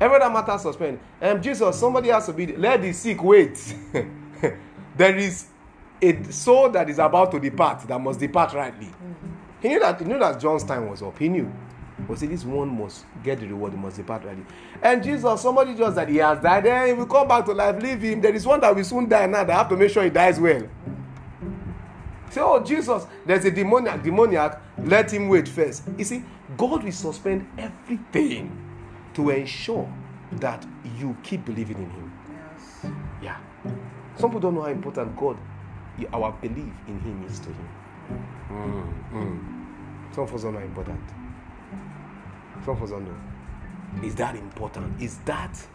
Every 0.00 0.16
other 0.20 0.32
matter 0.32 0.56
suspend. 0.58 0.98
Um, 1.20 1.42
jesus 1.42 1.78
somebody 1.78 2.08
has 2.10 2.26
to 2.26 2.32
be 2.32 2.46
let 2.56 2.82
the 2.82 2.92
sick 2.92 3.22
wait. 3.22 3.74
There 4.96 5.14
is 5.16 5.46
a 6.00 6.24
soul 6.32 6.70
that 6.70 6.88
is 6.88 6.98
about 6.98 7.30
to 7.32 7.40
depart 7.40 7.86
that 7.86 7.98
must 8.00 8.18
depart 8.18 8.54
rightly. 8.54 8.88
He 9.60 9.68
knew 9.68 9.80
that 9.80 9.98
he 9.98 10.06
knew 10.06 10.18
that 10.18 10.40
john's 10.40 10.64
time 10.64 10.88
was 10.88 11.02
up. 11.02 11.18
He 11.18 11.28
knew 11.28 11.52
but 12.00 12.18
see 12.18 12.26
this 12.26 12.44
one 12.44 12.68
must 12.68 13.04
get 13.24 13.40
the 13.40 13.46
reward 13.46 13.72
he 13.72 13.78
must 13.78 13.96
depart 13.96 14.22
already. 14.24 14.44
and 14.82 15.02
jesus 15.02 15.40
somebody 15.40 15.74
just 15.74 15.96
that 15.96 16.08
he 16.08 16.16
has 16.16 16.38
died 16.42 16.64
then 16.64 16.88
he 16.88 16.92
will 16.92 17.06
come 17.06 17.26
back 17.26 17.44
to 17.44 17.52
life 17.52 17.80
leave 17.82 18.00
him. 18.02 18.20
There 18.20 18.34
is 18.34 18.46
one 18.46 18.60
that 18.60 18.74
will 18.74 18.84
soon 18.84 19.08
die 19.08 19.26
now 19.26 19.44
they 19.44 19.52
have 19.52 19.68
to 19.70 19.76
make 19.76 19.90
sure 19.90 20.04
he 20.04 20.10
dies 20.10 20.38
well. 20.38 20.62
Say 22.30 22.40
oh 22.40 22.62
jesus 22.62 23.06
there's 23.24 23.44
a 23.44 23.50
demoniac 23.50 24.02
demoniac 24.02 24.60
let 24.78 25.12
him 25.12 25.28
wait 25.28 25.48
first. 25.48 25.84
You 25.96 26.04
see 26.04 26.22
god 26.56 26.84
will 26.84 26.92
suspend 26.92 27.46
everything 27.56 28.50
to 29.14 29.30
ensure 29.30 29.90
that 30.32 30.66
you 30.98 31.16
keep 31.22 31.44
believing 31.44 31.78
in 31.78 31.90
him. 31.90 32.12
Yes. 32.30 32.92
yeah. 33.22 33.38
Some 34.16 34.30
people 34.30 34.40
don't 34.40 34.54
know 34.54 34.62
how 34.62 34.68
important 34.68 35.16
god 35.16 35.38
our 36.12 36.32
belief 36.42 36.72
in 36.88 37.00
him 37.00 37.24
is 37.26 37.38
to 37.40 37.48
him. 37.48 37.68
Mm, 38.50 39.12
mm. 39.12 40.14
some 40.14 40.24
of 40.24 40.34
us 40.34 40.42
don't 40.42 40.52
know 40.52 40.60
how 40.60 40.64
important 40.66 41.00
us 42.68 42.90
don't 42.90 43.04
know 43.04 44.06
is 44.06 44.14
that 44.14 44.34
important 44.36 45.00
is 45.00 45.18
that 45.18 45.66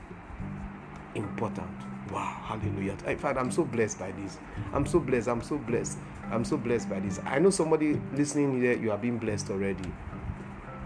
important 1.16 1.70
Wow, 2.12 2.42
hallelujah. 2.44 2.98
In 3.08 3.18
fact, 3.18 3.38
I'm 3.38 3.52
so 3.52 3.64
blessed 3.64 4.00
by 4.00 4.12
this. 4.12 4.38
I'm 4.74 4.86
so 4.86 5.00
blessed. 5.00 5.30
I'm 5.30 5.42
so 5.42 5.58
blessed. 5.58 5.98
I'm 6.30 6.44
so 6.44 6.58
blessed 6.58 6.90
by 6.90 7.00
this. 7.00 7.22
I 7.26 7.40
know 7.40 7.50
somebody 7.50 8.02
listening 8.14 8.60
here, 8.60 8.74
you 8.74 8.92
are 8.92 8.98
being 8.98 9.18
blessed 9.18 9.50
already. 9.50 9.90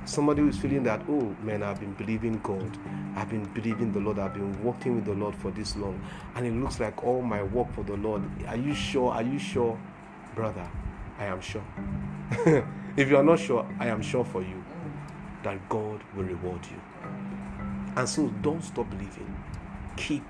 Somebody 0.05 0.43
who's 0.43 0.57
feeling 0.57 0.83
that, 0.83 1.01
oh 1.09 1.35
man, 1.41 1.63
I've 1.63 1.79
been 1.79 1.93
believing 1.93 2.39
God. 2.43 2.77
I've 3.15 3.29
been 3.29 3.45
believing 3.53 3.91
the 3.91 3.99
Lord. 3.99 4.19
I've 4.19 4.35
been 4.35 4.61
walking 4.63 4.95
with 4.97 5.05
the 5.05 5.13
Lord 5.13 5.33
for 5.33 5.49
this 5.49 5.75
long. 5.75 5.99
And 6.35 6.45
it 6.45 6.53
looks 6.53 6.79
like 6.79 7.03
all 7.03 7.23
my 7.23 7.41
work 7.41 7.73
for 7.73 7.83
the 7.83 7.95
Lord. 7.95 8.21
Are 8.47 8.57
you 8.57 8.75
sure? 8.75 9.11
Are 9.11 9.23
you 9.23 9.39
sure? 9.39 9.79
Brother, 10.35 10.69
I 11.17 11.25
am 11.25 11.41
sure. 11.41 11.63
if 12.97 13.09
you 13.09 13.17
are 13.17 13.23
not 13.23 13.39
sure, 13.39 13.67
I 13.79 13.87
am 13.87 14.03
sure 14.03 14.25
for 14.25 14.43
you 14.43 14.64
that 15.45 15.69
God 15.69 16.01
will 16.15 16.23
reward 16.23 16.59
you. 16.65 16.81
And 17.95 18.09
so 18.09 18.27
don't 18.41 18.63
stop 18.63 18.89
believing. 18.89 19.33
Keep 19.95 20.25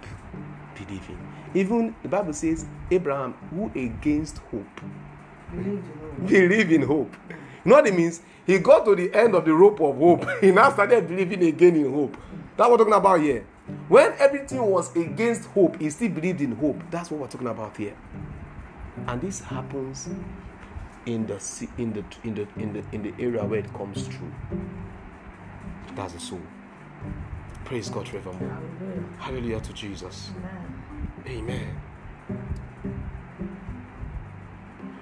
believing. 0.76 1.18
Even 1.54 1.96
the 2.04 2.10
Bible 2.10 2.34
says, 2.34 2.66
Abraham, 2.92 3.34
who 3.50 3.72
against 3.80 4.40
hope, 4.52 4.82
believe 6.28 6.72
in 6.72 6.82
hope. 6.82 7.16
You 7.30 7.72
know 7.72 7.76
what 7.78 7.88
it 7.88 7.96
means? 7.96 8.22
He 8.46 8.60
got 8.60 8.86
to 8.86 8.96
the 8.96 9.12
end 9.16 9.34
of 9.36 9.46
the 9.46 9.54
rope 9.54 9.80
of 9.80 9.98
hope. 9.98 10.28
He 10.42 10.52
now 10.52 10.72
started 10.72 11.08
believing 11.08 11.44
again 11.44 11.76
in 11.78 11.92
hope. 11.92 12.18
That's 12.58 12.70
what 12.70 12.72
we're 12.72 12.86
talking 12.86 12.94
about 12.94 13.22
here. 13.22 13.46
When 13.88 14.14
everything 14.20 14.62
was 14.62 14.96
against 14.96 15.46
hope, 15.50 15.82
he 15.82 15.90
still 15.90 16.10
believed 16.10 16.42
in 16.42 16.52
hope. 16.52 16.84
That's 16.92 17.10
what 17.10 17.22
we're 17.22 17.28
talking 17.28 17.48
about 17.48 17.76
here. 17.78 17.96
And 19.08 19.22
this 19.22 19.40
happens 19.40 20.10
in 21.06 21.26
the 21.26 21.42
in 21.78 21.94
the 21.94 22.04
in 22.24 22.36
the 22.36 22.48
in 22.58 22.74
the 22.74 22.84
in 22.92 23.04
the 23.04 23.14
area 23.24 23.44
where 23.44 23.60
it 23.60 23.74
comes 23.74 24.08
true. 24.08 24.32
That's 25.96 26.14
the 26.14 26.20
soul. 26.20 26.42
Praise 27.64 27.90
God 27.90 28.08
forevermore. 28.08 28.58
Hallelujah. 29.18 29.60
To 29.62 29.74
Jesus. 29.74 30.32
Amen. 31.26 31.48
Amen. 31.50 31.82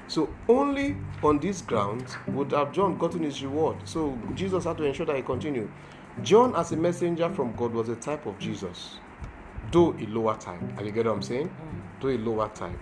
So 0.08 0.30
only 0.48 0.96
on 1.24 1.40
this 1.40 1.62
ground 1.62 2.06
would 2.28 2.52
have 2.52 2.72
John 2.72 2.98
gotten 2.98 3.24
his 3.24 3.42
reward. 3.44 3.78
So 3.86 4.18
Jesus 4.36 4.66
had 4.66 4.78
to 4.78 4.84
ensure 4.84 5.08
that 5.08 5.16
he 5.16 5.24
continued. 5.24 5.72
John, 6.22 6.56
as 6.56 6.72
a 6.72 6.78
messenger 6.78 7.30
from 7.30 7.54
God, 7.56 7.74
was 7.74 7.90
a 7.90 7.96
type 7.96 8.28
of 8.28 8.38
Jesus, 8.38 9.00
though 9.72 9.94
a 9.94 10.06
lower 10.06 10.38
type. 10.38 10.62
Are 10.78 10.84
you 10.84 10.92
get 10.92 11.08
what 11.08 11.16
I'm 11.16 11.22
saying? 11.24 11.48
Mm. 11.48 12.02
Though 12.02 12.10
a 12.10 12.18
lower 12.20 12.50
type. 12.50 12.78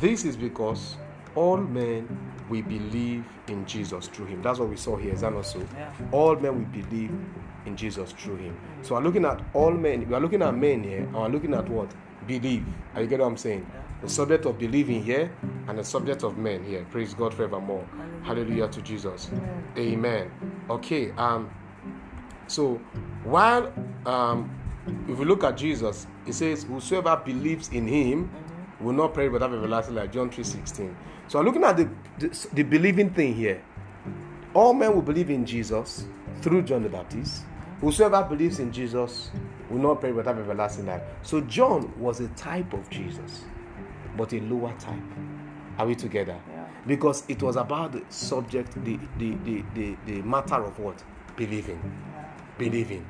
This 0.00 0.24
is 0.24 0.36
because 0.36 0.96
all 1.34 1.56
men 1.56 2.08
will 2.48 2.62
believe 2.62 3.24
in 3.48 3.64
Jesus 3.66 4.08
through 4.08 4.26
him. 4.26 4.42
That's 4.42 4.58
what 4.58 4.68
we 4.68 4.76
saw 4.76 4.96
here, 4.96 5.12
is 5.12 5.20
that 5.20 5.32
not 5.32 5.46
so? 5.46 5.60
Yeah. 5.74 5.92
All 6.10 6.36
men 6.36 6.58
we 6.58 6.82
believe 6.82 7.12
in 7.66 7.76
Jesus 7.76 8.12
through 8.12 8.36
him. 8.36 8.58
So 8.82 8.94
we're 8.94 9.02
looking 9.02 9.24
at 9.24 9.40
all 9.54 9.72
men, 9.72 10.08
we 10.08 10.14
are 10.14 10.20
looking 10.20 10.42
at 10.42 10.54
men 10.54 10.82
here, 10.82 10.98
and 10.98 11.14
we're 11.14 11.28
looking 11.28 11.54
at 11.54 11.68
what? 11.68 11.90
Believe. 12.26 12.64
Are 12.94 13.02
you 13.02 13.08
get 13.08 13.20
what 13.20 13.26
I'm 13.26 13.36
saying? 13.36 13.66
Yeah 13.72 13.82
the 14.02 14.08
subject 14.08 14.44
of 14.46 14.58
believing 14.58 15.02
here 15.02 15.30
and 15.68 15.78
the 15.78 15.84
subject 15.84 16.24
of 16.24 16.36
men 16.36 16.62
here. 16.64 16.84
Praise 16.90 17.14
God 17.14 17.32
forevermore. 17.32 17.86
Hallelujah, 18.24 18.24
Hallelujah 18.24 18.68
to 18.68 18.82
Jesus. 18.82 19.30
Amen. 19.32 19.72
Amen. 19.78 20.30
Okay. 20.68 21.12
Um. 21.12 21.48
So 22.48 22.80
while 23.22 23.72
um, 24.04 24.50
if 25.08 25.18
we 25.18 25.24
look 25.24 25.44
at 25.44 25.56
Jesus, 25.56 26.08
it 26.26 26.34
says, 26.34 26.64
"Whosoever 26.64 27.16
believes 27.24 27.68
in 27.68 27.86
Him 27.86 28.24
mm-hmm. 28.24 28.84
will 28.84 28.92
not 28.92 29.14
perish 29.14 29.30
but 29.30 29.40
have 29.40 29.54
everlasting 29.54 29.94
life." 29.94 30.10
John 30.10 30.30
three 30.30 30.44
sixteen. 30.44 30.96
So 31.28 31.38
I'm 31.38 31.44
looking 31.44 31.64
at 31.64 31.76
the, 31.76 31.88
the 32.18 32.48
the 32.54 32.62
believing 32.62 33.10
thing 33.10 33.34
here. 33.34 33.62
All 34.54 34.74
men 34.74 34.94
will 34.94 35.02
believe 35.02 35.30
in 35.30 35.46
Jesus 35.46 36.04
through 36.42 36.62
John 36.62 36.82
the 36.82 36.88
Baptist. 36.88 37.44
Whosoever 37.80 38.22
believes 38.22 38.58
in 38.58 38.70
Jesus 38.70 39.30
will 39.70 39.78
not 39.78 40.00
perish 40.00 40.16
but 40.16 40.26
have 40.26 40.38
everlasting 40.38 40.86
life. 40.86 41.02
So 41.22 41.40
John 41.40 41.92
was 41.98 42.20
a 42.20 42.28
type 42.28 42.72
of 42.74 42.88
Jesus 42.90 43.44
but 44.16 44.32
a 44.32 44.40
lower 44.40 44.74
type. 44.78 45.00
Are 45.78 45.86
we 45.86 45.94
together? 45.94 46.38
Yeah. 46.50 46.68
Because 46.86 47.24
it 47.28 47.42
was 47.42 47.56
about 47.56 47.92
the 47.92 48.02
subject, 48.08 48.72
the, 48.84 48.98
the, 49.18 49.34
the, 49.44 49.64
the, 49.74 49.96
the 50.06 50.22
matter 50.22 50.62
of 50.62 50.78
what? 50.78 51.02
Believing. 51.36 51.80
Believing. 52.58 53.06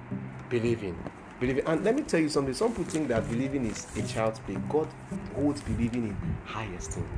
Believing. 0.49 0.97
Believing. 1.41 1.65
And 1.67 1.83
let 1.85 1.97
me 1.97 2.03
tell 2.03 2.21
you 2.21 2.29
something. 2.29 2.55
Some 2.55 2.69
people 2.69 2.85
think 2.85 3.09
that 3.09 3.29
believing 3.29 3.67
is 3.67 3.87
a 3.97 4.03
child's 4.07 4.39
play. 4.41 4.57
God 4.69 4.89
holds 5.35 5.61
believing 5.63 6.05
in 6.05 6.17
highest 6.45 6.93
thing. 6.93 7.09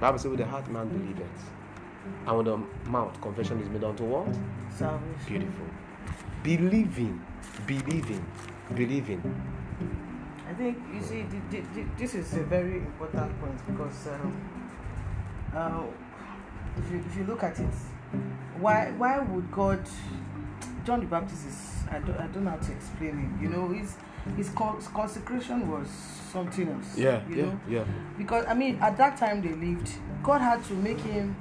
Bible 0.00 0.18
says, 0.18 0.30
with 0.30 0.40
the 0.40 0.46
heart 0.46 0.68
man 0.70 0.88
believeth. 0.88 1.50
And 2.26 2.36
with 2.36 2.46
the 2.46 2.90
mouth, 2.90 3.20
confession 3.20 3.60
is 3.60 3.68
made 3.68 3.84
unto 3.84 4.04
what? 4.04 4.26
Salvation. 4.74 5.26
Beautiful. 5.26 5.66
Believing. 6.42 7.22
Believing. 7.66 8.24
Believing 8.74 9.22
I 10.48 10.54
think 10.54 10.78
you 10.92 11.02
see, 11.02 11.22
the, 11.22 11.40
the, 11.50 11.60
the, 11.74 11.86
this 11.98 12.14
is 12.14 12.32
a 12.34 12.42
very 12.44 12.78
important 12.78 13.38
point 13.40 13.66
because 13.66 14.06
um, 14.08 14.40
uh, 15.54 15.82
if, 16.78 16.90
you, 16.90 17.04
if 17.06 17.16
you 17.16 17.24
look 17.24 17.42
at 17.42 17.58
it, 17.58 17.74
why 18.58 18.92
why 18.96 19.18
would 19.18 19.52
God? 19.52 19.86
John 20.84 21.00
the 21.00 21.06
Baptist 21.06 21.46
is 21.46 21.84
I 21.90 21.98
don't, 21.98 22.16
I 22.16 22.26
don't 22.28 22.44
know 22.44 22.50
how 22.50 22.56
to 22.56 22.72
explain 22.72 23.36
it. 23.38 23.42
You 23.42 23.50
know, 23.50 23.68
his 23.68 23.96
his 24.36 24.50
consecration 24.50 25.70
was 25.70 25.88
something 26.32 26.68
else. 26.68 26.96
Yeah, 26.96 27.26
you 27.28 27.36
yeah, 27.36 27.42
know? 27.42 27.60
yeah. 27.68 27.84
Because 28.16 28.44
I 28.46 28.54
mean, 28.54 28.78
at 28.80 28.96
that 28.98 29.16
time 29.16 29.42
they 29.42 29.54
lived, 29.54 29.90
God 30.22 30.40
had 30.40 30.64
to 30.64 30.74
make 30.74 31.00
him 31.00 31.36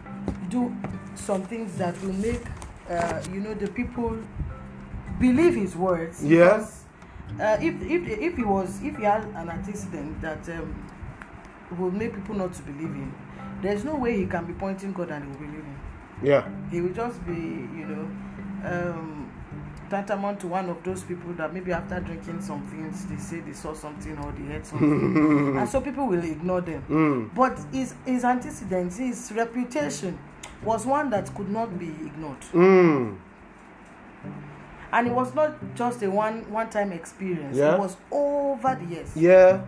do 0.50 0.76
some 1.16 1.44
things 1.44 1.78
that 1.78 2.00
will 2.02 2.14
make 2.14 2.42
uh, 2.90 3.22
you 3.32 3.40
know 3.40 3.54
the 3.54 3.68
people 3.68 4.18
believe 5.20 5.56
his 5.56 5.76
words. 5.76 6.24
Yeah 6.24 6.68
uh, 7.40 7.58
if 7.62 7.76
if 7.84 8.08
if 8.08 8.36
he 8.36 8.44
was 8.44 8.82
if 8.82 8.98
he 8.98 9.04
had 9.04 9.24
an 9.36 9.50
antecedent 9.50 10.20
that 10.22 10.48
um, 10.50 10.74
will 11.78 11.92
make 11.92 12.16
people 12.16 12.36
not 12.36 12.54
to 12.54 12.62
believe 12.64 12.94
him, 12.94 13.14
there's 13.62 13.84
no 13.84 13.96
way 13.96 14.18
he 14.18 14.26
can 14.26 14.46
be 14.46 14.54
pointing 14.54 14.94
God 14.94 15.12
and 15.12 15.24
he 15.24 15.30
will 15.30 15.48
believe 15.48 15.64
him. 15.64 15.80
Yeah. 16.24 16.50
He 16.72 16.82
will 16.82 16.94
just 16.94 17.24
be, 17.28 17.34
you 17.34 17.86
know, 17.86 18.10
um, 18.66 19.27
tantamount 19.90 20.40
to 20.42 20.48
one 20.48 20.70
of 20.70 20.84
those 20.84 21.04
people 21.04 21.34
that 21.34 21.54
maybe 21.54 21.72
after 21.72 22.00
drinking 22.00 22.42
some 22.42 22.62
things 22.68 23.06
they 23.06 23.18
say 23.18 23.40
they 23.40 23.54
saw 23.54 23.74
something 23.74 24.18
or 24.18 24.32
they 24.34 24.54
heard 24.54 24.66
something, 24.66 25.58
and 25.58 25.70
so 25.70 25.82
people 25.82 26.08
will 26.08 26.24
ignore 26.24 26.62
them. 26.62 26.84
Mm. 26.90 27.36
But 27.36 27.60
his 27.72 27.96
his 28.06 28.24
antecedents, 28.24 28.98
his 28.98 29.32
reputation, 29.36 30.18
was 30.64 30.86
one 30.86 31.10
that 31.12 31.34
could 31.36 31.50
not 31.50 31.78
be 31.80 31.88
ignored. 31.88 32.42
Mm 32.54 33.18
and 34.92 35.08
it 35.08 35.14
was 35.14 35.34
not 35.36 35.56
just 35.76 36.02
a 36.04 36.10
one 36.10 36.50
one 36.52 36.70
time 36.70 36.92
experience 36.92 37.58
yeah. 37.58 37.76
it 37.76 37.80
was 37.80 37.98
over 38.12 38.78
the 38.82 38.96
years 38.96 39.12
yeah 39.16 39.64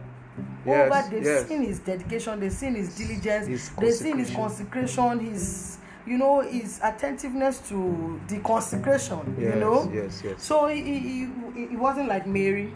yes, 0.65 0.91
over 0.91 1.09
they've 1.09 1.24
yes. 1.26 1.47
seen 1.47 1.63
his 1.63 1.80
dedication 1.80 2.39
they've 2.39 2.53
seen 2.53 2.76
his 2.76 2.95
diligence 2.95 3.47
his 3.47 3.70
they've 3.78 3.93
seen 3.93 4.17
his 4.17 4.32
consecration 4.32 5.20
his 5.20 5.78
you 6.10 6.18
know 6.18 6.41
his 6.41 6.80
attentiveness 6.84 7.60
to 7.70 8.20
the 8.28 8.39
consecration 8.39 9.36
yes, 9.38 9.53
you 9.53 9.60
know 9.60 9.91
yes 9.93 10.22
yes 10.24 10.43
so 10.43 10.68
he, 10.68 10.82
he, 10.82 10.99
he, 11.55 11.68
he 11.68 11.76
wasn't 11.76 12.07
like 12.07 12.26
mary 12.26 12.74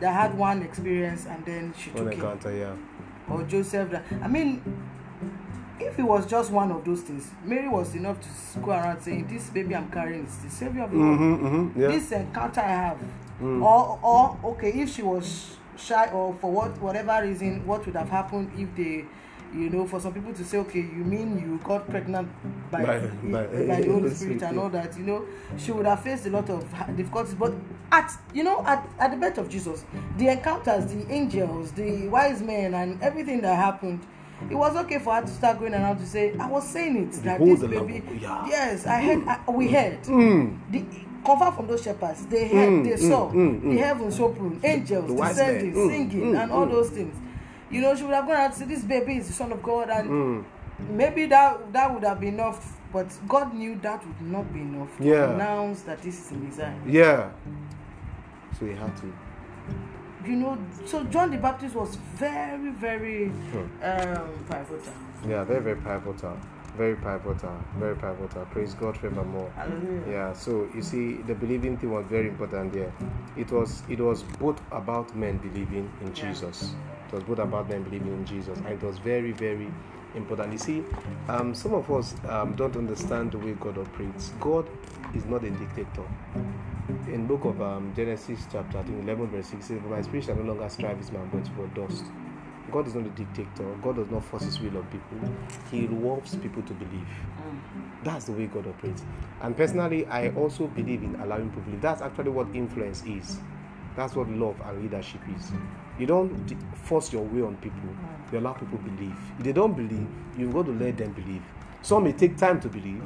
that 0.00 0.12
had 0.12 0.36
one 0.36 0.62
experience 0.62 1.26
and 1.26 1.44
then 1.44 1.72
she 1.78 1.90
one 1.90 2.04
took 2.04 2.14
encounter, 2.14 2.50
it 2.50 2.58
yeah 2.58 3.34
or 3.34 3.42
joseph 3.44 3.90
that 3.90 4.04
i 4.22 4.28
mean 4.28 4.62
if 5.80 5.98
it 5.98 6.02
was 6.02 6.26
just 6.26 6.50
one 6.50 6.70
of 6.70 6.84
those 6.84 7.00
things, 7.00 7.30
Mary 7.44 7.68
was 7.68 7.94
enough 7.94 8.20
to 8.20 8.60
go 8.60 8.70
around 8.70 9.00
saying, 9.00 9.26
"This 9.26 9.48
baby 9.50 9.74
I'm 9.74 9.90
carrying 9.90 10.26
is 10.26 10.36
the 10.38 10.50
savior 10.50 10.82
of 10.82 10.90
the 10.90 10.98
world. 10.98 11.18
Mm-hmm, 11.18 11.46
mm-hmm, 11.46 11.80
yeah. 11.80 11.88
This 11.88 12.12
encounter 12.12 12.60
I 12.60 12.68
have." 12.68 12.98
Mm. 13.40 13.62
Or, 13.62 13.98
or 14.02 14.38
okay, 14.52 14.70
if 14.70 14.94
she 14.94 15.02
was 15.02 15.56
shy 15.76 16.10
or 16.10 16.34
for 16.34 16.52
what 16.52 16.78
whatever 16.80 17.26
reason, 17.26 17.66
what 17.66 17.86
would 17.86 17.96
have 17.96 18.10
happened 18.10 18.50
if 18.58 18.74
they, 18.76 19.06
you 19.54 19.70
know, 19.70 19.86
for 19.86 20.00
some 20.00 20.12
people 20.12 20.32
to 20.34 20.44
say, 20.44 20.58
"Okay, 20.58 20.80
you 20.80 21.04
mean 21.04 21.38
you 21.38 21.60
got 21.64 21.88
pregnant 21.88 22.28
by 22.70 22.84
by, 22.84 22.98
by, 23.00 23.46
by 23.46 23.80
the 23.80 23.92
Holy 23.92 24.10
Spirit 24.14 24.42
and 24.42 24.58
all 24.58 24.68
that?" 24.70 24.96
You 24.96 25.04
know, 25.04 25.24
she 25.58 25.72
would 25.72 25.86
have 25.86 26.02
faced 26.02 26.26
a 26.26 26.30
lot 26.30 26.48
of 26.50 26.64
difficulties. 26.96 27.34
But 27.34 27.54
at 27.90 28.12
you 28.32 28.44
know 28.44 28.64
at 28.66 28.88
at 28.98 29.10
the 29.10 29.16
birth 29.16 29.38
of 29.38 29.48
Jesus, 29.48 29.84
the 30.16 30.28
encounters, 30.28 30.86
the 30.92 31.10
angels, 31.12 31.72
the 31.72 32.08
wise 32.08 32.42
men, 32.42 32.74
and 32.74 33.02
everything 33.02 33.40
that 33.42 33.56
happened 33.56 34.06
it 34.48 34.54
was 34.54 34.74
okay 34.76 34.98
for 34.98 35.14
her 35.14 35.20
to 35.20 35.28
start 35.28 35.58
going 35.58 35.74
around 35.74 35.98
to 35.98 36.06
say, 36.06 36.34
I 36.38 36.46
was 36.46 36.66
saying 36.66 36.96
it 36.96 37.12
that 37.24 37.40
this 37.40 37.60
baby, 37.60 38.02
yeah. 38.20 38.46
yes, 38.48 38.86
I 38.86 39.02
heard, 39.02 39.28
I, 39.28 39.50
we 39.50 39.68
heard. 39.68 40.02
Mm. 40.04 40.58
The, 40.70 40.84
confirm 41.24 41.54
from 41.54 41.66
those 41.66 41.82
shepherds, 41.82 42.24
they 42.26 42.48
heard, 42.48 42.68
mm, 42.70 42.84
they 42.84 42.92
mm, 42.92 43.08
saw 43.08 43.30
mm, 43.30 43.62
the 43.62 43.76
heavens 43.76 44.18
open, 44.18 44.58
angels 44.64 45.10
the 45.10 45.16
descending, 45.16 45.74
mm, 45.74 45.88
singing, 45.88 46.32
mm, 46.32 46.42
and 46.42 46.50
all 46.50 46.66
those 46.66 46.90
things. 46.90 47.14
You 47.70 47.80
know, 47.80 47.94
she 47.94 48.02
would 48.02 48.14
have 48.14 48.26
gone 48.26 48.36
out 48.36 48.54
to 48.56 48.64
This 48.66 48.82
baby 48.82 49.16
is 49.16 49.28
the 49.28 49.32
Son 49.32 49.52
of 49.52 49.62
God, 49.62 49.90
and 49.90 50.44
maybe 50.88 51.26
that 51.26 51.72
that 51.72 51.92
would 51.92 52.04
have 52.04 52.20
been 52.20 52.34
enough. 52.34 52.76
But 52.92 53.06
God 53.28 53.54
knew 53.54 53.78
that 53.82 54.04
would 54.04 54.20
not 54.20 54.52
be 54.52 54.60
enough 54.60 54.96
to 54.98 55.04
yeah. 55.04 55.30
announce 55.32 55.82
that 55.82 56.02
this 56.02 56.26
is 56.26 56.32
a 56.32 56.34
Messiah. 56.34 56.74
Yeah. 56.86 57.30
So 58.58 58.66
he 58.66 58.72
had 58.72 58.96
to 58.96 59.12
you 60.26 60.36
know, 60.36 60.58
so 60.86 61.04
John 61.04 61.30
the 61.30 61.38
Baptist 61.38 61.74
was 61.74 61.96
very, 62.14 62.70
very 62.70 63.28
hmm. 63.28 63.58
um, 63.82 64.44
pivotal. 64.48 64.92
Yeah, 65.26 65.44
very, 65.44 65.60
very 65.60 65.76
pivotal. 65.76 66.36
Very 66.76 66.96
pivotal. 66.96 67.58
Very 67.78 67.96
pivotal. 67.96 68.44
Praise 68.46 68.74
God 68.74 68.96
forevermore. 68.96 69.50
Hallelujah. 69.56 70.02
Yeah. 70.08 70.32
So 70.32 70.68
you 70.74 70.82
see, 70.82 71.14
the 71.26 71.34
believing 71.34 71.76
thing 71.76 71.90
was 71.90 72.06
very 72.06 72.28
important 72.28 72.72
there. 72.72 72.92
It 73.36 73.50
was. 73.50 73.82
It 73.88 74.00
was 74.00 74.22
both 74.22 74.60
about 74.70 75.14
men 75.16 75.38
believing 75.38 75.90
in 76.00 76.08
Yeah. 76.08 76.12
Jesus. 76.12 76.74
It 77.10 77.14
was 77.14 77.24
both 77.24 77.40
about 77.40 77.68
men 77.68 77.82
believing 77.82 78.12
in 78.12 78.24
Jesus, 78.24 78.56
and 78.58 78.68
it 78.68 78.82
was 78.84 78.98
very, 78.98 79.32
very 79.32 79.68
important. 80.14 80.52
You 80.52 80.58
see, 80.58 80.84
um, 81.28 81.56
some 81.56 81.74
of 81.74 81.90
us 81.90 82.14
um, 82.28 82.54
don't 82.54 82.76
understand 82.76 83.32
the 83.32 83.38
way 83.38 83.54
God 83.54 83.78
operates. 83.78 84.32
God 84.38 84.70
is 85.12 85.24
not 85.24 85.42
a 85.42 85.50
dictator. 85.50 86.04
In 87.08 87.26
book 87.26 87.44
of 87.46 87.60
um, 87.60 87.92
Genesis 87.96 88.46
chapter 88.52 88.78
I 88.78 88.82
think 88.82 89.02
11 89.02 89.26
verse 89.26 89.46
6 89.48 89.64
says, 89.64 89.80
my 89.88 90.00
spirit 90.02 90.24
shall 90.24 90.36
no 90.36 90.42
longer 90.42 90.68
strive 90.68 90.98
with 90.98 91.12
man, 91.12 91.28
but 91.32 91.48
for 91.56 91.66
dust." 91.74 92.04
God 92.70 92.86
is 92.86 92.94
not 92.94 93.06
a 93.06 93.10
dictator. 93.10 93.74
God 93.82 93.96
does 93.96 94.08
not 94.10 94.24
force 94.24 94.44
His 94.44 94.60
will 94.60 94.76
on 94.78 94.84
people. 94.84 95.18
He 95.72 95.88
rewards 95.88 96.36
people 96.36 96.62
to 96.62 96.72
believe. 96.74 97.08
That's 98.04 98.26
the 98.26 98.32
way 98.32 98.46
God 98.46 98.68
operates. 98.68 99.02
And 99.42 99.56
personally, 99.56 100.06
I 100.06 100.28
also 100.30 100.68
believe 100.68 101.02
in 101.02 101.16
allowing 101.16 101.50
people. 101.50 101.72
That's 101.80 102.02
actually 102.02 102.30
what 102.30 102.46
influence 102.54 103.02
is. 103.04 103.40
That's 103.96 104.14
what 104.14 104.28
love 104.28 104.60
and 104.64 104.82
leadership 104.82 105.20
is. 105.36 105.50
You 106.00 106.06
don't 106.06 106.56
force 106.74 107.12
your 107.12 107.22
way 107.24 107.42
on 107.42 107.56
people. 107.56 107.90
You 108.32 108.38
allow 108.38 108.54
people 108.54 108.78
to 108.78 108.84
believe. 108.84 109.14
If 109.38 109.44
they 109.44 109.52
don't 109.52 109.74
believe, 109.74 110.08
you've 110.38 110.54
got 110.54 110.64
to 110.64 110.72
let 110.72 110.96
them 110.96 111.12
believe. 111.12 111.42
Some 111.82 112.04
may 112.04 112.12
take 112.12 112.38
time 112.38 112.58
to 112.62 112.68
believe, 112.68 113.02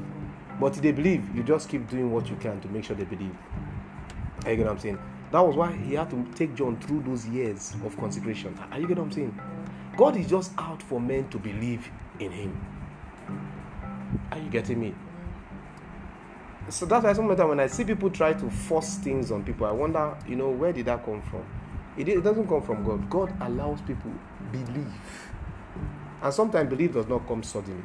but 0.60 0.76
if 0.76 0.82
they 0.82 0.92
believe, 0.92 1.34
you 1.34 1.42
just 1.42 1.68
keep 1.68 1.88
doing 1.90 2.12
what 2.12 2.30
you 2.30 2.36
can 2.36 2.60
to 2.60 2.68
make 2.68 2.84
sure 2.84 2.94
they 2.94 3.04
believe. 3.04 3.36
Are 4.44 4.50
you 4.52 4.58
get 4.58 4.66
what 4.66 4.72
I'm 4.72 4.78
saying? 4.78 4.98
That 5.32 5.40
was 5.40 5.56
why 5.56 5.72
he 5.72 5.94
had 5.94 6.08
to 6.10 6.24
take 6.36 6.54
John 6.54 6.78
through 6.78 7.02
those 7.02 7.26
years 7.26 7.74
of 7.84 7.96
consecration. 7.96 8.56
Are 8.70 8.78
you 8.78 8.86
get 8.86 8.98
what 8.98 9.06
I'm 9.06 9.12
saying? 9.12 9.40
God 9.96 10.16
is 10.16 10.28
just 10.28 10.52
out 10.56 10.80
for 10.80 11.00
men 11.00 11.28
to 11.30 11.38
believe 11.38 11.90
in 12.20 12.30
him. 12.30 12.66
Are 14.30 14.38
you 14.38 14.48
getting 14.50 14.78
me? 14.78 14.94
So 16.68 16.86
that's 16.86 17.04
why 17.04 17.12
sometimes 17.12 17.40
when 17.40 17.58
I 17.58 17.66
see 17.66 17.84
people 17.84 18.08
try 18.10 18.34
to 18.34 18.50
force 18.50 18.98
things 18.98 19.32
on 19.32 19.42
people, 19.42 19.66
I 19.66 19.72
wonder, 19.72 20.16
you 20.28 20.36
know, 20.36 20.50
where 20.50 20.72
did 20.72 20.86
that 20.86 21.04
come 21.04 21.20
from? 21.22 21.44
It, 21.96 22.08
it 22.08 22.22
doesn't 22.24 22.48
come 22.48 22.62
from 22.62 22.84
God. 22.84 23.08
God 23.08 23.34
allows 23.40 23.80
people 23.82 24.10
believe. 24.50 25.30
And 26.22 26.32
sometimes 26.32 26.70
belief 26.70 26.94
does 26.94 27.06
not 27.06 27.26
come 27.28 27.42
suddenly. 27.42 27.84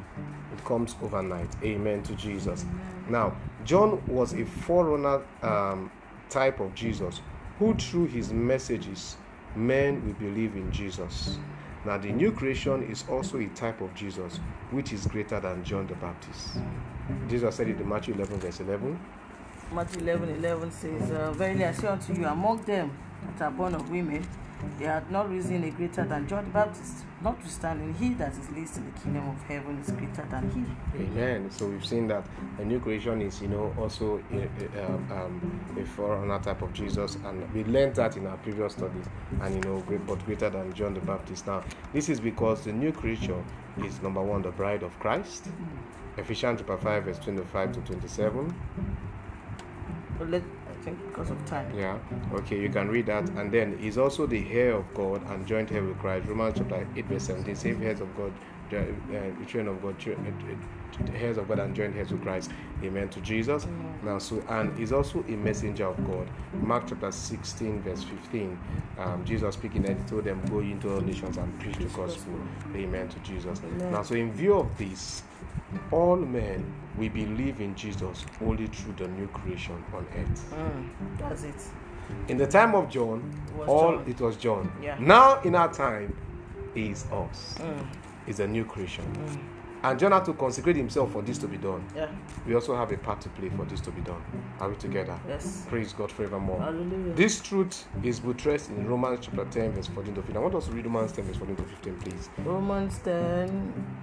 It 0.52 0.64
comes 0.64 0.96
overnight. 1.02 1.48
Amen 1.62 2.02
to 2.04 2.14
Jesus. 2.14 2.64
Now, 3.08 3.36
John 3.64 4.02
was 4.06 4.32
a 4.32 4.44
forerunner 4.44 5.22
um, 5.42 5.90
type 6.28 6.60
of 6.60 6.74
Jesus 6.74 7.20
who 7.58 7.74
through 7.74 8.06
his 8.06 8.32
messages 8.32 9.16
men 9.54 10.04
will 10.06 10.14
believe 10.14 10.56
in 10.56 10.72
Jesus. 10.72 11.38
Now, 11.84 11.98
the 11.98 12.10
new 12.10 12.32
creation 12.32 12.82
is 12.90 13.04
also 13.08 13.38
a 13.38 13.46
type 13.48 13.80
of 13.80 13.94
Jesus 13.94 14.38
which 14.70 14.92
is 14.92 15.06
greater 15.06 15.40
than 15.40 15.64
John 15.64 15.86
the 15.86 15.94
Baptist. 15.94 16.58
Jesus 17.28 17.54
said 17.56 17.68
it 17.68 17.80
in 17.80 17.88
Matthew 17.88 18.14
11, 18.14 18.38
verse 18.38 18.60
11. 18.60 18.98
Matthew 19.72 20.02
11 20.02 20.30
11 20.36 20.70
says, 20.72 21.10
uh, 21.10 21.32
Verily 21.32 21.64
I 21.64 21.72
say 21.72 21.88
unto 21.88 22.12
you, 22.12 22.26
among 22.26 22.62
them 22.62 22.90
that 23.26 23.46
are 23.46 23.50
born 23.50 23.74
of 23.74 23.90
women, 23.90 24.26
they 24.78 24.84
hath 24.84 25.10
not 25.10 25.30
risen 25.30 25.64
a 25.64 25.70
greater 25.70 26.04
than 26.04 26.28
John 26.28 26.44
the 26.44 26.50
Baptist. 26.50 27.04
Notwithstanding, 27.22 27.94
he 27.94 28.10
that 28.14 28.32
is 28.32 28.50
least 28.50 28.76
in 28.78 28.84
the 28.90 28.98
kingdom 29.00 29.28
of 29.28 29.42
heaven 29.42 29.78
is 29.78 29.90
greater 29.90 30.26
than 30.30 30.50
he. 30.50 31.02
Amen. 31.02 31.50
So 31.50 31.66
we've 31.66 31.84
seen 31.84 32.08
that 32.08 32.26
a 32.58 32.64
new 32.64 32.80
creation 32.80 33.22
is, 33.22 33.40
you 33.40 33.48
know, 33.48 33.74
also 33.78 34.22
a, 34.32 34.36
a, 34.36 34.86
um, 34.86 35.12
um, 35.12 35.78
a 35.78 35.84
forerunner 35.84 36.38
type 36.40 36.62
of 36.62 36.72
Jesus, 36.72 37.16
and 37.24 37.54
we 37.54 37.64
learned 37.64 37.94
that 37.96 38.16
in 38.16 38.26
our 38.26 38.36
previous 38.38 38.72
studies, 38.72 39.06
and 39.40 39.54
you 39.54 39.60
know, 39.62 39.80
great, 39.80 40.06
but 40.06 40.24
greater 40.26 40.50
than 40.50 40.72
John 40.74 40.94
the 40.94 41.00
Baptist. 41.00 41.46
Now, 41.46 41.62
this 41.92 42.08
is 42.08 42.20
because 42.20 42.62
the 42.64 42.72
new 42.72 42.92
creature 42.92 43.42
is 43.84 44.00
number 44.02 44.22
one, 44.22 44.42
the 44.42 44.50
bride 44.50 44.82
of 44.82 44.98
Christ. 44.98 45.48
Ephesians 46.16 46.60
chapter 46.60 46.76
five, 46.76 47.04
verse 47.04 47.18
twenty-five 47.18 47.72
to 47.72 47.80
twenty-seven. 47.80 48.54
Let, 50.20 50.42
think 50.82 50.98
because 51.06 51.30
of 51.30 51.44
time. 51.46 51.72
Yeah. 51.76 51.98
Okay, 52.32 52.60
you 52.60 52.68
can 52.68 52.88
read 52.88 53.06
that, 53.06 53.28
and 53.30 53.52
then 53.52 53.76
he's 53.78 53.98
also 53.98 54.26
the 54.26 54.50
heir 54.50 54.74
of 54.74 54.92
God 54.94 55.22
and 55.30 55.46
joint 55.46 55.70
heir 55.72 55.82
with 55.84 55.98
Christ. 55.98 56.26
Romans 56.28 56.54
chapter 56.58 56.86
eight, 56.96 57.06
verse 57.06 57.24
seventeen. 57.24 57.56
Same 57.56 57.82
heirs 57.82 58.00
of 58.00 58.14
God, 58.16 58.32
the 58.70 58.80
uh, 58.80 59.44
children 59.46 59.68
of 59.68 59.82
God, 59.82 59.98
chil- 59.98 60.16
uh, 61.00 61.12
heirs 61.16 61.36
of 61.38 61.48
God 61.48 61.58
and 61.60 61.74
joint 61.74 61.96
heirs 61.96 62.10
with 62.10 62.22
Christ. 62.22 62.50
Amen 62.82 63.08
to 63.10 63.20
Jesus. 63.20 63.66
Now, 64.02 64.18
so 64.18 64.42
and 64.48 64.76
he's 64.78 64.92
also 64.92 65.22
a 65.28 65.32
messenger 65.32 65.86
of 65.86 65.96
God. 66.06 66.28
Mark 66.54 66.84
chapter 66.88 67.12
sixteen, 67.12 67.82
verse 67.82 68.02
fifteen. 68.02 68.58
Um, 68.98 69.24
Jesus 69.24 69.54
speaking, 69.54 69.84
and 69.86 69.98
he 70.00 70.08
told 70.08 70.24
them, 70.24 70.40
"Go 70.50 70.60
into 70.60 70.94
all 70.94 71.00
nations 71.00 71.36
and 71.36 71.58
preach 71.60 71.76
the 71.76 71.84
gospel." 71.86 72.34
Amen 72.74 73.08
to 73.08 73.18
Jesus. 73.20 73.60
Amen. 73.64 73.92
Now, 73.92 74.02
so 74.02 74.14
in 74.14 74.32
view 74.32 74.54
of 74.54 74.78
this, 74.78 75.22
all 75.90 76.16
men 76.16 76.64
we 76.98 77.08
believe 77.08 77.60
in 77.60 77.74
Jesus 77.74 78.24
only 78.44 78.66
through 78.66 78.94
the 78.94 79.08
new 79.08 79.26
creation 79.28 79.82
on 79.94 80.06
earth. 80.16 80.54
Mm, 80.54 81.18
that's 81.18 81.42
it. 81.44 81.62
In 82.28 82.36
the 82.38 82.46
time 82.46 82.74
of 82.74 82.88
John, 82.88 83.22
It 83.60 83.68
all 83.68 83.92
John. 83.96 84.04
it 84.08 84.20
was 84.20 84.36
John. 84.36 84.72
Yeah. 84.82 84.96
Now 84.98 85.40
in 85.42 85.54
our 85.54 85.72
time 85.72 86.16
is 86.74 87.04
us. 87.12 87.54
Mm, 87.58 87.86
Is 88.26 88.40
a 88.40 88.46
new 88.48 88.64
creation. 88.64 89.04
mm, 89.14 89.38
And 89.82 89.98
John 89.98 90.12
had 90.12 90.24
to 90.26 90.34
consecrate 90.34 90.76
himself 90.76 91.12
for 91.12 91.22
this 91.22 91.38
to 91.38 91.48
be 91.48 91.56
done. 91.56 91.82
yeah. 91.96 92.08
We 92.46 92.54
also 92.54 92.76
have 92.76 92.92
a 92.92 92.98
part 92.98 93.20
to 93.22 93.28
play 93.30 93.48
for 93.48 93.64
this 93.64 93.80
to 93.82 93.90
be 93.90 94.02
done. 94.02 94.22
Are 94.58 94.68
we 94.68 94.76
together? 94.76 95.18
Yes. 95.26 95.64
Praise 95.68 95.92
God 95.92 96.12
forevermore. 96.12 96.60
Hallelujah. 96.60 97.14
This 97.14 97.40
truth 97.40 97.86
is 98.02 98.20
buttressed 98.20 98.70
in 98.70 98.86
Romans 98.86 99.20
chapter 99.22 99.44
10, 99.46 99.72
verse 99.72 99.86
14 99.88 100.14
to 100.14 100.20
15. 100.22 100.36
I 100.36 100.40
want 100.40 100.54
us 100.54 100.66
to 100.66 100.72
read 100.72 100.84
Romans 100.84 101.12
10, 101.12 101.24
verse 101.24 101.36
14 101.36 101.56
to 101.56 101.62
15, 101.62 101.96
please. 102.00 102.28
Romans 102.44 102.98
10 103.04 103.96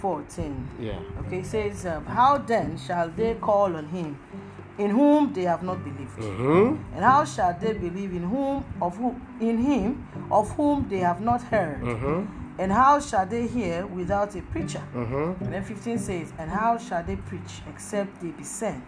14. 0.00 0.68
Yeah. 0.80 0.98
Okay, 1.20 1.38
it 1.38 1.46
says, 1.46 1.86
um, 1.86 2.04
How 2.06 2.36
then 2.38 2.76
shall 2.76 3.08
they 3.08 3.34
call 3.34 3.76
on 3.76 3.86
him 3.88 4.18
in 4.78 4.90
whom 4.90 5.32
they 5.32 5.42
have 5.42 5.62
not 5.62 5.82
believed? 5.84 6.18
Mm-hmm. 6.18 6.94
And 6.94 7.04
how 7.04 7.24
shall 7.24 7.56
they 7.58 7.72
believe 7.72 8.12
in 8.12 8.24
whom 8.24 8.64
of 8.82 8.96
who 8.96 9.14
in 9.40 9.58
him 9.58 10.08
of 10.30 10.50
whom 10.56 10.88
they 10.88 10.98
have 10.98 11.20
not 11.20 11.42
heard? 11.42 11.80
Mm-hmm. 11.80 12.41
And 12.62 12.70
how 12.70 13.00
shall 13.00 13.26
they 13.26 13.48
hear 13.48 13.88
without 13.88 14.36
a 14.36 14.42
preacher? 14.42 14.80
Mm-hmm. 14.94 15.44
And 15.44 15.52
then 15.52 15.64
15 15.64 15.98
says, 15.98 16.32
And 16.38 16.48
how 16.48 16.78
shall 16.78 17.02
they 17.02 17.16
preach 17.16 17.60
except 17.68 18.20
they 18.22 18.28
be 18.28 18.44
sent? 18.44 18.84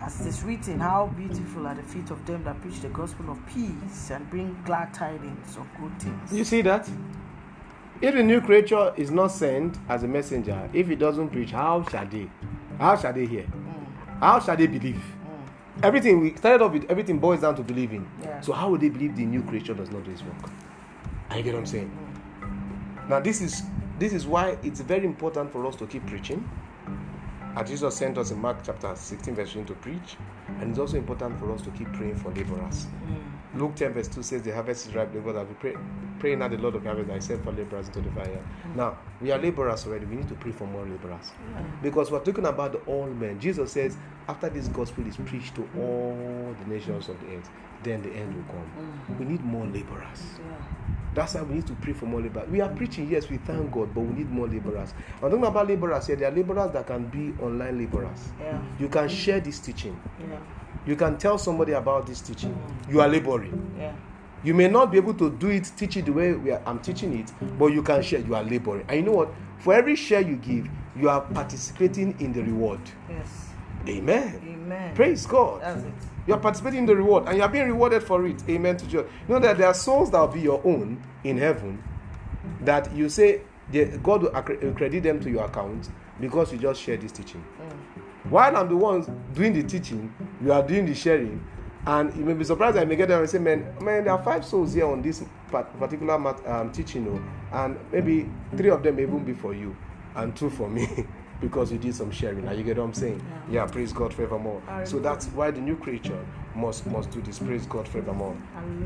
As 0.00 0.18
it 0.22 0.28
is 0.28 0.42
written, 0.42 0.80
How 0.80 1.08
beautiful 1.08 1.66
are 1.66 1.74
the 1.74 1.82
feet 1.82 2.10
of 2.10 2.24
them 2.24 2.42
that 2.44 2.58
preach 2.62 2.80
the 2.80 2.88
gospel 2.88 3.28
of 3.30 3.38
peace 3.46 4.10
and 4.10 4.28
bring 4.30 4.58
glad 4.64 4.94
tidings 4.94 5.58
of 5.58 5.66
good 5.78 6.00
things. 6.00 6.32
You 6.32 6.42
see 6.42 6.62
that? 6.62 6.88
If 8.00 8.14
the 8.14 8.22
new 8.22 8.40
creature 8.40 8.94
is 8.96 9.10
not 9.10 9.28
sent 9.28 9.76
as 9.90 10.02
a 10.02 10.08
messenger, 10.08 10.66
if 10.72 10.88
he 10.88 10.94
doesn't 10.96 11.28
preach, 11.28 11.50
how 11.50 11.84
shall 11.90 12.06
they? 12.06 12.30
How 12.78 12.96
shall 12.96 13.12
they 13.12 13.26
hear? 13.26 13.42
Mm, 13.42 14.20
How 14.20 14.40
shall 14.40 14.56
they 14.56 14.68
believe? 14.68 14.96
mm, 15.04 15.84
Everything 15.84 16.20
we 16.20 16.34
started 16.36 16.64
off 16.64 16.72
with, 16.72 16.90
everything 16.90 17.18
boils 17.18 17.42
down 17.42 17.56
to 17.56 17.62
believing. 17.62 18.08
Yeah. 18.22 18.40
So 18.40 18.54
how 18.54 18.70
would 18.70 18.80
they 18.80 18.88
believe 18.88 19.16
the 19.16 19.26
new 19.26 19.42
creature 19.42 19.74
does 19.74 19.90
not 19.90 20.02
do 20.02 20.10
his 20.12 20.22
work? 20.22 20.50
I 21.28 21.42
get 21.42 21.52
what 21.52 21.60
I'm 21.60 21.66
saying. 21.66 22.05
Now 23.08 23.20
this 23.20 23.40
is 23.40 23.62
this 23.98 24.12
is 24.12 24.26
why 24.26 24.58
it's 24.62 24.80
very 24.80 25.04
important 25.04 25.52
for 25.52 25.64
us 25.66 25.76
to 25.76 25.86
keep 25.86 26.06
preaching. 26.06 26.48
As 27.54 27.70
Jesus 27.70 27.96
sent 27.96 28.18
us 28.18 28.32
in 28.32 28.38
Mark 28.38 28.58
chapter 28.62 28.94
16, 28.94 29.34
verse 29.34 29.52
20 29.52 29.68
to 29.68 29.74
preach, 29.74 30.16
and 30.60 30.70
it's 30.70 30.78
also 30.78 30.98
important 30.98 31.38
for 31.38 31.50
us 31.52 31.62
to 31.62 31.70
keep 31.70 31.90
praying 31.94 32.16
for 32.16 32.30
laborers. 32.30 32.86
mm. 33.06 33.58
Luke 33.58 33.74
10, 33.74 33.94
verse 33.94 34.08
2 34.08 34.22
says, 34.22 34.42
The 34.42 34.52
harvest 34.52 34.88
is 34.88 34.94
ripe, 34.94 35.14
labor 35.14 35.32
that 35.32 35.48
we 35.48 35.54
pray, 35.54 35.74
praying 36.18 36.42
at 36.42 36.50
the 36.50 36.58
Lord 36.58 36.74
of 36.74 36.82
the 36.82 36.90
harvest, 36.90 37.10
I 37.10 37.18
send 37.18 37.42
for 37.42 37.52
laborers 37.52 37.86
into 37.86 38.02
the 38.02 38.10
fire. 38.10 38.44
Now, 38.74 38.98
we 39.22 39.30
are 39.30 39.38
laborers 39.38 39.86
already. 39.86 40.04
We 40.04 40.16
need 40.16 40.28
to 40.28 40.34
pray 40.34 40.52
for 40.52 40.66
more 40.66 40.84
laborers. 40.84 41.32
Because 41.82 42.10
we're 42.10 42.22
talking 42.22 42.44
about 42.44 42.72
the 42.72 42.78
all 42.80 43.06
men. 43.06 43.40
Jesus 43.40 43.72
says, 43.72 43.96
after 44.28 44.50
this 44.50 44.68
gospel 44.68 45.06
is 45.06 45.16
preached 45.16 45.54
to 45.54 45.62
all 45.78 46.54
the 46.58 46.66
nations 46.70 47.08
of 47.08 47.18
the 47.20 47.36
earth, 47.36 47.48
then 47.86 48.02
the 48.02 48.10
end 48.10 48.34
will 48.34 48.42
come. 48.44 48.70
Mm. 48.78 49.18
We 49.18 49.24
need 49.24 49.44
more 49.44 49.64
laborers. 49.66 50.22
Yeah. 50.38 50.56
That's 51.14 51.34
why 51.34 51.42
we 51.42 51.54
need 51.54 51.66
to 51.68 51.72
pray 51.74 51.94
for 51.94 52.06
more 52.06 52.20
laborers. 52.20 52.48
We 52.50 52.60
are 52.60 52.68
preaching, 52.68 53.08
yes, 53.08 53.30
we 53.30 53.38
thank 53.38 53.72
God, 53.72 53.94
but 53.94 54.02
we 54.02 54.18
need 54.18 54.30
more 54.30 54.46
laborers. 54.46 54.92
I'm 55.22 55.30
talking 55.30 55.44
about 55.44 55.66
laborers 55.68 56.06
here. 56.06 56.16
There 56.16 56.28
are 56.28 56.34
laborers 56.34 56.72
that 56.72 56.86
can 56.86 57.06
be 57.06 57.32
online 57.42 57.78
laborers. 57.78 58.28
Yeah. 58.38 58.60
You 58.78 58.88
can 58.88 59.08
share 59.08 59.40
this 59.40 59.58
teaching. 59.58 59.98
Yeah. 60.20 60.38
You 60.84 60.94
can 60.94 61.16
tell 61.16 61.38
somebody 61.38 61.72
about 61.72 62.06
this 62.06 62.20
teaching. 62.20 62.52
Mm. 62.52 62.92
You 62.92 63.00
are 63.00 63.08
laboring. 63.08 63.74
Yeah. 63.78 63.94
You 64.44 64.54
may 64.54 64.68
not 64.68 64.92
be 64.92 64.98
able 64.98 65.14
to 65.14 65.30
do 65.30 65.48
it, 65.48 65.72
teach 65.76 65.96
it 65.96 66.04
the 66.04 66.12
way 66.12 66.34
we 66.34 66.50
are, 66.52 66.62
I'm 66.66 66.78
teaching 66.80 67.18
it, 67.18 67.32
but 67.58 67.66
you 67.66 67.82
can 67.82 68.02
share. 68.02 68.20
You 68.20 68.34
are 68.34 68.44
laboring. 68.44 68.84
And 68.88 68.98
you 68.98 69.06
know 69.06 69.12
what? 69.12 69.30
For 69.58 69.72
every 69.72 69.96
share 69.96 70.20
you 70.20 70.36
give, 70.36 70.68
you 70.94 71.08
are 71.08 71.22
participating 71.22 72.14
in 72.20 72.32
the 72.32 72.42
reward. 72.42 72.80
Yes. 73.08 73.48
Amen. 73.88 74.40
Amen. 74.46 74.94
Praise 74.94 75.26
God. 75.26 75.62
That's 75.62 75.82
it. 75.82 76.15
You 76.26 76.34
are 76.34 76.40
participating 76.40 76.80
in 76.80 76.86
the 76.86 76.96
reward 76.96 77.24
and 77.28 77.36
you 77.36 77.42
are 77.42 77.48
being 77.48 77.66
rewarded 77.66 78.02
for 78.02 78.26
it. 78.26 78.42
Amen 78.48 78.76
to 78.76 78.84
Jesus. 78.84 79.06
You 79.28 79.34
know 79.34 79.40
that 79.40 79.58
there 79.58 79.68
are 79.68 79.74
souls 79.74 80.10
that 80.10 80.20
will 80.20 80.28
be 80.28 80.40
your 80.40 80.60
own 80.64 81.02
in 81.24 81.38
heaven 81.38 81.82
that 82.62 82.92
you 82.94 83.08
say 83.08 83.42
God 84.02 84.22
will 84.22 84.72
credit 84.74 85.02
them 85.02 85.20
to 85.20 85.30
your 85.30 85.44
account 85.44 85.88
because 86.20 86.52
you 86.52 86.58
just 86.58 86.80
share 86.80 86.96
this 86.96 87.12
teaching. 87.12 87.44
Mm. 87.60 88.30
While 88.30 88.56
I'm 88.56 88.68
the 88.68 88.76
one 88.76 89.02
doing 89.34 89.52
the 89.52 89.62
teaching, 89.62 90.12
you 90.42 90.52
are 90.52 90.62
doing 90.62 90.86
the 90.86 90.94
sharing, 90.94 91.44
and 91.86 92.14
you 92.16 92.24
may 92.24 92.32
be 92.34 92.44
surprised. 92.44 92.76
I 92.76 92.84
may 92.84 92.96
get 92.96 93.08
there 93.08 93.20
and 93.20 93.28
say, 93.30 93.38
"Man, 93.38 93.74
man, 93.80 94.04
there 94.04 94.12
are 94.12 94.22
five 94.22 94.44
souls 94.44 94.72
here 94.74 94.86
on 94.86 95.02
this 95.02 95.22
particular 95.50 96.18
mat- 96.18 96.46
um, 96.46 96.72
teaching, 96.72 97.06
oh, 97.08 97.56
and 97.56 97.78
maybe 97.92 98.28
three 98.56 98.70
of 98.70 98.82
them 98.82 98.96
may 98.96 99.02
even 99.02 99.24
be 99.24 99.32
for 99.32 99.54
you." 99.54 99.76
and 100.16 100.34
two 100.34 100.50
for 100.50 100.68
me. 100.68 100.88
because 101.40 101.70
you 101.72 101.78
did 101.78 101.94
some 101.94 102.10
sharing. 102.10 102.44
Now 102.44 102.52
you 102.52 102.62
get 102.62 102.78
what 102.78 102.84
I'm 102.84 102.94
saying? 102.94 103.22
Yeah. 103.50 103.64
Yeah, 103.64 103.66
praise 103.66 103.92
God 103.92 104.12
forevermore. 104.12 104.62
So 104.84 104.98
that's 104.98 105.26
why 105.28 105.50
the 105.50 105.60
new 105.60 105.76
creature 105.76 106.18
must 106.54 106.86
must 106.86 107.10
do 107.10 107.20
this. 107.20 107.38
Praise 107.38 107.66
God 107.66 107.86
forevermore. 107.86 108.36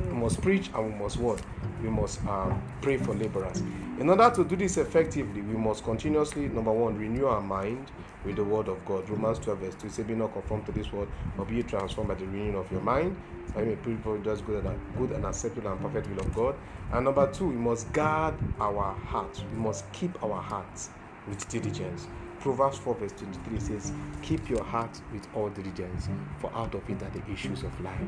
We 0.08 0.14
must 0.14 0.40
preach 0.42 0.70
and 0.74 0.92
we 0.92 0.98
must 0.98 1.18
what? 1.18 1.40
We 1.82 1.88
must 1.88 2.24
um, 2.26 2.62
pray 2.82 2.96
for 2.96 3.14
laborers. 3.14 3.62
In 3.98 4.08
order 4.08 4.30
to 4.34 4.44
do 4.44 4.56
this 4.56 4.76
effectively, 4.76 5.42
we 5.42 5.56
must 5.56 5.84
continuously, 5.84 6.48
number 6.48 6.72
one, 6.72 6.96
renew 6.98 7.26
our 7.26 7.40
mind 7.40 7.90
with 8.24 8.36
the 8.36 8.44
word 8.44 8.68
of 8.68 8.84
God. 8.84 9.08
Romans 9.08 9.38
12, 9.38 9.58
verse 9.58 9.74
2 9.76 9.88
say, 9.88 10.02
Be 10.02 10.14
not 10.14 10.32
conformed 10.32 10.66
to 10.66 10.72
this 10.72 10.92
world, 10.92 11.08
but 11.36 11.48
be 11.48 11.62
transformed 11.62 12.08
by 12.08 12.14
the 12.14 12.26
renewing 12.26 12.56
of 12.56 12.70
your 12.72 12.80
mind. 12.80 13.16
I 13.56 13.62
mean, 13.62 13.76
people 13.78 14.18
just 14.18 14.46
good 14.46 14.64
and 14.64 14.78
good 14.96 15.10
and 15.12 15.24
acceptable 15.24 15.70
and 15.70 15.80
perfect 15.80 16.08
will 16.08 16.20
of 16.20 16.34
God. 16.34 16.54
And 16.92 17.04
number 17.04 17.30
two, 17.32 17.48
we 17.48 17.54
must 17.56 17.92
guard 17.92 18.34
our 18.60 18.92
hearts. 18.94 19.42
We 19.52 19.58
must 19.58 19.90
keep 19.92 20.22
our 20.22 20.40
hearts 20.40 20.90
with 21.28 21.48
diligence. 21.48 22.06
Proverbs 22.40 22.78
4, 22.78 22.94
verse 22.94 23.12
23 23.12 23.60
says, 23.60 23.92
Keep 24.22 24.48
your 24.48 24.64
heart 24.64 24.98
with 25.12 25.26
all 25.34 25.50
diligence, 25.50 26.08
for 26.38 26.50
out 26.54 26.74
of 26.74 26.88
it 26.88 27.02
are 27.02 27.10
the 27.10 27.22
issues 27.30 27.62
of 27.62 27.80
life. 27.82 28.00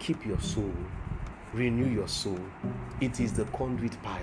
Keep 0.00 0.26
your 0.26 0.40
soul, 0.40 0.72
renew 1.52 1.86
your 1.86 2.08
soul. 2.08 2.40
It 3.00 3.20
is 3.20 3.32
the 3.32 3.44
conduit 3.46 4.00
pipe 4.02 4.22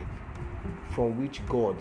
from 0.89 1.21
which 1.21 1.45
God, 1.47 1.77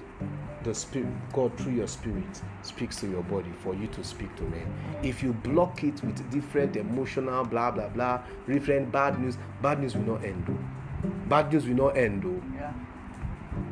the 0.62 0.74
Spirit, 0.74 1.08
God 1.32 1.56
through 1.58 1.72
your 1.72 1.88
spirit, 1.88 2.42
speaks 2.62 2.96
to 2.96 3.08
your 3.08 3.22
body 3.24 3.52
for 3.62 3.74
you 3.74 3.86
to 3.88 4.04
speak 4.04 4.34
to 4.36 4.42
men. 4.44 4.72
If 5.02 5.22
you 5.22 5.32
block 5.32 5.82
it 5.82 6.02
with 6.04 6.30
different 6.30 6.76
emotional, 6.76 7.44
blah 7.44 7.70
blah 7.70 7.88
blah, 7.88 8.22
different 8.46 8.92
bad 8.92 9.18
news, 9.20 9.38
bad 9.62 9.80
news 9.80 9.96
will 9.96 10.14
not 10.14 10.24
end. 10.24 10.44
oh. 10.48 11.08
Bad 11.28 11.52
news 11.52 11.66
will 11.66 11.74
not 11.76 11.96
end. 11.96 12.24
oh. 12.24 12.42
Yeah. 12.54 12.72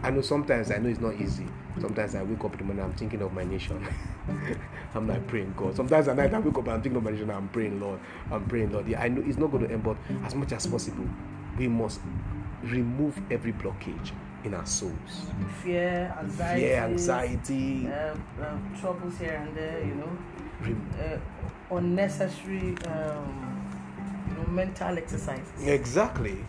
I 0.03 0.11
know 0.11 0.21
sometimes 0.21 0.71
I 0.71 0.79
know 0.79 0.89
it's 0.89 1.01
not 1.01 1.15
easy. 1.15 1.47
Sometimes 1.81 2.15
I 2.15 2.23
wake 2.23 2.45
up 2.45 2.53
in 2.53 2.59
the 2.59 2.65
morning, 2.65 2.85
I'm 2.85 2.93
thinking 2.93 3.21
of 3.23 3.33
my 3.33 3.45
nation. 3.45 3.87
I'm 4.95 5.09
like 5.09 5.27
praying 5.27 5.55
God. 5.57 5.75
Sometimes 5.75 6.07
at 6.09 6.17
night 6.17 6.33
I 6.33 6.39
wake 6.39 6.57
up 6.57 6.65
and 6.65 6.73
I'm 6.75 6.83
thinking 6.83 6.97
of 6.99 7.03
my 7.05 7.11
nation. 7.11 7.31
I'm 7.31 7.49
praying 7.49 7.81
Lord. 7.81 7.99
I'm 8.31 8.45
praying 8.47 8.73
Lord. 8.73 8.87
Yeah, 8.87 9.03
I 9.03 9.09
know 9.09 9.23
it's 9.27 9.39
not 9.39 9.51
going 9.51 9.67
to 9.67 9.73
end, 9.73 9.83
but 9.83 9.97
as 10.25 10.35
much 10.35 10.53
as 10.53 10.67
possible, 10.67 11.09
we 11.59 11.67
must 11.69 12.01
remove 12.63 13.21
every 13.31 13.53
blockage 13.53 14.13
in 14.45 14.55
our 14.55 14.67
souls. 14.67 15.27
Fear, 15.63 16.15
anxiety. 16.21 16.61
Fear, 16.67 16.77
anxiety. 16.85 17.89
Uh, 17.89 18.15
uh, 18.43 18.59
troubles 18.81 19.19
here 19.19 19.35
and 19.47 19.57
there, 19.57 19.81
you 19.85 19.95
know. 19.95 20.11
Rem- 20.61 20.91
Uh, 21.01 21.77
unnecessary, 21.77 22.77
um, 22.87 23.67
you 24.29 24.35
know, 24.37 24.47
mental 24.49 24.97
exercises. 24.97 25.67
Exactly. 25.67 26.45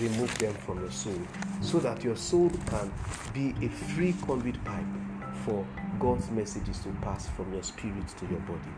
Remove 0.00 0.36
them 0.38 0.54
from 0.54 0.80
your 0.80 0.90
soul 0.90 1.18
so 1.60 1.78
that 1.78 2.02
your 2.02 2.16
soul 2.16 2.50
can 2.66 2.92
be 3.32 3.54
a 3.64 3.68
free 3.68 4.14
conduit 4.26 4.62
pipe 4.64 4.84
for 5.44 5.64
God's 5.98 6.30
messages 6.30 6.78
to 6.80 6.88
pass 7.02 7.28
from 7.28 7.52
your 7.52 7.62
spirit 7.62 8.08
to 8.08 8.26
your 8.26 8.40
body. 8.40 8.70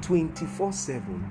24 0.00 0.72
7, 0.72 1.30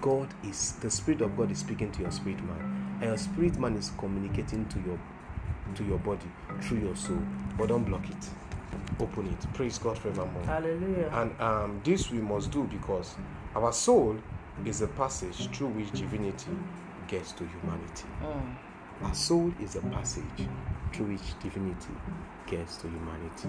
God 0.00 0.28
is, 0.44 0.72
the 0.80 0.90
Spirit 0.90 1.20
of 1.20 1.36
God 1.36 1.50
is 1.50 1.58
speaking 1.58 1.90
to 1.92 2.02
your 2.02 2.10
spirit 2.10 2.42
man, 2.44 2.98
and 3.00 3.10
your 3.10 3.18
spirit 3.18 3.58
man 3.58 3.76
is 3.76 3.92
communicating 3.98 4.66
to 4.68 4.80
your 4.80 4.98
to 5.74 5.84
your 5.84 5.98
body 5.98 6.26
through 6.60 6.80
your 6.80 6.96
soul. 6.96 7.22
But 7.56 7.68
don't 7.68 7.84
block 7.84 8.08
it. 8.08 8.28
Open 9.00 9.26
it. 9.26 9.54
Praise 9.54 9.78
God 9.78 9.98
forevermore. 9.98 10.44
Hallelujah. 10.44 11.10
And 11.12 11.40
um, 11.40 11.80
this 11.84 12.10
we 12.10 12.18
must 12.18 12.50
do 12.50 12.64
because 12.64 13.14
our 13.56 13.72
soul 13.72 14.16
is 14.64 14.82
a 14.82 14.86
passage 14.88 15.48
through 15.50 15.68
which 15.68 15.90
divinity 15.92 16.50
gets 17.08 17.32
to 17.32 17.44
humanity. 17.44 18.08
Mm. 18.22 18.56
Our 19.02 19.14
soul 19.14 19.52
is 19.60 19.76
a 19.76 19.80
passage 19.80 20.24
through 20.92 21.06
which 21.06 21.38
divinity 21.42 21.92
gets 22.46 22.76
to 22.78 22.88
humanity. 22.88 23.48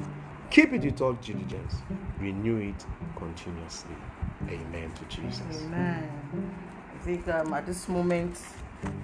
Keep 0.49 0.73
it 0.73 0.83
with 0.83 1.01
all 1.01 1.13
diligence, 1.13 1.75
renew 2.19 2.57
it 2.69 2.85
continuously. 3.15 3.95
Amen 4.47 4.91
to 4.93 5.05
Jesus. 5.15 5.63
Amen. 5.63 6.09
I 6.93 7.03
think 7.03 7.27
um, 7.27 7.53
at 7.53 7.65
this 7.65 7.87
moment, 7.87 8.39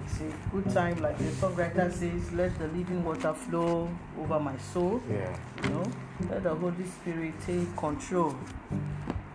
it's 0.04 0.20
a 0.20 0.50
good 0.50 0.68
time, 0.70 1.00
like 1.00 1.18
the 1.18 1.24
songwriter 1.24 1.92
says, 1.92 2.32
let 2.32 2.56
the 2.58 2.68
living 2.68 3.04
water 3.04 3.32
flow 3.34 3.88
over 4.18 4.38
my 4.38 4.56
soul. 4.58 5.00
Yeah. 5.10 5.36
You 5.64 5.70
know, 5.70 5.84
let 6.30 6.42
the 6.42 6.54
Holy 6.54 6.84
Spirit 6.84 7.34
take 7.46 7.76
control. 7.76 8.36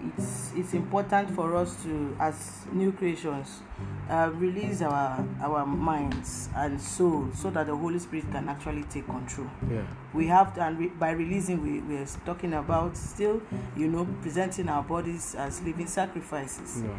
It's 0.05 0.51
it's 0.55 0.73
important 0.73 1.31
for 1.31 1.55
us 1.55 1.81
to, 1.83 2.15
as 2.19 2.65
new 2.71 2.91
creations, 2.91 3.61
uh, 4.09 4.29
release 4.35 4.81
our 4.83 5.25
our 5.41 5.65
minds 5.65 6.49
and 6.55 6.79
soul 6.79 7.29
so 7.33 7.49
that 7.49 7.65
the 7.67 7.75
Holy 7.75 7.97
Spirit 7.99 8.31
can 8.31 8.47
actually 8.47 8.83
take 8.83 9.05
control. 9.07 9.47
Yeah. 9.71 9.81
we 10.13 10.27
have 10.27 10.53
to, 10.55 10.61
and 10.61 10.77
re, 10.79 10.87
by 10.87 11.11
releasing 11.11 11.61
we, 11.63 11.79
we 11.81 11.97
are 11.97 12.05
talking 12.25 12.53
about 12.53 12.95
still 12.95 13.41
you 13.75 13.87
know 13.87 14.05
presenting 14.21 14.69
our 14.69 14.83
bodies 14.83 15.35
as 15.35 15.61
living 15.63 15.87
sacrifices 15.87 16.81
Yeah. 16.83 16.89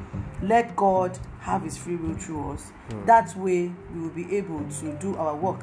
let 0.43 0.77
god 0.77 1.19
have 1.41 1.63
his 1.63 1.77
free 1.79 1.97
will 1.97 2.15
through 2.15 2.53
us 2.53 2.73
that 3.07 3.35
way 3.37 3.73
we 3.95 4.01
will 4.01 4.11
be 4.23 4.37
able 4.37 4.63
to 4.81 4.93
do 5.01 5.17
our 5.17 5.35
work 5.35 5.61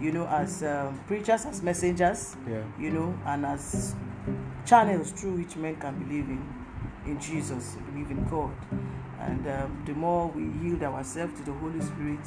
you 0.00 0.12
know 0.12 0.26
as 0.28 0.62
um, 0.62 0.98
preachers 1.06 1.44
as 1.46 1.62
messengers 1.62 2.36
Yeah. 2.48 2.62
you 2.78 2.90
know 2.90 3.12
and 3.26 3.44
as 3.44 3.94
channels 4.64 5.10
through 5.12 5.36
which 5.36 5.56
men 5.56 5.76
can 5.76 5.98
believe 5.98 6.28
in 6.28 6.42
in 7.06 7.18
jesus 7.20 7.76
believe 7.90 8.10
in 8.10 8.24
god 8.28 8.52
and 9.20 9.46
um, 9.46 9.82
the 9.86 9.94
more 9.94 10.28
we 10.28 10.42
yield 10.62 10.82
ourselves 10.82 11.38
to 11.38 11.44
the 11.44 11.52
holy 11.52 11.80
spirit 11.80 12.20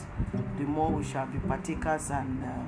the 0.58 0.64
more 0.64 0.90
we 0.90 1.04
shall 1.04 1.26
be 1.28 1.40
partakers 1.40 2.10
and 2.10 2.44
uh, 2.44 2.64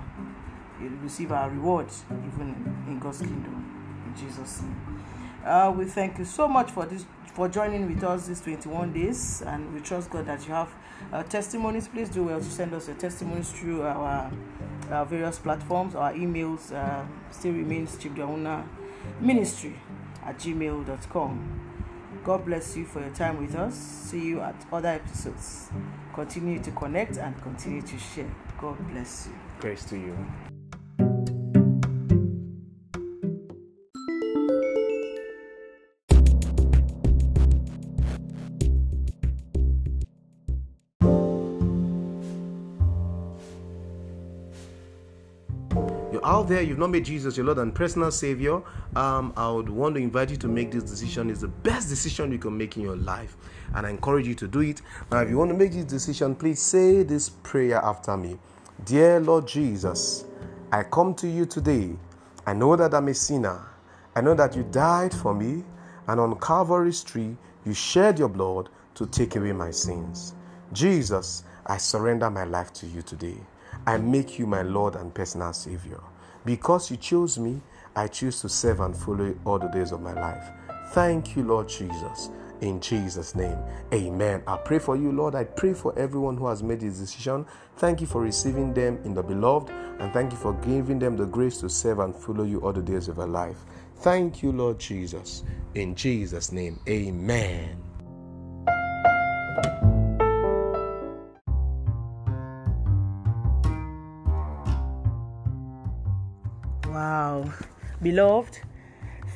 receive 1.01 1.31
our 1.31 1.49
rewards 1.49 2.03
even 2.09 2.83
in 2.87 2.99
God's 2.99 3.19
kingdom. 3.19 3.65
In 4.05 4.15
Jesus' 4.19 4.61
name. 4.61 5.03
Uh, 5.45 5.73
we 5.75 5.85
thank 5.85 6.17
you 6.17 6.25
so 6.25 6.47
much 6.47 6.71
for 6.71 6.85
this 6.85 7.05
for 7.33 7.47
joining 7.47 7.87
with 7.87 8.03
us 8.03 8.27
these 8.27 8.41
21 8.41 8.91
days 8.91 9.41
and 9.45 9.71
we 9.73 9.79
trust 9.79 10.09
God 10.09 10.25
that 10.25 10.45
you 10.47 10.53
have 10.53 10.69
uh, 11.13 11.23
testimonies. 11.23 11.87
Please 11.87 12.09
do 12.09 12.23
well 12.23 12.39
to 12.39 12.51
send 12.51 12.73
us 12.73 12.87
your 12.87 12.97
testimonies 12.97 13.51
through 13.51 13.83
our, 13.83 14.31
our 14.91 15.05
various 15.05 15.39
platforms. 15.39 15.95
Our 15.95 16.13
emails 16.13 16.73
uh, 16.73 17.05
still 17.31 17.53
remains 17.53 17.95
chimdioahuna 17.95 18.67
ministry 19.21 19.79
at 20.25 20.37
gmail.com. 20.39 21.68
God 22.23 22.45
bless 22.45 22.75
you 22.75 22.85
for 22.85 22.99
your 22.99 23.11
time 23.11 23.41
with 23.41 23.55
us. 23.55 23.75
See 23.75 24.25
you 24.25 24.41
at 24.41 24.55
other 24.71 24.89
episodes. 24.89 25.69
Continue 26.13 26.59
to 26.59 26.71
connect 26.71 27.17
and 27.17 27.39
continue 27.41 27.81
to 27.81 27.97
share. 27.97 28.29
God 28.59 28.77
bless 28.91 29.27
you. 29.27 29.33
Grace 29.59 29.85
to 29.85 29.97
you. 29.97 30.15
There, 46.49 46.61
you've 46.61 46.79
not 46.79 46.89
made 46.89 47.05
Jesus 47.05 47.37
your 47.37 47.45
Lord 47.45 47.59
and 47.59 47.73
personal 47.73 48.11
Savior. 48.11 48.61
Um, 48.95 49.31
I 49.37 49.49
would 49.49 49.69
want 49.69 49.95
to 49.95 50.01
invite 50.01 50.31
you 50.31 50.37
to 50.37 50.47
make 50.47 50.71
this 50.71 50.83
decision. 50.83 51.29
It's 51.29 51.41
the 51.41 51.47
best 51.47 51.87
decision 51.87 52.31
you 52.31 52.39
can 52.39 52.57
make 52.57 52.75
in 52.75 52.83
your 52.83 52.97
life, 52.97 53.37
and 53.75 53.85
I 53.85 53.89
encourage 53.91 54.27
you 54.27 54.35
to 54.35 54.47
do 54.47 54.59
it. 54.61 54.81
Now, 55.11 55.21
if 55.21 55.29
you 55.29 55.37
want 55.37 55.51
to 55.51 55.57
make 55.57 55.71
this 55.71 55.85
decision, 55.85 56.35
please 56.35 56.61
say 56.61 57.03
this 57.03 57.29
prayer 57.29 57.77
after 57.77 58.17
me 58.17 58.37
Dear 58.83 59.19
Lord 59.19 59.47
Jesus, 59.47 60.25
I 60.71 60.83
come 60.83 61.13
to 61.15 61.27
you 61.27 61.45
today. 61.45 61.95
I 62.45 62.53
know 62.53 62.75
that 62.75 62.93
I'm 62.93 63.07
a 63.07 63.13
sinner. 63.13 63.65
I 64.15 64.21
know 64.21 64.33
that 64.33 64.55
you 64.55 64.63
died 64.63 65.13
for 65.13 65.33
me, 65.33 65.63
and 66.07 66.19
on 66.19 66.39
Calvary's 66.39 67.03
tree, 67.03 67.37
you 67.65 67.73
shed 67.73 68.17
your 68.17 68.29
blood 68.29 68.69
to 68.95 69.05
take 69.05 69.35
away 69.35 69.51
my 69.51 69.71
sins. 69.71 70.33
Jesus, 70.73 71.43
I 71.65 71.77
surrender 71.77 72.29
my 72.29 72.43
life 72.43 72.73
to 72.73 72.87
you 72.87 73.01
today. 73.03 73.37
I 73.85 73.97
make 73.97 74.39
you 74.39 74.47
my 74.47 74.63
Lord 74.63 74.95
and 74.95 75.13
personal 75.13 75.53
Savior. 75.53 76.01
Because 76.45 76.89
you 76.89 76.97
chose 76.97 77.37
me, 77.37 77.61
I 77.95 78.07
choose 78.07 78.41
to 78.41 78.49
serve 78.49 78.79
and 78.79 78.95
follow 78.95 79.25
you 79.25 79.39
all 79.45 79.59
the 79.59 79.67
days 79.67 79.91
of 79.91 80.01
my 80.01 80.13
life. 80.13 80.45
Thank 80.91 81.35
you, 81.35 81.43
Lord 81.43 81.67
Jesus. 81.67 82.29
In 82.61 82.81
Jesus' 82.81 83.35
name, 83.35 83.57
amen. 83.93 84.43
I 84.45 84.57
pray 84.57 84.79
for 84.79 84.97
you, 84.97 85.11
Lord. 85.11 85.33
I 85.33 85.45
pray 85.45 85.73
for 85.73 85.97
everyone 85.97 86.35
who 86.35 86.47
has 86.47 86.61
made 86.61 86.81
this 86.81 86.97
decision. 86.97 87.45
Thank 87.77 88.01
you 88.01 88.07
for 88.07 88.21
receiving 88.21 88.73
them 88.73 88.99
in 89.05 89.13
the 89.13 89.23
beloved, 89.23 89.69
and 89.69 90.11
thank 90.11 90.33
you 90.33 90.37
for 90.37 90.53
giving 90.55 90.99
them 90.99 91.15
the 91.15 91.25
grace 91.25 91.59
to 91.61 91.69
serve 91.69 91.99
and 91.99 92.13
follow 92.13 92.43
you 92.43 92.59
all 92.59 92.73
the 92.73 92.81
days 92.81 93.07
of 93.07 93.15
their 93.15 93.27
life. 93.27 93.59
Thank 93.97 94.43
you, 94.43 94.51
Lord 94.51 94.77
Jesus. 94.77 95.43
In 95.75 95.95
Jesus' 95.95 96.51
name, 96.51 96.79
amen. 96.87 97.88
Beloved, 108.01 108.59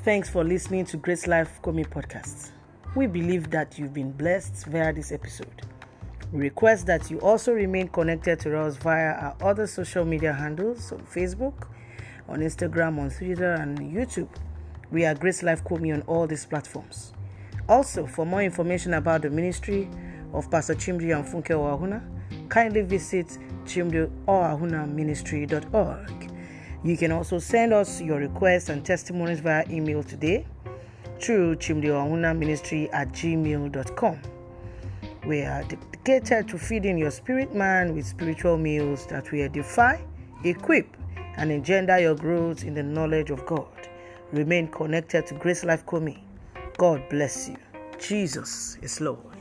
thanks 0.03 0.30
for 0.30 0.44
listening 0.44 0.85
to 0.85 0.98
Grace 0.98 1.27
Life 1.27 1.60
Komi 1.61 1.88
podcast. 1.88 2.52
We 2.95 3.07
believe 3.07 3.49
that 3.52 3.77
you've 3.77 3.94
been 3.94 4.11
blessed 4.11 4.65
via 4.68 4.94
this 4.94 5.11
episode. 5.11 5.64
We 6.31 6.41
request 6.41 6.85
that 6.88 7.11
you 7.11 7.19
also 7.19 7.53
remain 7.53 7.88
connected 7.88 8.40
to 8.41 8.57
us 8.60 8.77
via 8.77 9.14
our 9.14 9.35
other 9.41 9.68
social 9.68 10.06
media 10.06 10.34
handles 10.34 10.91
on 10.91 10.99
Facebook, 10.99 11.68
on 12.27 12.40
Instagram, 12.40 12.99
on 12.99 13.10
Twitter, 13.10 13.53
and 13.53 13.77
YouTube. 13.80 14.30
We 14.91 15.06
are 15.06 15.15
Grace 15.15 15.44
Life 15.44 15.64
Komi 15.64 15.94
on 15.94 16.02
all 16.03 16.27
these 16.27 16.45
platforms. 16.45 17.14
Also, 17.68 18.06
for 18.06 18.26
more 18.26 18.41
information 18.41 18.94
about 18.94 19.22
the 19.22 19.30
ministry 19.30 19.90
of 20.34 20.49
Pastor 20.52 20.76
Chimdi 20.76 21.15
and 21.15 21.26
Funke 21.26 21.52
Oahuna, 21.52 22.02
kindly 22.49 22.81
visit 22.81 23.38
chimdioahuna 23.65 24.88
You 26.84 26.97
can 26.97 27.14
also 27.14 27.39
send 27.39 27.73
us 27.73 28.01
your 28.01 28.18
requests 28.19 28.68
and 28.68 28.85
testimonies 28.85 29.39
via 29.39 29.64
email 29.69 30.03
today 30.03 30.45
through 31.22 31.55
chimdioahuna 31.55 32.89
at 32.93 33.07
gmail.com. 33.14 34.19
We 35.26 35.41
are 35.43 35.64
dedicated 35.64 36.49
to 36.49 36.57
feeding 36.57 36.97
your 36.97 37.11
spirit 37.11 37.55
man 37.55 37.95
with 37.95 38.05
spiritual 38.05 38.57
meals 38.57 39.05
that 39.07 39.31
will 39.31 39.43
edify, 39.43 40.01
equip, 40.43 40.97
and 41.38 41.49
engender 41.49 41.97
your 41.99 42.15
growth 42.15 42.65
in 42.65 42.73
the 42.73 42.84
knowledge 42.84 43.30
of 43.30 43.45
God. 43.45 43.68
Remain 44.34 44.68
connected 44.68 45.26
to 45.27 45.35
Grace 45.35 45.64
Life 45.64 45.85
Komi. 45.85 46.19
God 46.77 47.01
bless 47.10 47.47
you. 47.47 47.57
Jesus 47.97 48.77
is 48.81 48.99
Lord. 48.99 49.32